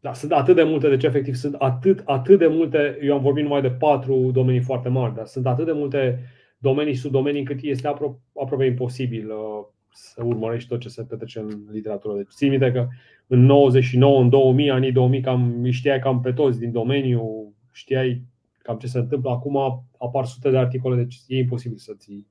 da, 0.00 0.12
sunt 0.12 0.32
atât 0.32 0.54
de 0.54 0.62
multe, 0.62 0.88
deci 0.88 1.04
efectiv 1.04 1.34
sunt 1.34 1.54
atât, 1.54 2.02
atât 2.04 2.38
de 2.38 2.46
multe, 2.46 2.98
eu 3.02 3.14
am 3.14 3.22
vorbit 3.22 3.42
numai 3.42 3.60
de 3.60 3.70
patru 3.70 4.30
domenii 4.32 4.60
foarte 4.60 4.88
mari, 4.88 5.14
dar 5.14 5.26
sunt 5.26 5.46
atât 5.46 5.64
de 5.64 5.72
multe 5.72 6.24
domenii 6.60 6.94
și 6.94 7.00
subdomenii 7.00 7.40
încât 7.40 7.58
este 7.62 7.88
apro- 7.88 8.20
aproape 8.42 8.64
imposibil 8.64 9.30
uh, 9.30 9.64
să 9.92 10.24
urmărești 10.24 10.68
tot 10.68 10.80
ce 10.80 10.88
se 10.88 11.02
petrece 11.02 11.38
în 11.38 11.66
literatură. 11.70 12.16
Deci 12.16 12.28
țin 12.28 12.50
minte 12.50 12.72
că 12.72 12.88
în 13.26 13.40
99, 13.40 14.20
în 14.20 14.28
2000, 14.28 14.70
anii 14.70 14.92
2000, 14.92 15.20
cam 15.20 15.64
știai 15.70 15.98
cam 15.98 16.20
pe 16.20 16.32
toți 16.32 16.58
din 16.58 16.72
domeniu, 16.72 17.52
știai 17.72 18.22
cam 18.58 18.78
ce 18.78 18.86
se 18.86 18.98
întâmplă. 18.98 19.30
Acum 19.30 19.86
apar 19.98 20.24
sute 20.24 20.50
de 20.50 20.58
articole, 20.58 20.96
deci 20.96 21.20
e 21.26 21.38
imposibil 21.38 21.78
să 21.78 21.94
ții, 21.98 22.26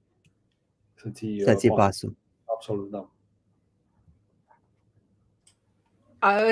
să 0.94 1.10
ții, 1.10 1.42
să 1.42 1.54
ții 1.54 1.70
uh, 1.70 1.76
pasul. 1.76 2.18
Absolut, 2.46 2.90
da. 2.90 3.10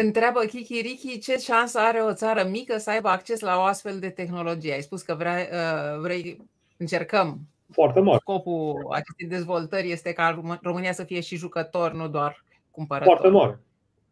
Întreabă 0.03 0.39
Kiki 0.39 0.81
Riki 0.81 1.19
ce 1.19 1.37
șansă 1.37 1.79
are 1.79 1.99
o 1.99 2.13
țară 2.13 2.47
mică 2.49 2.77
să 2.77 2.89
aibă 2.89 3.07
acces 3.07 3.39
la 3.39 3.57
o 3.57 3.61
astfel 3.61 3.99
de 3.99 4.09
tehnologie. 4.09 4.73
Ai 4.73 4.81
spus 4.81 5.01
că 5.01 5.15
vrei, 5.15 5.47
uh, 5.51 5.99
vrei 6.01 6.41
încercăm. 6.77 7.47
Foarte 7.71 7.99
mare. 7.99 8.17
Scopul 8.21 8.87
acestei 8.91 9.27
dezvoltări 9.27 9.91
este 9.91 10.13
ca 10.13 10.43
România 10.61 10.91
să 10.91 11.03
fie 11.03 11.21
și 11.21 11.35
jucător, 11.35 11.93
nu 11.93 12.07
doar 12.07 12.43
cumpărător. 12.71 13.17
Foarte 13.17 13.37
mare. 13.37 13.59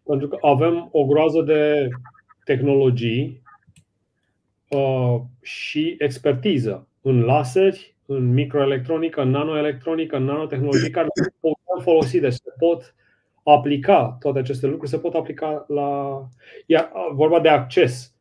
Pentru 0.03 0.27
că 0.27 0.38
avem 0.41 0.90
o 0.91 1.06
groază 1.06 1.41
de 1.41 1.90
tehnologii 2.44 3.41
uh, 4.69 5.22
și 5.41 5.95
expertiză 5.99 6.88
în 7.02 7.22
laseri, 7.22 7.95
în 8.06 8.34
microelectronică, 8.34 9.22
în 9.22 9.30
nanoelectronică, 9.30 10.15
în 10.15 10.23
nanotehnologie 10.23 10.90
care 10.90 11.07
pot 11.40 11.84
folosi, 11.84 12.19
deci 12.19 12.34
se 12.34 12.53
pot 12.57 12.95
aplica 13.44 14.18
toate 14.19 14.40
aceste 14.40 14.68
lucruri, 14.68 14.90
se 14.90 14.99
pot 14.99 15.14
aplica 15.14 15.65
la. 15.68 16.22
Iar 16.65 16.91
vorba 17.14 17.40
de 17.40 17.49
acces. 17.49 18.15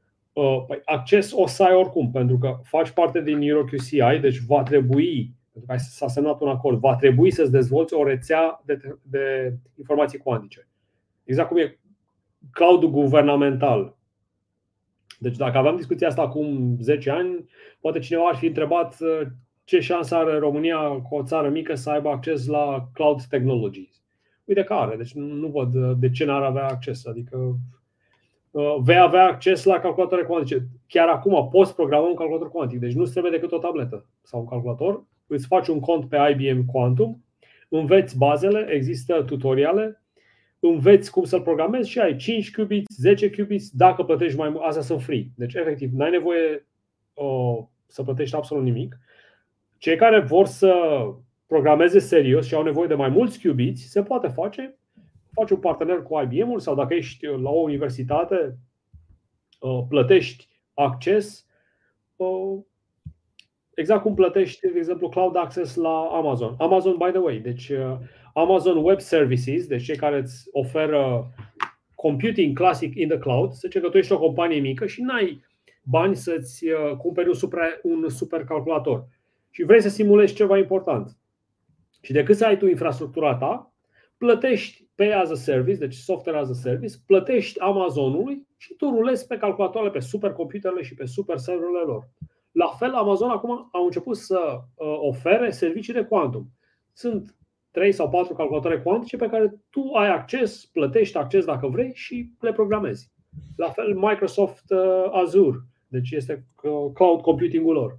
Păi 0.66 0.81
acces 0.85 1.32
o 1.35 1.47
să 1.47 1.62
ai 1.62 1.74
oricum, 1.74 2.11
pentru 2.11 2.39
că 2.39 2.59
faci 2.62 2.90
parte 2.90 3.23
din 3.23 3.40
EuroQCI, 3.40 4.19
deci 4.20 4.39
va 4.39 4.62
trebui, 4.62 5.35
pentru 5.52 5.73
că 5.73 5.77
s-a 5.78 6.09
semnat 6.09 6.40
un 6.40 6.48
acord, 6.48 6.78
va 6.78 6.97
trebui 6.97 7.31
să-ți 7.31 7.51
dezvolți 7.51 7.94
o 7.94 8.05
rețea 8.05 8.62
de, 8.65 8.98
de 9.02 9.55
informații 9.78 10.19
cuantice. 10.19 10.69
Exact 11.24 11.48
cum 11.48 11.56
e 11.56 11.78
cloudul 12.52 12.90
guvernamental. 12.90 13.97
Deci 15.19 15.36
dacă 15.36 15.59
aveam 15.59 15.77
discuția 15.77 16.09
asta 16.09 16.23
acum 16.23 16.77
10 16.81 17.11
ani, 17.11 17.48
poate 17.81 17.98
cineva 17.98 18.24
ar 18.24 18.36
fi 18.36 18.47
întrebat 18.47 18.97
ce 19.65 19.81
șansă 19.81 20.15
are 20.15 20.39
România 20.39 20.78
cu 20.78 21.15
o 21.15 21.23
țară 21.23 21.48
mică 21.48 21.74
să 21.74 21.90
aibă 21.90 22.09
acces 22.09 22.47
la 22.47 22.89
cloud 22.93 23.23
technologies. 23.23 24.02
Uite 24.44 24.62
că 24.65 24.73
are, 24.73 24.97
deci 24.97 25.12
nu 25.12 25.48
văd 25.48 25.98
de 25.98 26.11
ce 26.11 26.24
n-ar 26.24 26.43
avea 26.43 26.66
acces. 26.66 27.06
Adică 27.06 27.36
uh, 27.36 27.55
vei 28.82 28.98
avea 28.98 29.24
acces 29.26 29.64
la 29.64 29.78
calculatoare 29.78 30.22
cuantice. 30.22 30.66
Chiar 30.86 31.09
acum 31.09 31.48
poți 31.51 31.74
programa 31.74 32.06
un 32.06 32.14
calculator 32.14 32.51
cuantic, 32.51 32.78
deci 32.78 32.93
nu 32.93 33.05
trebuie 33.05 33.32
decât 33.32 33.52
o 33.52 33.59
tabletă 33.59 34.06
sau 34.22 34.40
un 34.40 34.47
calculator. 34.47 35.05
Îți 35.26 35.47
faci 35.47 35.68
un 35.68 35.81
cont 35.81 36.09
pe 36.09 36.36
IBM 36.39 36.64
Quantum, 36.64 37.24
înveți 37.68 38.16
bazele, 38.16 38.66
există 38.70 39.22
tutoriale, 39.22 40.02
înveți 40.60 41.10
cum 41.10 41.24
să-l 41.24 41.43
programezi 41.43 41.90
și 41.90 41.98
ai 41.98 42.16
5 42.16 42.51
qubits, 42.51 42.97
10 42.97 43.31
qubits, 43.31 43.70
dacă 43.70 44.02
plătești 44.02 44.39
mai 44.39 44.48
mult, 44.48 44.62
astea 44.62 44.82
sunt 44.82 45.02
free. 45.02 45.24
Deci, 45.35 45.55
efectiv, 45.55 45.93
n-ai 45.93 46.10
nevoie 46.10 46.66
uh, 47.14 47.64
să 47.86 48.02
plătești 48.02 48.36
absolut 48.36 48.64
nimic. 48.64 48.98
Cei 49.78 49.97
care 49.97 50.20
vor 50.20 50.47
să 50.47 50.74
programeze 51.47 51.98
serios 51.98 52.47
și 52.47 52.55
au 52.55 52.62
nevoie 52.62 52.86
de 52.86 52.94
mai 52.94 53.09
mulți 53.09 53.47
qubits, 53.47 53.90
se 53.90 54.02
poate 54.02 54.28
face. 54.28 54.78
Faci 55.35 55.51
un 55.51 55.56
partener 55.56 56.02
cu 56.02 56.20
IBM-ul 56.20 56.61
sau 56.61 56.74
dacă 56.74 56.94
ești 56.94 57.27
la 57.27 57.51
o 57.51 57.61
universitate, 57.61 58.59
uh, 59.61 59.85
plătești 59.89 60.48
acces 60.74 61.47
uh, 62.16 62.59
exact 63.74 64.02
cum 64.02 64.15
plătești, 64.15 64.61
de 64.61 64.78
exemplu, 64.78 65.09
cloud 65.09 65.36
access 65.36 65.74
la 65.74 66.01
Amazon. 66.01 66.55
Amazon, 66.59 66.97
by 66.97 67.11
the 67.11 67.19
way, 67.19 67.39
deci 67.39 67.69
uh, 67.69 67.97
Amazon 68.35 68.85
Web 68.85 69.01
Services, 69.01 69.66
deci 69.66 69.85
cei 69.85 69.97
care 69.97 70.19
îți 70.19 70.48
oferă 70.52 71.32
computing 71.94 72.56
classic 72.56 72.94
in 72.94 73.09
the 73.09 73.19
cloud, 73.19 73.52
să 73.52 73.61
zice 73.62 73.81
că 73.81 73.89
tu 73.89 73.97
ești 73.97 74.12
o 74.12 74.19
companie 74.19 74.61
mică 74.61 74.86
și 74.86 75.02
n-ai 75.02 75.43
bani 75.82 76.16
să-ți 76.16 76.65
cumperi 76.98 77.28
un, 77.28 77.35
super, 77.35 77.81
un 77.82 78.09
supercalculator 78.09 79.06
și 79.51 79.62
vrei 79.62 79.81
să 79.81 79.89
simulezi 79.89 80.35
ceva 80.35 80.59
important. 80.59 81.16
Și 82.02 82.12
decât 82.12 82.36
să 82.36 82.47
ai 82.47 82.59
tu 82.59 82.66
infrastructura 82.66 83.35
ta, 83.35 83.74
plătești 84.16 84.84
pe 84.95 85.12
as 85.12 85.31
a 85.31 85.35
service, 85.35 85.79
deci 85.79 85.95
software 85.95 86.39
as 86.39 86.49
a 86.49 86.55
service, 86.55 86.95
plătești 87.07 87.59
Amazonului 87.61 88.47
și 88.57 88.75
tu 88.75 88.91
rulezi 88.91 89.27
pe 89.27 89.37
calculatoarele, 89.37 89.93
pe 89.93 90.01
supercomputerele 90.01 90.83
și 90.83 90.95
pe 90.95 91.05
super 91.05 91.39
serverele 91.39 91.83
lor. 91.87 92.09
La 92.53 92.66
fel, 92.66 92.95
Amazon 92.95 93.31
acum 93.31 93.69
au 93.73 93.85
început 93.85 94.16
să 94.16 94.61
uh, 94.75 94.97
ofere 95.01 95.51
servicii 95.51 95.93
de 95.93 96.05
quantum. 96.05 96.51
Sunt 96.93 97.37
3 97.71 97.93
sau 97.93 98.09
4 98.09 98.35
calculatoare 98.35 98.81
cuantice 98.81 99.16
pe 99.16 99.29
care 99.29 99.55
tu 99.71 99.93
ai 99.95 100.09
acces, 100.09 100.65
plătești 100.65 101.16
acces 101.16 101.45
dacă 101.45 101.66
vrei 101.66 101.91
și 101.95 102.31
le 102.41 102.53
programezi. 102.53 103.12
La 103.57 103.69
fel 103.69 103.95
Microsoft 103.95 104.71
uh, 104.71 105.11
Azure, 105.11 105.59
deci 105.89 106.11
este 106.11 106.47
uh, 106.62 106.93
cloud 106.95 107.21
computing-ul 107.21 107.75
lor. 107.75 107.99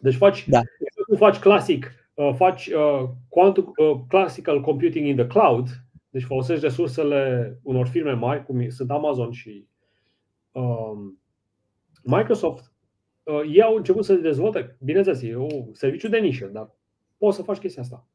Deci 0.00 0.14
faci, 0.14 0.48
da. 0.48 0.60
tu 1.08 1.16
faci 1.16 1.38
clasic 1.38 1.84
Uh, 1.84 2.01
faci 2.34 2.66
uh, 2.66 3.08
quantum, 3.28 3.72
uh, 3.76 4.00
classical 4.08 4.60
computing 4.60 5.06
in 5.06 5.16
the 5.16 5.26
cloud, 5.26 5.68
deci 6.10 6.24
folosești 6.24 6.64
resursele 6.64 7.58
unor 7.62 7.86
firme 7.86 8.12
mari, 8.12 8.44
cum 8.44 8.68
sunt 8.68 8.90
Amazon 8.90 9.30
și 9.30 9.66
um, 10.52 11.18
Microsoft, 12.02 12.72
uh, 13.22 13.40
ei 13.52 13.62
au 13.62 13.76
început 13.76 14.04
să 14.04 14.14
dezvolte, 14.14 14.76
bineînțeles, 14.80 15.22
e 15.22 15.36
un 15.36 15.72
serviciu 15.72 16.08
de 16.08 16.18
nișă, 16.18 16.46
dar 16.46 16.70
poți 17.18 17.36
să 17.36 17.42
faci 17.42 17.58
chestia 17.58 17.82
asta. 17.82 18.06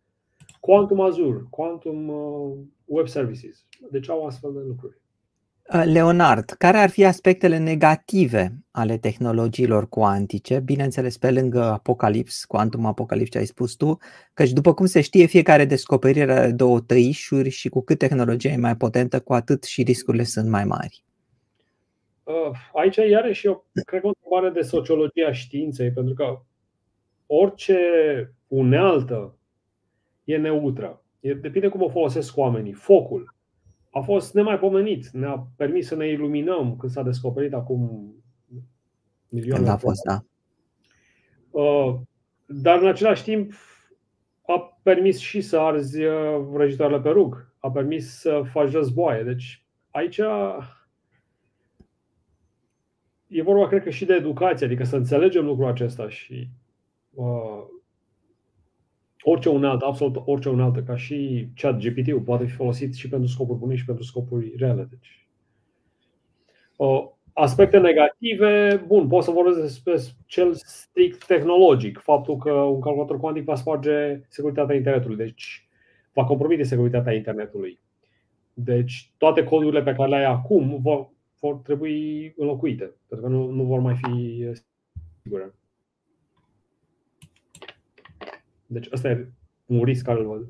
Quantum 0.59 1.01
Azure, 1.01 1.47
Quantum 1.49 2.07
uh, 2.07 2.57
Web 2.85 3.07
Services. 3.07 3.65
Deci 3.91 4.09
au 4.09 4.25
astfel 4.25 4.53
de 4.53 4.59
lucruri. 4.59 4.97
Uh, 5.73 5.83
Leonard, 5.85 6.49
care 6.49 6.77
ar 6.77 6.89
fi 6.89 7.05
aspectele 7.05 7.57
negative 7.57 8.51
ale 8.71 8.97
tehnologiilor 8.97 9.89
cuantice, 9.89 10.59
bineînțeles 10.59 11.17
pe 11.17 11.31
lângă 11.31 11.63
Apocalips, 11.63 12.45
Quantum 12.45 12.85
Apocalips 12.85 13.29
ce 13.29 13.37
ai 13.37 13.45
spus 13.45 13.73
tu, 13.73 13.97
căci 14.33 14.51
după 14.51 14.73
cum 14.73 14.85
se 14.85 15.01
știe, 15.01 15.25
fiecare 15.25 15.65
descoperire 15.65 16.31
are 16.31 16.51
două 16.51 16.79
tăișuri 16.79 17.49
și 17.49 17.69
cu 17.69 17.81
cât 17.81 17.97
tehnologia 17.97 18.49
e 18.49 18.57
mai 18.57 18.75
potentă, 18.75 19.19
cu 19.19 19.33
atât 19.33 19.63
și 19.63 19.83
riscurile 19.83 20.23
sunt 20.23 20.49
mai 20.49 20.63
mari. 20.63 21.03
Uh, 22.23 22.51
aici 22.73 22.95
iarăși 22.95 23.45
eu 23.45 23.65
cred 23.85 24.01
că 24.01 24.07
o 24.07 24.11
întrebare 24.17 24.61
de 24.61 24.67
sociologia 24.67 25.31
științei, 25.31 25.91
pentru 25.91 26.13
că 26.13 26.41
orice 27.25 27.79
unealtă 28.47 29.37
e 30.23 30.37
neutră. 30.37 31.01
E, 31.19 31.33
depinde 31.33 31.67
cum 31.67 31.81
o 31.81 31.89
folosesc 31.89 32.37
oamenii. 32.37 32.73
Focul 32.73 33.35
a 33.97 34.01
fost 34.01 34.33
nemaipomenit. 34.33 35.09
Ne-a 35.09 35.47
permis 35.55 35.87
să 35.87 35.95
ne 35.95 36.07
iluminăm 36.07 36.75
când 36.77 36.91
s-a 36.91 37.03
descoperit 37.03 37.53
acum 37.53 38.11
milioane. 39.29 39.63
Când 39.63 39.75
a 39.75 39.77
fost, 39.77 40.01
da. 40.03 40.23
Uh, 41.59 41.95
dar 42.45 42.81
în 42.81 42.87
același 42.87 43.23
timp 43.23 43.53
a 44.47 44.79
permis 44.83 45.19
și 45.19 45.41
să 45.41 45.59
arzi 45.59 46.03
uh, 46.03 46.39
vrăjitoarele 46.49 47.01
pe 47.01 47.09
rug. 47.09 47.53
A 47.59 47.71
permis 47.71 48.19
să 48.19 48.41
faci 48.51 48.71
războaie. 48.71 49.23
Deci 49.23 49.65
aici 49.91 50.17
e 53.27 53.41
vorba, 53.41 53.67
cred 53.67 53.83
că, 53.83 53.89
și 53.89 54.05
de 54.05 54.13
educație, 54.13 54.65
adică 54.65 54.83
să 54.83 54.95
înțelegem 54.95 55.45
lucrul 55.45 55.67
acesta 55.67 56.09
și 56.09 56.49
uh, 57.13 57.63
orice 59.29 59.49
unealtă, 59.49 59.85
absolut 59.85 60.21
orice 60.25 60.49
unealtă, 60.49 60.83
ca 60.83 60.97
și 60.97 61.47
chat 61.55 61.77
GPT-ul, 61.77 62.21
poate 62.21 62.45
fi 62.45 62.51
folosit 62.51 62.95
și 62.95 63.09
pentru 63.09 63.27
scopuri 63.27 63.59
bune 63.59 63.75
și 63.75 63.85
pentru 63.85 64.03
scopuri 64.03 64.53
reale. 64.57 64.87
Deci, 64.89 65.27
aspecte 67.33 67.77
negative, 67.77 68.83
bun, 68.87 69.07
pot 69.07 69.23
să 69.23 69.31
vorbesc 69.31 69.61
despre 69.61 69.95
cel 70.25 70.53
strict 70.53 71.25
tehnologic, 71.25 71.99
faptul 71.99 72.37
că 72.37 72.51
un 72.51 72.79
calculator 72.79 73.19
cuantic 73.19 73.43
va 73.43 73.55
sparge 73.55 74.21
securitatea 74.27 74.75
internetului, 74.75 75.17
deci 75.17 75.67
va 76.13 76.23
compromite 76.23 76.63
securitatea 76.63 77.13
internetului. 77.13 77.79
Deci 78.53 79.11
toate 79.17 79.43
codurile 79.43 79.81
pe 79.81 79.93
care 79.93 80.09
le 80.09 80.15
ai 80.15 80.25
acum 80.25 80.79
vor, 80.81 81.09
vor 81.39 81.55
trebui 81.55 82.33
înlocuite, 82.37 82.91
pentru 83.07 83.27
că 83.27 83.33
nu, 83.33 83.49
nu 83.49 83.63
vor 83.63 83.79
mai 83.79 83.95
fi 83.95 84.45
sigure. 85.21 85.53
Deci 88.67 88.87
ăsta 88.91 89.09
e 89.09 89.27
un 89.65 89.83
risc 89.83 90.03
care 90.03 90.19
îl 90.19 90.25
văd. 90.25 90.47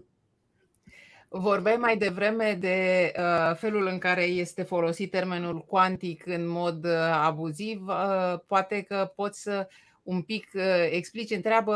Vorbeai 1.30 1.76
mai 1.76 1.98
devreme 1.98 2.57
de 2.60 3.11
uh, 3.18 3.56
felul 3.56 3.88
în 3.88 3.98
care 3.98 4.23
este 4.23 4.64
folosit 4.64 5.11
termenul 5.11 5.60
cuantic 5.60 6.26
în 6.26 6.48
mod 6.48 6.85
uh, 6.85 6.91
abuziv. 7.11 7.88
Uh, 7.88 8.39
poate 8.48 8.81
că 8.81 9.11
poți 9.15 9.41
să 9.41 9.68
un 10.03 10.22
pic 10.22 10.49
uh, 10.53 10.88
explici, 10.91 11.31
întreabă 11.31 11.76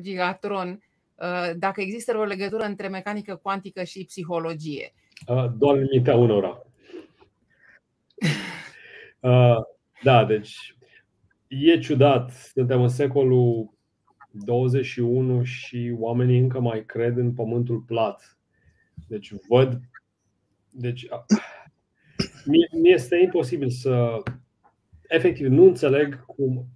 Gigatron, 0.00 0.82
uh, 1.14 1.50
dacă 1.56 1.80
există 1.80 2.16
o 2.16 2.24
legătură 2.24 2.64
între 2.64 2.88
mecanică 2.88 3.36
cuantică 3.42 3.84
și 3.84 4.04
psihologie. 4.04 4.92
Uh, 5.26 5.46
doar 5.58 5.76
în 5.76 5.86
mintea 5.92 6.16
unora. 6.16 6.60
Uh, 9.20 9.56
da, 10.02 10.24
deci 10.24 10.76
e 11.48 11.78
ciudat. 11.78 12.30
Suntem 12.30 12.82
în 12.82 12.88
secolul 12.88 13.75
21 14.44 15.42
și 15.42 15.94
oamenii 15.98 16.38
încă 16.38 16.60
mai 16.60 16.84
cred 16.84 17.16
în 17.16 17.32
pământul 17.32 17.78
plat. 17.78 18.38
Deci 19.08 19.32
văd. 19.48 19.80
Deci 20.70 21.08
mi 22.72 22.90
este 22.90 23.16
imposibil 23.16 23.70
să. 23.70 24.22
Efectiv, 25.08 25.46
nu 25.46 25.64
înțeleg 25.64 26.24
cum. 26.26 26.66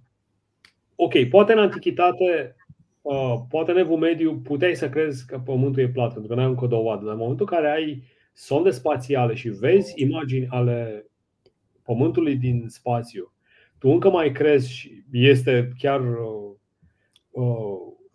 Ok, 0.95 1.29
poate 1.29 1.53
în 1.53 1.59
antichitate, 1.59 2.55
uh, 3.01 3.35
poate 3.49 3.71
în 3.71 3.77
evul 3.77 3.97
mediu, 3.97 4.37
puteai 4.37 4.75
să 4.75 4.89
crezi 4.89 5.25
că 5.25 5.39
pământul 5.39 5.81
e 5.81 5.89
plat, 5.89 6.13
pentru 6.13 6.29
că 6.29 6.35
n-ai 6.35 6.49
încă 6.49 6.63
o 6.63 6.67
dovadă. 6.67 7.03
Dar 7.03 7.13
în 7.13 7.19
momentul 7.19 7.47
în 7.49 7.57
care 7.57 7.71
ai 7.71 8.03
sonde 8.33 8.69
spațiale 8.69 9.33
și 9.33 9.49
vezi 9.49 9.93
imagini 10.01 10.47
ale 10.47 11.05
pământului 11.83 12.35
din 12.35 12.65
spațiu, 12.67 13.33
tu 13.77 13.89
încă 13.89 14.09
mai 14.09 14.31
crezi 14.31 14.73
și 14.73 15.03
este 15.11 15.71
chiar 15.77 15.99
uh, 15.99 16.51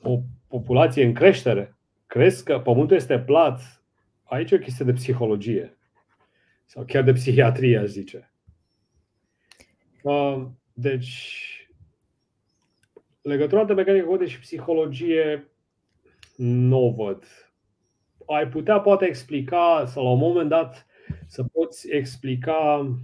o 0.02 0.20
populație 0.48 1.04
în 1.04 1.12
creștere, 1.12 1.76
crezi 2.06 2.44
că 2.44 2.60
pământul 2.60 2.96
este 2.96 3.18
plat, 3.18 3.82
aici 4.24 4.50
e 4.50 4.54
o 4.54 4.58
chestie 4.58 4.84
de 4.84 4.92
psihologie 4.92 5.78
sau 6.64 6.84
chiar 6.84 7.02
de 7.02 7.12
psihiatrie, 7.12 7.78
aș 7.78 7.86
zice. 7.86 8.32
Deci, 10.72 11.50
legătura 13.22 13.64
de 13.64 13.72
mecanică 13.72 14.04
cuantică 14.04 14.30
și 14.30 14.40
psihologie 14.40 15.50
nu 16.36 16.84
o 16.84 16.90
văd. 16.90 17.24
Ai 18.26 18.48
putea 18.48 18.80
poate 18.80 19.04
explica 19.04 19.84
sau 19.86 20.04
la 20.04 20.10
un 20.10 20.18
moment 20.18 20.48
dat 20.48 20.86
să 21.26 21.44
poți 21.44 21.90
explica 21.90 22.94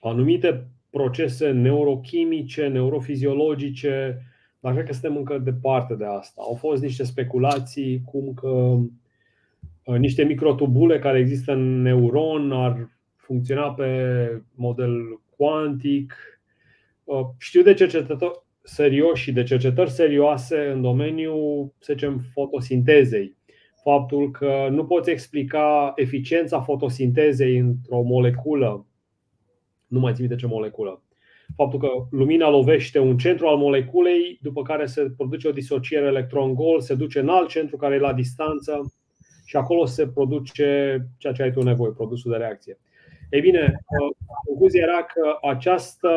anumite 0.00 0.68
procese 0.90 1.50
neurochimice, 1.50 2.66
neurofiziologice, 2.66 4.22
dar 4.60 4.72
cred 4.72 4.86
că 4.86 4.92
suntem 4.92 5.16
încă 5.16 5.38
departe 5.38 5.94
de 5.94 6.04
asta. 6.04 6.42
Au 6.44 6.54
fost 6.54 6.82
niște 6.82 7.04
speculații 7.04 8.02
cum 8.04 8.34
că 8.34 8.48
uh, 9.84 9.98
niște 9.98 10.22
microtubule 10.22 10.98
care 10.98 11.18
există 11.18 11.52
în 11.52 11.82
neuron 11.82 12.52
ar 12.52 12.88
funcționa 13.16 13.72
pe 13.72 14.42
model 14.54 15.20
cuantic. 15.36 16.14
Uh, 17.04 17.26
știu 17.38 17.62
de 17.62 17.74
cercetători 17.74 18.42
serioși 18.62 19.22
și 19.22 19.32
de 19.32 19.42
cercetări 19.42 19.90
serioase 19.90 20.70
în 20.74 20.82
domeniul, 20.82 21.72
să 21.78 21.92
zicem, 21.92 22.18
fotosintezei. 22.32 23.36
Faptul 23.82 24.30
că 24.30 24.68
nu 24.70 24.84
poți 24.84 25.10
explica 25.10 25.92
eficiența 25.96 26.60
fotosintezei 26.60 27.58
într-o 27.58 28.02
moleculă, 28.02 28.86
nu 29.86 30.00
mai 30.00 30.14
țin 30.14 30.26
de 30.26 30.34
ce 30.34 30.46
moleculă, 30.46 31.02
faptul 31.56 31.78
că 31.78 31.88
lumina 32.10 32.50
lovește 32.50 32.98
un 32.98 33.18
centru 33.18 33.46
al 33.46 33.56
moleculei, 33.56 34.38
după 34.42 34.62
care 34.62 34.86
se 34.86 35.10
produce 35.16 35.48
o 35.48 35.52
disociere 35.52 36.06
electron-gol, 36.06 36.80
se 36.80 36.94
duce 36.94 37.18
în 37.18 37.28
alt 37.28 37.48
centru 37.48 37.76
care 37.76 37.94
e 37.94 37.98
la 37.98 38.12
distanță 38.12 38.92
și 39.44 39.56
acolo 39.56 39.84
se 39.84 40.08
produce 40.08 40.98
ceea 41.18 41.32
ce 41.32 41.42
ai 41.42 41.52
tu 41.52 41.62
nevoie, 41.62 41.92
produsul 41.92 42.30
de 42.30 42.36
reacție. 42.36 42.78
Ei 43.30 43.40
bine, 43.40 43.80
concluzia 44.44 44.82
era 44.82 45.02
că 45.02 45.46
această 45.48 46.10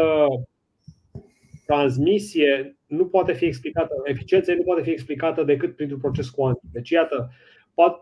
transmisie 1.66 2.78
nu 2.88 3.06
poate 3.06 3.34
fi 3.34 3.46
explicată, 3.46 3.94
eficiența 4.04 4.54
nu 4.54 4.64
poate 4.64 4.82
fi 4.82 4.90
explicată 4.90 5.44
decât 5.44 5.76
printr-un 5.76 6.00
proces 6.00 6.30
cuantic. 6.30 6.70
Deci, 6.72 6.90
iată, 6.90 7.32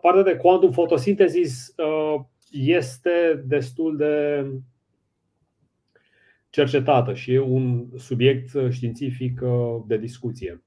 partea 0.00 0.22
de 0.22 0.36
quantum 0.36 0.70
photosynthesis 0.70 1.74
uh, 1.76 2.20
este 2.50 3.44
destul 3.46 3.96
de 3.96 4.44
cercetată 6.52 7.14
și 7.14 7.32
e 7.32 7.40
un 7.40 7.86
subiect 7.96 8.50
științific 8.70 9.40
uh, 9.42 9.82
de 9.86 9.96
discuție. 9.96 10.62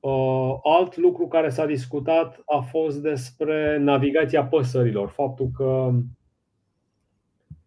Uh, 0.00 0.54
alt 0.62 0.96
lucru 0.96 1.28
care 1.28 1.48
s-a 1.48 1.66
discutat 1.66 2.42
a 2.46 2.58
fost 2.60 3.02
despre 3.02 3.78
navigația 3.78 4.44
păsărilor, 4.44 5.08
faptul 5.08 5.50
că 5.56 5.90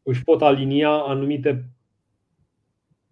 își 0.03 0.23
pot 0.23 0.41
alinia 0.41 0.89
anumite 0.89 1.69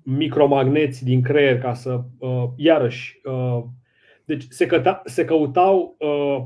micromagneți 0.04 1.04
din 1.04 1.22
creier 1.22 1.60
ca 1.60 1.74
să, 1.74 2.02
uh, 2.18 2.46
iarăși, 2.56 3.22
deci 4.26 4.46
se, 4.50 4.66
căta, 4.66 5.02
se 5.06 5.26
căutau 5.26 5.98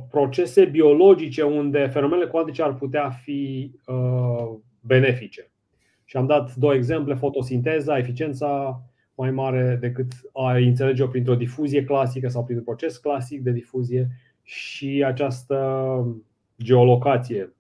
procese 0.10 0.66
biologice 0.66 1.44
unde 1.44 1.88
fenomenele 1.88 2.30
cuantice 2.30 2.64
ar 2.64 2.76
putea 2.76 3.10
fi 3.10 3.72
benefice. 4.80 5.53
Și 6.14 6.20
am 6.20 6.26
dat 6.26 6.56
două 6.56 6.74
exemple, 6.74 7.14
fotosinteza, 7.14 7.98
eficiența 7.98 8.82
mai 9.16 9.32
mare 9.32 9.78
decât 9.82 10.12
a 10.34 10.56
înțelege-o 10.56 11.08
printr-o 11.08 11.36
difuzie 11.36 11.84
clasică 11.84 12.28
sau 12.28 12.44
printr-un 12.44 12.66
proces 12.66 12.98
clasic 12.98 13.42
de 13.42 13.52
difuzie 13.52 14.08
și 14.42 15.04
această 15.06 15.58
geolocație. 16.64 17.54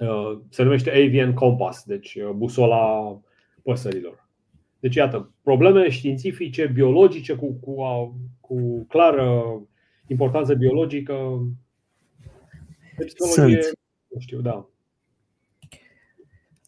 Uh, 0.00 0.38
se 0.48 0.62
numește 0.62 0.90
Avian 0.90 1.34
Compass, 1.34 1.84
deci 1.84 2.14
uh, 2.14 2.30
busola 2.30 3.18
păsărilor. 3.62 4.28
Deci, 4.80 4.94
iată, 4.94 5.32
problemele 5.42 5.88
științifice, 5.88 6.66
biologice, 6.66 7.34
cu, 7.34 7.52
cu, 7.52 7.82
cu 8.40 8.84
clară 8.88 9.60
importanță 10.06 10.54
biologică, 10.54 11.46
de 12.96 13.04
psihologie, 13.04 13.62
Sunt. 13.62 13.78
nu 14.08 14.20
știu, 14.20 14.40
da. 14.40 14.68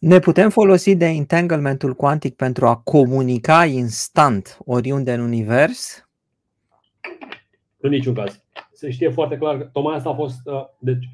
Ne 0.01 0.19
putem 0.19 0.49
folosi 0.49 0.95
de 0.95 1.05
entanglementul 1.05 1.93
cuantic 1.93 2.35
pentru 2.35 2.67
a 2.67 2.75
comunica 2.75 3.65
instant 3.65 4.57
oriunde 4.65 5.13
în 5.13 5.19
univers? 5.19 6.09
În 7.77 7.89
niciun 7.89 8.13
caz. 8.13 8.43
Se 8.71 8.91
știe 8.91 9.09
foarte 9.09 9.37
clar 9.37 9.57
că 9.57 9.63
tocmai 9.63 9.95
asta 9.95 10.09
a 10.09 10.13
fost. 10.13 10.39
Uh, 10.45 10.65
deci, 10.79 11.09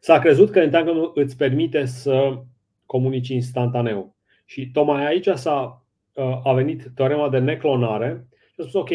s-a 0.00 0.18
crezut 0.18 0.50
că 0.50 0.58
entanglement 0.58 1.10
îți 1.14 1.36
permite 1.36 1.84
să 1.84 2.42
comunici 2.86 3.28
instantaneu. 3.28 4.14
Și 4.44 4.70
tocmai 4.70 5.06
aici 5.06 5.28
s-a, 5.28 5.84
uh, 6.14 6.40
a 6.46 6.52
venit 6.52 6.90
teorema 6.94 7.28
de 7.28 7.38
neclonare 7.38 8.26
și 8.30 8.60
a 8.60 8.62
spus: 8.62 8.74
OK, 8.74 8.90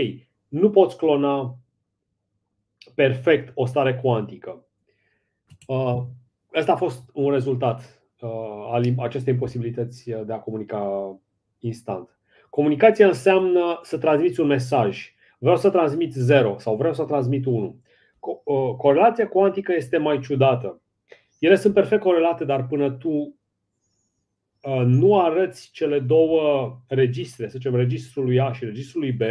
nu 0.48 0.70
poți 0.70 0.98
clona 0.98 1.58
perfect 2.96 3.52
o 3.54 3.66
stare 3.66 3.96
cuantică. 3.96 4.66
Uh, 5.68 6.04
asta 6.54 6.72
a 6.72 6.76
fost 6.76 7.10
un 7.14 7.32
rezultat 7.32 8.01
Uh, 8.22 8.94
aceste 8.98 9.30
imposibilități 9.30 10.10
de 10.26 10.34
a 10.34 10.40
comunica 10.40 11.20
instant. 11.60 12.20
Comunicația 12.50 13.08
înseamnă 13.08 13.80
să 13.84 13.98
transmiți 13.98 14.40
un 14.40 14.48
mesaj. 14.48 15.14
Vreau 15.38 15.58
să 15.58 15.70
transmit 15.70 16.14
0 16.14 16.56
sau 16.58 16.76
vreau 16.76 16.94
să 16.94 17.04
transmit 17.04 17.46
1. 17.46 17.82
Uh, 18.20 18.76
corelația 18.78 19.28
cuantică 19.28 19.74
este 19.76 19.98
mai 19.98 20.20
ciudată. 20.20 20.82
Ele 21.40 21.56
sunt 21.56 21.74
perfect 21.74 22.02
corelate, 22.02 22.46
dar 22.46 22.68
până 22.68 22.92
tu 22.92 23.10
uh, 24.62 24.84
nu 24.86 25.20
arăți 25.20 25.70
cele 25.72 26.00
două 26.00 26.78
registre, 26.88 27.46
să 27.48 27.58
zicem 27.58 27.76
registrul 27.76 28.24
lui 28.24 28.40
A 28.40 28.54
și 28.54 28.66
registrul 28.66 29.02
lui 29.02 29.12
B, 29.12 29.22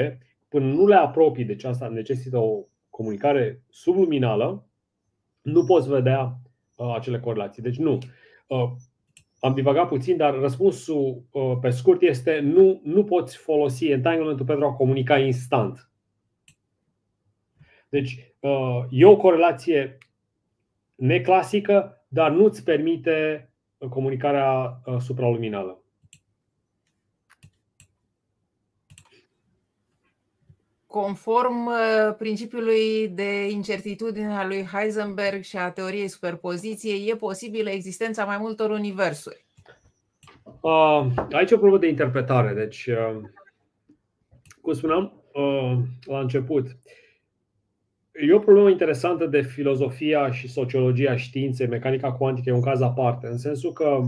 până 0.49 0.67
nu 0.67 0.87
le 0.87 0.95
apropii, 0.95 1.45
deci 1.45 1.65
asta 1.65 1.89
necesită 1.89 2.39
o 2.39 2.65
comunicare 2.91 3.63
subluminală, 3.69 4.69
nu 5.43 5.65
poți 5.65 5.89
vedea 5.89 6.41
acele 6.95 7.21
corelații. 7.21 7.63
Deci 7.63 7.77
nu. 7.77 7.99
Uh, 8.51 8.71
am 9.39 9.55
divagat 9.55 9.89
puțin, 9.89 10.17
dar 10.17 10.35
răspunsul 10.35 11.23
uh, 11.31 11.57
pe 11.61 11.71
scurt 11.71 12.03
este 12.03 12.39
nu, 12.39 12.81
nu 12.85 13.05
poți 13.05 13.37
folosi 13.37 13.87
entanglementul 13.87 14.47
pentru 14.47 14.67
a 14.67 14.73
comunica 14.73 15.19
instant. 15.19 15.91
Deci 17.89 18.35
uh, 18.41 18.85
e 18.91 19.05
o 19.05 19.17
corelație 19.17 19.99
neclasică, 20.95 22.05
dar 22.09 22.31
nu 22.31 22.45
îți 22.45 22.65
permite 22.65 23.45
comunicarea 23.91 24.81
supraluminală. 24.99 25.80
Conform 30.91 31.67
uh, 31.67 32.15
principiului 32.19 33.09
de 33.09 33.51
incertitudine 33.51 34.37
a 34.37 34.47
lui 34.47 34.69
Heisenberg 34.73 35.43
și 35.43 35.57
a 35.57 35.71
teoriei 35.71 36.09
superpoziției, 36.09 37.09
e 37.09 37.17
posibilă 37.17 37.71
existența 37.71 38.25
mai 38.25 38.39
multor 38.41 38.71
universuri. 38.71 39.45
Uh, 40.61 41.07
aici 41.33 41.51
e 41.51 41.55
o 41.55 41.59
problemă 41.59 41.79
de 41.79 41.89
interpretare. 41.89 42.55
Deci, 42.55 42.87
uh, 42.87 43.21
cum 44.61 44.73
spuneam 44.73 45.13
la 46.05 46.21
început, 46.21 46.67
e 48.13 48.35
o 48.35 48.39
problemă 48.39 48.71
interesantă 48.71 49.27
de 49.27 49.41
filozofia 49.41 50.33
și 50.33 50.49
sociologia 50.49 51.17
științei, 51.17 51.67
mecanica 51.67 52.13
cuantică 52.13 52.51
e 52.51 52.53
un 52.53 52.63
caz 52.63 52.81
aparte, 52.81 53.27
în 53.27 53.39
sensul 53.39 53.73
că 53.73 54.01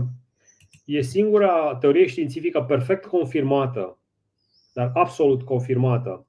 e 0.85 1.01
singura 1.01 1.75
teorie 1.75 2.07
științifică 2.07 2.61
perfect 2.61 3.05
confirmată, 3.05 3.97
dar 4.73 4.91
absolut 4.93 5.43
confirmată, 5.43 6.25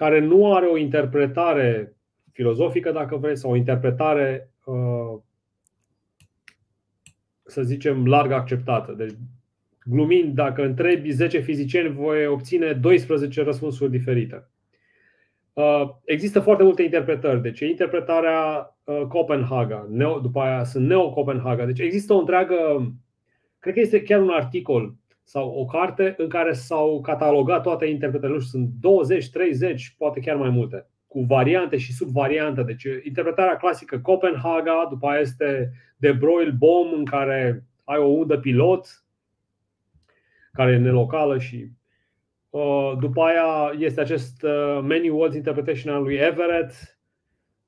care 0.00 0.20
nu 0.20 0.54
are 0.54 0.66
o 0.66 0.76
interpretare 0.76 1.96
filozofică, 2.32 2.92
dacă 2.92 3.16
vreți, 3.16 3.40
sau 3.40 3.50
o 3.50 3.56
interpretare, 3.56 4.50
uh, 4.64 5.18
să 7.42 7.62
zicem, 7.62 8.06
larg 8.06 8.30
acceptată. 8.30 8.92
Deci, 8.92 9.12
glumind, 9.84 10.34
dacă 10.34 10.64
întrebi 10.64 11.10
10 11.10 11.38
fizicieni, 11.38 11.94
voi 11.94 12.26
obține 12.26 12.72
12 12.72 13.42
răspunsuri 13.42 13.90
diferite. 13.90 14.48
Uh, 15.52 15.88
există 16.04 16.40
foarte 16.40 16.62
multe 16.62 16.82
interpretări. 16.82 17.42
Deci, 17.42 17.60
interpretarea 17.60 18.76
uh, 18.84 19.02
Copenhaga, 19.08 19.88
după 20.22 20.40
aia 20.40 20.64
sunt 20.64 20.86
Neo-Copenhaga. 20.86 21.64
Deci, 21.64 21.80
există 21.80 22.12
o 22.12 22.18
întreagă. 22.18 22.92
Cred 23.58 23.74
că 23.74 23.80
este 23.80 24.02
chiar 24.02 24.20
un 24.20 24.30
articol 24.30 24.94
sau 25.30 25.50
o 25.50 25.64
carte 25.64 26.14
în 26.18 26.28
care 26.28 26.52
s-au 26.52 27.00
catalogat 27.00 27.62
toate 27.62 27.86
interpretările, 27.86 28.38
nu 28.38 28.44
știu, 28.44 28.58
sunt 28.58 28.70
20, 28.80 29.30
30, 29.30 29.94
poate 29.98 30.20
chiar 30.20 30.36
mai 30.36 30.48
multe, 30.48 30.86
cu 31.06 31.20
variante 31.20 31.76
și 31.76 31.92
subvariante. 31.92 32.62
Deci 32.62 32.84
interpretarea 33.04 33.56
clasică 33.56 33.98
Copenhaga, 33.98 34.86
după 34.90 35.06
aia 35.06 35.20
este 35.20 35.72
De 35.96 36.12
Broglie 36.12 36.54
Bomb, 36.58 36.92
în 36.92 37.04
care 37.04 37.64
ai 37.84 37.98
o 37.98 38.06
undă 38.06 38.38
pilot 38.38 39.04
care 40.52 40.72
e 40.72 40.78
nelocală 40.78 41.38
și 41.38 41.70
uh, 42.50 42.92
după 43.00 43.22
aia 43.22 43.72
este 43.78 44.00
acest 44.00 44.42
uh, 44.42 44.78
Many 44.82 45.08
Worlds 45.08 45.36
Interpretation 45.36 45.94
al 45.94 46.02
lui 46.02 46.14
Everett, 46.14 46.98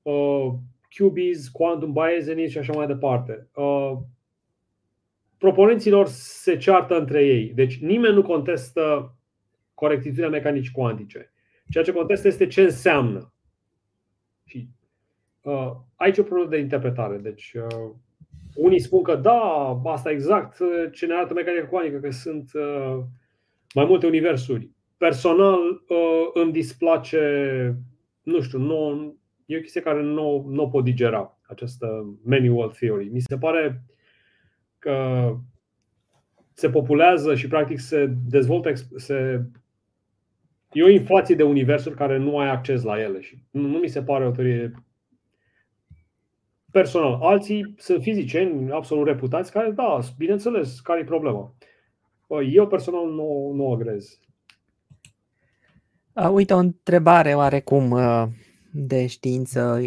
uh, 0.02 0.52
QBs, 0.88 1.48
Quantum 1.48 1.92
Bayesian 1.92 2.48
și 2.48 2.58
așa 2.58 2.72
mai 2.72 2.86
departe 2.86 3.48
proponenților 5.42 6.06
se 6.06 6.56
ceartă 6.56 6.98
între 6.98 7.24
ei. 7.24 7.52
Deci 7.54 7.80
nimeni 7.80 8.14
nu 8.14 8.22
contestă 8.22 9.14
corectitudinea 9.74 10.28
mecanicii 10.28 10.72
cuantice. 10.72 11.32
Ceea 11.68 11.84
ce 11.84 11.92
contează 11.92 12.28
este 12.28 12.46
ce 12.46 12.62
înseamnă. 12.62 13.32
Și 14.44 14.68
uh, 15.42 15.70
aici 15.94 16.16
e 16.16 16.20
o 16.20 16.24
problemă 16.24 16.50
de 16.50 16.58
interpretare. 16.58 17.16
Deci, 17.16 17.52
uh, 17.54 17.90
unii 18.54 18.80
spun 18.80 19.02
că 19.02 19.16
da, 19.16 19.40
asta 19.84 20.10
exact 20.10 20.58
uh, 20.58 20.92
ce 20.92 21.06
ne 21.06 21.14
arată 21.14 21.34
mecanica 21.34 21.66
cuantică, 21.66 21.98
că 21.98 22.10
sunt 22.10 22.50
uh, 22.54 22.98
mai 23.74 23.84
multe 23.84 24.06
universuri. 24.06 24.70
Personal 24.96 25.60
uh, 25.70 26.30
îmi 26.34 26.52
displace, 26.52 27.22
nu 28.22 28.40
știu, 28.40 28.58
nu, 28.58 29.14
e 29.46 29.56
o 29.56 29.60
chestie 29.60 29.80
care 29.80 30.02
nu, 30.02 30.46
nu 30.48 30.62
o 30.62 30.68
pot 30.68 30.84
digera, 30.84 31.38
această 31.46 32.18
many 32.24 32.48
world 32.48 32.74
theory. 32.74 33.08
Mi 33.08 33.20
se 33.20 33.38
pare 33.38 33.84
că 34.82 35.36
se 36.52 36.70
populează 36.70 37.34
și 37.34 37.48
practic 37.48 37.78
se 37.78 38.06
dezvoltă, 38.06 38.72
se 38.96 39.44
E 40.72 40.82
o 40.82 40.88
inflație 40.88 41.34
de 41.34 41.42
universuri 41.42 41.94
care 41.94 42.18
nu 42.18 42.38
ai 42.38 42.48
acces 42.48 42.82
la 42.82 43.00
ele 43.00 43.20
și 43.20 43.42
nu, 43.50 43.66
nu 43.66 43.78
mi 43.78 43.88
se 43.88 44.02
pare 44.02 44.26
o 44.26 44.30
teorie 44.30 44.72
personal. 46.70 47.18
Alții 47.22 47.74
sunt 47.78 48.02
fizicieni 48.02 48.70
absolut 48.70 49.06
reputați 49.06 49.52
care, 49.52 49.70
da, 49.70 49.98
bineînțeles, 50.18 50.80
care 50.80 51.00
e 51.00 51.04
problema. 51.04 51.54
Eu 52.52 52.66
personal 52.66 53.06
nu, 53.10 53.52
nu 53.54 53.72
agrez. 53.72 54.20
Uite, 56.30 56.54
o 56.54 56.58
întrebare 56.58 57.34
oarecum 57.34 57.98
de 58.72 59.06
știință, 59.06 59.80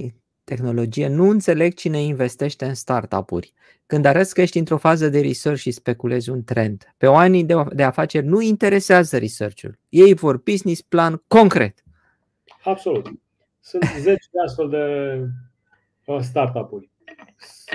tehnologie. 0.46 1.08
Nu 1.08 1.30
înțeleg 1.30 1.74
cine 1.74 2.02
investește 2.02 2.66
în 2.66 2.74
startup-uri. 2.74 3.54
Când 3.86 4.06
arăți 4.06 4.34
că 4.34 4.42
ești 4.42 4.58
într-o 4.58 4.78
fază 4.78 5.10
de 5.10 5.22
research 5.22 5.62
și 5.62 5.72
speculezi 5.72 6.30
un 6.30 6.44
trend, 6.44 6.94
pe 6.98 7.08
oamenii 7.08 7.44
de, 7.44 7.64
de 7.74 7.84
afaceri 7.84 8.26
nu 8.26 8.42
interesează 8.42 9.18
research-ul. 9.18 9.80
Ei 9.90 10.14
vor 10.14 10.38
business 10.38 10.82
plan 10.82 11.24
concret. 11.28 11.84
Absolut. 12.64 13.12
Sunt 13.60 13.84
zeci 14.00 14.26
de 14.32 14.40
astfel 14.46 14.70
de 14.70 14.84
uh, 16.06 16.20
startup-uri. 16.22 16.90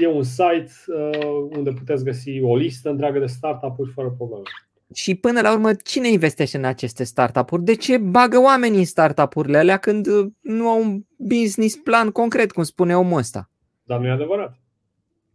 E 0.00 0.06
un 0.06 0.22
site 0.22 0.72
uh, 0.86 1.48
unde 1.56 1.70
puteți 1.70 2.04
găsi 2.04 2.40
o 2.40 2.56
listă 2.56 2.90
întreagă 2.90 3.18
de 3.18 3.26
startup-uri 3.26 3.92
fără 3.92 4.10
probleme. 4.10 4.42
Și 4.94 5.14
până 5.14 5.40
la 5.40 5.52
urmă, 5.52 5.74
cine 5.74 6.08
investește 6.08 6.56
în 6.56 6.64
aceste 6.64 7.04
startup-uri? 7.04 7.62
De 7.62 7.74
ce 7.74 7.98
bagă 7.98 8.40
oamenii 8.40 8.78
în 8.78 8.84
startup-urile 8.84 9.58
alea 9.58 9.76
când 9.76 10.06
uh, 10.06 10.26
nu 10.40 10.68
au 10.68 10.82
un 10.82 11.04
business 11.16 11.76
plan 11.76 12.10
concret, 12.10 12.52
cum 12.52 12.62
spune 12.62 12.96
omul 12.96 13.18
ăsta? 13.18 13.50
Dar 13.82 14.00
nu 14.00 14.06
e 14.06 14.10
adevărat. 14.10 14.60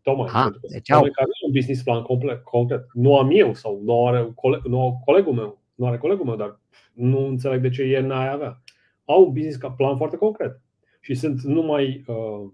Tocmai. 0.02 0.30
Ha, 0.30 0.52
deci 0.72 0.92
au. 0.92 1.02
Care 1.02 1.30
un 1.46 1.52
business 1.52 1.84
plan 1.84 2.02
complet, 2.02 2.44
concret. 2.44 2.86
Nu 2.94 3.18
am 3.18 3.30
eu 3.32 3.54
sau 3.54 3.82
nu 3.84 4.08
are 4.08 4.32
coleg, 4.36 4.66
nu 4.66 5.02
colegul 5.06 5.34
meu. 5.34 5.62
Nu 5.76 5.86
are 5.86 5.98
colegul 5.98 6.26
meu, 6.26 6.36
dar 6.36 6.60
nu 6.94 7.28
înțeleg 7.28 7.62
de 7.62 7.70
ce 7.70 7.84
el 7.84 8.06
n-ai 8.06 8.30
avea. 8.30 8.62
Au 9.06 9.26
un 9.26 9.34
business 9.34 9.58
plan 9.78 9.98
foarte 9.98 10.18
concret. 10.18 10.62
Și 11.02 11.14
sunt 11.14 11.42
nu 11.42 11.62
mai 11.62 12.04
uh, 12.08 12.52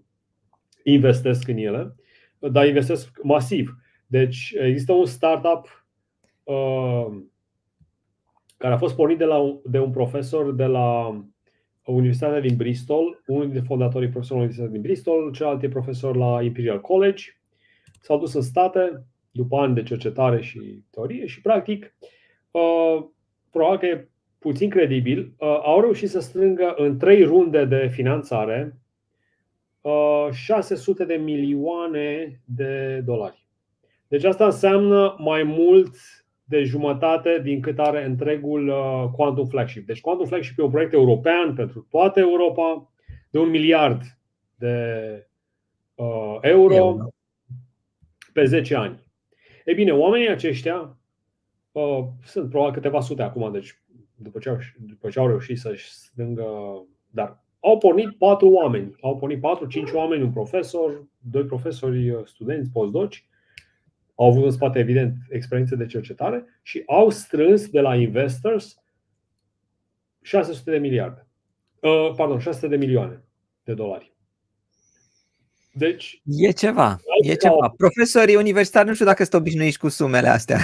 investesc 0.84 1.48
în 1.48 1.56
ele, 1.56 1.94
dar 2.38 2.66
investesc 2.66 3.18
masiv. 3.22 3.76
Deci 4.06 4.54
există 4.60 4.92
un 4.92 5.06
startup 5.06 5.64
uh, 5.64 5.81
care 8.56 8.74
a 8.74 8.78
fost 8.78 8.94
pornit 8.94 9.18
de, 9.18 9.24
la, 9.24 9.60
de 9.64 9.78
un 9.78 9.90
profesor 9.90 10.54
de 10.54 10.64
la 10.64 11.20
Universitatea 11.84 12.40
din 12.40 12.56
Bristol, 12.56 13.22
unul 13.26 13.42
dintre 13.42 13.64
fondatorii 13.66 14.08
profesorului 14.08 14.46
Universitatea 14.46 14.80
din 14.80 14.90
Bristol, 14.90 15.32
celălalt 15.32 15.62
e 15.62 15.68
profesor 15.68 16.16
la 16.16 16.42
Imperial 16.42 16.80
College 16.80 17.24
s-au 18.02 18.18
dus 18.18 18.34
în 18.34 18.42
state 18.42 19.04
după 19.30 19.56
ani 19.56 19.74
de 19.74 19.82
cercetare 19.82 20.40
și 20.40 20.82
teorie 20.90 21.26
și 21.26 21.40
practic 21.40 21.94
uh, 22.50 23.04
probabil 23.50 23.78
că 23.78 23.86
e 23.86 24.08
puțin 24.38 24.70
credibil, 24.70 25.34
uh, 25.38 25.60
au 25.62 25.80
reușit 25.80 26.08
să 26.08 26.20
strângă 26.20 26.74
în 26.76 26.98
trei 26.98 27.24
runde 27.24 27.64
de 27.64 27.88
finanțare 27.92 28.76
600 30.30 31.02
uh, 31.02 31.08
de 31.08 31.14
milioane 31.14 32.40
de 32.44 33.02
dolari. 33.04 33.46
Deci 34.08 34.24
asta 34.24 34.44
înseamnă 34.44 35.16
mai 35.18 35.42
mult 35.42 35.94
de 36.52 36.62
jumătate 36.62 37.40
din 37.42 37.60
cât 37.60 37.78
are 37.78 38.04
întregul 38.04 38.72
Quantum 39.16 39.46
Flagship. 39.46 39.86
Deci 39.86 40.00
Quantum 40.00 40.26
Flagship 40.26 40.58
e 40.58 40.62
un 40.62 40.70
proiect 40.70 40.92
european 40.92 41.54
pentru 41.54 41.86
toată 41.90 42.20
Europa 42.20 42.92
de 43.30 43.38
un 43.38 43.50
miliard 43.50 44.02
de 44.58 45.26
euro. 46.40 46.74
euro 46.74 47.12
pe 48.32 48.44
10 48.44 48.74
ani. 48.74 49.02
Ei 49.64 49.74
bine, 49.74 49.92
oamenii 49.92 50.28
aceștia 50.28 50.96
uh, 51.72 52.04
sunt 52.24 52.48
probabil 52.48 52.74
câteva 52.74 53.00
sute 53.00 53.22
acum, 53.22 53.52
deci 53.52 53.82
după 54.14 54.38
ce 54.38 54.48
au, 54.48 54.58
după 54.78 55.08
ce 55.08 55.18
au 55.18 55.26
reușit 55.26 55.58
să-și 55.58 55.90
strângă. 55.90 56.44
Dar 57.10 57.44
au 57.60 57.78
pornit 57.78 58.10
patru 58.10 58.48
oameni. 58.48 58.94
Au 59.00 59.16
pornit 59.16 59.40
patru, 59.40 59.66
cinci 59.66 59.90
oameni, 59.90 60.22
un 60.22 60.32
profesor, 60.32 61.06
doi 61.18 61.44
profesori, 61.44 62.10
uh, 62.10 62.24
studenți, 62.24 62.70
postdoci. 62.70 63.26
Au 64.14 64.28
avut 64.28 64.44
în 64.44 64.50
spate, 64.50 64.78
evident, 64.78 65.16
experiențe 65.28 65.76
de 65.76 65.86
cercetare 65.86 66.44
și 66.62 66.82
au 66.86 67.10
strâns 67.10 67.68
de 67.68 67.80
la 67.80 67.96
investors 67.96 68.76
600 70.22 70.70
de 70.70 70.78
miliarde. 70.78 71.26
Uh, 71.80 72.12
pardon, 72.16 72.38
600 72.38 72.68
de 72.68 72.76
milioane 72.76 73.24
de 73.64 73.74
dolari. 73.74 74.12
Deci, 75.74 76.22
e 76.24 76.50
ceva, 76.50 77.00
e 77.22 77.34
ceva. 77.34 77.74
Profesorii 77.76 78.36
universitari 78.36 78.88
nu 78.88 78.94
știu 78.94 79.06
dacă 79.06 79.22
sunt 79.22 79.40
obișnuiți 79.40 79.78
cu 79.78 79.88
sumele 79.88 80.28
astea. 80.28 80.58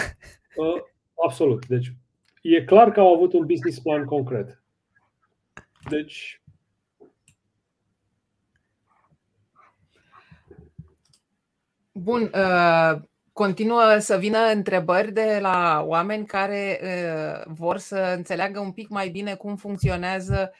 Uh, 0.57 0.83
absolut. 1.27 1.67
Deci, 1.67 1.93
e 2.43 2.65
clar 2.65 2.93
că 2.93 3.01
au 3.01 3.15
avut 3.15 3.33
un 3.33 3.47
business 3.47 3.79
plan 3.79 4.05
concret. 4.05 4.63
Deci, 5.91 6.43
Bun, 11.99 12.31
uh, 12.35 13.01
continuă 13.39 13.99
să 13.99 14.17
vină 14.17 14.39
întrebări 14.39 15.13
de 15.13 15.39
la 15.41 15.83
oameni 15.87 16.27
care 16.27 16.81
uh, 16.83 17.53
vor 17.55 17.79
să 17.79 18.15
înțeleagă 18.17 18.61
un 18.61 18.73
pic 18.73 18.89
mai 18.89 19.09
bine 19.09 19.35
cum 19.35 19.57
funcționează 19.57 20.53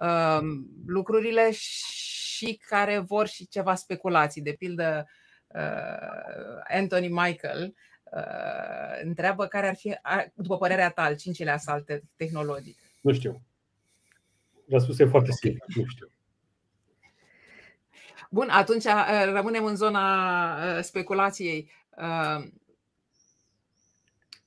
uh, 0.00 0.38
lucrurile 0.86 1.50
și 1.52 2.60
care 2.68 2.98
vor 2.98 3.26
și 3.26 3.48
ceva 3.48 3.74
speculații. 3.74 4.42
De 4.42 4.52
pildă, 4.52 5.08
uh, 5.46 6.58
Anthony 6.68 7.08
Michael 7.08 7.74
uh, 8.04 9.02
întreabă 9.02 9.46
care 9.46 9.68
ar 9.68 9.76
fi, 9.76 9.94
după 10.34 10.56
părerea 10.56 10.90
ta, 10.90 11.02
al 11.02 11.16
cincilea 11.16 11.56
salt 11.56 12.02
tehnologic. 12.16 12.78
Nu 13.00 13.12
știu. 13.12 13.42
Răspunsul 14.68 15.06
e 15.06 15.10
foarte 15.10 15.32
simplu. 15.32 15.64
Nu 15.74 15.84
știu. 15.86 16.08
Bun, 18.30 18.48
atunci 18.48 18.84
uh, 18.84 19.22
rămânem 19.24 19.64
în 19.64 19.76
zona 19.76 20.80
speculației. 20.80 21.70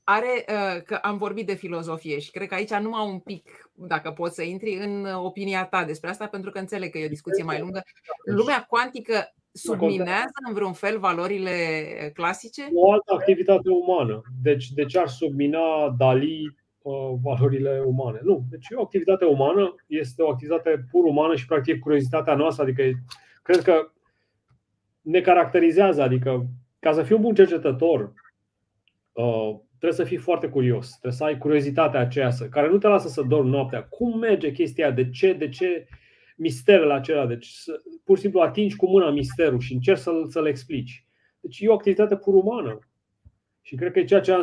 Are, 0.04 0.46
că 0.86 0.96
am 0.96 1.18
vorbit 1.18 1.46
de 1.46 1.54
filozofie 1.54 2.20
și 2.20 2.32
cred 2.32 2.48
că 2.48 2.54
aici 2.54 2.74
numai 2.74 3.08
un 3.08 3.20
pic 3.20 3.70
dacă 3.74 4.12
poți 4.12 4.36
să 4.36 4.44
intri 4.44 4.74
în 4.74 5.06
opinia 5.06 5.66
ta 5.66 5.84
despre 5.84 6.10
asta, 6.10 6.28
pentru 6.28 6.52
că 6.52 6.60
înțeleg 6.60 6.92
că 6.92 6.98
e 6.98 7.06
o 7.06 7.10
discuție 7.10 7.44
mai 7.44 7.60
lungă. 7.60 7.82
Lumea 8.24 8.66
cuantică 8.70 9.34
subminează 9.52 10.32
în 10.48 10.54
vreun 10.54 10.74
fel 10.74 11.00
valorile 11.00 12.12
clasice? 12.14 12.68
O 12.74 12.92
altă 12.92 13.14
activitate 13.14 13.70
umană. 13.70 14.22
Deci, 14.42 14.70
de 14.70 14.86
ce 14.86 15.00
ar 15.00 15.08
submina 15.08 15.96
Dali 15.98 16.56
uh, 16.82 16.94
valorile 17.22 17.84
umane? 17.86 18.20
Nu. 18.24 18.46
Deci, 18.50 18.68
o 18.76 18.82
activitate 18.82 19.26
umană 19.26 19.76
este 19.88 20.22
o 20.22 20.30
activitate 20.30 20.86
pur 20.92 21.06
umană 21.06 21.36
și, 21.36 21.46
practic, 21.46 21.80
curiozitatea 21.80 22.36
noastră. 22.36 22.64
Adică, 22.64 22.84
cred 23.42 23.62
că 23.62 23.92
ne 25.02 25.22
caracterizează. 25.22 26.02
Adică, 26.02 26.46
ca 26.80 26.94
să 26.94 27.04
fii 27.04 27.16
un 27.16 27.22
bun 27.22 27.36
cercetător, 27.36 28.14
uh, 29.12 29.56
trebuie 29.68 30.00
să 30.00 30.04
fii 30.04 30.18
foarte 30.18 30.48
curios, 30.48 30.90
trebuie 30.90 31.12
să 31.12 31.24
ai 31.24 31.38
curiozitatea 31.38 32.00
aceea 32.00 32.30
care 32.50 32.70
nu 32.70 32.78
te 32.78 32.88
lasă 32.88 33.08
să 33.08 33.22
dormi 33.22 33.50
noaptea. 33.50 33.84
Cum 33.84 34.20
merge 34.20 34.52
chestia? 34.52 34.92
De 34.92 35.10
ce? 35.10 35.34
De 35.34 35.50
ce 35.50 35.88
misterul 36.38 36.92
acela? 36.92 37.26
Deci 37.26 37.48
să, 37.48 37.82
pur 38.04 38.16
și 38.16 38.22
simplu 38.22 38.40
atingi 38.40 38.76
cu 38.76 38.90
mâna 38.90 39.10
misterul 39.10 39.60
și 39.60 39.74
încerci 39.74 40.00
să-l, 40.00 40.28
să-l 40.30 40.48
explici. 40.48 41.06
Deci 41.40 41.60
e 41.60 41.68
o 41.68 41.74
activitate 41.74 42.16
pur 42.16 42.34
umană. 42.34 42.80
Și 43.62 43.76
cred 43.76 43.92
că 43.92 44.00
e 44.00 44.04
ceea 44.04 44.20
ce 44.20 44.32
a, 44.32 44.40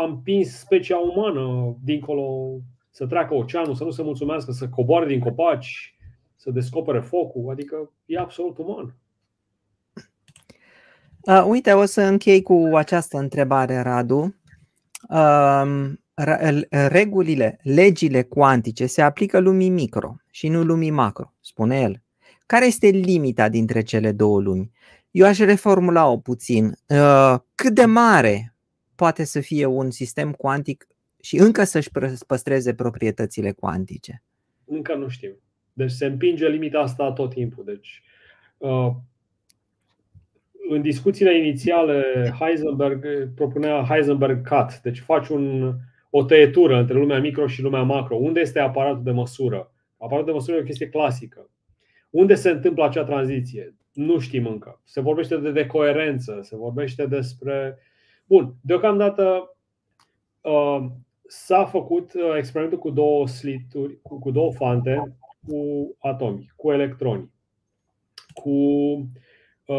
a 0.00 0.04
împins 0.04 0.58
specia 0.58 0.96
umană 0.96 1.76
dincolo 1.84 2.56
să 2.90 3.06
treacă 3.06 3.34
oceanul, 3.34 3.74
să 3.74 3.84
nu 3.84 3.90
se 3.90 4.02
mulțumească, 4.02 4.52
să 4.52 4.68
coboare 4.68 5.06
din 5.06 5.20
copaci, 5.20 5.96
să 6.36 6.50
descopere 6.50 7.00
focul. 7.00 7.50
Adică 7.50 7.92
e 8.06 8.18
absolut 8.18 8.58
uman. 8.58 8.96
Uh, 11.26 11.44
uite, 11.46 11.72
o 11.72 11.84
să 11.84 12.02
închei 12.02 12.42
cu 12.42 12.70
această 12.74 13.18
întrebare, 13.18 13.80
Radu 13.80 14.34
regulile, 16.88 17.58
legile 17.62 18.22
cuantice 18.22 18.86
se 18.86 19.02
aplică 19.02 19.38
lumii 19.38 19.68
micro 19.68 20.16
și 20.30 20.48
nu 20.48 20.62
lumii 20.62 20.90
macro, 20.90 21.34
spune 21.40 21.80
el. 21.80 22.02
Care 22.46 22.66
este 22.66 22.86
limita 22.86 23.48
dintre 23.48 23.82
cele 23.82 24.12
două 24.12 24.40
lumi? 24.40 24.70
Eu 25.10 25.26
aș 25.26 25.38
reformula-o 25.38 26.18
puțin. 26.18 26.76
Cât 27.54 27.74
de 27.74 27.84
mare 27.84 28.54
poate 28.94 29.24
să 29.24 29.40
fie 29.40 29.64
un 29.64 29.90
sistem 29.90 30.32
cuantic 30.32 30.86
și 31.20 31.36
încă 31.36 31.64
să-și 31.64 31.90
păstreze 32.26 32.74
proprietățile 32.74 33.52
cuantice? 33.52 34.22
încă 34.66 34.94
nu 34.94 35.08
știm. 35.08 35.36
Deci 35.72 35.90
se 35.90 36.06
împinge 36.06 36.48
limita 36.48 36.78
asta 36.78 37.12
tot 37.12 37.30
timpul. 37.30 37.64
Deci, 37.64 38.02
uh, 38.58 38.92
în 40.68 40.82
discuțiile 40.82 41.38
inițiale, 41.38 42.02
Heisenberg 42.38 43.06
propunea 43.34 43.84
Heisenberg 43.88 44.48
cut, 44.48 44.80
deci 44.80 44.98
faci 44.98 45.28
un, 45.28 45.74
o 46.10 46.24
tăietură 46.24 46.78
între 46.78 46.98
lumea 46.98 47.20
micro 47.20 47.46
și 47.46 47.62
lumea 47.62 47.82
macro. 47.82 48.16
Unde 48.16 48.40
este 48.40 48.58
aparatul 48.58 49.02
de 49.02 49.10
măsură? 49.10 49.72
Aparatul 49.96 50.26
de 50.26 50.32
măsură 50.32 50.56
e 50.56 50.60
o 50.60 50.64
chestie 50.64 50.88
clasică. 50.88 51.50
Unde 52.10 52.34
se 52.34 52.50
întâmplă 52.50 52.84
acea 52.84 53.04
tranziție? 53.04 53.74
Nu 53.92 54.18
știm 54.18 54.46
încă. 54.46 54.80
Se 54.84 55.00
vorbește 55.00 55.36
de 55.36 55.50
decoerență, 55.50 56.38
se 56.42 56.56
vorbește 56.56 57.06
despre. 57.06 57.78
Bun, 58.24 58.54
deocamdată 58.60 59.56
uh, 60.40 60.86
s-a 61.26 61.64
făcut 61.64 62.14
uh, 62.14 62.36
experimentul 62.36 62.78
cu 62.78 62.90
două 62.90 63.26
slituri, 63.26 64.00
cu, 64.02 64.18
cu 64.18 64.30
două 64.30 64.52
fante, 64.52 65.16
cu 65.46 65.96
atomi, 65.98 66.52
cu 66.56 66.72
electroni, 66.72 67.30
cu 68.34 68.50
uh, 68.50 69.04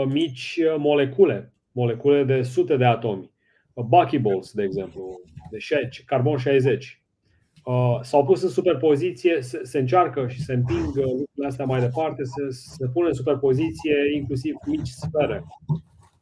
mici 0.07 0.59
molecule, 0.77 1.53
molecule 1.72 2.23
de 2.23 2.41
sute 2.41 2.77
de 2.77 2.85
atomi, 2.85 3.31
buckyballs, 3.73 4.51
de 4.51 4.64
exemplu, 4.64 5.22
de 5.51 5.57
carbon 6.05 6.38
60. 6.38 7.01
Uh, 7.64 7.99
s-au 8.01 8.26
pus 8.26 8.41
în 8.41 8.49
superpoziție, 8.49 9.41
se, 9.41 9.64
se 9.64 9.80
încearcă 9.80 10.27
și 10.27 10.41
se 10.43 10.53
împing 10.53 10.85
lucrurile 10.85 11.47
astea 11.47 11.65
mai 11.65 11.80
departe, 11.80 12.23
se, 12.23 12.47
se 12.49 12.88
pune 12.93 13.07
în 13.07 13.14
superpoziție 13.14 13.95
inclusiv 14.15 14.55
mici 14.65 14.88
sfere. 14.88 15.43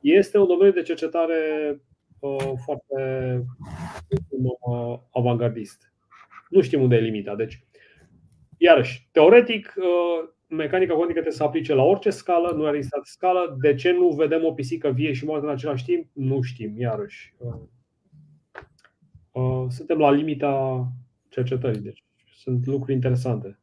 Este 0.01 0.37
un 0.37 0.47
domeniu 0.47 0.73
de 0.73 0.81
cercetare 0.81 1.35
uh, 2.19 2.51
foarte 2.63 3.43
uh, 4.29 4.99
avangardist. 5.11 5.93
Nu 6.49 6.61
știm 6.61 6.81
unde 6.81 6.95
e 6.95 6.99
limita. 6.99 7.35
Deci, 7.35 7.65
iarăși, 8.57 9.07
teoretic, 9.11 9.73
uh, 9.77 10.29
mecanica 10.47 10.93
cuantică 10.93 11.19
trebuie 11.19 11.37
să 11.37 11.43
aplice 11.43 11.73
la 11.73 11.83
orice 11.83 12.09
scală, 12.09 12.51
nu 12.55 12.65
are 12.65 12.75
existat 12.75 13.05
scală. 13.05 13.57
De 13.61 13.75
ce 13.75 13.91
nu 13.91 14.09
vedem 14.09 14.43
o 14.43 14.53
pisică 14.53 14.89
vie 14.89 15.13
și 15.13 15.25
moartă 15.25 15.45
în 15.45 15.51
același 15.51 15.85
timp? 15.85 16.07
Nu 16.13 16.41
știm, 16.41 16.79
iarăși. 16.79 17.33
Uh, 17.37 17.53
uh, 19.31 19.65
suntem 19.69 19.97
la 19.97 20.11
limita 20.11 20.87
cercetării. 21.29 21.81
Deci 21.81 22.03
sunt 22.33 22.65
lucruri 22.65 22.93
interesante 22.93 23.59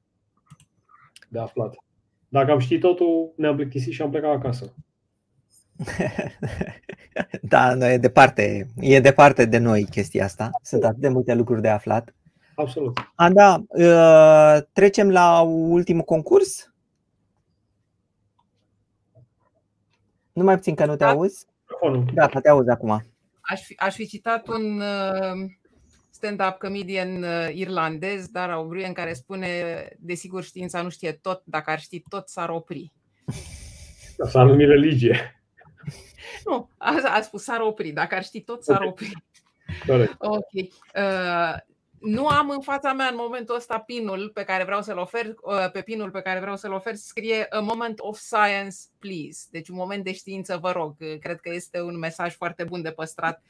de 1.29 1.39
aflat. 1.39 1.75
Dacă 2.29 2.51
am 2.51 2.59
ști 2.59 2.79
totul, 2.79 3.33
ne-am 3.37 3.57
plictisit 3.57 3.93
și 3.93 4.03
am 4.03 4.11
plecat 4.11 4.35
acasă. 4.35 4.75
da, 7.43 7.75
nu, 7.75 7.87
e 7.87 7.97
departe, 7.99 8.67
e 8.77 9.01
departe 9.01 9.45
de 9.45 9.59
noi 9.59 9.85
chestia 9.85 10.25
asta. 10.25 10.51
Sunt 10.63 10.85
atât 10.85 11.01
de 11.01 11.09
multe 11.09 11.35
lucruri 11.35 11.61
de 11.61 11.69
aflat. 11.69 12.15
Absolut. 12.55 13.13
Anda, 13.15 13.65
uh, 13.69 14.63
trecem 14.73 15.11
la 15.11 15.41
ultimul 15.41 16.03
concurs? 16.03 16.72
Nu 20.33 20.43
mai 20.43 20.55
puțin 20.55 20.75
că 20.75 20.85
nu 20.85 20.97
te 20.97 21.05
da. 21.05 21.11
auzi? 21.11 21.47
Da, 22.15 22.27
te 22.27 22.49
auzi 22.49 22.71
acum. 22.71 23.03
Aș 23.41 23.63
fi, 23.63 23.75
aș 23.77 23.95
fi 23.95 24.07
citat 24.07 24.49
un 24.49 24.81
uh, 24.81 25.51
stand-up 26.11 26.59
comedian 26.59 27.23
uh, 27.23 27.49
irlandez, 27.53 28.27
dar 28.27 28.51
O'Brien, 28.51 28.93
care 28.93 29.13
spune 29.13 29.49
desigur 29.99 30.43
știința 30.43 30.83
nu 30.83 30.89
știe 30.89 31.13
tot, 31.13 31.43
dacă 31.45 31.71
ar 31.71 31.81
ști 31.81 32.03
tot 32.09 32.29
s-ar 32.29 32.49
opri. 32.49 32.93
S-ar 34.29 34.47
numi 34.47 34.65
religie. 34.65 35.17
Nu, 36.45 36.69
a, 36.79 36.95
a 37.05 37.21
spus 37.21 37.43
s-ar 37.43 37.61
opri, 37.61 37.91
dacă 37.91 38.15
ar 38.15 38.23
ști 38.25 38.41
tot 38.41 38.65
s-ar 38.65 38.83
opri. 38.83 39.13
Corect. 39.87 40.15
Ok. 40.19 40.53
Uh, 40.53 41.57
nu 42.03 42.27
am 42.27 42.51
în 42.51 42.61
fața 42.61 42.93
mea 42.93 43.07
în 43.07 43.16
momentul 43.16 43.55
ăsta 43.55 43.79
pinul 43.79 44.31
pe 44.35 44.45
care 44.45 44.65
vreau 44.65 44.83
să-l 44.83 44.99
ofer, 44.99 45.27
uh, 45.27 45.70
pe 45.73 45.83
pinul 45.83 46.11
pe 46.11 46.20
care 46.20 46.41
vreau 46.41 46.57
să-l 46.57 46.73
ofer 46.73 46.95
scrie 46.95 47.47
A 47.51 47.61
moment 47.61 48.01
of 48.01 48.19
science, 48.19 48.77
please. 48.99 49.47
Deci 49.51 49.69
un 49.69 49.77
moment 49.77 50.05
de 50.05 50.12
știință, 50.12 50.57
vă 50.57 50.70
rog. 50.70 50.97
Cred 51.20 51.41
că 51.41 51.51
este 51.53 51.81
un 51.81 51.99
mesaj 51.99 52.35
foarte 52.35 52.65
bun 52.65 52.83
de 52.83 52.91
păstrat 52.91 53.43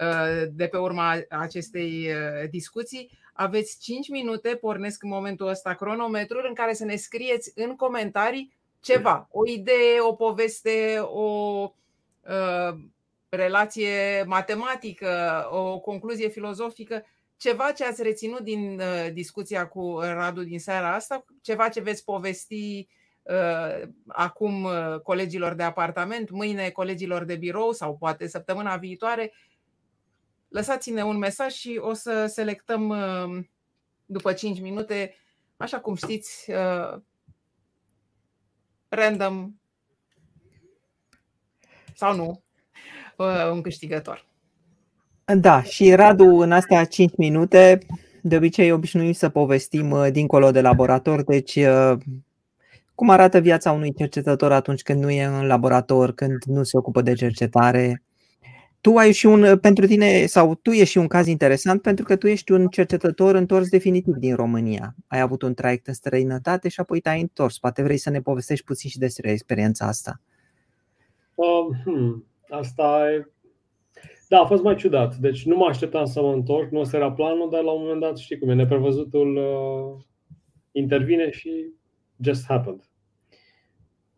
Uh, 0.00 0.48
de 0.52 0.66
pe 0.66 0.76
urma 0.76 1.14
acestei 1.28 2.08
uh, 2.08 2.48
discuții. 2.50 3.10
Aveți 3.32 3.78
5 3.80 4.08
minute, 4.08 4.48
pornesc 4.48 5.02
în 5.02 5.08
momentul 5.08 5.46
ăsta 5.46 5.74
cronometrul 5.74 6.44
în 6.48 6.54
care 6.54 6.74
să 6.74 6.84
ne 6.84 6.96
scrieți 6.96 7.52
în 7.54 7.76
comentarii 7.76 8.52
ceva, 8.80 9.28
o 9.30 9.46
idee, 9.46 10.00
o 10.00 10.12
poveste, 10.12 10.98
o 11.00 11.68
uh, 12.20 12.78
relație 13.28 14.22
matematică, 14.26 15.46
o 15.50 15.78
concluzie 15.78 16.28
filozofică, 16.28 17.04
ceva 17.42 17.72
ce 17.72 17.84
ați 17.84 18.02
reținut 18.02 18.40
din 18.40 18.80
uh, 18.80 19.12
discuția 19.12 19.68
cu 19.68 19.98
Radu 20.00 20.42
din 20.42 20.58
seara 20.58 20.94
asta, 20.94 21.24
ceva 21.40 21.68
ce 21.68 21.80
veți 21.80 22.04
povesti 22.04 22.88
uh, 23.22 23.88
acum 24.06 24.64
uh, 24.64 25.00
colegilor 25.02 25.54
de 25.54 25.62
apartament, 25.62 26.30
mâine 26.30 26.70
colegilor 26.70 27.24
de 27.24 27.36
birou 27.36 27.72
sau 27.72 27.96
poate 27.96 28.26
săptămâna 28.26 28.76
viitoare, 28.76 29.32
lăsați-ne 30.48 31.04
un 31.04 31.16
mesaj 31.16 31.52
și 31.52 31.78
o 31.80 31.92
să 31.92 32.26
selectăm 32.26 32.88
uh, 32.88 33.44
după 34.06 34.32
5 34.32 34.60
minute, 34.60 35.16
așa 35.56 35.80
cum 35.80 35.94
știți, 35.94 36.50
uh, 36.50 37.00
random. 38.88 39.54
Sau 41.94 42.14
nu, 42.14 42.42
uh, 43.16 43.50
un 43.50 43.62
câștigător. 43.62 44.31
Da, 45.36 45.62
și 45.62 45.94
Radu, 45.94 46.24
în 46.24 46.52
astea 46.52 46.84
5 46.84 47.12
minute, 47.16 47.78
de 48.22 48.36
obicei 48.36 48.72
obișnuim 48.72 49.12
să 49.12 49.28
povestim 49.28 49.96
dincolo 50.10 50.50
de 50.50 50.60
laborator, 50.60 51.24
deci 51.24 51.58
cum 52.94 53.10
arată 53.10 53.38
viața 53.38 53.72
unui 53.72 53.94
cercetător 53.94 54.52
atunci 54.52 54.82
când 54.82 55.02
nu 55.02 55.10
e 55.10 55.24
în 55.24 55.46
laborator, 55.46 56.12
când 56.12 56.42
nu 56.44 56.62
se 56.62 56.76
ocupă 56.76 57.02
de 57.02 57.12
cercetare, 57.12 58.02
tu 58.80 58.96
ai 58.96 59.12
și 59.12 59.26
un, 59.26 59.58
pentru 59.58 59.86
tine, 59.86 60.26
sau 60.26 60.54
tu 60.54 60.70
ești 60.70 60.90
și 60.90 60.98
un 60.98 61.06
caz 61.06 61.26
interesant 61.26 61.82
pentru 61.82 62.04
că 62.04 62.16
tu 62.16 62.26
ești 62.26 62.52
un 62.52 62.68
cercetător 62.68 63.34
întors 63.34 63.68
definitiv 63.68 64.14
din 64.14 64.34
România. 64.34 64.94
Ai 65.06 65.20
avut 65.20 65.42
un 65.42 65.54
traiect 65.54 65.86
în 65.86 65.94
străinătate 65.94 66.68
și 66.68 66.80
apoi 66.80 67.00
te-ai 67.00 67.20
întors. 67.20 67.58
Poate 67.58 67.82
vrei 67.82 67.96
să 67.96 68.10
ne 68.10 68.20
povestești 68.20 68.64
puțin 68.64 68.90
și 68.90 68.98
despre 68.98 69.30
experiența 69.30 69.86
asta. 69.86 70.20
Uh, 71.34 71.76
hmm, 71.84 72.24
asta 72.50 73.10
e... 73.12 73.31
Da, 74.32 74.40
a 74.40 74.44
fost 74.44 74.62
mai 74.62 74.74
ciudat. 74.74 75.16
Deci 75.16 75.44
nu 75.44 75.56
mă 75.56 75.66
așteptam 75.68 76.04
să 76.04 76.20
mă 76.22 76.32
întorc, 76.32 76.70
nu 76.70 76.78
o 76.78 76.84
să 76.84 76.96
era 76.96 77.12
planul, 77.12 77.50
dar 77.50 77.62
la 77.62 77.70
un 77.70 77.82
moment 77.82 78.00
dat, 78.00 78.16
știi 78.16 78.38
cum 78.38 78.48
e, 78.48 78.54
neprevăzutul 78.54 79.36
uh, 79.36 80.02
intervine 80.70 81.30
și 81.30 81.50
just 82.24 82.44
happened. 82.46 82.80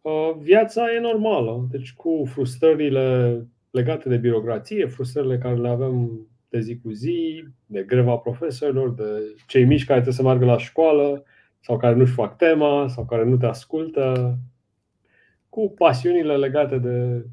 Uh, 0.00 0.30
viața 0.38 0.92
e 0.92 1.00
normală, 1.00 1.66
deci 1.70 1.92
cu 1.92 2.24
frustrările 2.26 3.38
legate 3.70 4.08
de 4.08 4.16
birocrație, 4.16 4.86
frustrările 4.86 5.38
care 5.38 5.56
le 5.56 5.68
avem 5.68 6.26
de 6.48 6.60
zi 6.60 6.78
cu 6.78 6.90
zi, 6.90 7.44
de 7.66 7.82
greva 7.82 8.16
profesorilor, 8.16 8.90
de 8.90 9.34
cei 9.46 9.64
mici 9.64 9.84
care 9.84 10.00
trebuie 10.00 10.14
să 10.14 10.22
meargă 10.22 10.44
la 10.44 10.58
școală 10.58 11.24
sau 11.60 11.76
care 11.76 11.94
nu-și 11.94 12.12
fac 12.12 12.36
tema 12.36 12.88
sau 12.88 13.04
care 13.04 13.24
nu 13.24 13.36
te 13.36 13.46
ascultă, 13.46 14.38
cu 15.48 15.74
pasiunile 15.78 16.36
legate 16.36 16.78
de 16.78 17.26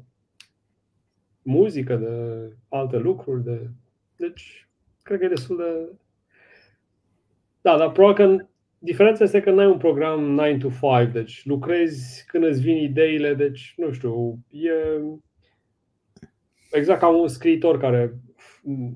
muzică, 1.42 1.96
de 1.96 2.12
alte 2.68 2.96
lucruri. 2.96 3.44
De... 3.44 3.68
Deci, 4.16 4.68
cred 5.02 5.18
că 5.18 5.24
e 5.24 5.28
destul 5.28 5.56
de. 5.56 5.96
Da, 7.60 7.76
dar 7.76 7.92
probabil 7.92 8.26
că 8.26 8.46
diferența 8.78 9.24
este 9.24 9.40
că 9.40 9.50
nu 9.50 9.60
ai 9.60 9.66
un 9.66 9.78
program 9.78 10.22
9 10.22 10.56
to 10.56 10.68
5, 10.68 11.12
deci 11.12 11.44
lucrezi 11.44 12.24
când 12.26 12.44
îți 12.44 12.60
vin 12.60 12.76
ideile, 12.76 13.34
deci 13.34 13.74
nu 13.76 13.92
știu, 13.92 14.38
e 14.50 14.72
exact 16.72 17.00
ca 17.00 17.08
un 17.08 17.28
scriitor 17.28 17.78
care 17.78 18.14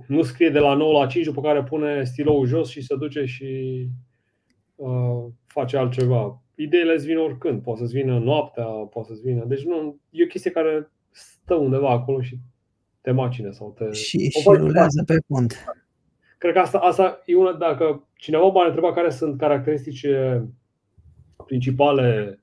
nu 0.07 0.23
scrie 0.23 0.51
de 0.51 0.59
la 0.59 0.75
9 0.75 1.01
la 1.01 1.07
5, 1.07 1.25
după 1.25 1.41
care 1.41 1.63
pune 1.63 2.05
stiloul 2.05 2.47
jos 2.47 2.71
și 2.71 2.83
se 2.83 2.97
duce 2.97 3.25
și 3.25 3.87
uh, 4.77 5.25
face 5.47 5.77
altceva. 5.77 6.43
Ideile 6.55 6.93
îți 6.93 7.07
vin 7.07 7.19
oricând, 7.19 7.63
poate 7.63 7.81
să-ți 7.81 7.95
vină 7.95 8.19
noaptea, 8.19 8.65
poate 8.65 9.09
să-ți 9.09 9.23
vină. 9.23 9.45
Deci 9.45 9.65
nu, 9.65 10.01
e 10.11 10.23
o 10.23 10.27
chestie 10.27 10.51
care 10.51 10.91
stă 11.17 11.55
undeva 11.55 11.91
acolo 11.91 12.21
și 12.21 12.39
te 13.01 13.11
macine 13.11 13.51
sau 13.51 13.75
te. 13.79 13.93
Și, 13.93 14.31
și 14.31 14.49
rulează 14.49 15.03
pe 15.07 15.17
fond. 15.27 15.53
Cred 16.39 16.53
că 16.53 16.59
asta, 16.59 16.79
asta 16.79 17.23
e 17.27 17.37
una, 17.37 17.53
dacă 17.53 18.09
cineva 18.15 18.47
m-ar 18.47 18.67
întreba 18.67 18.93
care 18.93 19.11
sunt 19.11 19.39
caracteristice 19.39 20.45
principale 21.47 22.41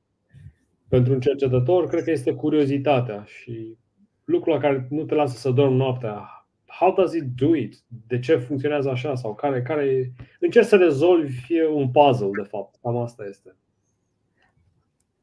pentru 0.88 1.14
un 1.14 1.20
cercetător, 1.20 1.88
cred 1.88 2.04
că 2.04 2.12
este 2.12 2.34
curiozitatea 2.34 3.24
și 3.24 3.78
lucrul 4.24 4.54
la 4.54 4.60
care 4.60 4.88
nu 4.90 5.04
te 5.04 5.16
lasă 5.16 5.38
să 5.38 5.52
dormi 5.52 5.78
noaptea. 5.78 6.48
How 6.66 6.94
does 6.94 7.14
it 7.14 7.24
do 7.24 7.56
it? 7.56 7.76
De 8.08 8.20
ce 8.20 8.36
funcționează 8.36 8.90
așa? 8.90 9.16
Sau 9.16 9.36
care, 9.36 9.62
care 9.62 10.14
încerci 10.40 10.68
să 10.68 10.76
rezolvi 10.76 11.62
un 11.74 11.92
puzzle, 11.92 12.30
de 12.42 12.48
fapt. 12.48 12.76
Cam 12.82 12.98
asta 12.98 13.26
este. 13.30 13.56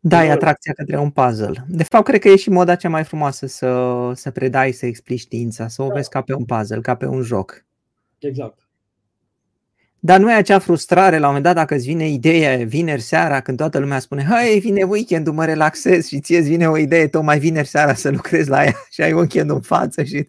Da, 0.02 0.24
e 0.24 0.30
atracția 0.30 0.72
către 0.72 0.98
un 0.98 1.10
puzzle. 1.10 1.64
De 1.68 1.82
fapt, 1.82 2.04
cred 2.04 2.20
că 2.20 2.28
e 2.28 2.36
și 2.36 2.50
moda 2.50 2.74
cea 2.74 2.88
mai 2.88 3.04
frumoasă 3.04 3.46
să, 3.46 4.10
să 4.14 4.30
predai, 4.30 4.72
să 4.72 4.86
explici 4.86 5.20
știința, 5.20 5.68
să 5.68 5.82
o 5.82 5.86
da. 5.86 5.94
vezi 5.94 6.08
ca 6.08 6.20
pe 6.20 6.34
un 6.34 6.44
puzzle, 6.44 6.80
ca 6.80 6.94
pe 6.94 7.06
un 7.06 7.22
joc. 7.22 7.64
Exact. 8.18 8.68
Dar 9.98 10.20
nu 10.20 10.30
e 10.30 10.34
acea 10.34 10.58
frustrare 10.58 11.18
la 11.18 11.28
un 11.28 11.34
moment 11.34 11.44
dat 11.44 11.54
dacă 11.54 11.74
îți 11.74 11.86
vine 11.86 12.08
ideea 12.08 12.64
vineri 12.64 13.00
seara 13.00 13.40
când 13.40 13.56
toată 13.56 13.78
lumea 13.78 13.98
spune 13.98 14.24
Hai, 14.24 14.58
vine 14.58 14.82
weekendul, 14.82 15.32
mă 15.32 15.44
relaxez 15.44 16.06
și 16.06 16.20
ție 16.20 16.38
îți 16.38 16.48
vine 16.48 16.68
o 16.68 16.76
idee 16.76 17.08
tocmai 17.08 17.38
vineri 17.38 17.66
seara 17.66 17.94
să 17.94 18.10
lucrezi 18.10 18.48
la 18.48 18.64
ea 18.64 18.74
și 18.90 19.02
ai 19.02 19.12
weekendul 19.12 19.56
în 19.56 19.62
față 19.62 20.02
și... 20.02 20.28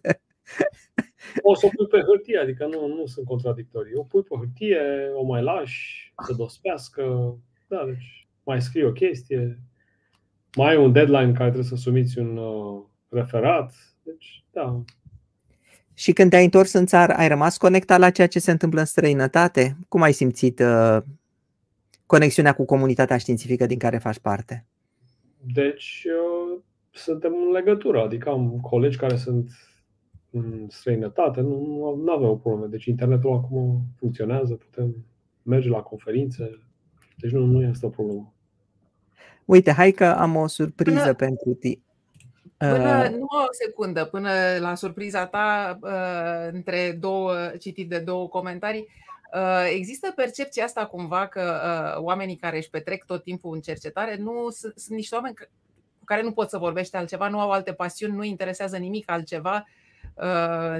O 1.42 1.54
să 1.54 1.66
o 1.66 1.68
pui 1.76 1.86
pe 1.86 2.04
hârtie, 2.06 2.38
adică 2.38 2.66
nu, 2.70 2.86
nu 2.86 3.06
sunt 3.06 3.26
contradictorii. 3.26 3.94
O 3.94 4.02
pui 4.02 4.22
pe 4.22 4.34
hârtie, 4.38 4.78
o 5.14 5.24
mai 5.24 5.42
lași 5.42 6.12
să 6.26 6.32
dospească, 6.36 7.02
da, 7.68 7.84
deci 7.86 8.21
mai 8.44 8.62
scrii 8.62 8.84
o 8.84 8.92
chestie, 8.92 9.58
mai 10.56 10.70
ai 10.70 10.76
un 10.76 10.92
deadline 10.92 11.32
care 11.32 11.50
trebuie 11.50 11.64
să 11.64 11.76
sumiți 11.76 12.18
un 12.18 12.36
uh, 12.36 12.82
referat, 13.08 13.74
deci 14.02 14.44
da, 14.50 14.82
și 15.94 16.12
când 16.12 16.30
te-ai 16.30 16.44
întors 16.44 16.72
în 16.72 16.86
țară, 16.86 17.12
ai 17.12 17.28
rămas 17.28 17.56
conectat 17.56 17.98
la 17.98 18.10
ceea 18.10 18.26
ce 18.26 18.38
se 18.38 18.50
întâmplă 18.50 18.80
în 18.80 18.86
străinătate? 18.86 19.76
Cum 19.88 20.02
ai 20.02 20.12
simțit 20.12 20.60
uh, 20.60 20.98
conexiunea 22.06 22.52
cu 22.52 22.64
comunitatea 22.64 23.16
științifică 23.16 23.66
din 23.66 23.78
care 23.78 23.98
faci 23.98 24.18
parte? 24.18 24.66
Deci, 25.52 26.06
uh, 26.06 26.60
suntem 26.90 27.32
în 27.46 27.52
legătură, 27.52 28.02
adică 28.02 28.28
am 28.28 28.58
colegi 28.60 28.96
care 28.96 29.16
sunt 29.16 29.50
în 30.30 30.66
străinătate, 30.68 31.40
nu, 31.40 31.94
nu 32.04 32.12
avem 32.12 32.28
o 32.28 32.36
problemă. 32.36 32.66
Deci 32.66 32.84
internetul 32.84 33.32
acum 33.32 33.82
funcționează, 33.98 34.54
putem 34.54 34.94
merge 35.42 35.68
la 35.68 35.80
conferințe, 35.80 36.58
deci 37.22 37.30
nu, 37.30 37.44
nu 37.44 37.62
este 37.62 37.86
o 37.86 37.88
problemă. 37.88 38.32
Uite, 39.44 39.72
hai 39.72 39.90
că 39.90 40.04
am 40.04 40.36
o 40.36 40.46
surpriză 40.46 41.00
Până... 41.00 41.14
pentru 41.14 41.54
tine. 41.54 41.82
Până, 42.56 43.04
uh, 43.04 43.10
nu 43.10 43.24
o 43.24 43.46
secundă, 43.50 44.04
până 44.04 44.30
la 44.58 44.74
surpriza 44.74 45.26
ta, 45.26 45.78
uh, 45.82 46.52
între 46.52 46.96
două, 47.00 47.34
citit 47.60 47.88
de 47.88 47.98
două 47.98 48.28
comentarii, 48.28 48.88
uh, 49.34 49.70
există 49.74 50.12
percepția 50.16 50.64
asta 50.64 50.86
cumva 50.86 51.26
că 51.26 51.60
oamenii 52.00 52.36
care 52.36 52.56
își 52.56 52.70
petrec 52.70 53.04
tot 53.04 53.22
timpul 53.22 53.54
în 53.54 53.60
cercetare 53.60 54.16
nu 54.16 54.50
sunt, 54.50 54.72
sunt 54.76 54.96
niște 54.96 55.14
oameni 55.14 55.34
cu 55.98 56.04
care 56.04 56.22
nu 56.22 56.32
pot 56.32 56.48
să 56.48 56.58
vorbești 56.58 56.96
altceva, 56.96 57.28
nu 57.28 57.40
au 57.40 57.50
alte 57.50 57.72
pasiuni, 57.72 58.16
nu 58.16 58.24
interesează 58.24 58.76
nimic 58.76 59.10
altceva, 59.10 59.64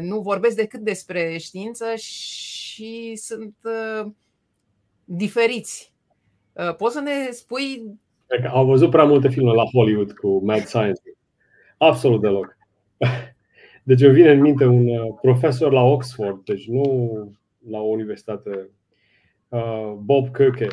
nu 0.00 0.20
vorbesc 0.20 0.56
decât 0.56 0.80
despre 0.80 1.36
știință 1.38 1.94
și 1.94 3.16
sunt 3.16 3.56
diferiți. 5.04 5.91
Poți 6.76 6.94
să 6.94 7.00
ne 7.00 7.30
spui. 7.30 8.00
Au 8.50 8.66
văzut 8.66 8.90
prea 8.90 9.04
multe 9.04 9.28
filme 9.28 9.52
la 9.52 9.64
Hollywood 9.64 10.12
cu 10.12 10.44
Mad 10.44 10.64
Science. 10.64 11.02
Absolut 11.78 12.20
deloc. 12.20 12.56
Deci 13.82 14.00
îmi 14.00 14.14
vine 14.14 14.30
în 14.30 14.40
minte 14.40 14.64
un 14.64 14.88
uh, 14.88 15.14
profesor 15.20 15.72
la 15.72 15.82
Oxford, 15.82 16.44
deci 16.44 16.68
nu 16.68 16.84
la 17.70 17.78
o 17.78 17.88
universitate, 17.88 18.70
uh, 19.48 19.92
Bob 19.96 20.28
Köke, 20.28 20.66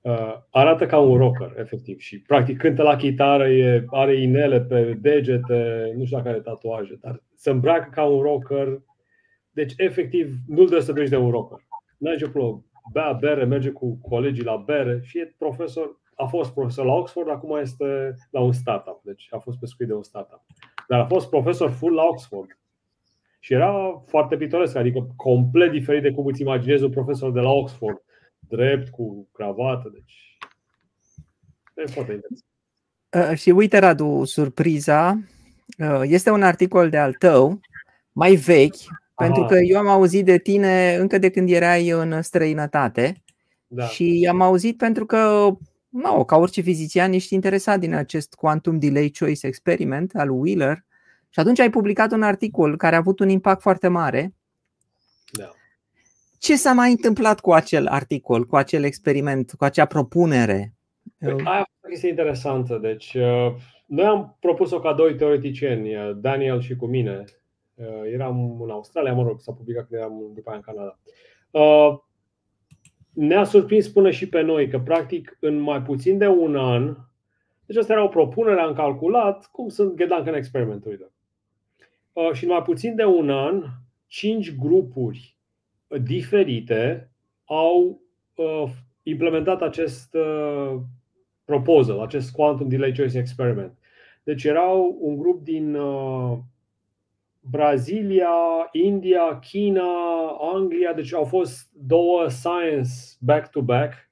uh, 0.00 0.34
arată 0.50 0.86
ca 0.86 0.98
un 0.98 1.16
rocker, 1.16 1.54
efectiv. 1.58 1.98
Și 1.98 2.20
practic 2.20 2.58
cântă 2.58 2.82
la 2.82 2.96
chitară, 2.96 3.48
e, 3.48 3.84
are 3.86 4.20
inele 4.20 4.60
pe 4.60 4.98
degete, 5.00 5.92
nu 5.96 6.04
știu 6.04 6.16
dacă 6.16 6.28
are 6.28 6.40
tatuaje, 6.40 6.98
dar 7.00 7.22
se 7.34 7.50
îmbracă 7.50 7.88
ca 7.92 8.04
un 8.04 8.22
rocker. 8.22 8.82
Deci, 9.50 9.72
efectiv, 9.76 10.34
nu-l 10.46 10.68
deosebești 10.68 11.10
de 11.10 11.16
un 11.16 11.30
rocker. 11.30 11.66
Merge 11.98 12.26
pe 12.26 12.38
bea 12.92 13.12
bere, 13.12 13.44
merge 13.44 13.70
cu 13.70 13.98
colegii 14.08 14.44
la 14.44 14.56
bere 14.56 15.00
și 15.02 15.18
e 15.18 15.34
profesor 15.38 15.98
a 16.20 16.26
fost 16.26 16.52
profesor 16.52 16.84
la 16.84 16.92
Oxford, 16.92 17.28
acum 17.28 17.56
este 17.56 18.14
la 18.30 18.40
un 18.40 18.52
startup, 18.52 19.00
deci 19.02 19.28
a 19.30 19.38
fost 19.38 19.58
pescuit 19.58 19.88
de 19.88 19.94
un 19.94 20.02
startup. 20.02 20.42
Dar 20.88 21.00
a 21.00 21.06
fost 21.06 21.28
profesor 21.28 21.70
full 21.70 21.94
la 21.94 22.02
Oxford. 22.02 22.58
Și 23.40 23.52
era 23.52 24.02
foarte 24.06 24.36
pitoresc, 24.36 24.76
adică 24.76 25.06
complet 25.16 25.70
diferit 25.70 26.02
de 26.02 26.10
cum 26.10 26.26
îți 26.26 26.40
imaginezi 26.40 26.84
un 26.84 26.90
profesor 26.90 27.32
de 27.32 27.40
la 27.40 27.50
Oxford, 27.50 28.02
drept, 28.38 28.88
cu 28.88 29.28
cravată, 29.32 29.90
deci 29.94 30.38
e 31.74 31.86
foarte 31.86 32.12
interesant. 32.12 32.46
Uh, 33.30 33.38
și 33.38 33.50
uite, 33.50 33.78
Radu, 33.78 34.24
surpriza, 34.24 35.18
uh, 35.78 36.00
este 36.02 36.30
un 36.30 36.42
articol 36.42 36.90
de 36.90 36.98
al 36.98 37.12
tău, 37.12 37.60
mai 38.12 38.34
vechi, 38.34 38.76
Aha. 39.18 39.26
pentru 39.26 39.44
că 39.44 39.58
eu 39.58 39.78
am 39.78 39.88
auzit 39.88 40.24
de 40.24 40.38
tine 40.38 40.96
încă 40.96 41.18
de 41.18 41.30
când 41.30 41.50
erai 41.50 41.88
în 41.88 42.22
străinătate 42.22 43.22
da. 43.66 43.86
și 43.86 44.28
am 44.30 44.40
auzit 44.40 44.76
pentru 44.76 45.06
că 45.06 45.50
nu, 45.88 46.24
ca 46.24 46.36
orice 46.36 46.60
fizician 46.60 47.12
ești 47.12 47.34
interesat 47.34 47.78
din 47.78 47.94
acest 47.94 48.34
Quantum 48.34 48.78
Delay 48.78 49.12
Choice 49.18 49.46
Experiment 49.46 50.14
al 50.14 50.30
Wheeler 50.30 50.84
și 51.28 51.40
atunci 51.40 51.60
ai 51.60 51.70
publicat 51.70 52.12
un 52.12 52.22
articol 52.22 52.76
care 52.76 52.94
a 52.94 52.98
avut 52.98 53.20
un 53.20 53.28
impact 53.28 53.60
foarte 53.60 53.88
mare. 53.88 54.34
Da. 55.32 55.50
Ce 56.38 56.56
s-a 56.56 56.72
mai 56.72 56.90
întâmplat 56.90 57.40
cu 57.40 57.52
acel 57.52 57.86
articol, 57.86 58.44
cu 58.44 58.56
acel 58.56 58.84
experiment, 58.84 59.52
cu 59.52 59.64
acea 59.64 59.84
propunere? 59.84 60.72
Păi, 61.18 61.40
aia 61.44 61.68
este 61.90 62.08
interesantă. 62.08 62.78
Deci, 62.82 63.14
uh, 63.14 63.54
noi 63.86 64.04
am 64.04 64.36
propus-o 64.40 64.80
ca 64.80 64.92
doi 64.92 65.16
teoreticieni, 65.16 65.96
uh, 65.96 66.16
Daniel 66.16 66.60
și 66.60 66.76
cu 66.76 66.86
mine. 66.86 67.24
Uh, 67.78 68.12
eram 68.12 68.60
în 68.60 68.70
Australia, 68.70 69.12
mă 69.12 69.22
rog, 69.22 69.40
s-a 69.40 69.52
publicat 69.52 69.86
când 69.88 70.00
eram 70.00 70.30
după 70.34 70.50
aia 70.50 70.56
în 70.56 70.72
Canada 70.72 70.98
ne-a 73.18 73.44
surprins 73.44 73.88
până 73.88 74.10
și 74.10 74.28
pe 74.28 74.40
noi 74.40 74.68
că, 74.68 74.78
practic, 74.78 75.36
în 75.40 75.58
mai 75.58 75.82
puțin 75.82 76.18
de 76.18 76.26
un 76.26 76.56
an, 76.56 76.96
deci 77.66 77.76
asta 77.76 77.92
era 77.92 78.04
o 78.04 78.08
propunere, 78.08 78.60
am 78.60 78.74
calculat 78.74 79.48
cum 79.52 79.68
sunt 79.68 79.96
Gedanken 79.96 80.34
experimenturile. 80.34 81.12
Uh, 82.12 82.32
și 82.32 82.44
în 82.44 82.50
mai 82.50 82.62
puțin 82.62 82.94
de 82.94 83.04
un 83.04 83.30
an, 83.30 83.64
cinci 84.06 84.56
grupuri 84.56 85.36
diferite 86.02 87.10
au 87.44 88.00
uh, 88.34 88.70
implementat 89.02 89.62
acest 89.62 90.14
uh, 90.14 90.80
proposal, 91.44 92.00
acest 92.00 92.32
Quantum 92.32 92.68
Delay 92.68 92.92
Choice 92.96 93.18
Experiment. 93.18 93.78
Deci 94.22 94.44
erau 94.44 94.98
un 95.00 95.16
grup 95.16 95.44
din 95.44 95.76
Brazilia, 97.50 98.28
India, 98.72 99.38
China, 99.38 99.82
Anglia, 100.54 100.92
deci 100.92 101.14
au 101.14 101.24
fost 101.24 101.68
două 101.72 102.28
science 102.28 102.90
back-to-back, 103.20 104.10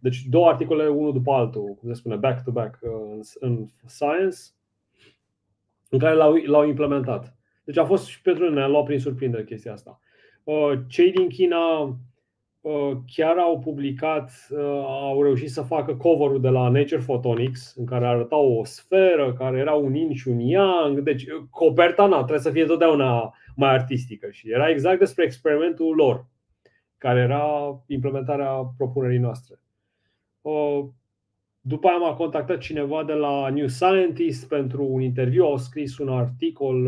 deci 0.00 0.22
două 0.30 0.48
articole 0.48 0.88
unul 0.88 1.12
după 1.12 1.32
altul, 1.32 1.74
cum 1.74 1.88
se 1.88 1.94
spune, 1.94 2.16
back-to-back 2.16 2.78
în, 2.80 3.20
în 3.40 3.66
science, 3.86 4.36
în 5.88 5.98
care 5.98 6.14
l-au, 6.14 6.34
l-au 6.34 6.66
implementat. 6.66 7.36
Deci 7.64 7.76
a 7.76 7.84
fost 7.84 8.06
și 8.06 8.22
pentru 8.22 8.44
noi, 8.44 8.54
ne-a 8.54 8.66
luat 8.66 8.84
prin 8.84 9.00
surprindere 9.00 9.44
chestia 9.44 9.72
asta. 9.72 10.00
Uh, 10.44 10.72
cei 10.86 11.12
din 11.12 11.28
China 11.28 11.58
Uh, 11.58 11.94
chiar 13.06 13.36
au 13.38 13.58
publicat, 13.58 14.30
uh, 14.50 14.58
au 14.84 15.22
reușit 15.22 15.50
să 15.50 15.62
facă 15.62 15.94
cover-ul 15.94 16.40
de 16.40 16.48
la 16.48 16.68
Nature 16.68 17.00
Photonics, 17.00 17.74
în 17.76 17.84
care 17.84 18.06
arătau 18.06 18.52
o 18.52 18.64
sferă 18.64 19.32
care 19.32 19.58
era 19.58 19.72
un 19.72 19.94
yin 19.94 20.14
și 20.14 20.28
un 20.28 20.38
yang. 20.38 21.00
Deci, 21.00 21.22
uh, 21.22 21.42
coperta 21.50 22.06
na, 22.06 22.16
trebuie 22.16 22.38
să 22.38 22.50
fie 22.50 22.64
totdeauna 22.64 23.34
mai 23.56 23.70
artistică 23.70 24.30
și 24.30 24.50
era 24.50 24.70
exact 24.70 24.98
despre 24.98 25.24
experimentul 25.24 25.94
lor, 25.94 26.26
care 26.98 27.20
era 27.20 27.82
implementarea 27.86 28.72
propunerii 28.76 29.18
noastre. 29.18 29.60
După 31.60 31.88
aia 31.88 31.96
m-a 31.96 32.14
contactat 32.14 32.58
cineva 32.58 33.04
de 33.04 33.12
la 33.12 33.48
New 33.48 33.66
Scientist 33.66 34.48
pentru 34.48 34.84
un 34.84 35.00
interviu, 35.00 35.44
au 35.44 35.56
scris 35.56 35.98
un 35.98 36.08
articol 36.08 36.86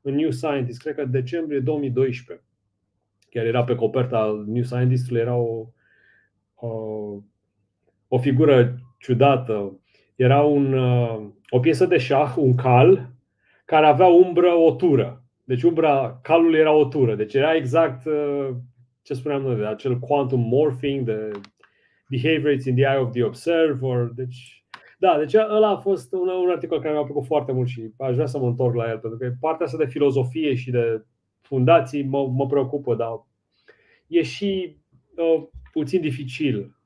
în 0.00 0.14
New 0.14 0.30
Scientist, 0.30 0.80
cred 0.80 0.94
că 0.94 1.04
decembrie 1.04 1.60
2012 1.60 2.44
chiar 3.30 3.44
era 3.44 3.64
pe 3.64 3.74
coperta 3.74 4.18
al 4.18 4.44
New 4.46 4.62
scientist 4.62 5.12
era 5.12 5.36
o, 5.36 5.66
o, 6.54 6.68
o 8.08 8.18
figură 8.18 8.78
ciudată. 8.98 9.80
Era 10.16 10.42
un, 10.42 10.74
o 11.48 11.58
piesă 11.60 11.86
de 11.86 11.98
șah, 11.98 12.34
un 12.36 12.54
cal, 12.54 13.10
care 13.64 13.86
avea 13.86 14.06
umbră 14.06 14.54
o 14.54 14.74
tură. 14.74 15.24
Deci 15.44 15.62
umbra 15.62 16.20
calului 16.22 16.58
era 16.58 16.72
o 16.72 16.84
tură. 16.84 17.14
Deci 17.14 17.34
era 17.34 17.54
exact 17.54 18.02
ce 19.02 19.14
spuneam 19.14 19.42
noi, 19.42 19.56
de 19.56 19.66
acel 19.66 19.98
quantum 19.98 20.40
morphing, 20.40 21.04
de 21.04 21.30
behavior 22.08 22.52
in 22.52 22.74
the 22.74 22.84
eye 22.84 22.98
of 23.00 23.10
the 23.12 23.24
observer. 23.24 24.10
Deci, 24.14 24.64
da, 24.98 25.18
deci 25.18 25.34
ăla 25.34 25.68
a 25.68 25.76
fost 25.76 26.12
un, 26.12 26.28
un 26.28 26.50
articol 26.50 26.80
care 26.80 26.92
mi-a 26.92 27.02
plăcut 27.02 27.26
foarte 27.26 27.52
mult 27.52 27.68
și 27.68 27.92
aș 27.98 28.14
vrea 28.14 28.26
să 28.26 28.38
mă 28.38 28.46
întorc 28.46 28.74
la 28.74 28.88
el, 28.88 28.98
pentru 28.98 29.18
că 29.18 29.32
partea 29.40 29.66
asta 29.66 29.78
de 29.78 29.86
filozofie 29.86 30.54
și 30.54 30.70
de 30.70 31.04
fundații 31.50 32.02
mă, 32.02 32.28
mă 32.28 32.46
preocupă, 32.46 32.94
dar 32.94 33.26
e 34.06 34.22
și 34.22 34.76
uh, 35.16 35.48
puțin 35.72 36.00
dificil. 36.00 36.76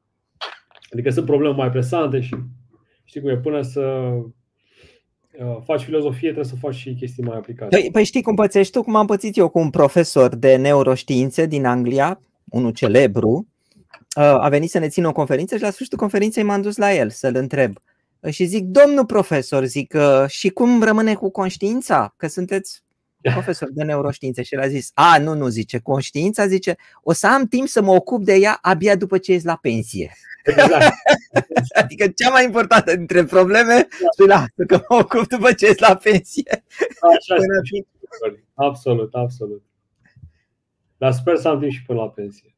Adică 0.92 1.10
sunt 1.10 1.26
probleme 1.26 1.54
mai 1.54 1.70
presante 1.70 2.20
și 2.20 2.34
știi 3.04 3.20
cum 3.20 3.30
e, 3.30 3.36
până 3.36 3.62
să 3.62 3.80
uh, 5.38 5.56
faci 5.64 5.82
filozofie 5.82 6.30
trebuie 6.32 6.44
să 6.44 6.56
faci 6.56 6.74
și 6.74 6.94
chestii 6.94 7.22
mai 7.22 7.36
aplicate. 7.36 7.76
Păi, 7.76 7.90
păi 7.90 8.04
știi 8.04 8.22
cum 8.22 8.34
pățești 8.34 8.72
tu, 8.72 8.82
cum 8.82 8.96
am 8.96 9.06
pățit 9.06 9.36
eu 9.36 9.48
cu 9.48 9.58
un 9.58 9.70
profesor 9.70 10.34
de 10.34 10.56
neuroștiințe 10.56 11.46
din 11.46 11.64
Anglia, 11.64 12.20
unul 12.48 12.72
celebru, 12.72 13.46
uh, 14.16 14.22
a 14.22 14.48
venit 14.48 14.70
să 14.70 14.78
ne 14.78 14.88
țină 14.88 15.08
o 15.08 15.12
conferință 15.12 15.56
și 15.56 15.62
la 15.62 15.70
sfârșitul 15.70 15.98
conferinței 15.98 16.42
m-am 16.42 16.62
dus 16.62 16.76
la 16.76 16.94
el 16.94 17.10
să-l 17.10 17.34
întreb. 17.34 17.76
Și 18.30 18.44
zic, 18.44 18.64
domnul 18.64 19.06
profesor, 19.06 19.64
zic, 19.64 19.94
uh, 19.96 20.28
și 20.28 20.48
cum 20.48 20.82
rămâne 20.82 21.14
cu 21.14 21.30
conștiința? 21.30 22.14
Că 22.16 22.26
sunteți 22.26 22.83
profesor 23.30 23.68
de 23.72 23.84
neuroștiințe 23.84 24.42
și 24.42 24.54
el 24.54 24.60
a 24.60 24.66
zis, 24.66 24.90
a, 24.94 25.18
nu, 25.18 25.34
nu, 25.34 25.48
zice, 25.48 25.78
conștiința, 25.78 26.46
zice, 26.46 26.76
o 27.02 27.12
să 27.12 27.26
am 27.26 27.46
timp 27.46 27.68
să 27.68 27.82
mă 27.82 27.92
ocup 27.92 28.24
de 28.24 28.34
ea 28.34 28.58
abia 28.62 28.96
după 28.96 29.18
ce 29.18 29.32
ies 29.32 29.44
la 29.44 29.56
pensie. 29.56 30.12
Exact. 30.44 30.94
adică 31.82 32.08
cea 32.08 32.30
mai 32.30 32.44
importantă 32.44 32.96
dintre 32.96 33.24
probleme, 33.24 33.86
spui, 34.12 34.26
lasă 34.26 34.64
că 34.66 34.80
mă 34.88 34.96
ocup 34.96 35.26
după 35.26 35.52
ce 35.52 35.66
ies 35.66 35.78
la 35.78 35.94
pensie. 35.94 36.64
Așa 37.16 37.34
până 37.34 37.60
fi... 37.62 37.86
Absolut, 38.54 39.14
absolut. 39.14 39.62
Dar 40.96 41.12
sper 41.12 41.36
să 41.36 41.48
am 41.48 41.58
timp 41.58 41.72
și 41.72 41.84
până 41.84 42.00
la 42.00 42.08
pensie. 42.08 42.54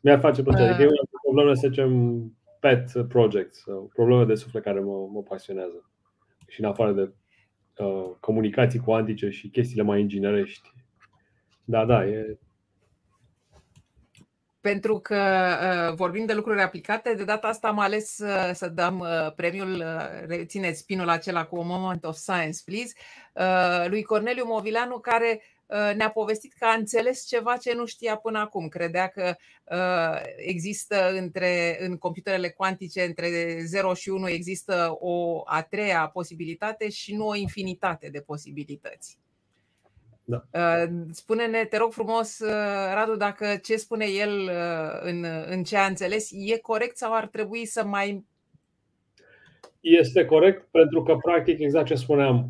Mi-ar 0.00 0.20
face 0.20 0.42
plăcere. 0.42 0.72
Uh. 0.72 0.78
E 0.78 0.82
una 0.82 1.02
dintre 1.02 1.18
probleme, 1.22 1.54
să 1.54 1.68
zicem, 1.68 2.20
pet 2.60 3.08
projects, 3.08 3.64
probleme 3.94 4.24
de 4.24 4.34
suflet 4.34 4.62
care 4.62 4.80
mă, 4.80 5.08
mă 5.12 5.22
pasionează. 5.22 5.90
Și 6.48 6.60
în 6.60 6.66
afară 6.66 6.92
de 6.92 7.12
uh, 7.78 8.10
comunicații 8.20 8.78
cuantice 8.78 9.30
și 9.30 9.48
chestiile 9.48 9.82
mai 9.82 10.00
inginerești. 10.00 10.72
Da, 11.64 11.84
da, 11.84 12.06
e, 12.06 12.38
pentru 14.60 14.98
că 14.98 15.46
uh, 15.88 15.94
vorbim 15.94 16.26
de 16.26 16.34
lucruri 16.34 16.60
aplicate, 16.60 17.14
de 17.14 17.24
data 17.24 17.48
asta 17.48 17.68
am 17.68 17.78
ales 17.78 18.18
uh, 18.18 18.50
să 18.52 18.68
dăm 18.68 18.98
uh, 18.98 19.32
premiul, 19.36 19.74
uh, 19.74 20.26
rețineți 20.26 20.78
spinul 20.78 21.08
acela 21.08 21.44
cu 21.44 21.56
un 21.58 21.66
moment 21.66 22.04
of 22.04 22.16
science, 22.16 22.58
please, 22.64 22.92
uh, 23.34 23.88
lui 23.88 24.02
Corneliu 24.02 24.44
Movileanu, 24.46 24.98
care 24.98 25.40
uh, 25.40 25.55
ne-a 25.68 26.10
povestit 26.10 26.52
că 26.58 26.64
a 26.64 26.74
înțeles 26.74 27.26
ceva 27.26 27.56
ce 27.56 27.74
nu 27.74 27.84
știa 27.84 28.16
până 28.16 28.38
acum. 28.38 28.68
Credea 28.68 29.08
că 29.08 29.34
uh, 29.64 30.20
există 30.36 31.10
între, 31.12 31.76
în 31.80 31.96
computerele 31.96 32.48
cuantice 32.48 33.02
între 33.02 33.58
0 33.64 33.94
și 33.94 34.08
1 34.08 34.28
există 34.28 34.96
o 34.98 35.42
a 35.44 35.62
treia 35.62 36.10
posibilitate 36.12 36.90
și 36.90 37.14
nu 37.14 37.26
o 37.26 37.34
infinitate 37.34 38.08
de 38.08 38.20
posibilități. 38.20 39.18
Da. 40.28 40.42
Uh, 40.52 40.90
spune-ne, 41.10 41.64
te 41.64 41.76
rog 41.76 41.92
frumos, 41.92 42.38
uh, 42.38 42.92
Radu, 42.94 43.16
dacă 43.16 43.46
ce 43.62 43.76
spune 43.76 44.04
el 44.04 44.40
uh, 44.40 44.98
în, 45.00 45.24
în 45.46 45.62
ce 45.62 45.76
a 45.76 45.86
înțeles 45.86 46.28
e 46.32 46.58
corect 46.58 46.96
sau 46.96 47.14
ar 47.14 47.26
trebui 47.26 47.66
să 47.66 47.84
mai. 47.84 48.24
Este 49.80 50.24
corect 50.24 50.68
pentru 50.70 51.02
că, 51.02 51.16
practic, 51.16 51.58
exact 51.58 51.86
ce 51.86 51.94
spuneam, 51.94 52.46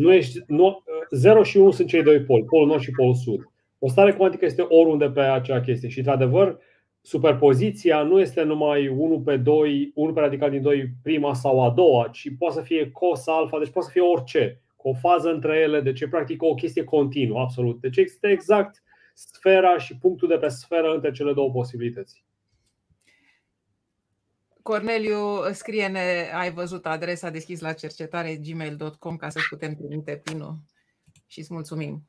nu 0.00 0.12
ești, 0.12 0.38
nu, 0.46 0.82
0 1.10 1.42
și 1.42 1.56
1 1.56 1.70
sunt 1.70 1.88
cei 1.88 2.02
doi 2.02 2.20
poli, 2.20 2.44
polul 2.44 2.66
nord 2.66 2.80
și 2.80 2.90
polul 2.90 3.14
sud. 3.14 3.40
O 3.78 3.88
stare 3.88 4.12
cuantică 4.12 4.44
este 4.44 4.62
oriunde 4.62 5.10
pe 5.10 5.20
acea 5.20 5.60
chestie 5.60 5.88
și, 5.88 5.98
într-adevăr, 5.98 6.58
superpoziția 7.00 8.02
nu 8.02 8.20
este 8.20 8.42
numai 8.42 8.88
1 8.88 9.20
pe 9.20 9.36
2, 9.36 9.90
1 9.94 10.12
pe 10.12 10.20
radical 10.20 10.50
din 10.50 10.62
2, 10.62 10.90
prima 11.02 11.34
sau 11.34 11.62
a 11.62 11.70
doua, 11.70 12.08
ci 12.12 12.28
poate 12.38 12.54
să 12.54 12.60
fie 12.60 12.90
cos 12.90 13.26
alfa, 13.26 13.58
deci 13.58 13.70
poate 13.70 13.86
să 13.86 13.92
fie 13.92 14.02
orice 14.02 14.62
cu 14.76 14.88
o 14.88 14.94
fază 14.94 15.30
între 15.30 15.56
ele, 15.56 15.80
deci 15.80 16.00
e 16.00 16.08
practic 16.08 16.42
o 16.42 16.54
chestie 16.54 16.84
continuă, 16.84 17.40
absolut. 17.40 17.80
Deci 17.80 17.96
există 17.96 18.28
exact 18.28 18.82
sfera 19.14 19.78
și 19.78 19.98
punctul 19.98 20.28
de 20.28 20.36
pe 20.36 20.48
sferă 20.48 20.94
între 20.94 21.10
cele 21.10 21.32
două 21.32 21.50
posibilități. 21.50 22.24
Corneliu, 24.62 25.52
scrie-ne, 25.52 26.30
ai 26.34 26.52
văzut 26.52 26.86
adresa 26.86 27.30
deschis 27.30 27.60
la 27.60 27.72
cercetare 27.72 28.36
gmail.com 28.36 29.16
ca 29.16 29.28
să 29.28 29.38
putem 29.50 29.74
trimite 29.74 30.20
pinul 30.24 30.58
și 31.26 31.38
îți 31.38 31.52
mulțumim. 31.52 32.04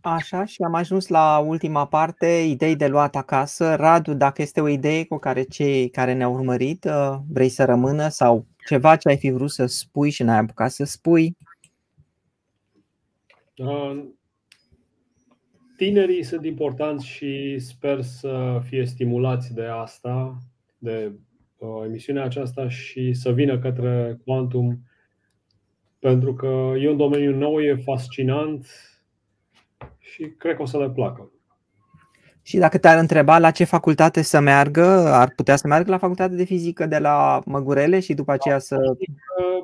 Așa, 0.00 0.44
și 0.44 0.62
am 0.62 0.74
ajuns 0.74 1.08
la 1.08 1.38
ultima 1.38 1.86
parte, 1.86 2.26
idei 2.26 2.76
de 2.76 2.86
luat 2.86 3.16
acasă. 3.16 3.74
Radu, 3.74 4.14
dacă 4.14 4.42
este 4.42 4.60
o 4.60 4.68
idee 4.68 5.04
cu 5.04 5.18
care 5.18 5.42
cei 5.42 5.90
care 5.90 6.12
ne-au 6.12 6.32
urmărit 6.32 6.84
uh, 6.84 7.16
vrei 7.28 7.48
să 7.48 7.64
rămână 7.64 8.08
sau 8.08 8.46
ceva 8.66 8.96
ce 8.96 9.08
ai 9.08 9.16
fi 9.16 9.30
vrut 9.30 9.50
să 9.50 9.66
spui 9.66 10.10
și 10.10 10.22
n-ai 10.22 10.38
apucat 10.38 10.70
să 10.70 10.84
spui? 10.84 11.36
Uh, 13.56 14.04
tinerii 15.78 16.22
sunt 16.22 16.44
importanți 16.44 17.06
și 17.06 17.58
sper 17.58 18.02
să 18.02 18.60
fie 18.64 18.84
stimulați 18.84 19.54
de 19.54 19.64
asta, 19.64 20.38
de 20.78 21.12
uh, 21.58 21.68
emisiunea 21.84 22.24
aceasta 22.24 22.68
și 22.68 23.12
să 23.12 23.32
vină 23.32 23.58
către 23.58 24.20
Quantum 24.24 24.78
pentru 25.98 26.34
că 26.34 26.72
e 26.78 26.90
un 26.90 26.96
domeniu 26.96 27.36
nou, 27.36 27.60
e 27.60 27.76
fascinant 27.84 28.66
și 29.98 30.34
cred 30.38 30.56
că 30.56 30.62
o 30.62 30.66
să 30.66 30.78
le 30.78 30.90
placă. 30.90 31.30
Și 32.42 32.58
dacă 32.58 32.78
te-ar 32.78 32.98
întreba 32.98 33.38
la 33.38 33.50
ce 33.50 33.64
facultate 33.64 34.22
să 34.22 34.40
meargă, 34.40 34.86
ar 35.12 35.32
putea 35.36 35.56
să 35.56 35.66
meargă 35.66 35.90
la 35.90 35.98
facultatea 35.98 36.36
de 36.36 36.44
fizică 36.44 36.86
de 36.86 36.98
la 36.98 37.40
Măgurele 37.44 38.00
și 38.00 38.14
după 38.14 38.32
aceea 38.32 38.58
să 38.58 38.76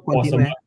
poate 0.05 0.29
să, 0.29 0.37
meargă, 0.37 0.64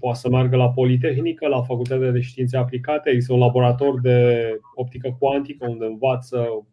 poate 0.00 0.18
să 0.18 0.28
meargă 0.28 0.56
la 0.56 0.70
Politehnică, 0.70 1.46
la 1.46 1.62
Facultatea 1.62 2.10
de 2.10 2.20
Științe 2.20 2.56
Aplicate. 2.56 3.10
Există 3.10 3.32
un 3.32 3.38
laborator 3.38 4.00
de 4.00 4.46
optică 4.74 5.16
cuantică 5.18 5.66
unde 5.68 5.84
învață. 5.84 6.66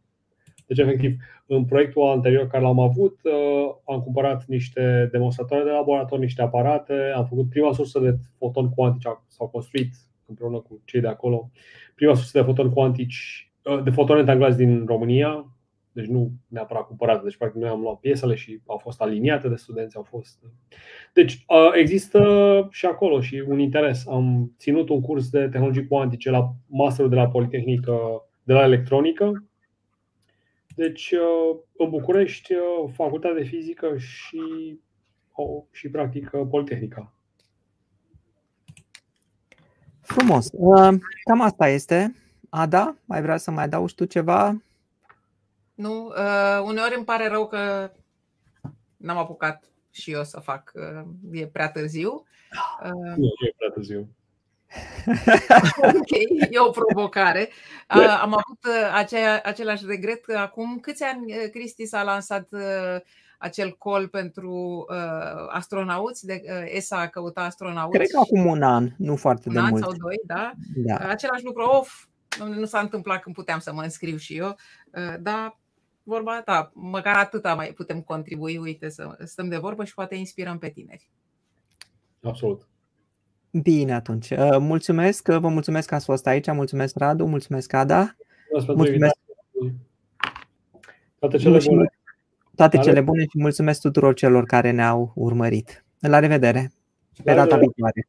Deci, 0.68 0.78
efectiv, 0.78 1.16
în 1.46 1.66
proiectul 1.66 2.08
anterior 2.08 2.48
care 2.48 2.64
l-am 2.64 2.80
avut, 2.80 3.20
uh, 3.24 3.76
am 3.86 4.02
cumpărat 4.02 4.46
niște 4.46 5.10
demonstratoare 5.12 5.64
de 5.64 5.70
laborator, 5.70 6.20
niște 6.20 6.42
aparate, 6.42 6.94
am 7.16 7.26
făcut 7.26 7.50
prima 7.50 7.74
sursă 7.74 8.00
de 8.00 8.18
fotoni 8.38 8.70
cuantici, 8.76 9.12
s-au 9.28 9.48
construit 9.48 9.90
împreună 10.26 10.58
cu 10.58 10.82
cei 10.86 11.02
de 11.02 11.08
acolo, 11.08 11.50
prima 11.96 12.14
sursă 12.14 12.40
de 12.40 12.46
fotoni 12.46 12.74
cuantici 12.74 13.50
Uh, 13.66 13.84
de 13.84 13.90
fotoni 13.90 14.20
entanglați 14.20 14.58
din 14.58 14.86
România, 14.86 15.55
deci 15.96 16.06
nu 16.06 16.32
neapărat 16.48 16.88
cumpărate, 16.88 17.24
deci 17.24 17.38
practic 17.38 17.62
noi 17.62 17.70
am 17.70 17.82
luat 17.82 18.00
piesele 18.00 18.36
și 18.36 18.62
au 18.66 18.78
fost 18.78 19.02
aliniate 19.02 19.48
de 19.48 19.56
studenți, 19.56 19.96
au 19.96 20.04
fost. 20.04 20.40
Deci 21.14 21.46
uh, 21.48 21.72
există 21.74 22.22
și 22.72 22.86
acolo 22.86 23.22
și 23.22 23.44
un 23.48 23.60
interes. 23.60 24.08
Am 24.08 24.52
ținut 24.58 24.90
un 24.90 25.02
curs 25.02 25.30
de 25.30 25.48
tehnologii 25.48 25.88
cuantice 25.88 26.30
la 26.30 26.54
masterul 26.68 27.10
de 27.10 27.16
la 27.16 27.28
Politehnică, 27.28 27.98
de 28.44 28.54
la 28.54 28.64
electronică. 28.64 29.44
Deci 30.76 31.12
uh, 31.12 31.60
în 31.78 31.90
București, 31.90 32.54
facultatea 32.94 33.38
de 33.38 33.44
fizică 33.44 33.98
și 33.98 34.40
și 35.72 35.90
practic 35.90 36.30
Politehnica. 36.50 37.14
Frumos. 40.02 40.50
Cam 41.24 41.42
asta 41.42 41.68
este. 41.68 42.16
Ada, 42.50 42.96
mai 43.06 43.22
vrea 43.22 43.38
să 43.38 43.52
mai 43.52 43.64
adaugi 43.64 43.96
tu 43.96 44.06
ceva? 44.06 44.62
Nu, 45.76 46.06
uh, 46.06 46.62
uneori 46.64 46.96
îmi 46.96 47.06
pare 47.06 47.28
rău 47.28 47.48
că 47.48 47.92
n-am 48.98 49.18
apucat 49.18 49.64
și 49.92 50.12
eu 50.12 50.24
să 50.24 50.40
fac. 50.40 50.72
Uh, 50.76 51.04
e 51.32 51.48
prea 51.48 51.72
târziu. 51.72 52.26
Uh, 52.84 53.16
nu, 53.16 53.26
e 53.26 53.54
prea 53.58 53.70
târziu. 53.74 54.08
ok, 56.00 56.12
e 56.50 56.60
o 56.60 56.70
provocare. 56.70 57.50
Uh, 57.96 58.20
am 58.22 58.34
avut 58.34 58.66
uh, 58.68 58.92
acea, 58.94 59.42
același 59.44 59.86
regret 59.86 60.26
că 60.26 60.38
acum 60.38 60.80
câți 60.80 61.04
ani 61.04 61.34
uh, 61.34 61.50
Cristi 61.52 61.86
s-a 61.86 62.04
lansat 62.04 62.48
uh, 62.52 63.02
acel 63.38 63.76
col 63.78 64.08
pentru 64.08 64.86
uh, 64.90 65.48
astronauți, 65.50 66.26
de 66.26 66.42
uh, 66.44 66.64
ESA 66.66 67.00
a 67.00 67.08
căutat 67.08 67.46
astronauți. 67.46 67.98
Cred 67.98 68.10
că 68.10 68.20
acum 68.20 68.46
un 68.46 68.62
an, 68.62 68.92
nu 68.98 69.16
foarte 69.16 69.48
un 69.48 69.54
de 69.54 69.60
an 69.60 69.70
mult. 69.70 69.84
sau 69.84 69.92
doi, 69.92 70.22
da? 70.26 70.52
da. 70.76 70.98
Același 70.98 71.44
lucru, 71.44 71.64
of, 71.64 72.06
nu 72.46 72.66
s-a 72.66 72.80
întâmplat 72.80 73.22
când 73.22 73.36
puteam 73.36 73.60
să 73.60 73.74
mă 73.74 73.82
înscriu 73.82 74.18
și 74.18 74.38
eu, 74.38 74.48
uh, 74.48 75.16
dar 75.20 75.58
vorba 76.06 76.42
ta, 76.42 76.72
măcar 76.74 77.16
atâta 77.16 77.54
mai 77.54 77.74
putem 77.76 78.02
contribui, 78.02 78.58
uite, 78.58 78.90
să 78.90 79.18
stăm 79.24 79.48
de 79.48 79.58
vorbă 79.58 79.84
și 79.84 79.94
poate 79.94 80.16
inspirăm 80.16 80.58
pe 80.58 80.70
tineri. 80.70 81.10
Absolut. 82.22 82.68
Bine 83.52 83.94
atunci. 83.94 84.30
Uh, 84.30 84.58
mulțumesc, 84.60 85.28
vă 85.28 85.48
mulțumesc 85.48 85.88
că 85.88 85.96
ați 85.96 86.06
fost 86.06 86.28
aici, 86.28 86.52
mulțumesc 86.52 86.98
Radu, 86.98 87.26
mulțumesc 87.26 87.74
Ada. 87.74 88.16
Mulțumesc. 88.68 89.16
Toate 91.20 91.38
cele 91.38 91.60
bune. 91.68 91.90
Toate 92.56 92.78
cele 92.78 93.02
bune 93.02 93.22
și 93.22 93.40
mulțumesc 93.40 93.82
tuturor 93.82 94.14
celor 94.14 94.46
care 94.46 94.72
ne-au 94.72 95.12
urmărit. 95.16 95.86
La 96.00 96.20
revedere! 96.20 96.72
Pe 97.24 97.34
data 97.34 97.58
viitoare! 97.58 98.08